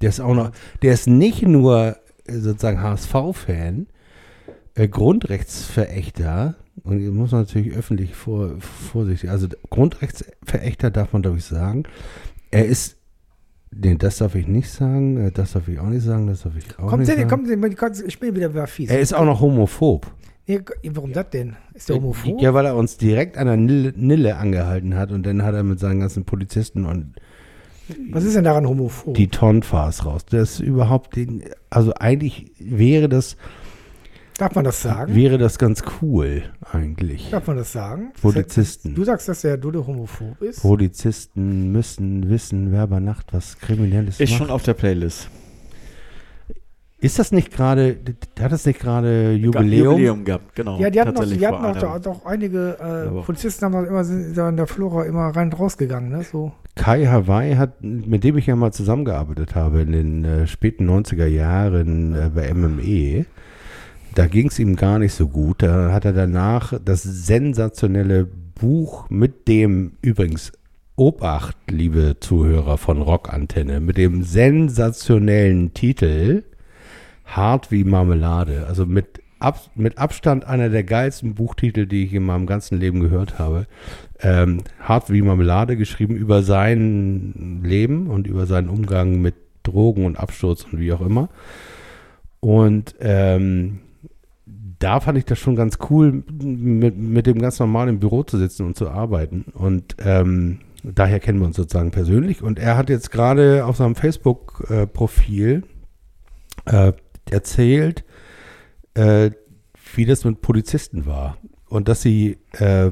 [0.00, 0.52] Der ist auch noch,
[0.82, 1.96] der ist nicht nur
[2.28, 3.86] sozusagen HSV-Fan,
[4.74, 11.38] äh, Grundrechtsverächter, und hier muss man natürlich öffentlich vor, vorsichtig, also Grundrechtsverächter darf man, glaube
[11.38, 11.84] ich, sagen.
[12.50, 12.96] Er ist,
[13.70, 16.56] nee, das darf ich nicht sagen, äh, das darf ich auch nicht sagen, das darf
[16.56, 17.28] ich auch Kommt nicht der, sagen.
[17.28, 18.90] kommt der, ich bin wieder wieder fies.
[18.90, 20.06] er ist auch noch homophob.
[20.48, 21.56] Nee, warum das denn?
[21.74, 22.40] Ist der homophob?
[22.40, 25.64] Ja, weil er uns direkt an der Nille, Nille angehalten hat und dann hat er
[25.64, 27.14] mit seinen ganzen Polizisten und
[28.10, 29.14] Was ist denn daran homophob?
[29.14, 30.24] die Tonfars raus.
[30.26, 33.36] Das ist überhaupt den, also eigentlich wäre das,
[34.38, 35.14] Darf man das sagen?
[35.14, 37.30] wäre das ganz cool, eigentlich.
[37.30, 38.12] Darf man das sagen?
[38.20, 38.94] Polizisten.
[38.94, 40.60] Du sagst, dass der Dude homophob ist?
[40.62, 44.38] Polizisten müssen wissen, wer bei Nacht was Kriminelles Ist macht.
[44.38, 45.30] schon auf der Playlist.
[46.98, 47.98] Ist das nicht gerade,
[48.40, 49.92] hat das nicht gerade Jubiläum?
[49.92, 50.78] Jubiläum gehabt, genau.
[50.80, 53.22] Ja, die hatten, noch, die hatten auch, doch, einige äh.
[53.22, 56.24] Polizisten haben immer sind da in der Flora immer rein und rausgegangen, ne?
[56.24, 56.52] So.
[56.76, 61.26] Kai Hawaii hat, mit dem ich ja mal zusammengearbeitet habe in den äh, späten 90er
[61.26, 63.26] Jahren äh, bei MME,
[64.14, 65.62] da ging es ihm gar nicht so gut.
[65.62, 70.52] Da hat er danach das sensationelle Buch mit dem übrigens
[70.96, 76.44] Obacht, liebe Zuhörer von Rockantenne, mit dem sensationellen Titel
[77.26, 78.66] Hart wie Marmelade.
[78.66, 83.00] Also mit, Ab, mit Abstand einer der geilsten Buchtitel, die ich in meinem ganzen Leben
[83.00, 83.66] gehört habe.
[84.20, 90.16] Ähm, Hart wie Marmelade geschrieben über sein Leben und über seinen Umgang mit Drogen und
[90.16, 91.28] Absturz und wie auch immer.
[92.40, 93.80] Und ähm,
[94.78, 98.38] da fand ich das schon ganz cool, mit, mit dem ganz normal im Büro zu
[98.38, 99.46] sitzen und zu arbeiten.
[99.54, 102.42] Und ähm, daher kennen wir uns sozusagen persönlich.
[102.42, 105.62] Und er hat jetzt gerade auf seinem Facebook-Profil
[106.66, 106.92] äh,
[107.30, 108.04] erzählt,
[108.96, 109.30] äh,
[109.94, 111.36] wie das mit Polizisten war.
[111.68, 112.90] Und dass sie, äh,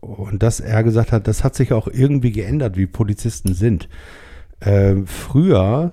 [0.00, 3.88] und dass er gesagt hat, das hat sich auch irgendwie geändert, wie Polizisten sind.
[4.60, 5.92] Äh, früher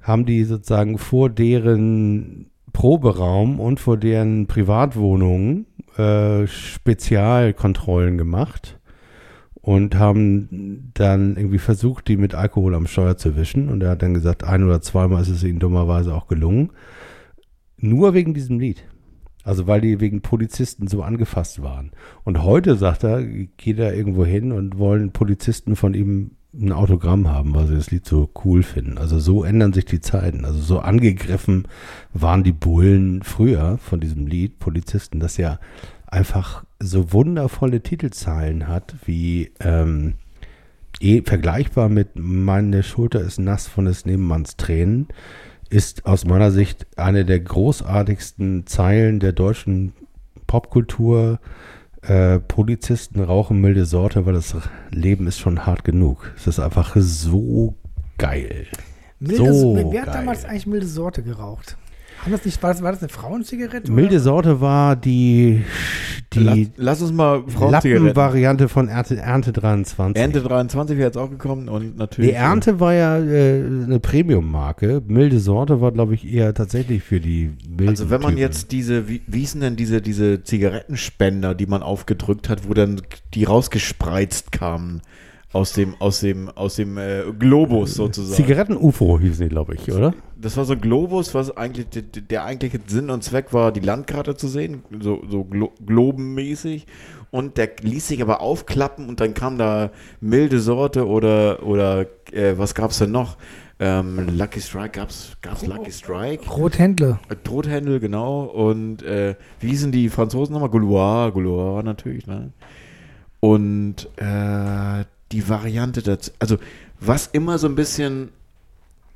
[0.00, 5.66] haben die sozusagen vor deren Proberaum und vor deren Privatwohnungen
[5.96, 8.78] äh, Spezialkontrollen gemacht
[9.54, 13.68] und haben dann irgendwie versucht, die mit Alkohol am Steuer zu wischen.
[13.68, 16.70] Und er hat dann gesagt, ein oder zweimal ist es ihnen dummerweise auch gelungen.
[17.78, 18.84] Nur wegen diesem Lied.
[19.44, 21.92] Also weil die wegen Polizisten so angefasst waren.
[22.24, 27.28] Und heute, sagt er, geht er irgendwo hin und wollen Polizisten von ihm ein Autogramm
[27.28, 28.98] haben, weil sie das Lied so cool finden.
[28.98, 30.44] Also so ändern sich die Zeiten.
[30.44, 31.68] Also so angegriffen
[32.12, 35.58] waren die Bullen früher von diesem Lied, Polizisten, das ja
[36.06, 40.14] einfach so wundervolle Titelzeilen hat, wie ähm,
[41.00, 45.08] eh vergleichbar mit Meine Schulter ist nass von des Nebenmanns Tränen,
[45.70, 49.92] ist aus meiner Sicht eine der großartigsten Zeilen der deutschen
[50.46, 51.40] Popkultur.
[52.02, 54.54] Äh, Polizisten rauchen milde Sorte, weil das
[54.90, 56.32] Leben ist schon hart genug.
[56.36, 57.74] Es ist einfach so
[58.18, 58.66] geil.
[59.18, 60.14] Milde, So wer hat geil.
[60.20, 61.76] damals eigentlich milde Sorte geraucht?
[62.28, 63.90] Haben das nicht, war, das, war das eine Frauenzigarette?
[63.90, 64.20] Milde oder?
[64.20, 65.64] Sorte war die,
[66.34, 67.42] Lass, die lass uns mal.
[67.58, 70.20] Lappenvariante von Ernte, Ernte 23.
[70.20, 72.32] Ernte 23 wäre jetzt auch gekommen und natürlich.
[72.32, 75.02] Die Ernte war ja äh, eine Premium-Marke.
[75.06, 78.42] Milde Sorte war, glaube ich, eher tatsächlich für die milden Also wenn man Typen.
[78.42, 83.00] jetzt diese, wie, wie hießen denn diese, diese Zigarettenspender, die man aufgedrückt hat, wo dann
[83.32, 85.00] die rausgespreizt kamen
[85.54, 88.36] aus dem, aus dem, aus dem äh, Globus sozusagen.
[88.36, 90.12] Zigaretten-UFO hießen die, glaube ich, oder?
[90.40, 93.80] Das war so ein Globus, was eigentlich der, der eigentliche Sinn und Zweck war, die
[93.80, 96.86] Landkarte zu sehen, so, so glo globenmäßig.
[97.30, 99.90] Und der ließ sich aber aufklappen und dann kam da
[100.20, 103.36] milde Sorte oder, oder äh, was gab's denn noch?
[103.80, 106.48] Ähm, Lucky Strike gab's, gab's Lucky Strike?
[106.50, 107.20] Rothändle.
[107.28, 108.44] Äh, Drothändel, genau.
[108.44, 110.70] Und äh, wie hießen die Franzosen nochmal?
[110.70, 112.52] Gaulois, Gaulois natürlich, ne?
[113.40, 116.56] Und äh, die Variante dazu, also
[116.98, 118.30] was immer so ein bisschen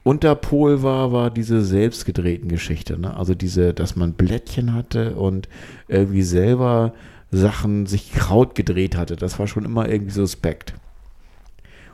[0.05, 3.17] Unterpol war, war diese selbstgedrehten Geschichte, ne?
[3.17, 5.49] Also diese, dass man Blättchen hatte und
[5.87, 6.93] irgendwie selber
[7.31, 9.17] Sachen sich Kraut gedreht hatte.
[9.17, 10.75] Das war schon immer irgendwie suspekt.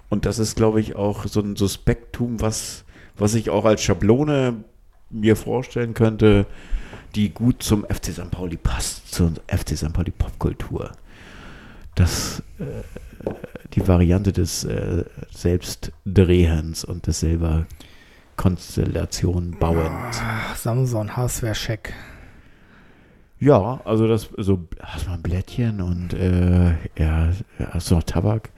[0.08, 2.84] Und das ist, glaube ich, auch so ein Suspektum, was,
[3.16, 4.64] was ich auch als Schablone
[5.10, 6.46] mir vorstellen könnte,
[7.14, 8.30] die gut zum FC St.
[8.30, 9.92] Pauli passt, zur FC St.
[9.92, 10.92] Pauli Popkultur.
[11.94, 12.64] Das, äh,
[13.74, 17.66] die Variante des äh, Selbstdrehens und des selber
[18.38, 20.22] Konstellation bauens.
[20.22, 21.92] Ach, Samson, Hauswehrscheck.
[23.40, 27.30] Ja, also das, so, hast du mal ein Blättchen und äh, ja,
[27.70, 28.50] hast du noch Tabak?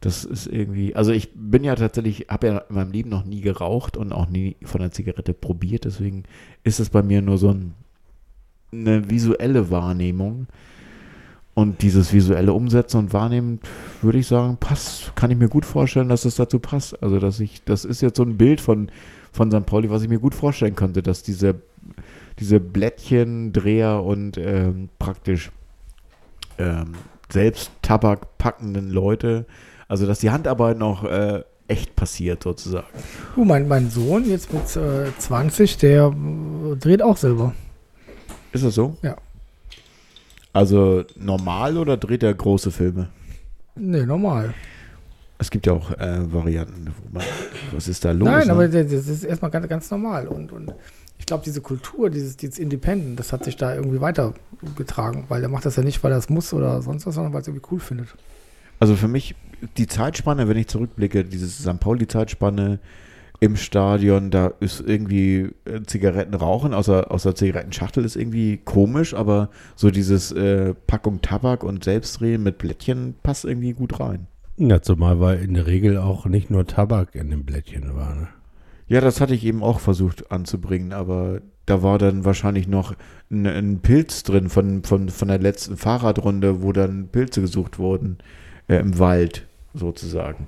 [0.00, 3.40] Das ist irgendwie, also ich bin ja tatsächlich, habe ja in meinem Leben noch nie
[3.40, 6.24] geraucht und auch nie von einer Zigarette probiert, deswegen
[6.62, 7.74] ist es bei mir nur so ein,
[8.72, 10.48] eine visuelle Wahrnehmung.
[11.54, 13.60] Und dieses visuelle Umsetzen und Wahrnehmen,
[14.02, 17.00] würde ich sagen, passt, kann ich mir gut vorstellen, dass es dazu passt.
[17.00, 18.90] Also, dass ich, das ist jetzt so ein Bild von,
[19.32, 19.64] von St.
[19.64, 21.54] Pauli, was ich mir gut vorstellen könnte, dass diese,
[22.40, 25.52] diese Blättchendreher und ähm, praktisch
[26.58, 26.94] ähm,
[27.28, 29.46] selbst Tabak packenden Leute.
[29.86, 32.86] Also, dass die Handarbeit noch äh, echt passiert, sozusagen.
[33.36, 37.54] Du, mein, mein Sohn, jetzt mit äh, 20, der äh, dreht auch selber.
[38.52, 38.96] Ist das so?
[39.02, 39.16] Ja.
[40.54, 43.08] Also normal oder dreht er große Filme?
[43.74, 44.54] Nee, normal.
[45.36, 47.26] Es gibt ja auch äh, Varianten, wo man,
[47.72, 48.28] was ist da los?
[48.28, 48.52] Nein, ne?
[48.52, 50.28] aber das das ist erstmal ganz, ganz normal.
[50.28, 50.72] Und, und
[51.18, 55.48] ich glaube, diese Kultur, dieses, dieses Independent, das hat sich da irgendwie weitergetragen, weil er
[55.48, 57.48] macht das ja nicht, weil er es muss oder sonst was, sondern weil er es
[57.48, 58.14] irgendwie cool findet.
[58.78, 59.34] Also für mich,
[59.76, 61.80] die Zeitspanne, wenn ich zurückblicke, diese St.
[61.80, 62.78] Pauli-Zeitspanne
[63.44, 69.50] im Stadion, da ist irgendwie äh, Zigaretten rauchen, außer, außer Zigarettenschachtel ist irgendwie komisch, aber
[69.76, 74.28] so dieses äh, Packung Tabak und Selbstdrehen mit Blättchen passt irgendwie gut rein.
[74.56, 78.14] Ja, zumal weil in der Regel auch nicht nur Tabak in dem Blättchen war.
[78.14, 78.28] Ne?
[78.88, 82.94] Ja, das hatte ich eben auch versucht anzubringen, aber da war dann wahrscheinlich noch
[83.30, 88.16] ein, ein Pilz drin von, von, von der letzten Fahrradrunde, wo dann Pilze gesucht wurden
[88.68, 90.46] äh, im Wald sozusagen.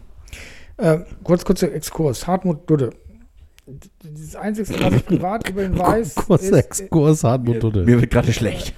[0.78, 2.26] Äh, kurz, kurzer Exkurs.
[2.26, 2.90] Hartmut Dudde.
[4.02, 7.84] Das Einzige, was ich privat über ihn weiß, ist, äh, 6, Kurs Hartmut Dudde.
[7.84, 8.74] Mir wird gerade schlecht.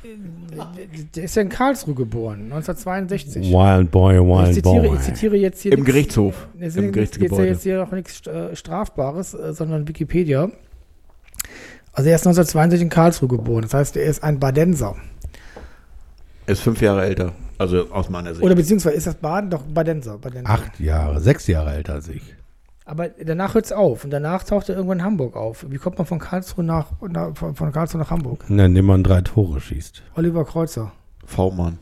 [1.15, 3.51] der ist ja in Karlsruhe geboren, 1962.
[3.53, 4.97] Wild Boy, ich, Wild zitiere, Boy.
[4.97, 6.49] ich zitiere jetzt hier Im nichts- Gerichtshof.
[6.59, 7.43] Es Im Gerichtsgebäude.
[7.45, 10.51] ja jetzt hier auch nichts äh, Strafbares, äh, sondern Wikipedia.
[11.93, 13.63] Also er ist 1962 in Karlsruhe geboren.
[13.63, 14.97] Das heißt, er ist ein Badenser.
[16.47, 17.33] Ist fünf Jahre älter.
[17.59, 18.43] Also aus meiner Sicht.
[18.45, 20.19] Oder beziehungsweise ist das Baden doch Badenser.
[20.19, 20.49] Badenser.
[20.49, 22.23] Acht Jahre, sechs Jahre älter als ich.
[22.85, 24.05] Aber danach hört es auf.
[24.05, 25.67] Und danach taucht er irgendwann in Hamburg auf.
[25.69, 28.45] Wie kommt man von Karlsruhe nach, nach von, von Karlsruhe nach Hamburg?
[28.49, 30.03] Na, indem man drei Tore schießt.
[30.15, 30.93] Oliver Kreuzer,
[31.27, 31.79] V-Mann.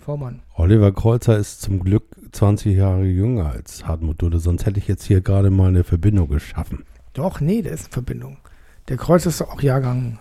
[0.00, 0.40] Vormann.
[0.56, 5.04] Oliver Kreuzer ist zum Glück 20 Jahre jünger als Hartmut Dudde, sonst hätte ich jetzt
[5.04, 6.84] hier gerade mal eine Verbindung geschaffen.
[7.12, 8.38] Doch, nee, der ist in Verbindung.
[8.88, 10.18] Der Kreuzer ist doch auch Jahrgang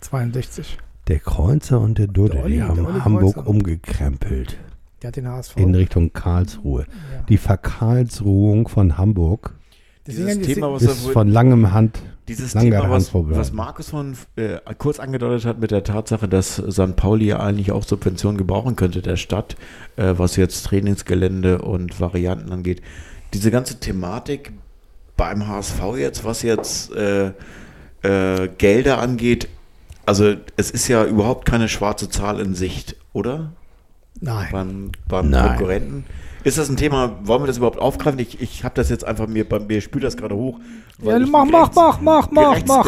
[0.00, 0.78] 62.
[1.08, 3.48] Der Kreuzer und der Dudde, Der Olli, die haben Hamburg Kreuzer.
[3.48, 4.56] umgekrempelt
[5.02, 5.56] Der hat den HSV.
[5.56, 6.86] in Richtung Karlsruhe.
[7.12, 7.22] ja.
[7.28, 9.54] Die Verkarlsruhung von Hamburg
[10.06, 12.02] Deswegen, Dieses Thema, was ist von langem Hand.
[12.26, 13.38] Dieses Thema, was, Handproblem.
[13.38, 16.96] was Markus von äh, kurz angedeutet hat mit der Tatsache, dass St.
[16.96, 19.56] Pauli ja eigentlich auch Subventionen gebrauchen könnte der Stadt,
[19.96, 22.82] äh, was jetzt Trainingsgelände und Varianten angeht.
[23.32, 24.52] Diese ganze Thematik
[25.16, 27.32] beim HSV jetzt, was jetzt äh,
[28.02, 29.48] äh, Gelder angeht,
[30.06, 33.52] also es ist ja überhaupt keine schwarze Zahl in Sicht, oder?
[34.20, 34.48] Nein.
[34.52, 35.48] Beim, beim Nein.
[35.48, 36.04] Konkurrenten.
[36.44, 38.18] Ist das ein Thema, wollen wir das überhaupt aufgreifen?
[38.18, 40.58] Ich, ich habe das jetzt einfach mir, bei mir spült das gerade hoch.
[41.02, 42.86] Ja, ich mach, mach, mach, mach, mach, mach.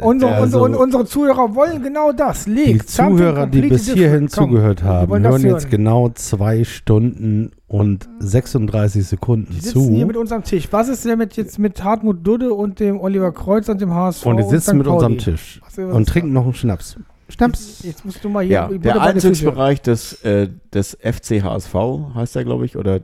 [0.00, 2.44] Unsere, Also- unsere, unsere Zuhörer wollen genau das.
[2.44, 2.84] Die Leg.
[2.84, 4.28] something Zuhörer, die bis hierhin.
[4.32, 5.70] Komm, zugehört die haben, das hören jetzt hören.
[5.70, 10.06] genau zwei Stunden und 36 Sekunden Die sitzen hier zu.
[10.06, 10.68] mit uns am Tisch.
[10.70, 14.26] Was ist denn mit, jetzt mit Hartmut Dudde und dem Oliver Kreuz und dem HSV?
[14.26, 14.74] Und die sitzen St.
[14.74, 15.18] mit uns am?
[15.18, 16.96] Tisch und trinken noch einen Schnaps.
[17.28, 17.82] Schnaps.
[17.82, 19.00] Jetzt musst du mal hier Ja, der.
[19.00, 21.74] Einzugsbereich des, äh, des FC HSV
[22.14, 23.00] heißt er, glaube ich, oder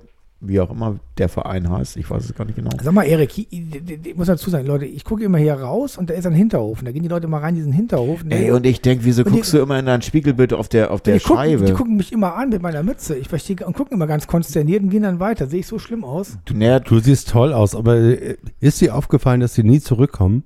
[0.46, 1.96] wie auch immer der Verein heißt.
[1.96, 2.68] Ich weiß es gar nicht genau.
[2.82, 3.64] Sag mal, Erik, ich, ich,
[4.04, 6.80] ich muss dazu sagen, Leute, ich gucke immer hier raus und da ist ein Hinterhof.
[6.80, 8.22] Und da gehen die Leute mal rein in diesen Hinterhof.
[8.28, 10.90] Ey, und ich denke, wieso Und die- guckst du immer in dein Spiegelbild auf der,
[10.90, 11.64] auf der die, gucken, Scheibe?
[11.64, 13.16] die gucken mich immer an mit meiner Mütze.
[13.16, 15.46] Ich verstehe und gucken immer ganz konsterniert und gehen dann weiter.
[15.46, 16.36] Sehe ich so schlimm aus?
[16.44, 20.44] du, naja, Du siehst toll aus, aber äh, ist dir aufgefallen, dass sie nie zurückkommen?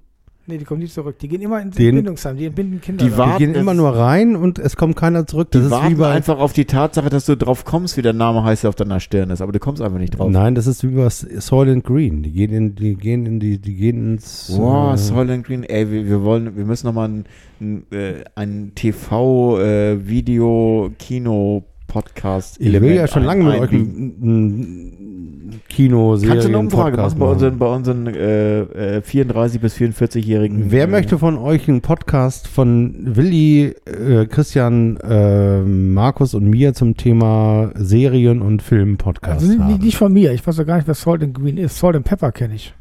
[0.48, 1.18] Nee, die kommen nicht zurück.
[1.18, 2.38] Die gehen immer ins Den- Entbindungsheim.
[2.38, 3.04] Die entbinden Kinder.
[3.04, 5.48] Die warten- Die gehen immer nur rein und es kommt keiner zurück.
[5.50, 8.02] Das die ist wie warten bei einfach auf die Tatsache, dass du drauf kommst, wie
[8.02, 9.42] der Name heißt, der auf deiner Stirn ist.
[9.42, 10.30] Aber du kommst einfach nicht drauf.
[10.30, 12.22] Nein, das ist wie bei Soylent Green.
[12.22, 14.50] Die gehen in, die gehen in die, die gehen ins.
[14.56, 17.24] Wow, äh, Soylent Green, ey, wir, wir wollen, wir müssen nochmal ein,
[17.60, 22.60] ein, äh, ein TV, äh, Video, Kino, Podcast.
[22.60, 27.18] ich will ja schon lange mit euch ein, ein Kino, Kannst du eine Umfrage machen
[27.18, 28.60] bei unseren, bei unseren äh,
[28.98, 30.70] äh, 34- bis 44-Jährigen?
[30.70, 36.74] Wer äh, möchte von euch einen Podcast von Willi, äh, Christian, äh, Markus und mir
[36.74, 39.78] zum Thema Serien- und Film-Podcast Also nicht, haben?
[39.84, 40.32] nicht von mir.
[40.32, 41.78] Ich weiß doch gar nicht, was Salt and Green ist.
[41.78, 42.74] Salt and Pepper kenne ich.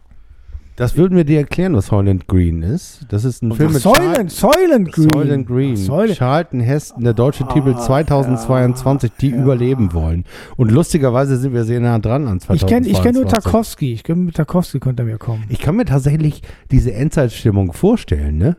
[0.78, 3.00] Das würden wir dir erklären, was Soylent Green ist.
[3.10, 5.10] Das ist ein Film mit Soylent, Soylent Green.
[5.10, 5.74] Soylent Green.
[5.74, 6.18] Ach, Soylent.
[6.20, 9.38] Charlton Heston, der deutsche Titel Ach, 2022, die ja.
[9.38, 10.24] überleben wollen.
[10.56, 12.68] Und lustigerweise sind wir sehr nah dran an Ich 2022.
[12.68, 13.92] kenne ich kenn nur Tarkovsky.
[13.92, 15.46] Ich kenn, mit Tarkovsky könnte er mir kommen.
[15.50, 18.56] Ich kann mir tatsächlich diese Endzeitstimmung vorstellen, ne?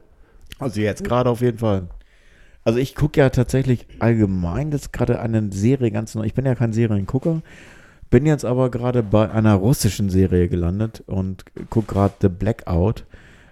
[0.58, 1.86] Also jetzt gerade auf jeden Fall.
[2.64, 6.24] Also ich gucke ja tatsächlich allgemein, das ist gerade eine Serie ganz neu.
[6.24, 7.42] Ich bin ja kein Seriengucker,
[8.10, 13.04] bin jetzt aber gerade bei einer russischen Serie gelandet und gucke gerade The Blackout,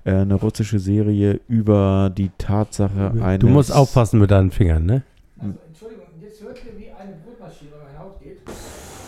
[0.04, 3.40] äh, eine russische Serie über die Tatsache eines...
[3.40, 5.02] Du musst aufpassen mit deinen Fingern, ne?
[5.40, 8.38] Entschuldigung, jetzt hört ihr, wie eine Brotmaschine über meine Haut geht.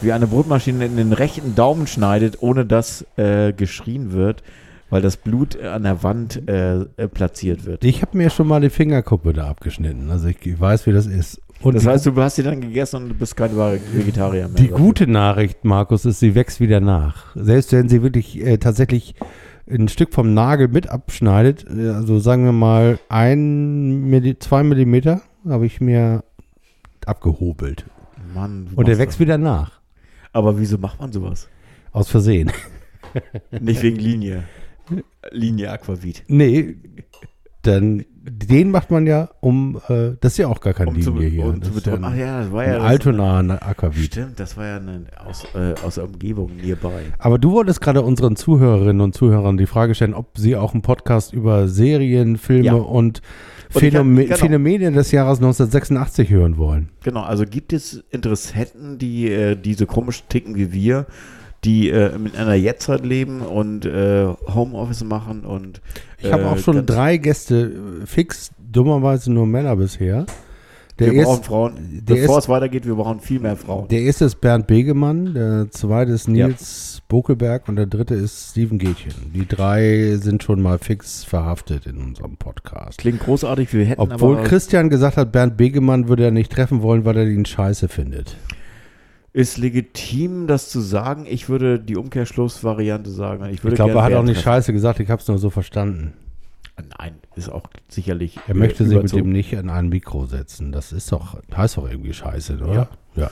[0.00, 4.42] wie eine Brotmaschine in den rechten Daumen schneidet, ohne dass äh, geschrien wird.
[4.90, 7.84] weil das Blut an der Wand äh, äh, platziert wird.
[7.84, 10.10] Ich habe mir schon mal die Fingerkuppe da abgeschnitten.
[10.10, 11.42] Also ich weiß, wie das ist.
[11.60, 14.56] Und Das heißt, du hast sie dann gegessen und du bist kein Vegetarier mehr.
[14.62, 17.34] die gute Nachricht, Markus, ist, sie wächst wieder nach.
[17.34, 19.14] Selbst wenn sie wirklich äh, tatsächlich
[19.68, 25.22] ein Stück vom Nagel mit abschneidet, äh, also sagen wir mal ein, Milli zwei Millimeter,
[25.48, 26.22] habe ich mir
[27.06, 27.86] abgehobelt.
[28.34, 29.70] Mann, Und der wächst wieder nach.
[29.70, 29.78] das.
[30.32, 31.48] Aber wieso macht man sowas?
[31.92, 32.52] Aus Versehen.
[33.60, 34.44] Nicht wegen Linie.
[35.32, 36.22] Linie Aquavit.
[36.28, 36.76] nee,
[37.62, 41.12] dann den macht man ja um, äh, das ist ja auch gar keine Um zu,
[41.12, 41.44] Linie hier.
[41.46, 42.04] um das zu betäuben.
[42.04, 44.04] Ach ja, das war ja das, Altona ein Aquavit.
[44.12, 46.88] Stimmt, das war ja eine, aus, äh, aus der Umgebung nearby.
[47.18, 50.82] Aber du wolltest gerade unseren Zuhörerinnen und Zuhörern die Frage stellen, ob sie auch einen
[50.82, 52.72] Podcast über Serien, Filme Ja.
[52.74, 53.22] und, Und
[53.74, 54.36] ich Phänome hab- genau.
[54.38, 56.88] Phänomene des Jahres 1986 hören wollen.
[57.04, 61.06] Genau, also gibt es Interessenten, die äh, diese komisch ticken wie wir,
[61.64, 65.80] die äh, in einer Jetztzeit leben und äh, Homeoffice machen und
[66.22, 67.72] Ich habe äh, auch schon drei Gäste,
[68.02, 70.26] äh, fix, dummerweise nur Männer bisher.
[71.00, 71.72] Der, wir brauchen erst, Frauen.
[72.08, 73.86] der Bevor ist- es weitergeht, wir brauchen viel mehr Frauen.
[73.86, 78.78] der erste ist Bernd Begemann, der zweite ist Nils Bokelberg und der dritte ist Steven
[78.78, 79.12] Gätchen.
[79.32, 82.98] Die drei sind schon mal fix verhaftet in unserem Podcast.
[82.98, 87.04] Klingt großartig, wir hätten Obwohl Christian gesagt hat, Bernd Begemann würde er nicht treffen wollen,
[87.04, 88.36] weil er ihn scheiße findet.
[89.38, 91.24] Ist legitim, das zu sagen.
[91.28, 93.44] Ich würde die Umkehrschlussvariante sagen.
[93.46, 94.44] Ich, Ich glaube, er hat auch nicht treffen.
[94.44, 96.12] scheiße gesagt, ich habe es nur so verstanden.
[96.98, 98.38] Nein, ist auch sicherlich.
[98.48, 100.72] Er möchte sich mit dem nicht an ein Mikro setzen.
[100.72, 102.88] Das ist doch, heißt doch irgendwie scheiße, oder?
[103.14, 103.22] Ja.
[103.22, 103.30] ja.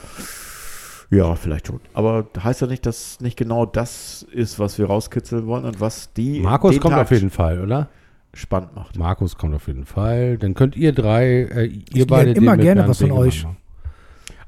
[1.11, 1.81] Ja, vielleicht schon.
[1.95, 6.13] Aber heißt ja nicht, dass nicht genau das ist, was wir rauskitzeln wollen und was
[6.13, 6.41] die.
[6.41, 7.89] Markus kommt Tag auf jeden Fall, oder?
[8.35, 8.99] spannend macht.
[8.99, 10.37] Markus kommt auf jeden Fall.
[10.39, 12.33] Dann könnt ihr drei, äh, ihr Ich beide.
[12.33, 13.45] lerne immer gerne was von euch.
[13.45, 13.57] machen.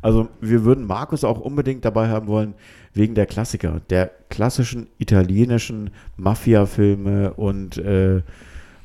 [0.00, 2.54] Also wir würden Markus auch unbedingt dabei haben wollen,
[2.94, 8.22] wegen der Klassiker, der klassischen italienischen Mafia-Filme und äh,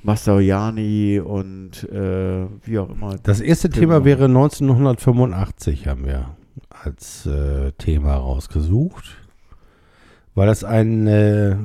[0.04, 3.16] Mastroianni und äh, wie auch immer.
[3.24, 3.80] Das erste Genau.
[3.80, 6.36] Thema wäre 1985, haben wir
[6.70, 9.18] als äh, Thema rausgesucht.
[10.36, 11.56] Weil das ein äh,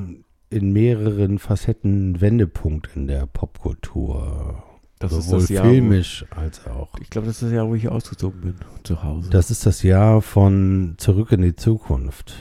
[0.51, 4.63] in mehreren Facetten Wendepunkt in der Popkultur.
[4.99, 6.89] Das ist sowohl das Jahr, filmisch als auch.
[6.93, 9.31] Wo, ich glaube, das ist das Jahr, wo ich ausgezogen bin, zu Hause.
[9.31, 12.35] Das ist das Jahr von Zurück in die Zukunft.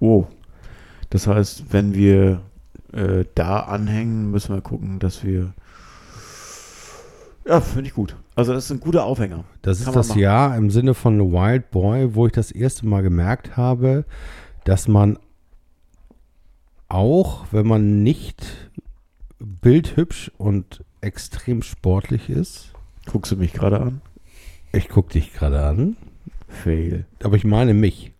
[0.00, 0.26] oh,
[1.10, 2.42] das heißt, wenn wir
[2.92, 5.52] äh, da anhängen, müssen wir gucken, dass wir
[7.46, 8.16] ja, finde ich gut.
[8.34, 9.44] Also das ist ein guter Aufhänger.
[9.62, 10.20] Das ist Kann man das machen.
[10.20, 14.04] Jahr im Sinne von Wild Boy, wo ich das erste Mal gemerkt habe,
[14.64, 15.18] dass man
[16.88, 18.70] auch, wenn man nicht
[19.38, 22.72] bildhübsch und extrem sportlich ist,
[23.10, 24.00] Guckst du mich gerade an?
[24.72, 25.96] ich gucke dich gerade an,
[26.48, 27.04] Fail.
[27.22, 28.12] aber ich meine mich.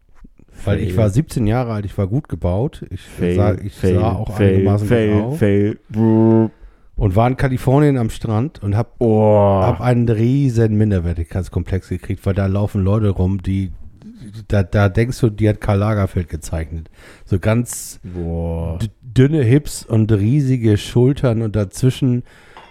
[0.65, 0.99] Weil ich Fail.
[0.99, 4.37] war 17 Jahre alt, ich war gut gebaut, ich, Fail, sah, ich fail, sah auch
[4.37, 5.79] fail, einigermaßen fail, gut aus fail.
[5.89, 6.51] Brrr.
[6.97, 9.61] und war in Kalifornien am Strand und habe Oh.
[9.63, 13.73] hab einen riesen Minderwertigkeitskomplex gekriegt, weil da laufen Leute rum, die
[14.49, 16.91] da, da denkst du, die hat Karl Lagerfeld gezeichnet.
[17.25, 18.79] So ganz Boah.
[19.03, 22.23] dünne Hips und riesige Schultern und dazwischen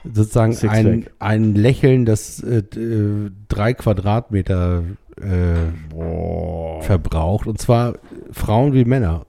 [0.03, 4.84] sozusagen ein, ein Lächeln, das äh, äh, drei Quadratmeter
[5.19, 7.48] äh, verbraucht.
[7.48, 7.95] Und zwar
[8.32, 9.26] Frauen wie Männer.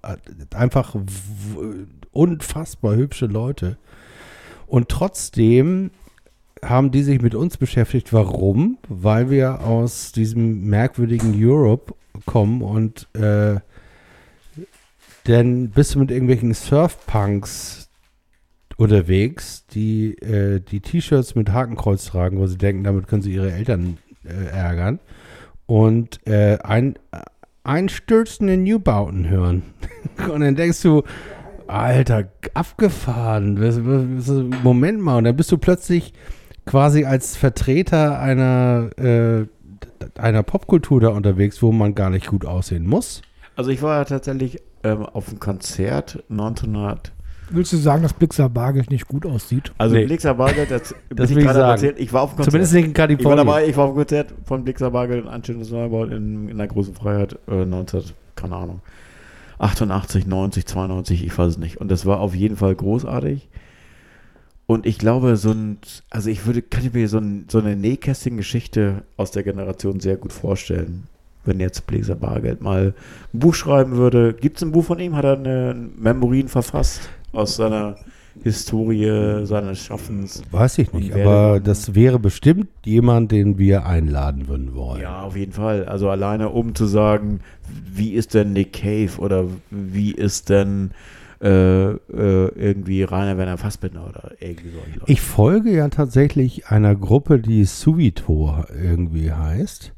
[0.55, 0.95] Einfach
[2.13, 3.77] unfassbar hübsche Leute.
[4.67, 5.91] Und trotzdem
[6.65, 8.13] haben die sich mit uns beschäftigt.
[8.13, 8.79] Warum?
[8.89, 11.95] Weil wir aus diesem merkwürdigen Europe
[12.27, 13.57] kommen und äh,
[15.25, 17.82] dann bist du mit irgendwelchen Surfpunks
[18.77, 23.53] unterwegs, die äh, die T-Shirts mit Hakenkreuz tragen, wo sie denken, damit können sie ihre
[23.53, 24.99] Eltern äh, ärgern
[25.67, 26.99] und äh, ein,
[27.65, 29.63] einstürzende Newbauten hören.
[30.33, 31.03] und dann denkst du,
[31.67, 33.55] Alter, abgefahren.
[34.63, 36.13] Moment mal, und dann bist du plötzlich
[36.67, 39.47] quasi als Vertreter einer, äh,
[40.19, 43.23] einer Popkultur da unterwegs, wo man gar nicht gut aussehen muss.
[43.57, 47.13] Also ich war ja tatsächlich ähm, auf einem Konzert 1900.
[47.51, 49.73] Willst du sagen, dass Blixer Bargeld nicht gut aussieht?
[49.77, 50.07] Also Nee.
[50.07, 51.71] Blixer Bargeld, das, Das will ich gerade sagen.
[51.73, 52.01] erzählt.
[52.01, 52.51] Ich war auf dem Konzert.
[52.53, 53.47] Zumindest nicht in ich war Kalifornien.
[53.47, 56.67] dabei, ich war auf dem Konzert von Blixer Bargeld und Anschönes Neubau in, in der
[56.69, 58.03] großen Freiheit äh, 19,
[58.37, 58.81] keine Ahnung,
[59.59, 61.77] 88, 90, 92, ich weiß es nicht.
[61.79, 63.49] Und das war auf jeden Fall großartig.
[64.67, 65.79] Und ich glaube, so ein,
[66.11, 70.17] also ich würde, kann ich mir so, ein, so eine Nähkästchen-Geschichte aus der Generation sehr
[70.17, 71.05] gut vorstellen.
[71.45, 72.95] Wenn jetzt Bläser Bargeld mal
[73.35, 74.33] ein Buch schreiben würde.
[74.33, 75.17] Gibt es ein Buch von ihm?
[75.17, 77.97] Hat er eine Memorien verfasst aus seiner
[78.43, 80.43] Historie, seines Schaffens?
[80.51, 85.03] Weiß ich nicht, aber das wäre bestimmt jemand, den wir einladen würden wollen.
[85.03, 85.85] Ja, auf jeden Fall.
[85.85, 87.41] Also alleine um zu sagen,
[87.93, 90.93] wie ist denn Nick Cave oder wie ist denn
[91.43, 91.99] äh, äh,
[92.55, 95.11] irgendwie Rainer Werner Fassbinder oder irgendwie solche Leute.
[95.11, 99.93] Ich folge ja tatsächlich einer Gruppe, die Subito irgendwie heißt.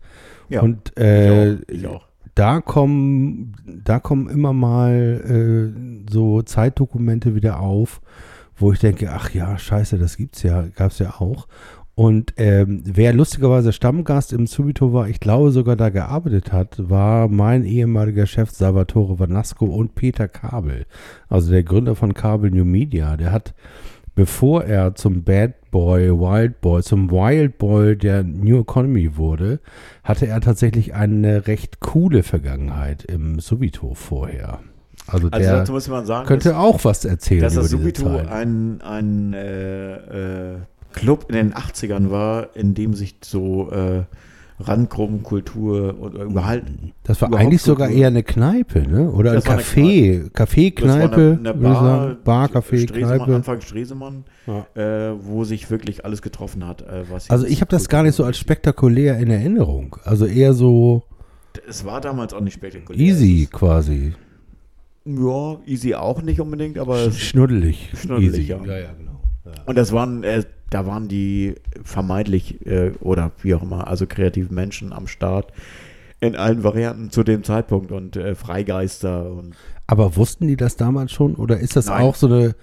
[0.49, 2.07] ja, Und äh, ich, auch, ich auch.
[2.35, 8.01] Da kommen, da kommen immer mal äh, so Zeitdokumente wieder auf,
[8.57, 11.47] wo ich denke, ach ja, scheiße, das gibt's ja, gab's ja auch.
[11.97, 17.29] Und ähm, wer lustigerweise Stammgast im Subito war, ich glaube sogar da gearbeitet hat, war
[17.29, 20.87] mein ehemaliger Chef Salvatore Vanasco und Peter Kabel,
[21.29, 23.17] also der Gründer von Kabel New Media.
[23.17, 23.55] Der hat,
[24.15, 29.61] bevor er zum Bad Boy, Wild Boy, zum Wild Boy der New Economy wurde,
[30.05, 34.61] hatte er tatsächlich eine recht coole Vergangenheit im Subito vorher.
[35.07, 38.29] Also, Also der muss man sagen, könnte auch was erzählen dass das Subito Zeit.
[38.29, 40.59] ein, ein äh, äh,
[40.93, 44.05] Club in den 80ern war, in dem sich so äh,
[44.61, 46.63] Randgruppenkultur und überhaupt
[47.05, 49.11] Das war überhaupt eigentlich sogar Kultur- eher eine Kneipe, ne?
[49.11, 50.31] Oder ein Das eine Café.
[50.31, 52.17] Café, Das war Kneipe, eine, eine Bar.
[52.25, 53.35] Bar, Café, Stresemann, Kneipe.
[53.35, 54.25] Anfang Stresemann,
[54.75, 54.81] äh,
[55.21, 56.83] wo sich wirklich alles getroffen hat.
[56.83, 59.97] Äh, was Also ich habe das gar nicht so als spektakulär in Erinnerung.
[60.05, 61.03] Also eher so
[61.69, 63.01] Es war damals auch nicht spektakulär.
[63.01, 64.15] easy quasi.
[65.05, 67.91] Ja, easy auch nicht unbedingt, aber es, Schnuddelig.
[68.01, 68.43] Schnuddelig, easy.
[68.51, 68.59] ja.
[68.65, 69.21] ja, ja, genau.
[69.67, 74.55] und das waren, äh, da waren die vermeintlich äh, oder wie auch immer, also kreativen
[74.55, 75.53] Menschen am Start
[76.21, 79.55] in allen Varianten zu dem Zeitpunkt und äh, Freigeister und
[79.87, 81.35] Aber wussten die das damals schon?
[81.35, 82.03] Oder ist das Nein.
[82.03, 82.55] auch so eine,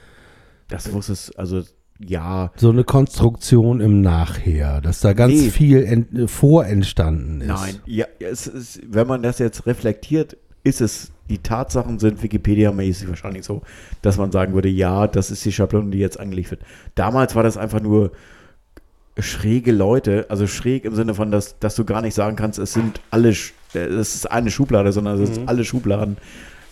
[0.68, 1.62] das wusste es, also
[2.04, 5.50] ja, so eine Konstruktion im Nachher, dass da ganz Nee.
[5.52, 7.48] viel ent, vorentstanden ist?
[7.48, 13.08] Nein, ja, es ist, wenn man das jetzt reflektiert, ist es, die Tatsachen sind Wikipedia-mäßig
[13.08, 13.62] wahrscheinlich so,
[14.02, 16.62] dass man sagen würde, ja, das ist die Schablone, die jetzt angelegt wird.
[16.96, 18.12] Damals war das einfach nur
[19.18, 22.74] schräge Leute, also schräg im Sinne von, dass, dass du gar nicht sagen kannst, es
[22.74, 26.18] sind alle, es ist eine Schublade, sondern es sind alle Schubladen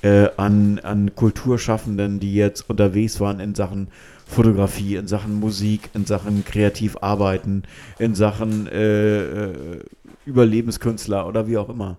[0.02, 3.88] äh, an, an Kulturschaffenden, die jetzt unterwegs waren in Sachen
[4.26, 7.64] Fotografie, in Sachen Musik, in Sachen kreativ arbeiten,
[7.98, 9.80] in Sachen äh, äh,
[10.26, 11.98] Überlebenskünstler oder wie auch immer.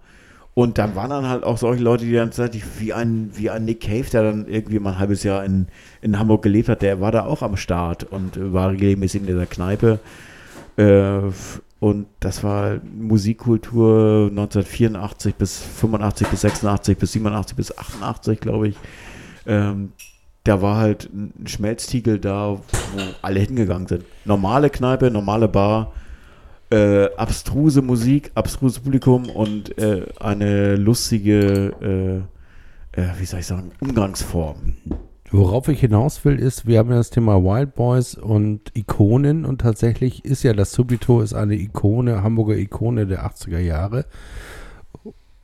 [0.60, 3.64] Und dann waren dann halt auch solche Leute, die dann tatsächlich wie ein, wie ein
[3.64, 5.68] Nick Cave, der dann irgendwie mal ein halbes Jahr in,
[6.02, 9.26] in Hamburg gelebt hat, der war da auch am Start und äh, war regelmäßig in
[9.26, 10.00] dieser Kneipe.
[10.76, 11.20] Äh,
[11.78, 18.76] und das war Musikkultur 1984 bis 85 bis 86 bis 87 bis 88, glaube ich.
[19.46, 19.92] Ähm,
[20.44, 22.60] da war halt ein Schmelztiegel da, wo
[23.22, 24.04] alle hingegangen sind.
[24.26, 25.94] Normale Kneipe, normale Bar,
[26.70, 32.24] äh, abstruse Musik, abstruses Publikum und äh, eine lustige,
[32.94, 34.74] äh, äh, wie soll ich sagen, Umgangsform.
[35.32, 39.60] Worauf ich hinaus will, ist, wir haben ja das Thema Wild Boys und Ikonen und
[39.60, 44.06] tatsächlich ist ja das Subito ist eine Ikone, Hamburger Ikone der 80er Jahre.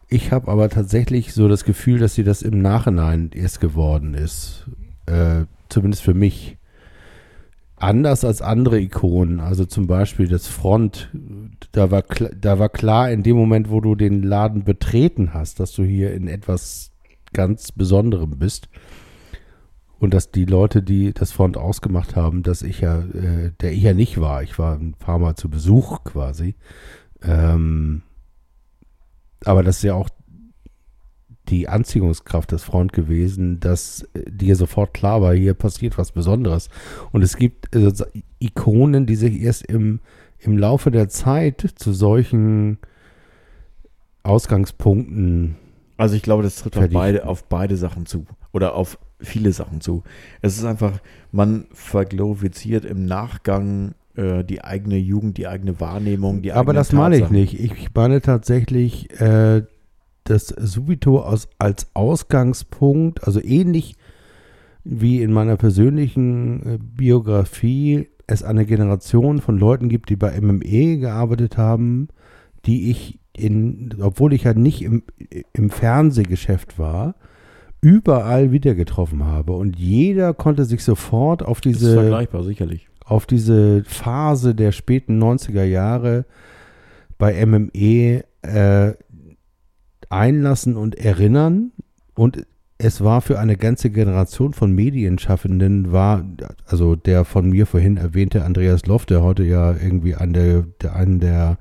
[0.09, 4.67] Ich habe aber tatsächlich so das Gefühl, dass sie das im Nachhinein erst geworden ist.
[5.07, 6.59] Äh, zumindest für mich.
[7.79, 11.11] Anders als andere Ikonen, also zum Beispiel das Front,
[11.73, 12.05] da war,
[12.41, 16.15] da war klar in dem Moment, wo du den Laden betreten hast, dass du hier
[16.15, 16.93] in etwas
[17.35, 18.69] ganz Besonderem bist.
[19.99, 23.83] Und dass die Leute, die das Front ausgemacht haben, dass ich ja, äh, der ich
[23.83, 26.55] ja nicht war, ich war ein paar Mal zu Besuch quasi.
[27.23, 28.03] Ähm,
[29.45, 30.11] aber das ist ja auch
[31.49, 36.69] die Anziehungskraft des Front gewesen, dass äh, dir sofort klar war, hier passiert was Besonderes.
[37.13, 38.05] Und es gibt äh, so
[38.39, 40.01] Ikonen, die sich erst im,
[40.39, 42.79] im Laufe der Zeit zu solchen
[44.23, 45.57] Ausgangspunkten
[45.97, 48.27] Also ich glaube, das trifft auf beide, auf beide Sachen zu.
[48.53, 50.03] Oder auf viele Sachen zu.
[50.43, 51.01] Es ist einfach,
[51.33, 56.93] man verglorifiziert im Nachgang äh, die eigene Jugend, die eigene Wahrnehmung, die Aber eigenen das
[56.93, 57.37] meine ich Tatsachen.
[57.41, 57.61] nicht.
[57.61, 59.63] Ich meine tatsächlich, äh,
[60.31, 63.97] dass Subito aus, als Ausgangspunkt, also ähnlich
[64.85, 70.99] wie in meiner persönlichen äh, Biografie, es eine Generation von Leuten gibt, die bei MME
[70.99, 72.09] gearbeitet haben,
[72.65, 75.03] die ich in, obwohl ich ja nicht im,
[75.53, 77.15] im Fernsehgeschäft war,
[77.81, 79.53] überall wieder getroffen habe.
[79.53, 82.89] Und jeder konnte sich sofort auf Das diese vergleichbar, sicherlich.
[83.05, 86.25] auf diese Phase der späten 90er Jahre
[87.19, 88.95] bei MME äh,
[90.09, 91.73] einlassen und erinnern.
[92.15, 92.47] Und
[92.79, 96.25] es war für eine ganze Generation von Medienschaffenden, war,
[96.67, 100.95] also der von mir vorhin erwähnte Andreas Loff, der heute ja irgendwie an der, der
[100.95, 101.59] einen der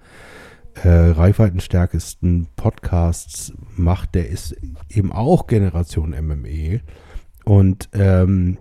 [0.84, 4.56] äh, reichweitenstärksten Podcasts macht, der ist
[4.90, 6.82] eben auch Generation MME.
[7.46, 8.58] Und ähm,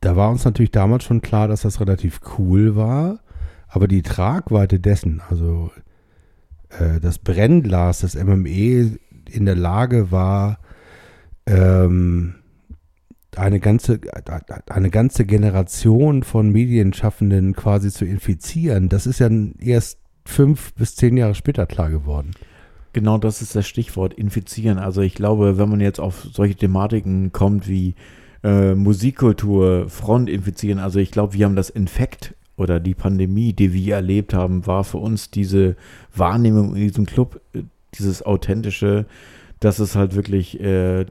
[0.00, 3.20] da war uns natürlich damals schon klar, dass das relativ cool war,
[3.68, 5.70] aber die Tragweite dessen, also
[6.78, 8.98] äh, das Brennglas des MME
[9.30, 10.58] in der Lage war,
[11.46, 12.34] ähm,
[13.36, 14.00] eine ganze,
[14.68, 19.28] eine ganze Generation von Medienschaffenden quasi zu infizieren, das ist ja
[19.58, 22.30] erst fünf bis zehn Jahre später klar geworden.
[22.92, 24.78] Genau das ist das Stichwort, infizieren.
[24.78, 27.96] Also ich glaube, wenn man jetzt auf solche Thematiken kommt wie
[28.44, 33.72] äh, Musikkultur, Front infizieren, also ich glaube, wir haben das Infekt oder die Pandemie, die
[33.72, 35.76] wir erlebt haben, war für uns diese
[36.14, 37.62] Wahrnehmung in diesem Club, äh,
[37.98, 39.06] dieses authentische,
[39.60, 41.06] dass es halt wirklich äh,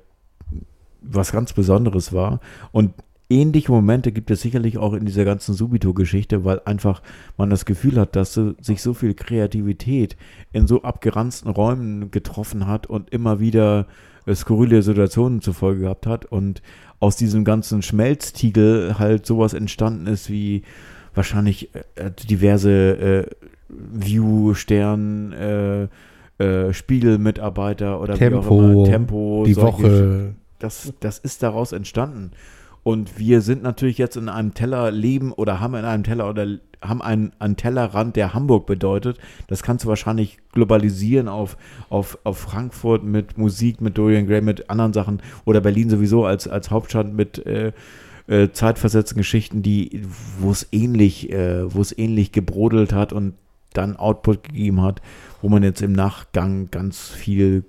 [1.02, 2.40] was ganz Besonderes war.
[2.72, 2.94] Und
[3.30, 7.02] ähnliche Momente gibt es sicherlich auch in dieser ganzen Subito-Geschichte, weil einfach
[7.38, 10.16] man das Gefühl hat, dass sich so viel Kreativität
[10.52, 13.88] in so abgeranzten Räumen getroffen hat und immer wieder
[14.26, 16.62] äh, skurrile Situationen zur Folge gehabt hat und
[17.00, 20.64] aus diesem ganzen Schmelztiegel halt sowas entstanden ist wie
[21.14, 23.26] wahrscheinlich äh, diverse äh,
[23.70, 25.88] View, Stern, äh,
[26.44, 30.36] äh, Spiegelmitarbeiter oder Tempo, wie auch immer, Tempo, die solche Woche.
[30.60, 32.32] das, das ist daraus entstanden.
[32.84, 36.46] Und wir sind natürlich jetzt in einem Teller leben oder haben in einem Teller oder
[36.82, 39.18] haben einen, einen Tellerrand, der Hamburg bedeutet.
[39.48, 41.56] Das kannst du wahrscheinlich globalisieren auf,
[41.90, 46.48] auf, auf Frankfurt mit Musik, mit Dorian Gray, mit anderen Sachen oder Berlin sowieso als,
[46.48, 47.72] als Hauptstadt mit äh,
[48.28, 50.04] äh, zeitversetzten Geschichten, die,
[50.40, 53.34] wo es ähnlich, äh, wo es ähnlich gebrodelt hat und
[53.74, 55.02] dann Output gegeben hat,
[55.42, 57.66] wo man jetzt im Nachgang ganz viel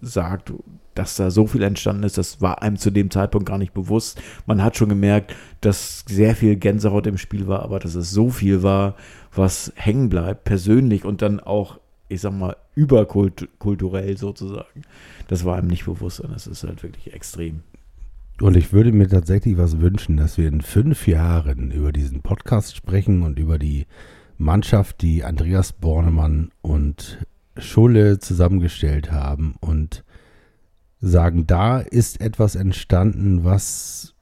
[0.00, 0.52] sagt,
[0.94, 4.20] dass da so viel entstanden ist, das war einem zu dem Zeitpunkt gar nicht bewusst.
[4.46, 8.30] Man hat schon gemerkt, dass sehr viel Gänsehaut im Spiel war, aber dass es so
[8.30, 8.94] viel war,
[9.34, 14.82] was hängen bleibt, persönlich und dann auch, ich sag mal, überkulturell sozusagen.
[15.28, 17.62] Das war einem nicht bewusst und das ist halt wirklich extrem.
[18.40, 22.74] Und ich würde mir tatsächlich was wünschen, dass wir in fünf Jahren über diesen Podcast
[22.74, 23.86] sprechen und über die
[24.38, 27.18] Mannschaft, die Andreas Bornemann und
[27.56, 30.04] Schulle zusammengestellt haben und
[31.00, 34.14] sagen, da ist etwas entstanden, was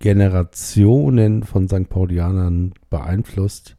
[0.00, 1.88] Generationen von St.
[1.88, 3.76] Paulianern beeinflusst,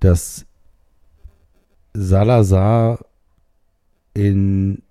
[0.00, 0.44] dass
[1.94, 3.06] Salazar
[4.12, 4.82] in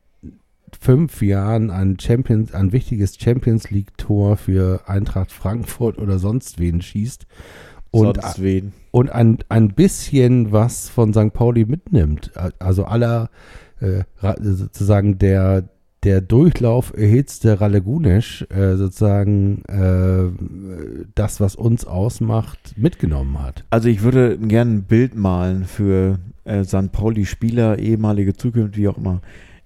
[0.83, 7.25] fünf Jahren ein, Champions, ein wichtiges Champions League-Tor für Eintracht Frankfurt oder sonst wen schießt
[7.91, 8.73] und, Sonst wen.
[8.91, 11.31] und ein, ein bisschen was von St.
[11.31, 12.31] Pauli mitnimmt.
[12.59, 13.29] Also aller
[13.79, 14.03] äh,
[14.41, 15.69] sozusagen der,
[16.03, 23.63] der Durchlauf erhitzte Ralegunesch äh, sozusagen äh, das, was uns ausmacht, mitgenommen hat.
[23.69, 26.91] Also ich würde gerne ein Bild malen für äh, St.
[26.91, 29.21] Pauli-Spieler, ehemalige Zukunft, wie auch immer.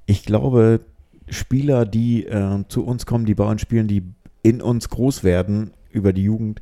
[0.05, 0.81] Ich glaube,
[1.29, 4.03] Spieler, die äh, zu uns kommen, die bei uns spielen, die
[4.43, 6.61] in uns groß werden über die Jugend,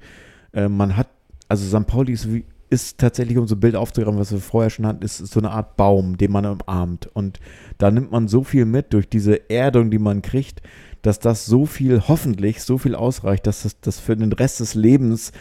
[0.54, 1.10] äh, man hat,
[1.48, 1.86] also St.
[1.86, 2.28] Pauli ist,
[2.70, 5.52] ist tatsächlich, um so ein Bild aufzugreifen, was wir vorher schon hatten, ist so eine
[5.52, 7.08] Art Baum, den man umarmt.
[7.14, 7.40] Und
[7.78, 10.62] da nimmt man so viel mit durch diese Erdung, die man kriegt,
[11.02, 14.74] dass das so viel, hoffentlich so viel ausreicht, dass das, das für den Rest des
[14.74, 15.32] Lebens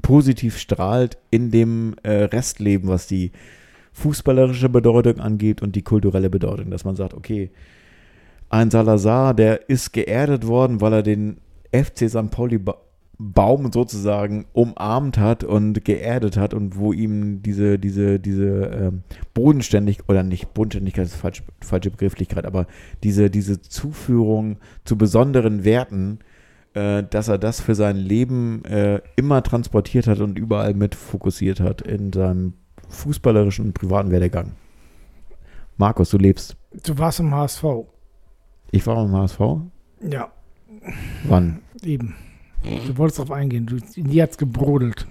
[0.00, 3.30] positiv strahlt in dem äh, Restleben, was die
[3.92, 7.50] fußballerische Bedeutung angeht und die kulturelle Bedeutung, dass man sagt, okay,
[8.52, 11.38] ein Salazar, der ist geerdet worden, weil er den
[11.72, 12.30] FC St.
[12.30, 12.76] Pauli ba
[13.18, 20.08] Baum sozusagen umarmt hat und geerdet hat und wo ihm diese, diese, diese ähm, Bodenständig
[20.08, 22.66] oder nicht Bodenständigkeit ist falsch, falsche Begrifflichkeit, aber
[23.04, 26.18] diese, diese Zuführung zu besonderen Werten,
[26.74, 31.60] äh, dass er das für sein Leben äh, immer transportiert hat und überall mit fokussiert
[31.60, 32.54] hat in seinem
[32.88, 34.52] fußballerischen privaten Werdegang.
[35.76, 36.56] Markus, du lebst.
[36.84, 37.91] Du warst im HSV.
[38.72, 39.40] Ich war beim HSV.
[40.10, 40.32] Ja,
[41.24, 41.60] Wann?
[41.84, 42.16] eben.
[42.86, 43.66] Du wolltest darauf eingehen.
[43.66, 45.06] Du, dir hat's gebrodelt.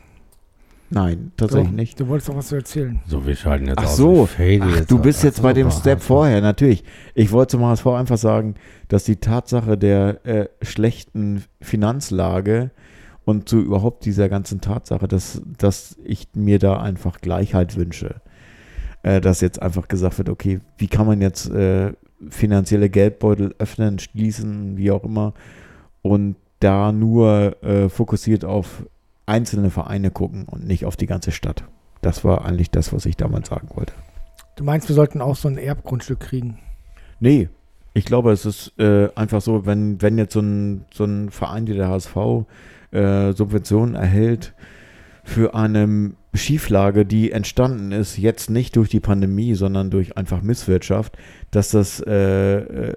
[0.89, 1.99] Nein, tatsächlich Doch, nicht.
[1.99, 2.99] Du wolltest doch was zu erzählen.
[3.07, 3.95] So, wir schalten jetzt Ach aus.
[3.97, 6.07] so, Ach, jetzt du bist jetzt Ach bei dem Step HSV.
[6.07, 6.83] vorher, natürlich.
[7.13, 8.55] Ich wollte zum HSV einfach sagen,
[8.89, 12.71] dass die Tatsache der äh, schlechten Finanzlage
[13.23, 18.15] und zu überhaupt dieser ganzen Tatsache, dass, dass ich mir da einfach Gleichheit wünsche.
[19.03, 21.93] Äh, dass jetzt einfach gesagt wird, okay, wie kann man jetzt äh,
[22.29, 25.33] finanzielle Geldbeutel öffnen, schließen, wie auch immer,
[26.01, 28.85] und da nur äh, fokussiert auf
[29.25, 31.63] einzelne Vereine gucken und nicht auf die ganze Stadt.
[32.01, 33.93] Das war eigentlich das, was ich damals sagen wollte.
[34.55, 36.59] Du meinst, wir sollten auch so ein Erbgrundstück kriegen?
[37.19, 37.49] Nee,
[37.93, 41.67] ich glaube, es ist äh, einfach so, wenn, wenn jetzt so ein, so ein Verein
[41.67, 42.15] wie der HSV
[42.91, 44.53] äh, Subventionen erhält
[45.23, 51.17] für eine Schieflage, die entstanden ist, jetzt nicht durch die Pandemie, sondern durch einfach Misswirtschaft,
[51.51, 52.93] dass das äh, äh,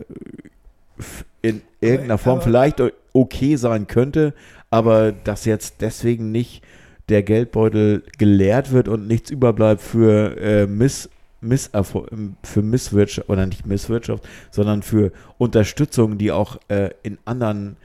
[1.43, 2.83] in irgendeiner Form vielleicht
[3.13, 4.35] okay sein könnte,
[4.71, 6.63] aber dass jetzt deswegen nicht
[7.09, 12.09] der Geldbeutel geleert wird und nichts überbleibt für äh, Miss, Misserfol
[12.43, 17.77] für Misswirtschaft, oder nicht Misswirtschaft, sondern für Unterstützung, die auch äh, in anderen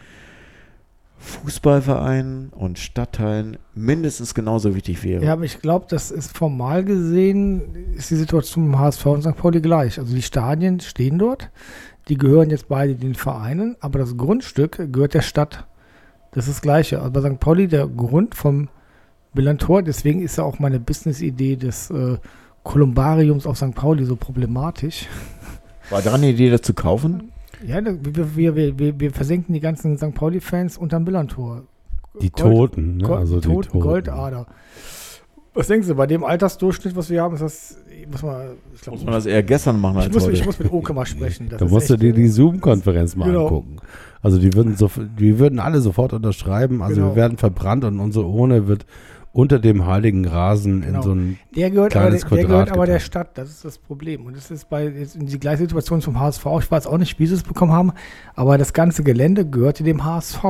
[1.20, 5.24] Fußballvereinen und Stadtteilen mindestens genauso wichtig wäre.
[5.24, 9.36] Ja, aber ich glaube, das ist formal gesehen, ist die Situation im HSV und St.
[9.36, 10.00] Pauli gleich.
[10.00, 11.50] Also die Stadien stehen dort,
[12.08, 15.68] die gehören jetzt beide den Vereinen, aber das Grundstück gehört der Stadt.
[16.32, 17.00] Das ist das Gleiche.
[17.00, 17.40] Also bei St.
[17.40, 18.70] Pauli der Grund vom
[19.34, 22.18] Millantor, deswegen ist ja auch meine Business-Idee des äh,
[22.64, 23.76] Kolumbariums auf St.
[23.76, 25.08] Pauli so problematisch.
[25.90, 27.32] War daran die Idee, das zu kaufen?
[27.66, 30.14] Ja, wir, wir, wir, wir, versenken die ganzen St.
[30.14, 31.64] Pauli-Fans unterm Millantor.
[32.22, 33.04] Die Gold- Toten, ne?
[33.04, 33.80] Gold, also die Toten, Toten.
[33.80, 34.48] Goldader.
[35.54, 37.78] Was denkst du, bei dem Altersdurchschnitt, was wir haben, ist das,
[38.10, 40.34] muss man, ich glaube, Muss man das eher gestern machen ich, als muss, heute?
[40.34, 41.50] ich muss mit Oke mal sprechen.
[41.50, 43.44] Das Da ist musst du dir die äh, Zoom-Konferenz mal Genau.
[43.48, 43.78] angucken.
[44.22, 44.90] Also die würden, so,
[45.20, 46.82] die würden alle sofort unterschreiben.
[46.82, 47.08] Also Genau.
[47.10, 48.86] wir werden verbrannt und unsere Urne wird
[49.32, 50.98] unter dem heiligen Rasen Genau.
[50.98, 53.06] in so ein Der gehört, aber, der, kleines der gehört Quadrat aber der getan.
[53.06, 54.26] Stadt, das ist das Problem.
[54.26, 56.46] Und das ist bei jetzt in die gleiche Situation zum HSV.
[56.62, 57.92] Ich weiß auch nicht, wie sie es bekommen haben,
[58.36, 60.44] aber das ganze Gelände gehörte dem HSV.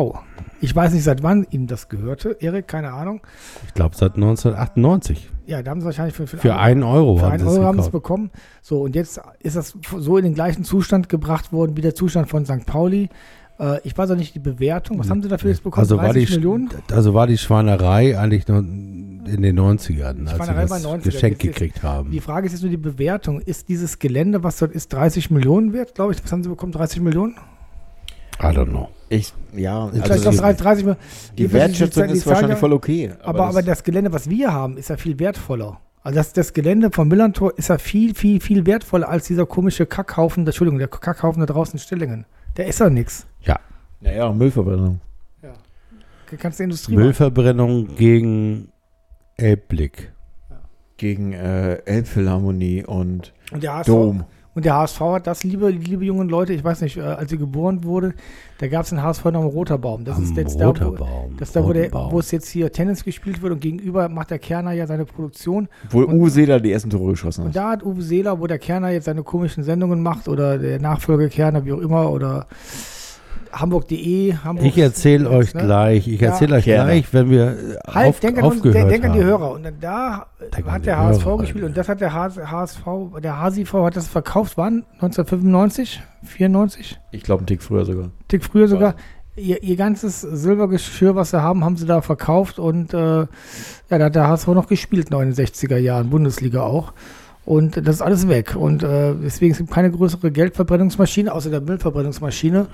[0.61, 2.37] Ich weiß nicht, seit wann ihm das gehörte.
[2.39, 3.21] Erik, keine Ahnung.
[3.67, 5.29] Ich glaube seit 1998.
[5.45, 7.79] Ja, da haben sie wahrscheinlich für, für, Für einen Euro Für einen es Euro haben
[7.79, 8.29] sie es bekommen.
[8.61, 12.29] So, und jetzt ist das so in den gleichen Zustand gebracht worden wie der Zustand
[12.29, 12.65] von St.
[12.65, 13.09] Pauli.
[13.59, 14.99] Äh, ich weiß auch nicht die Bewertung.
[14.99, 15.81] Was haben sie dafür jetzt bekommen?
[15.81, 16.69] Also war, die, 30 Millionen?
[16.91, 21.03] also war die Schweinerei eigentlich noch in den 90ern, als sie das 90er.
[21.03, 22.11] geschenkt Jetzt gekriegt haben.
[22.11, 23.41] Die Frage ist jetzt nur die Bewertung.
[23.41, 26.23] Ist dieses Gelände, was dort ist, 30 Millionen wert, glaube ich?
[26.23, 26.71] Was haben sie bekommen?
[26.71, 27.35] 30 Millionen?
[28.41, 28.87] I don't know.
[29.09, 31.03] Ich, ja, Vielleicht also die, 30, 30 Millionen.
[31.37, 33.11] die Die- Wertschätzung die- die ist wahrscheinlich voll okay.
[33.21, 35.79] Aber, aber das Gelände, was wir haben, ist ja viel wertvoller.
[36.01, 39.85] Also das, das Gelände vom Millantor ist ja viel, viel, viel wertvoller als dieser komische
[39.85, 42.25] Kackhaufen, Entschuldigung, der Kackhaufen da draußen in Stillingen.
[42.59, 43.25] Der ist ja nichts.
[43.43, 43.57] Ja,
[44.01, 44.99] Naja, Müllverbrennung.
[46.37, 47.03] Kannst du Industrie machen.
[47.05, 48.67] Müllverbrennung gegen
[49.37, 50.11] Elbblick.
[50.97, 54.25] Gegen äh, Elbphilharmonie und Und der HSV, Dom.
[54.59, 57.37] Und der HSV hat das, liebe, liebe jungen Leute, ich weiß nicht, äh, als sie
[57.37, 58.13] geboren wurde,
[58.57, 60.03] da gab es den HSV noch am Roterbaum.
[60.03, 60.97] Das ist Am jetzt da, wo,
[61.37, 64.31] das ist da, wo, der, wo es jetzt hier Tennis gespielt wird und gegenüber macht
[64.31, 65.69] der Kerner ja seine Produktion.
[65.89, 67.55] Wo Und- Uwe Seeler die ersten Tore geschossen Und hat.
[67.55, 71.29] da hat Uwe Seeler, wo der Kerner jetzt seine komischen Sendungen macht oder der Nachfolger
[71.29, 72.47] Kerner, wie auch immer, oder
[73.51, 74.33] Hamburg.de.
[74.43, 75.63] Hamburg Ich erzähle euch ne?
[75.63, 76.29] gleich, ich Ja.
[76.29, 76.91] erzähle euch Gerne.
[76.91, 79.23] gleich, wenn wir äh, Halt, auf, denk, an uns, aufgehört denk, denk an die.
[79.23, 79.51] Hörer.
[79.51, 81.67] Und dann da Denk hat der HSV Hörer, gespielt Alter.
[81.71, 82.81] und das hat der HSV,
[83.23, 84.85] der HSV hat das verkauft, wann?
[84.95, 86.01] 1995?
[86.23, 86.99] 94?
[87.11, 88.09] Ich glaube, einen Tick früher sogar.
[88.27, 88.95] Tick früher sogar.
[89.35, 93.27] Ihr, ihr ganzes Silbergeschirr, was sie haben, haben sie da verkauft und äh, ja,
[93.87, 96.91] da hat der HSV noch gespielt, noch in den 60er Jahren, Bundesliga auch.
[97.49, 98.55] Und das ist alles weg.
[98.55, 102.67] Und äh, deswegen es gibt keine größere Geldverbrennungsmaschine, außer der Müllverbrennungsmaschine,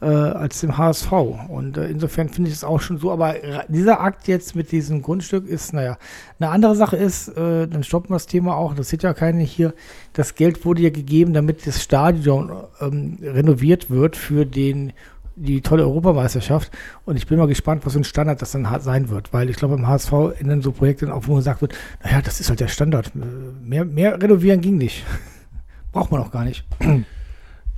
[0.00, 1.12] äh, als dem HSV.
[1.46, 3.12] Und äh, insofern finde ich es auch schon so.
[3.12, 3.36] Aber
[3.68, 5.96] dieser Akt jetzt mit diesem Grundstück ist, naja,
[6.40, 9.42] eine andere Sache ist, äh, dann stoppen wir das Thema auch, das sieht ja keiner
[9.42, 9.74] hier.
[10.12, 14.92] Das Geld wurde ja gegeben, damit das Stadion ähm, renoviert wird für den
[15.36, 16.70] die tolle Europameisterschaft.
[17.04, 19.32] Und ich bin mal gespannt, was so ein Standard das dann sein wird.
[19.32, 22.40] Weil ich glaube, im HSV ändern so Projekte dann auch, wo gesagt wird, naja, das
[22.40, 23.12] ist halt der Standard.
[23.14, 23.18] Äh,
[23.62, 25.04] Mehr, mehr renovieren ging nicht.
[25.92, 26.64] Braucht man auch gar nicht.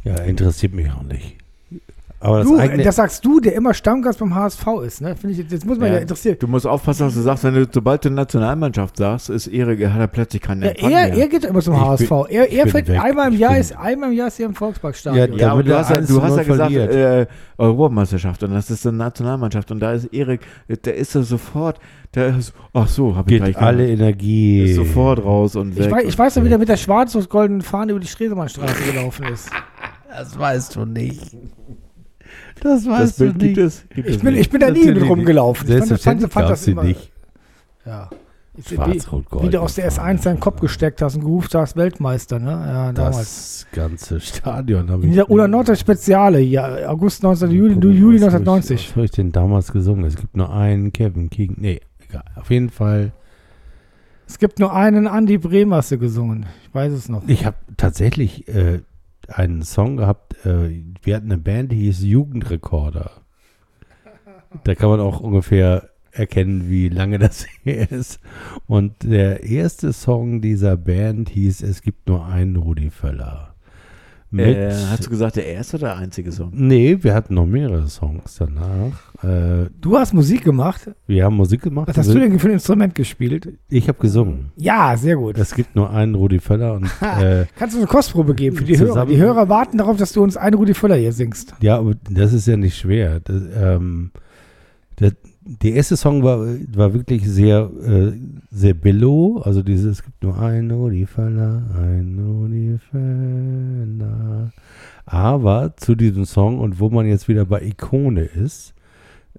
[0.04, 1.41] Ja, interessiert mich auch nicht.
[2.24, 5.00] Aber das Du, eigene, das sagst du, der immer Stammgast beim HSV ist.
[5.00, 5.16] Ne?
[5.16, 6.00] Finde ich, jetzt muss man ja, Ja.
[6.02, 6.36] interessieren.
[6.38, 7.42] Du musst aufpassen, was du sagst.
[7.42, 11.08] Wenn du, sobald du Nationalmannschaft sagst, ist Erik, hat er plötzlich keinen Ja, Empfang er,
[11.08, 11.18] mehr.
[11.18, 12.08] er geht immer zum Ich HSV.
[12.08, 13.00] bin- er er fährt weg.
[13.02, 15.32] einmal im Ich Jahr ist einmal im Jahr ist er im Volksparkstadion.
[15.32, 17.26] Ja, Ja, aber du er hast, ja- 1 du hast ja 0 gesagt, äh,
[17.58, 20.40] Europameisterschaft und das ist eine Nationalmannschaft und da ist Erik,
[20.84, 21.78] der ist so sofort,
[22.14, 24.00] der ist, ach so, hab ich geht gleich alle gemacht.
[24.00, 24.64] Energie.
[24.64, 25.86] ist sofort raus und weg.
[25.86, 29.26] ich, weiß, ich weiß noch, wie der mit der schwarz-goldenen Fahne über die Stresemannstraße gelaufen
[29.32, 29.50] ist.
[30.08, 31.34] Das weißt du nicht.
[32.62, 33.66] Das das weißt Bild du gibt nicht.
[33.66, 33.84] es.
[33.94, 34.40] Gibt Ich bin, nicht.
[34.42, 35.66] ich bin da nie mit rumgelaufen.
[35.68, 37.12] Ich fand, fand, Selbstverständlich fand das sie immer, nicht.
[37.84, 38.10] Ja.
[38.54, 39.44] Ich- Schwarz-Rot-Gold.
[39.44, 42.50] Wie, du aus der S1 deinen Kopf gesteckt hast und gerufen hast, Weltmeister, ne?
[42.50, 43.16] Ja, damals.
[43.16, 48.34] Das ganze Stadion habe In dieser Oder Nordder Speziale, ja, August 19, Juli, Juli Was
[48.34, 48.90] 1990.
[48.94, 50.04] habe ich denn damals gesungen?
[50.04, 51.54] Es gibt nur einen Kevin King.
[51.58, 52.24] Nee, egal.
[52.36, 53.12] Auf jeden Fall.
[54.28, 56.44] Es gibt nur einen Andy Bremer, hast du gesungen.
[56.68, 57.22] Ich weiß es noch.
[57.26, 58.80] Ich habe tatsächlich äh,
[59.32, 60.44] einen Song gehabt.
[60.44, 63.10] Äh, wir hatten eine Band, die hieß Jugendrekorder.
[64.64, 68.20] Da kann man auch ungefähr erkennen, wie lange das her ist.
[68.66, 73.51] Und der erste Song dieser Band hieß Es gibt nur einen Rudi Völler.
[74.34, 76.50] Mit, Äh, hast du gesagt, der erste oder der einzige Song?
[76.54, 78.92] nee, wir hatten noch mehrere Songs danach.
[79.22, 80.90] Äh, Du hast Musik gemacht.
[81.06, 81.88] wir haben Musik gemacht.
[81.88, 83.58] Was hast du denn für ein Instrument gespielt?
[83.68, 84.50] Ich habe gesungen.
[84.56, 85.36] Ja, sehr gut.
[85.36, 88.72] Es gibt nur einen Rudi Völler und äh, Kannst du eine Kostprobe geben für die
[88.72, 89.06] Zusammen- Hörer?
[89.06, 91.54] Die Hörer warten darauf, dass du uns einen Rudi Völler hier singst.
[91.60, 93.20] ja, aber das ist ja nicht schwer.
[93.20, 94.12] Das, ähm,
[95.44, 98.12] der erste Song war, war wirklich sehr, äh,
[98.50, 99.42] sehr billow.
[99.44, 102.80] Also dieses, es gibt nur ein Nudifella, ein Nudifella.
[105.04, 108.74] Aber zu diesem Song und wo man jetzt wieder bei Ikone ist,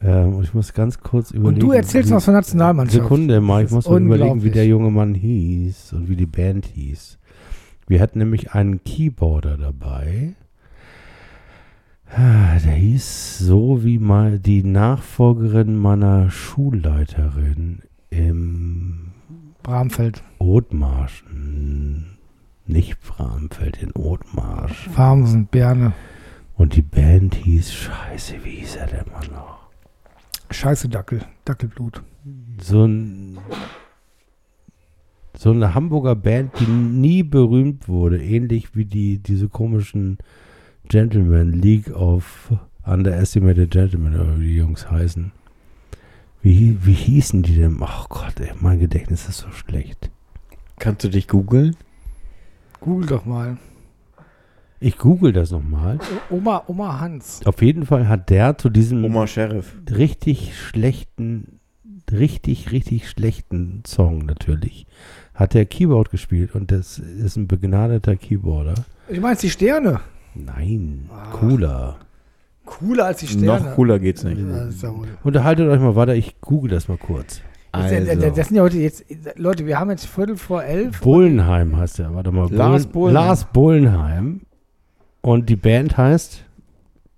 [0.01, 1.55] ähm, und ich muss ganz kurz überlegen.
[1.55, 3.03] Und du erzählst was von Nationalmannschaft.
[3.03, 6.65] Sekunde mal, ich muss mal überlegen, wie der junge Mann hieß und wie die Band
[6.65, 7.17] hieß.
[7.87, 10.35] Wir hatten nämlich einen Keyboarder dabei.
[12.15, 19.11] Ah, Der hieß so wie mal die Nachfolgerin meiner Schulleiterin im
[19.63, 21.23] Bramfeld, Othmarsch.
[21.29, 22.05] Hm,
[22.67, 24.89] Nicht Bramfeld, in Othmarsch.
[24.89, 25.93] Farmsen, Berne.
[26.55, 29.69] Und die Band hieß, scheiße, wie hieß er denn mal noch?
[30.51, 32.03] Scheiße Dackel, Dackelblut.
[32.61, 33.39] so ein
[35.35, 40.19] so eine Hamburger Band, die nie berühmt wurde, ähnlich wie die diese komischen
[40.87, 42.51] Gentlemen League of
[42.85, 45.31] Underestimated Gentlemen oder wie die Jungs heißen.
[46.41, 47.77] Wie, wie hießen die denn?
[47.81, 50.11] Ach Gott, ey, mein Gedächtnis ist so schlecht.
[50.77, 51.75] Kannst du dich googeln?
[52.81, 53.57] Google doch mal.
[54.81, 55.99] Ich google das nochmal.
[56.29, 57.39] Oma, Oma Hans.
[57.45, 59.73] Auf jeden Fall hat der zu diesem Oma Sheriff.
[59.89, 61.61] richtig schlechten,
[62.11, 64.85] richtig, richtig schlechten Song natürlich,
[65.33, 68.75] hat der Keyboard gespielt und das ist ein begnadeter Keyboarder.
[69.07, 70.01] Ich meine, die Sterne.
[70.35, 71.31] Nein, Ah.
[71.33, 71.97] cooler.
[72.65, 73.65] Cooler als die Sterne.
[73.65, 74.39] Noch cooler geht's nicht.
[74.39, 74.83] Ja, das
[75.23, 77.41] Unterhaltet euch mal weiter, ich google das mal kurz.
[77.71, 79.03] Das, das, Also, das sind ja heute jetzt,
[79.35, 81.01] Leute, wir haben jetzt Viertel vor elf.
[81.01, 82.47] Bullenheim heißt der, warte mal.
[82.51, 83.13] Lars Bullen- Bullenheim.
[83.27, 84.41] Lars Bullenheim.
[85.21, 86.43] Und die Band heißt?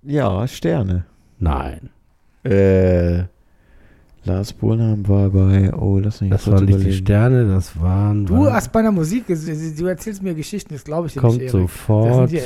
[0.03, 1.05] ja, Sterne.
[1.39, 1.89] Nein,
[2.43, 3.23] Äh,
[4.23, 6.93] Lars Bohlheim war bei, oh, lass mich das waren nicht die überlegen.
[7.05, 8.25] Sterne, das waren.
[8.25, 11.33] Du war- hast bei einer Musik, du erzählst mir Geschichten, das glaube ich dir kommt
[11.37, 11.45] nicht.
[11.47, 12.29] Das sofort.
[12.29, 12.41] sind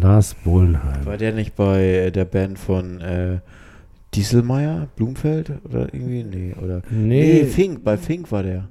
[0.00, 1.04] Lars Bullenheim.
[1.04, 3.38] War der nicht bei äh, der Band von äh,
[4.14, 6.22] Dieselmeier, Blumfeld oder irgendwie?
[6.24, 6.82] Nee, oder?
[6.90, 8.68] Nee, Nee, Fink, bei Fink war der.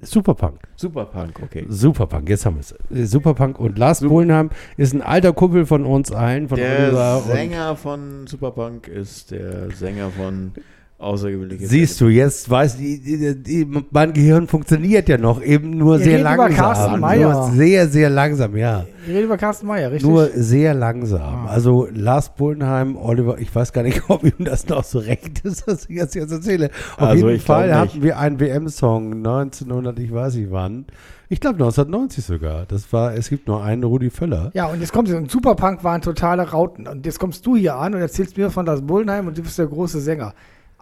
[0.00, 0.58] Superpunk.
[0.76, 1.66] Superpunk, okay.
[1.68, 2.72] Superpunk, jetzt haben wir es.
[2.90, 4.48] Äh, Superpunk und Lars Bullenheim
[4.78, 7.20] ist ein alter Kumpel von uns allen, von Der Oliver.
[7.26, 10.52] Sänger von Superpunk ist der Sänger von
[11.00, 15.98] Außergewöhnliche siehst du, jetzt weiß die, die, die, mein Gehirn funktioniert ja noch eben nur
[15.98, 16.56] Wir sehr reden über langsam.
[16.56, 17.52] Carsten Nur Meyer.
[17.54, 18.84] sehr, sehr langsam, ja.
[19.06, 20.08] Wir reden über Carsten Meyer, richtig?
[20.10, 21.20] Nur sehr langsam.
[21.22, 21.46] Ah.
[21.48, 25.66] Also Lars Bullenheim, Oliver, ich weiß gar nicht, ob ihm das noch so recht ist,
[25.66, 26.70] was ich jetzt, jetzt erzähle.
[26.96, 27.76] Auf Also jeden Fall nicht.
[27.76, 30.84] hatten wir einen WM-Song 1900, ich weiß nicht wann.
[31.30, 32.66] Ich glaube 1990 sogar.
[32.66, 34.50] Das war, es gibt nur einen Rudi Völler.
[34.52, 36.86] Ja, und jetzt kommt und Superpunk waren totale Rauten.
[36.88, 39.56] Und jetzt kommst du hier an und erzählst mir von das Bullenheim und du bist
[39.58, 40.34] der große Sänger.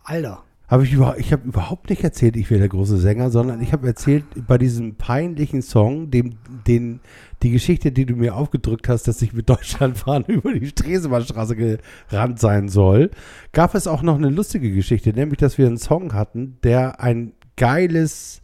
[0.08, 0.42] Alter.
[0.68, 3.72] Habe ich über, ich habe überhaupt nicht erzählt, ich wäre der große Sänger, sondern ich
[3.72, 6.34] habe erzählt bei diesem peinlichen Song, dem,
[6.66, 7.00] den,
[7.42, 12.38] die Geschichte, die du mir aufgedrückt hast, dass ich mit Deutschlandfahren über die Stresemannstraße gerannt
[12.38, 13.10] sein soll,
[13.52, 17.32] gab es auch noch eine lustige Geschichte, nämlich, dass wir einen Song hatten, der ein
[17.56, 18.42] geiles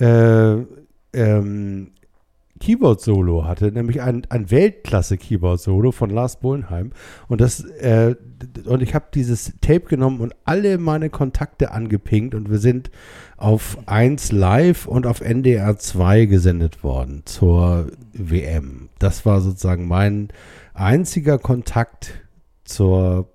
[0.00, 0.56] äh,
[1.12, 1.92] ähm,
[2.60, 6.92] Keyboard-Solo hatte, nämlich ein, ein Weltklasse-Keyboard-Solo von Lars Bullenheim.
[7.28, 8.14] Und das, äh,
[8.64, 12.90] und ich habe dieses Tape genommen und alle meine Kontakte angepinkt und wir sind
[13.36, 18.88] auf 1 Live und auf NDR 2 gesendet worden zur WM.
[18.98, 20.28] Das war sozusagen mein
[20.74, 22.22] einziger Kontakt
[22.64, 23.28] zur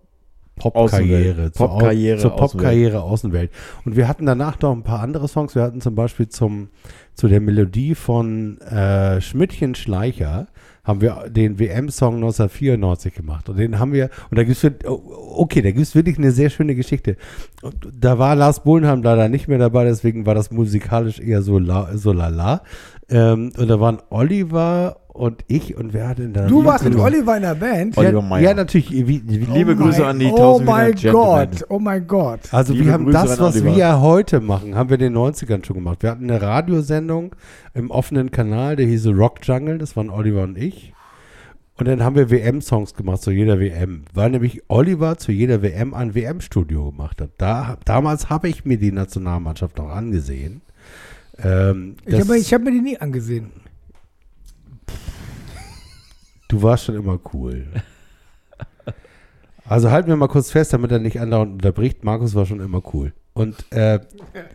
[0.55, 1.55] Popkarriere, Außenwelt.
[1.55, 3.51] zur, Popkarriere, zur Popkarriere Außenwelt.
[3.85, 5.55] Und wir hatten danach noch ein paar andere Songs.
[5.55, 6.69] Wir hatten zum Beispiel zum,
[7.13, 10.47] zu der Melodie von äh, Schmidtchen Schleicher
[10.83, 13.49] haben wir den WM-Song 1994 gemacht.
[13.49, 16.49] Und den haben wir, und da gibt es, okay, da gibt es wirklich eine sehr
[16.49, 17.17] schöne Geschichte.
[17.61, 21.59] Und da war Lars Bohlenheim leider nicht mehr dabei, deswegen war das musikalisch eher so,
[21.59, 22.63] la, so lala.
[23.11, 26.47] Ähm, und da waren Oliver und ich und wer hat denn da?
[26.47, 27.97] Du warst mit Oliver Oliver in der Band?
[27.97, 28.41] Oliver ja, Meyer.
[28.41, 28.91] ja, natürlich.
[28.91, 30.95] Wie, wie, Liebe Oh Grüße mein- an die Oh 1000 mein.
[31.11, 32.39] Gott, oh mein Gott.
[32.53, 33.75] Also Liebe wir haben Grüße das, was Oliver.
[33.75, 36.01] wir heute machen, haben wir in den 90ern schon gemacht.
[36.03, 37.35] Wir hatten eine Radiosendung
[37.73, 40.93] im offenen Kanal, der hieß Rock Jungle, das waren Oliver und ich.
[41.77, 45.93] Und dann haben wir WM-Songs gemacht zu jeder WM, weil nämlich Oliver zu jeder WM
[45.93, 47.31] ein WM-Studio gemacht hat.
[47.37, 50.61] Da, damals habe ich mir die Nationalmannschaft noch angesehen.
[51.43, 53.51] Ähm, Ich habe hab mir die nie angesehen.
[56.47, 57.67] Du warst schon immer cool.
[59.65, 62.03] Also halten wir mal kurz fest, damit er nicht andauernd unterbricht.
[62.03, 63.13] Markus war schon immer cool.
[63.33, 63.99] Und äh,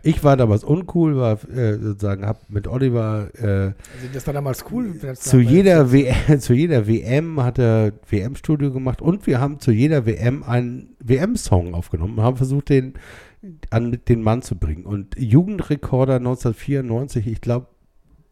[0.03, 3.75] ich war damals uncool, war äh, sozusagen, hab mit Oliver äh, Also
[4.13, 4.95] das war damals cool.
[5.15, 10.05] zu jeder, WM, zu jeder WM hat er WM-Studio gemacht und wir haben zu jeder
[10.05, 12.93] WM einen WM-Song aufgenommen und haben versucht, den
[13.71, 14.85] an den Mann zu bringen.
[14.85, 17.67] Und Jugendrekorder 1994, ich glaube,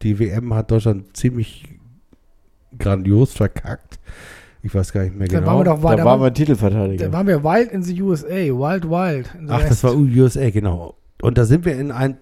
[0.01, 1.65] die WM hat Deutschland ziemlich
[2.77, 3.99] grandios verkackt.
[4.61, 5.51] Ich weiß gar nicht mehr Da genau.
[5.51, 7.13] waren wir doch Da da waren wir da Titelverteidiger.
[7.13, 9.29] waren wir Wild in the USA, Wild Wild.
[9.39, 9.83] in the Ach, das West.
[9.83, 10.95] war USA, genau.
[11.21, 12.17] Und da sind wir in ein,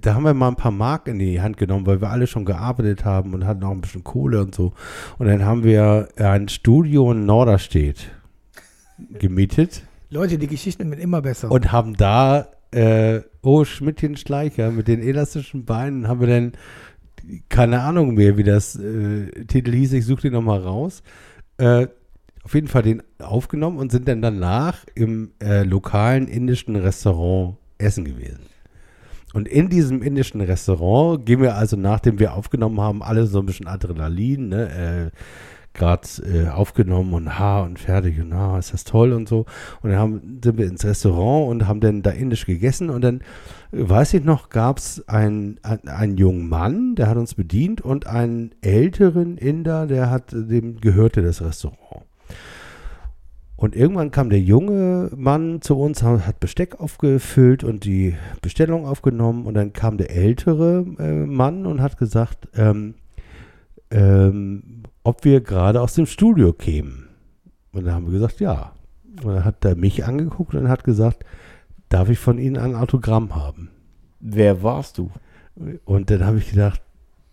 [0.00, 2.44] da haben wir mal ein paar Mark in die Hand genommen, weil wir alle schon
[2.44, 4.72] gearbeitet haben und hatten auch ein bisschen Kohle und so.
[5.18, 8.10] Und dann haben wir ein Studio in Norderstedt
[9.18, 11.50] gemietet Leute, die Geschichten werden immer besser.
[11.50, 16.52] und haben da, äh, oh, Schmidtchen Schleicher mit den elastischen Beinen, haben wir dann,
[17.50, 21.02] keine Ahnung mehr, wie das äh, Titel hieß, ich suche den nochmal raus,
[21.58, 21.88] äh,
[22.42, 28.06] auf jeden Fall den aufgenommen und sind dann danach im äh, lokalen indischen Restaurant essen
[28.06, 28.46] gewesen.
[29.34, 33.46] Und in diesem indischen Restaurant gehen wir also, nachdem wir aufgenommen haben, alle so ein
[33.46, 35.18] bisschen Adrenalin, ne, äh,
[35.78, 39.46] gerade äh, aufgenommen und ha und fertig und ah, ist das toll und so.
[39.82, 43.20] Und dann haben, sind wir ins Restaurant und haben dann da indisch gegessen und dann,
[43.72, 47.80] äh, weiß ich noch, gab es einen, ein, einen jungen Mann, der hat uns bedient
[47.80, 52.04] und einen älteren Inder, der hat, dem gehörte das Restaurant.
[53.58, 59.46] Und irgendwann kam der junge Mann zu uns, hat Besteck aufgefüllt und die Bestellung aufgenommen.
[59.46, 62.94] Und dann kam der ältere äh, Mann und hat gesagt, ähm,
[63.90, 67.08] ähm, ob wir gerade aus dem Studio kämen.
[67.72, 68.72] Und dann haben wir gesagt, ja.
[69.22, 71.24] Und dann hat er mich angeguckt und hat gesagt,
[71.88, 73.70] darf ich von Ihnen ein Autogramm haben?
[74.20, 75.10] Wer warst du?
[75.84, 76.80] Und dann habe ich gedacht,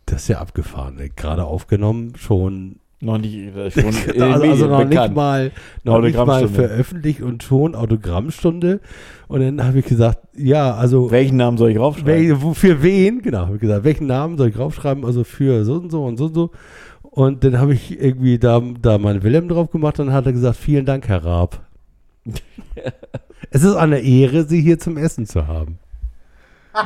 [0.06, 1.00] das ist ja abgefahren.
[1.16, 3.36] Gerade aufgenommen, schon Noch nicht,
[3.74, 3.86] schon
[4.22, 5.16] also, also noch nicht bekannt.
[5.16, 5.52] mal,
[5.84, 8.80] noch nicht mal veröffentlicht und schon Autogrammstunde.
[9.28, 12.42] Und dann habe ich gesagt, ja, also Welchen Namen soll ich raufschreiben?
[12.42, 13.22] wo- für wen?
[13.22, 15.06] Genau, habe ich gesagt, welchen Namen soll ich draufschreiben?
[15.06, 16.52] Also für so und so und so und so.
[17.02, 20.34] Und dann habe ich irgendwie da, da mein Willem drauf gemacht und dann hat er
[20.34, 21.62] gesagt, vielen Dank, Herr Raab.
[23.52, 25.80] es ist eine Ehre, Sie hier zum Essen zu haben.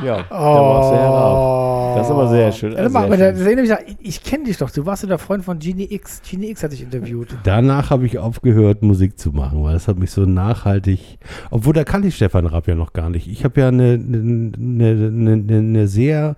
[0.04, 1.34] Ja, da warst du ja.
[1.34, 1.94] Oh.
[1.96, 3.68] Das ist aber sehr schön, Ja, sehr schön.
[3.68, 4.70] da, ich, ich kenne dich doch.
[4.70, 6.22] Du warst ja der Freund von Genie X.
[6.28, 7.36] Genie X hat dich interviewt.
[7.42, 11.18] Danach habe ich aufgehört, Musik zu machen, weil das hat mich so nachhaltig.
[11.50, 13.28] Obwohl, da kannte ich Stefan Rapp ja noch gar nicht.
[13.28, 16.36] Ich habe ja eine, eine, eine, eine, sehr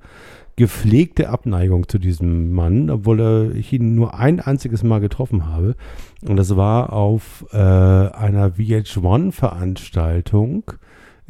[0.57, 5.75] gepflegte Abneigung zu diesem Mann, obwohl er, ich ihn nur ein einziges Mal getroffen habe.
[6.27, 10.65] Und das war auf äh, einer VH1-Veranstaltung,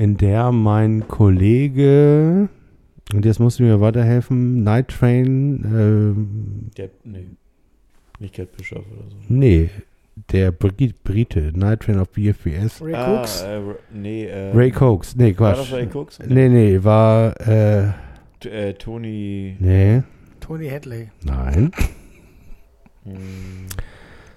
[0.03, 2.49] in der mein Kollege,
[3.15, 7.27] und jetzt musst du mir weiterhelfen, Night Train, ähm, Der, nee,
[8.19, 9.17] nicht Gerd Bischof oder so.
[9.29, 9.71] Nee,
[10.33, 12.83] der Brit Brite, Night Train of BFBS.
[12.83, 13.43] Ray ah, Cooks.
[13.43, 13.61] Äh,
[13.95, 15.71] nee, äh, Ray Cokes, nee, War Quatsch.
[15.71, 16.19] das Ray Cooks?
[16.27, 17.93] Nee, nee, war, äh,
[18.41, 19.57] T- äh, Tony.
[19.61, 20.03] nee,
[20.41, 21.11] Tony Hadley.
[21.25, 21.71] nein.
[23.05, 23.67] Hm,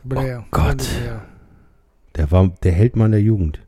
[0.04, 0.44] Blair.
[0.44, 0.88] Oh Gott.
[2.16, 3.65] Der war der Held meiner Jugend.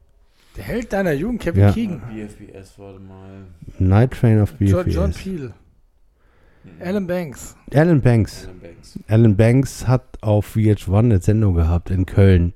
[0.57, 1.71] Der Held deiner Jugend, Kevin Ja.
[1.71, 2.01] Keegan.
[2.13, 3.45] BFBS, warte mal.
[3.79, 4.93] Night Train of John, BFBS.
[4.95, 5.53] John Peel.
[6.79, 7.55] Alan Banks.
[7.73, 8.45] Alan Banks.
[8.45, 8.99] Alan Banks.
[9.07, 12.53] Alan Banks hat auf VH1 eine Sendung gehabt in Köln.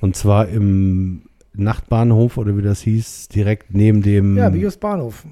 [0.00, 1.22] Und zwar im
[1.54, 5.24] Nachtbahnhof oder wie das hieß, direkt neben dem Ja, Bios Bahnhof.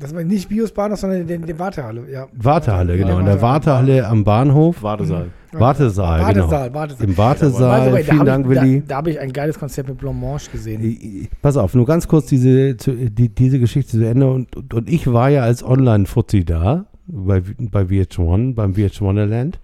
[0.00, 2.10] Das war nicht Bios Bahnhof, sondern die, die Wartehalle.
[2.10, 2.26] Ja.
[2.34, 3.18] Wartehalle, genau.
[3.20, 4.82] In der Wartehalle am Bahnhof.
[4.82, 5.28] Wartesaal.
[5.52, 6.50] Wartesaal, genau.
[6.50, 7.04] Wartesaal, Wartesaal.
[7.08, 7.92] Im Wartesaal.
[7.92, 8.80] way, da Vielen Dank, ich, Willi.
[8.80, 11.28] Da, da habe ich ein geiles Konzept mit Blancmange gesehen.
[11.40, 14.30] Pass auf, nur ganz kurz diese, die, diese Geschichte zu Ende.
[14.30, 19.60] Und, und, und ich war ja als Online-Fuzzi da, bei, bei VH1, beim VH Wonderland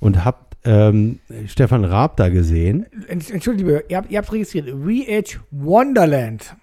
[0.00, 2.86] und hab ähm, Stefan Raab da gesehen.
[3.06, 4.68] Ent- Entschuldige, ihr habt, ihr habt registriert.
[4.70, 6.56] VH Wonderland.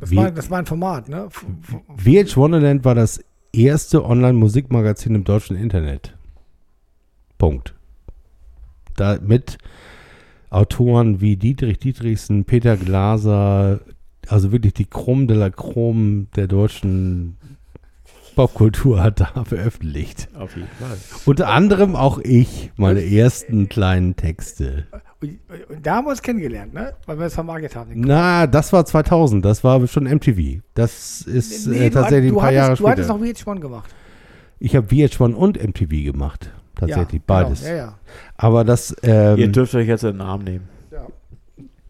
[0.00, 1.28] Das, war, das war ein Format, ne?
[1.96, 6.16] VH Wonderland war das erste Online-Musikmagazin im deutschen Internet.
[7.38, 7.74] Punkt.
[8.96, 9.58] Da mit
[10.50, 13.80] Autoren wie Dietrich Dietrichsen, Peter Glaser,
[14.28, 17.36] also wirklich die Chrom de la Chrom der deutschen
[18.34, 20.28] Popkultur hat da veröffentlicht.
[20.38, 20.96] Auf jeden Fall.
[21.24, 24.86] Unter anderem auch ich, meine ersten kleinen Texte.
[25.20, 25.38] Und,
[25.68, 26.94] und da haben wir uns kennengelernt, ne?
[27.06, 27.92] Weil wir es vermarktet haben.
[27.96, 30.60] Na, das war 2000, das war schon MTV.
[30.74, 33.18] Das ist Nee, äh, tatsächlich du ein paar hattest, Jahre Du hattest später.
[33.18, 33.90] noch VH1 gemacht.
[34.58, 36.50] Ich habe VH1 und MTV gemacht.
[36.74, 37.60] Tatsächlich, ja, beides.
[37.62, 37.98] Genau, ja, ja.
[38.36, 40.68] Aber das ähm, Ihr dürft euch jetzt den Namen nehmen.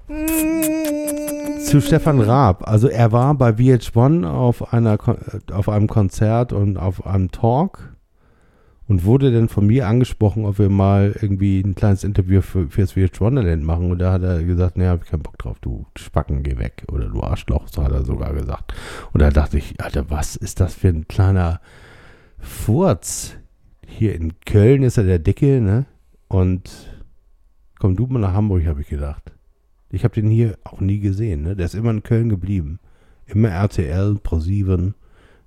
[0.06, 2.68] Zu Stefan Raab.
[2.68, 7.94] Also er war bei VH1 auf, einer, äh, auf einem Konzert und auf einem Talk
[8.86, 12.92] und wurde dann von mir angesprochen, ob wir mal irgendwie ein kleines Interview für, fürs
[12.92, 13.90] VH Wonderland machen.
[13.90, 16.84] Und da hat er gesagt, nee, hab ich keinen Bock drauf, du Spacken, geh weg.
[16.92, 18.74] Oder du Arschloch, so hat er sogar gesagt.
[19.12, 21.60] Und da dachte ich, Alter, was ist das für ein kleiner
[22.38, 23.36] Furz?
[23.86, 25.86] Hier in Köln ist er der Dicke, ne?
[26.28, 26.70] Und
[27.78, 29.33] komm du mal nach Hamburg, habe ich gedacht.
[29.94, 31.56] Ich habe den hier auch nie gesehen, ne?
[31.56, 32.78] Der ist immer in Köln geblieben.
[33.26, 34.94] Immer RTL, ProSieben,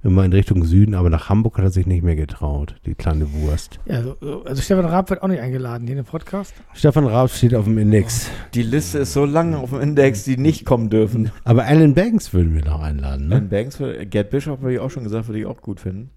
[0.04, 3.32] immer in Richtung Süden, aber nach Hamburg hat er sich nicht mehr getraut, die kleine
[3.34, 3.80] Wurst.
[3.86, 6.54] Ja, also, also Stefan Raab wird auch nicht eingeladen hier in den Podcast.
[6.74, 8.30] Stefan Raab steht auf dem Index.
[8.54, 11.30] Die Liste ist so lang auf dem Index, die nicht kommen dürfen.
[11.44, 13.36] Aber Alan Banks würden wir noch einladen, ne?
[13.36, 16.10] Alan Banks, würde- Gerd Bischoff habe ich auch schon gesagt, würde ich auch gut finden.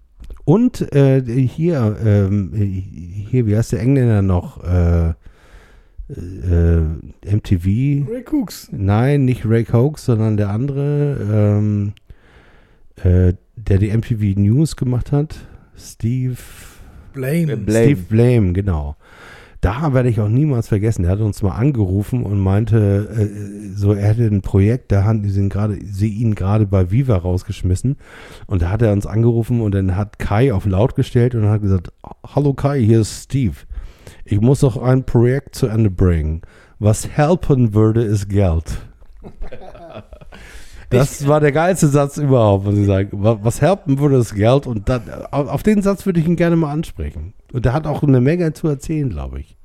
[0.45, 4.63] Und äh, hier, ähm, hier, wie heißt der Engländer noch?
[4.63, 5.13] Äh,
[6.17, 8.09] äh, MTV?
[8.09, 8.69] Ray Cooks.
[8.71, 11.93] Nein, nicht Ray Cokes, sondern der andere, ähm,
[13.03, 15.35] äh, der die MTV News gemacht hat.
[15.77, 16.37] Steve
[17.13, 17.53] Blame.
[17.53, 17.85] Äh, Blame.
[17.85, 18.95] Steve Blame, genau.
[19.61, 21.05] Da werde ich auch niemals vergessen.
[21.05, 25.29] Er hat uns mal angerufen und meinte, äh, so er hätte ein Projekt, da haben
[25.29, 27.97] sie ihn gerade, sie ihn gerade bei Viva rausgeschmissen.
[28.47, 31.61] Und da hat er uns angerufen und dann hat Kai auf laut gestellt und hat
[31.61, 31.93] gesagt,
[32.25, 33.55] hallo Kai, hier ist Steve.
[34.25, 36.41] Ich muss noch ein Projekt zu Ende bringen.
[36.79, 38.65] Was helfen würde, ist Geld.
[40.89, 43.23] Das war der geilste Satz überhaupt, muss ich sagen.
[43.23, 44.67] Wa- Was helfen würde, ist Geld.
[44.67, 47.33] Und dann, auf auf den Satz würde ich ihn gerne mal ansprechen.
[47.53, 49.55] Und der hat auch eine Menge zu erzählen, glaube ich.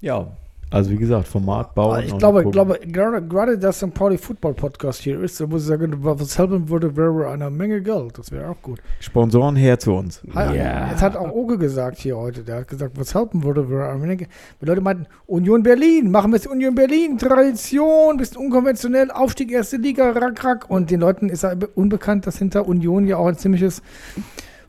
[0.00, 0.28] Ja.
[0.74, 2.02] Also wie gesagt, Format bauen.
[2.04, 3.94] Ich glaube, glaube gerade, gerade dass St.
[3.94, 7.80] Pauli Football Podcast hier ist, da muss ich sagen, was helfen würde, wäre eine Menge
[7.80, 8.18] Geld.
[8.18, 8.80] Das wäre auch gut.
[8.98, 10.20] Sponsoren her zu uns.
[10.34, 10.90] Ja.
[10.90, 14.00] Jetzt hat auch Oke gesagt hier heute, der hat gesagt, was helfen würde, wäre eine
[14.00, 14.26] Menge.
[14.60, 19.76] Die Leute meinten, Union Berlin, machen wir es Union Berlin, Tradition, bisschen unkonventionell, Aufstieg erste
[19.76, 20.70] Liga, rack, rack.
[20.70, 23.80] Und den Leuten ist ja unbekannt, dass hinter Union ja auch ein ziemliches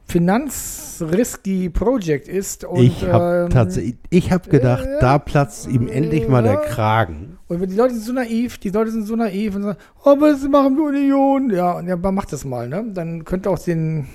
[0.08, 2.64] Finanzrisky Project ist.
[2.64, 6.58] Und, ich habe ähm, ich habe gedacht, äh, da platzt ihm endlich mal der.
[6.58, 7.38] Kragen.
[7.48, 10.32] Und die Leute sind so naiv, die Leute sind so naiv und sagen, oh, aber
[10.32, 11.50] das machen wir Union.
[11.50, 12.86] Ja, und ja, macht das mal, ne?
[12.94, 14.08] Dann könnt ihr auch den,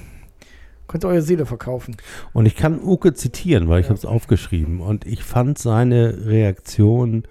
[0.89, 1.97] könnt ihr eure Seele verkaufen.
[2.33, 4.81] Und ich kann Uke zitieren, weil ich habe es aufgeschrieben.
[4.81, 7.25] Und ich fand seine Reaktion,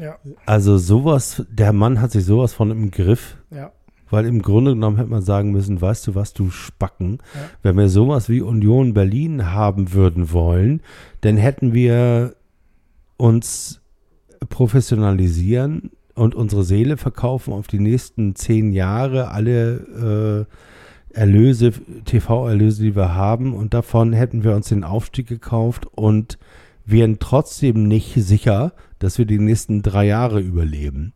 [0.00, 0.16] Ja,
[0.46, 3.36] also sowas, der Mann hat sich sowas von im Griff.
[3.50, 3.72] ja.
[4.14, 7.40] Weil im Grunde genommen hätte man sagen müssen, weißt du was, du Spacken, Ja.
[7.62, 10.80] wenn wir sowas wie Union Berlin haben würden wollen,
[11.22, 12.34] dann hätten wir
[13.16, 13.80] uns
[14.48, 20.46] professionalisieren und unsere Seele verkaufen auf die nächsten zehn Jahre, alle
[21.12, 21.72] äh, Erlöse,
[22.04, 26.38] TV-Erlöse, die wir haben und davon hätten wir uns den Aufstieg gekauft und
[26.84, 31.12] wären trotzdem nicht sicher, dass wir die nächsten drei Jahre überleben.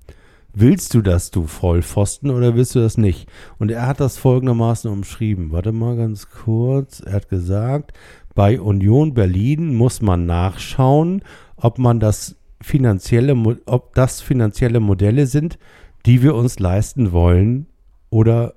[0.61, 3.29] Willst du das, du Vollpfosten, oder willst du das nicht?
[3.59, 5.53] Und er hat das folgendermaßen umschrieben.
[5.53, 7.01] Warte mal ganz kurz.
[7.01, 7.93] Er hat gesagt,
[8.35, 11.23] bei Union Berlin muss man nachschauen,
[11.57, 15.59] ob man das finanzielle, ob das finanzielle Modelle sind,
[16.07, 17.67] die wir uns leisten wollen
[18.11, 18.55] oder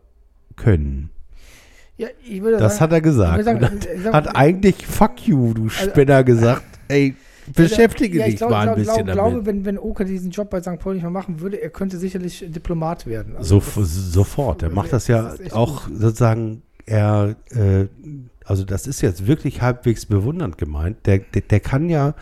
[0.55, 1.09] können.
[1.97, 3.43] Ja, ich würde Das sagen, hat er gesagt.
[3.43, 6.63] sagen, Und ich sag- hat eigentlich Fuck you, du Spinner, gesagt.
[6.87, 7.15] Ey,
[7.53, 9.31] beschäftige ja, ich dich glaub, mal ein glaub, bisschen glaub, damit.
[9.33, 10.79] glaube, wenn, wenn Oke diesen Job bei St.
[10.79, 13.35] Pauli nicht mehr machen würde, er könnte sicherlich Diplomat werden.
[13.35, 14.63] Also So, das- sofort.
[14.63, 17.87] Er macht das ja das auch sozusagen, er, äh,
[18.45, 21.05] also das ist jetzt wirklich halbwegs bewundernd gemeint.
[21.05, 22.15] Der, der, der kann ja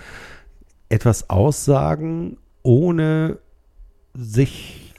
[0.90, 3.38] etwas aussagen, ohne
[4.14, 4.93] sich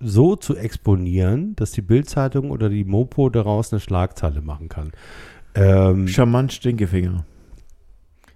[0.00, 4.92] so zu exponieren, dass die Bildzeitung oder die Mopo daraus eine Schlagzeile machen kann.
[5.54, 7.24] Ähm, Charmant Stinkefinger.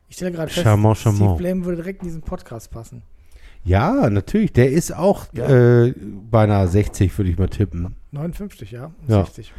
[0.09, 1.39] Ich stelle gerade fest, Charmant, Steve charmant.
[1.39, 3.03] Blame würde direkt in diesen Podcast passen.
[3.65, 4.53] ja, natürlich.
[4.53, 5.85] Der ist auch Ja.
[5.85, 5.95] äh,
[6.31, 7.95] beinahe 60, würde ich mal tippen.
[8.13, 8.91] 59, ja.
[9.07, 9.25] Ja.
[9.25, 9.53] 60.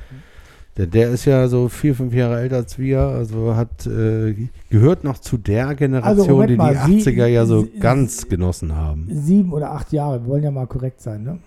[0.78, 5.04] Der, der ist ja so vier, fünf Jahre älter als wir, also hat äh, gehört
[5.04, 8.76] noch zu der Generation, Also, die mal, die Sie- 80er ja so Sie- ganz genossen
[8.76, 9.08] haben.
[9.12, 11.40] Sieben oder acht Jahre, wir wollen ja mal korrekt sein, ne?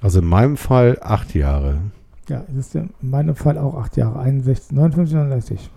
[0.00, 1.80] Also in meinem Fall acht Jahre.
[2.28, 5.70] Ja, das ist in meinem Fall auch acht Jahre, 61, 59, 69.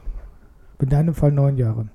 [0.79, 1.87] In deinem Fall neun Jahre.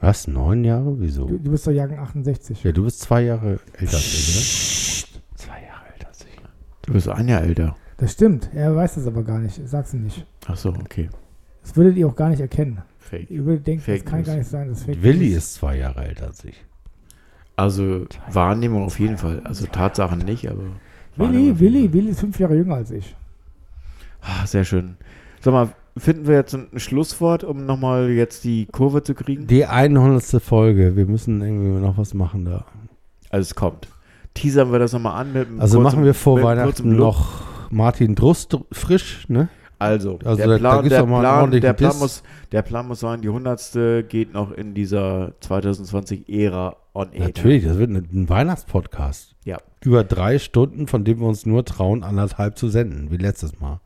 [0.00, 0.28] Was?
[0.28, 0.94] Neun Jahre?
[1.00, 1.26] Wieso?
[1.26, 2.62] Du, du bist doch Jahrgang 68.
[2.64, 5.36] Ja, du bist zwei Jahre älter als ich, oder?
[5.36, 6.40] Zwei Jahre älter als ich.
[6.82, 7.76] Du bist ein Jahr älter.
[7.96, 9.60] Das stimmt, er weiß das aber gar nicht.
[9.66, 10.24] Sag's ihm nicht.
[10.46, 11.08] Ach so, okay.
[11.62, 12.82] Das würdet ihr auch gar nicht erkennen.
[12.98, 13.28] Fake.
[13.30, 14.26] Ihr würdet denken, Fake das kann News.
[14.28, 14.68] gar nicht sein.
[14.68, 15.36] Das ist Fake Willi News.
[15.38, 16.64] ist zwei Jahre älter als ich.
[17.56, 19.40] Also Wahrnehmung auf jeden Fall.
[19.44, 20.62] Also Tatsachen nicht, aber.
[21.16, 21.92] Wahrnehmung Willi, auf jeden Willi, Fall.
[21.94, 23.16] Willi ist fünf Jahre jünger als ich.
[24.20, 24.96] Ah, sehr schön.
[25.40, 25.68] Sag mal,
[25.98, 29.46] finden wir jetzt ein Schlusswort, um nochmal jetzt die Kurve zu kriegen?
[29.46, 30.22] Die 100.
[30.42, 30.96] Folge.
[30.96, 32.64] Wir müssen irgendwie noch was machen da.
[33.30, 33.88] Also es kommt.
[34.34, 38.56] Teasern wir das nochmal an mit Also kurzen- machen wir vor Weihnachten noch Martin Drust
[38.72, 39.48] frisch, ne?
[39.80, 43.20] Also, Also der, da- da Plan, der, Plan, der, Plan muss, der Plan muss sein,
[43.20, 44.04] die 100.
[44.08, 47.26] geht noch in dieser 2020-Ära on air.
[47.26, 49.34] Natürlich, das wird ein, ein Weihnachtspodcast.
[49.44, 49.58] Ja.
[49.84, 53.80] Über drei Stunden, von dem wir uns nur trauen, anderthalb zu senden, wie letztes Mal.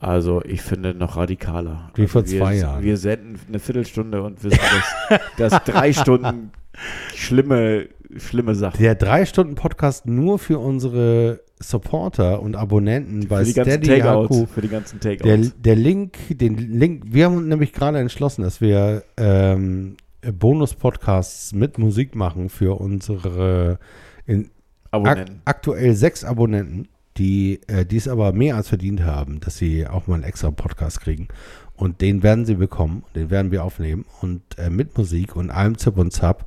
[0.00, 1.90] Also ich finde noch radikaler.
[1.94, 2.82] Wie also vor wir, zwei Jahren.
[2.82, 4.58] Wir senden eine Viertelstunde und wissen,
[5.08, 5.20] dass,
[5.52, 6.52] dass drei Stunden
[7.14, 8.80] schlimme, schlimme Sachen.
[8.82, 14.00] Der drei Stunden Podcast nur für unsere Supporter und Abonnenten bei Für die ganzen Steady.
[14.00, 14.48] HQ.
[14.48, 15.52] Für die ganzen Der, Takeouts.
[15.58, 22.14] der Link, den Link, wir haben nämlich gerade entschlossen, dass wir ähm, Bonus-Podcasts mit Musik
[22.14, 23.78] machen für unsere
[24.24, 24.50] in, ak
[24.92, 25.42] Abonnenten.
[25.44, 30.14] aktuell sechs Abonnenten, die äh, dies aber mehr als verdient haben, dass sie auch mal
[30.14, 31.28] einen extra Podcast kriegen.
[31.76, 35.78] Und den werden sie bekommen, den werden wir aufnehmen und äh, mit Musik und allem
[35.78, 36.46] Zip und Zap.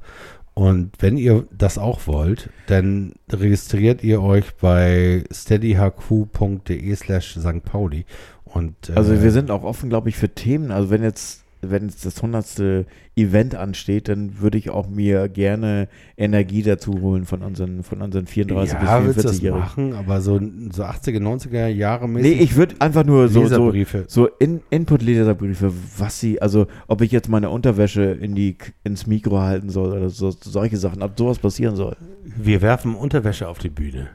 [0.53, 7.63] Und wenn ihr das auch wollt, dann registriert ihr euch bei steadyhq.de slash St.
[7.63, 8.05] Pauli.
[8.45, 10.71] Und, äh, Also wir sind auch offen, glaube ich, für Themen.
[10.71, 12.85] Also wenn jetzt, wenn jetzt das 100.
[13.15, 18.25] Event ansteht, dann würde ich auch mir gerne Energie dazu holen von unseren, von unseren
[18.25, 19.59] 34 ja, bis das 44-Jährigen.
[19.59, 20.39] machen, aber so,
[20.71, 23.71] so 80er, 90er Jahre Nee, mäßig ich würde einfach nur so, so,
[24.07, 29.39] so in, Input-Leserbriefe, was sie, also ob ich jetzt meine Unterwäsche in die, ins Mikro
[29.39, 31.95] halten soll oder so, solche Sachen, ob sowas passieren soll.
[32.23, 34.09] Wir werfen Unterwäsche auf die Bühne.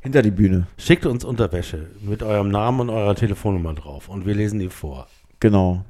[0.00, 0.66] Hinter die Bühne.
[0.78, 5.08] Schickt uns Unterwäsche mit eurem Namen und eurer Telefonnummer drauf und wir lesen die vor.
[5.40, 5.84] Genau.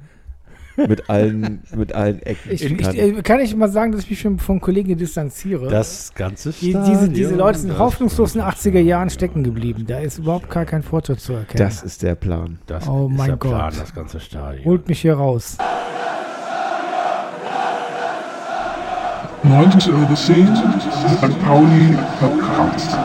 [0.77, 2.51] Mit allen, mit allen Ecken.
[2.51, 3.17] Ich, ich, Kanten.
[3.17, 5.67] äh, kann ich mal sagen, dass ich mich schon vom Kollegen distanziere?
[5.69, 9.85] Das ganze die, Stadion, diese, diese Leute sind hoffnungslos in den 80er Jahren stecken geblieben.
[9.87, 11.63] Da ist überhaupt gar kein Fortschritt zu erkennen.
[11.63, 12.59] das ist der Plan.
[12.67, 13.81] Das Oh ist mein der Plan, Gott.
[13.81, 14.65] das ganze Stadion.
[14.65, 15.57] Holt mich hier raus.
[19.43, 21.41] 90 Euro 10, St.
[21.45, 22.97] Pauli Podcast.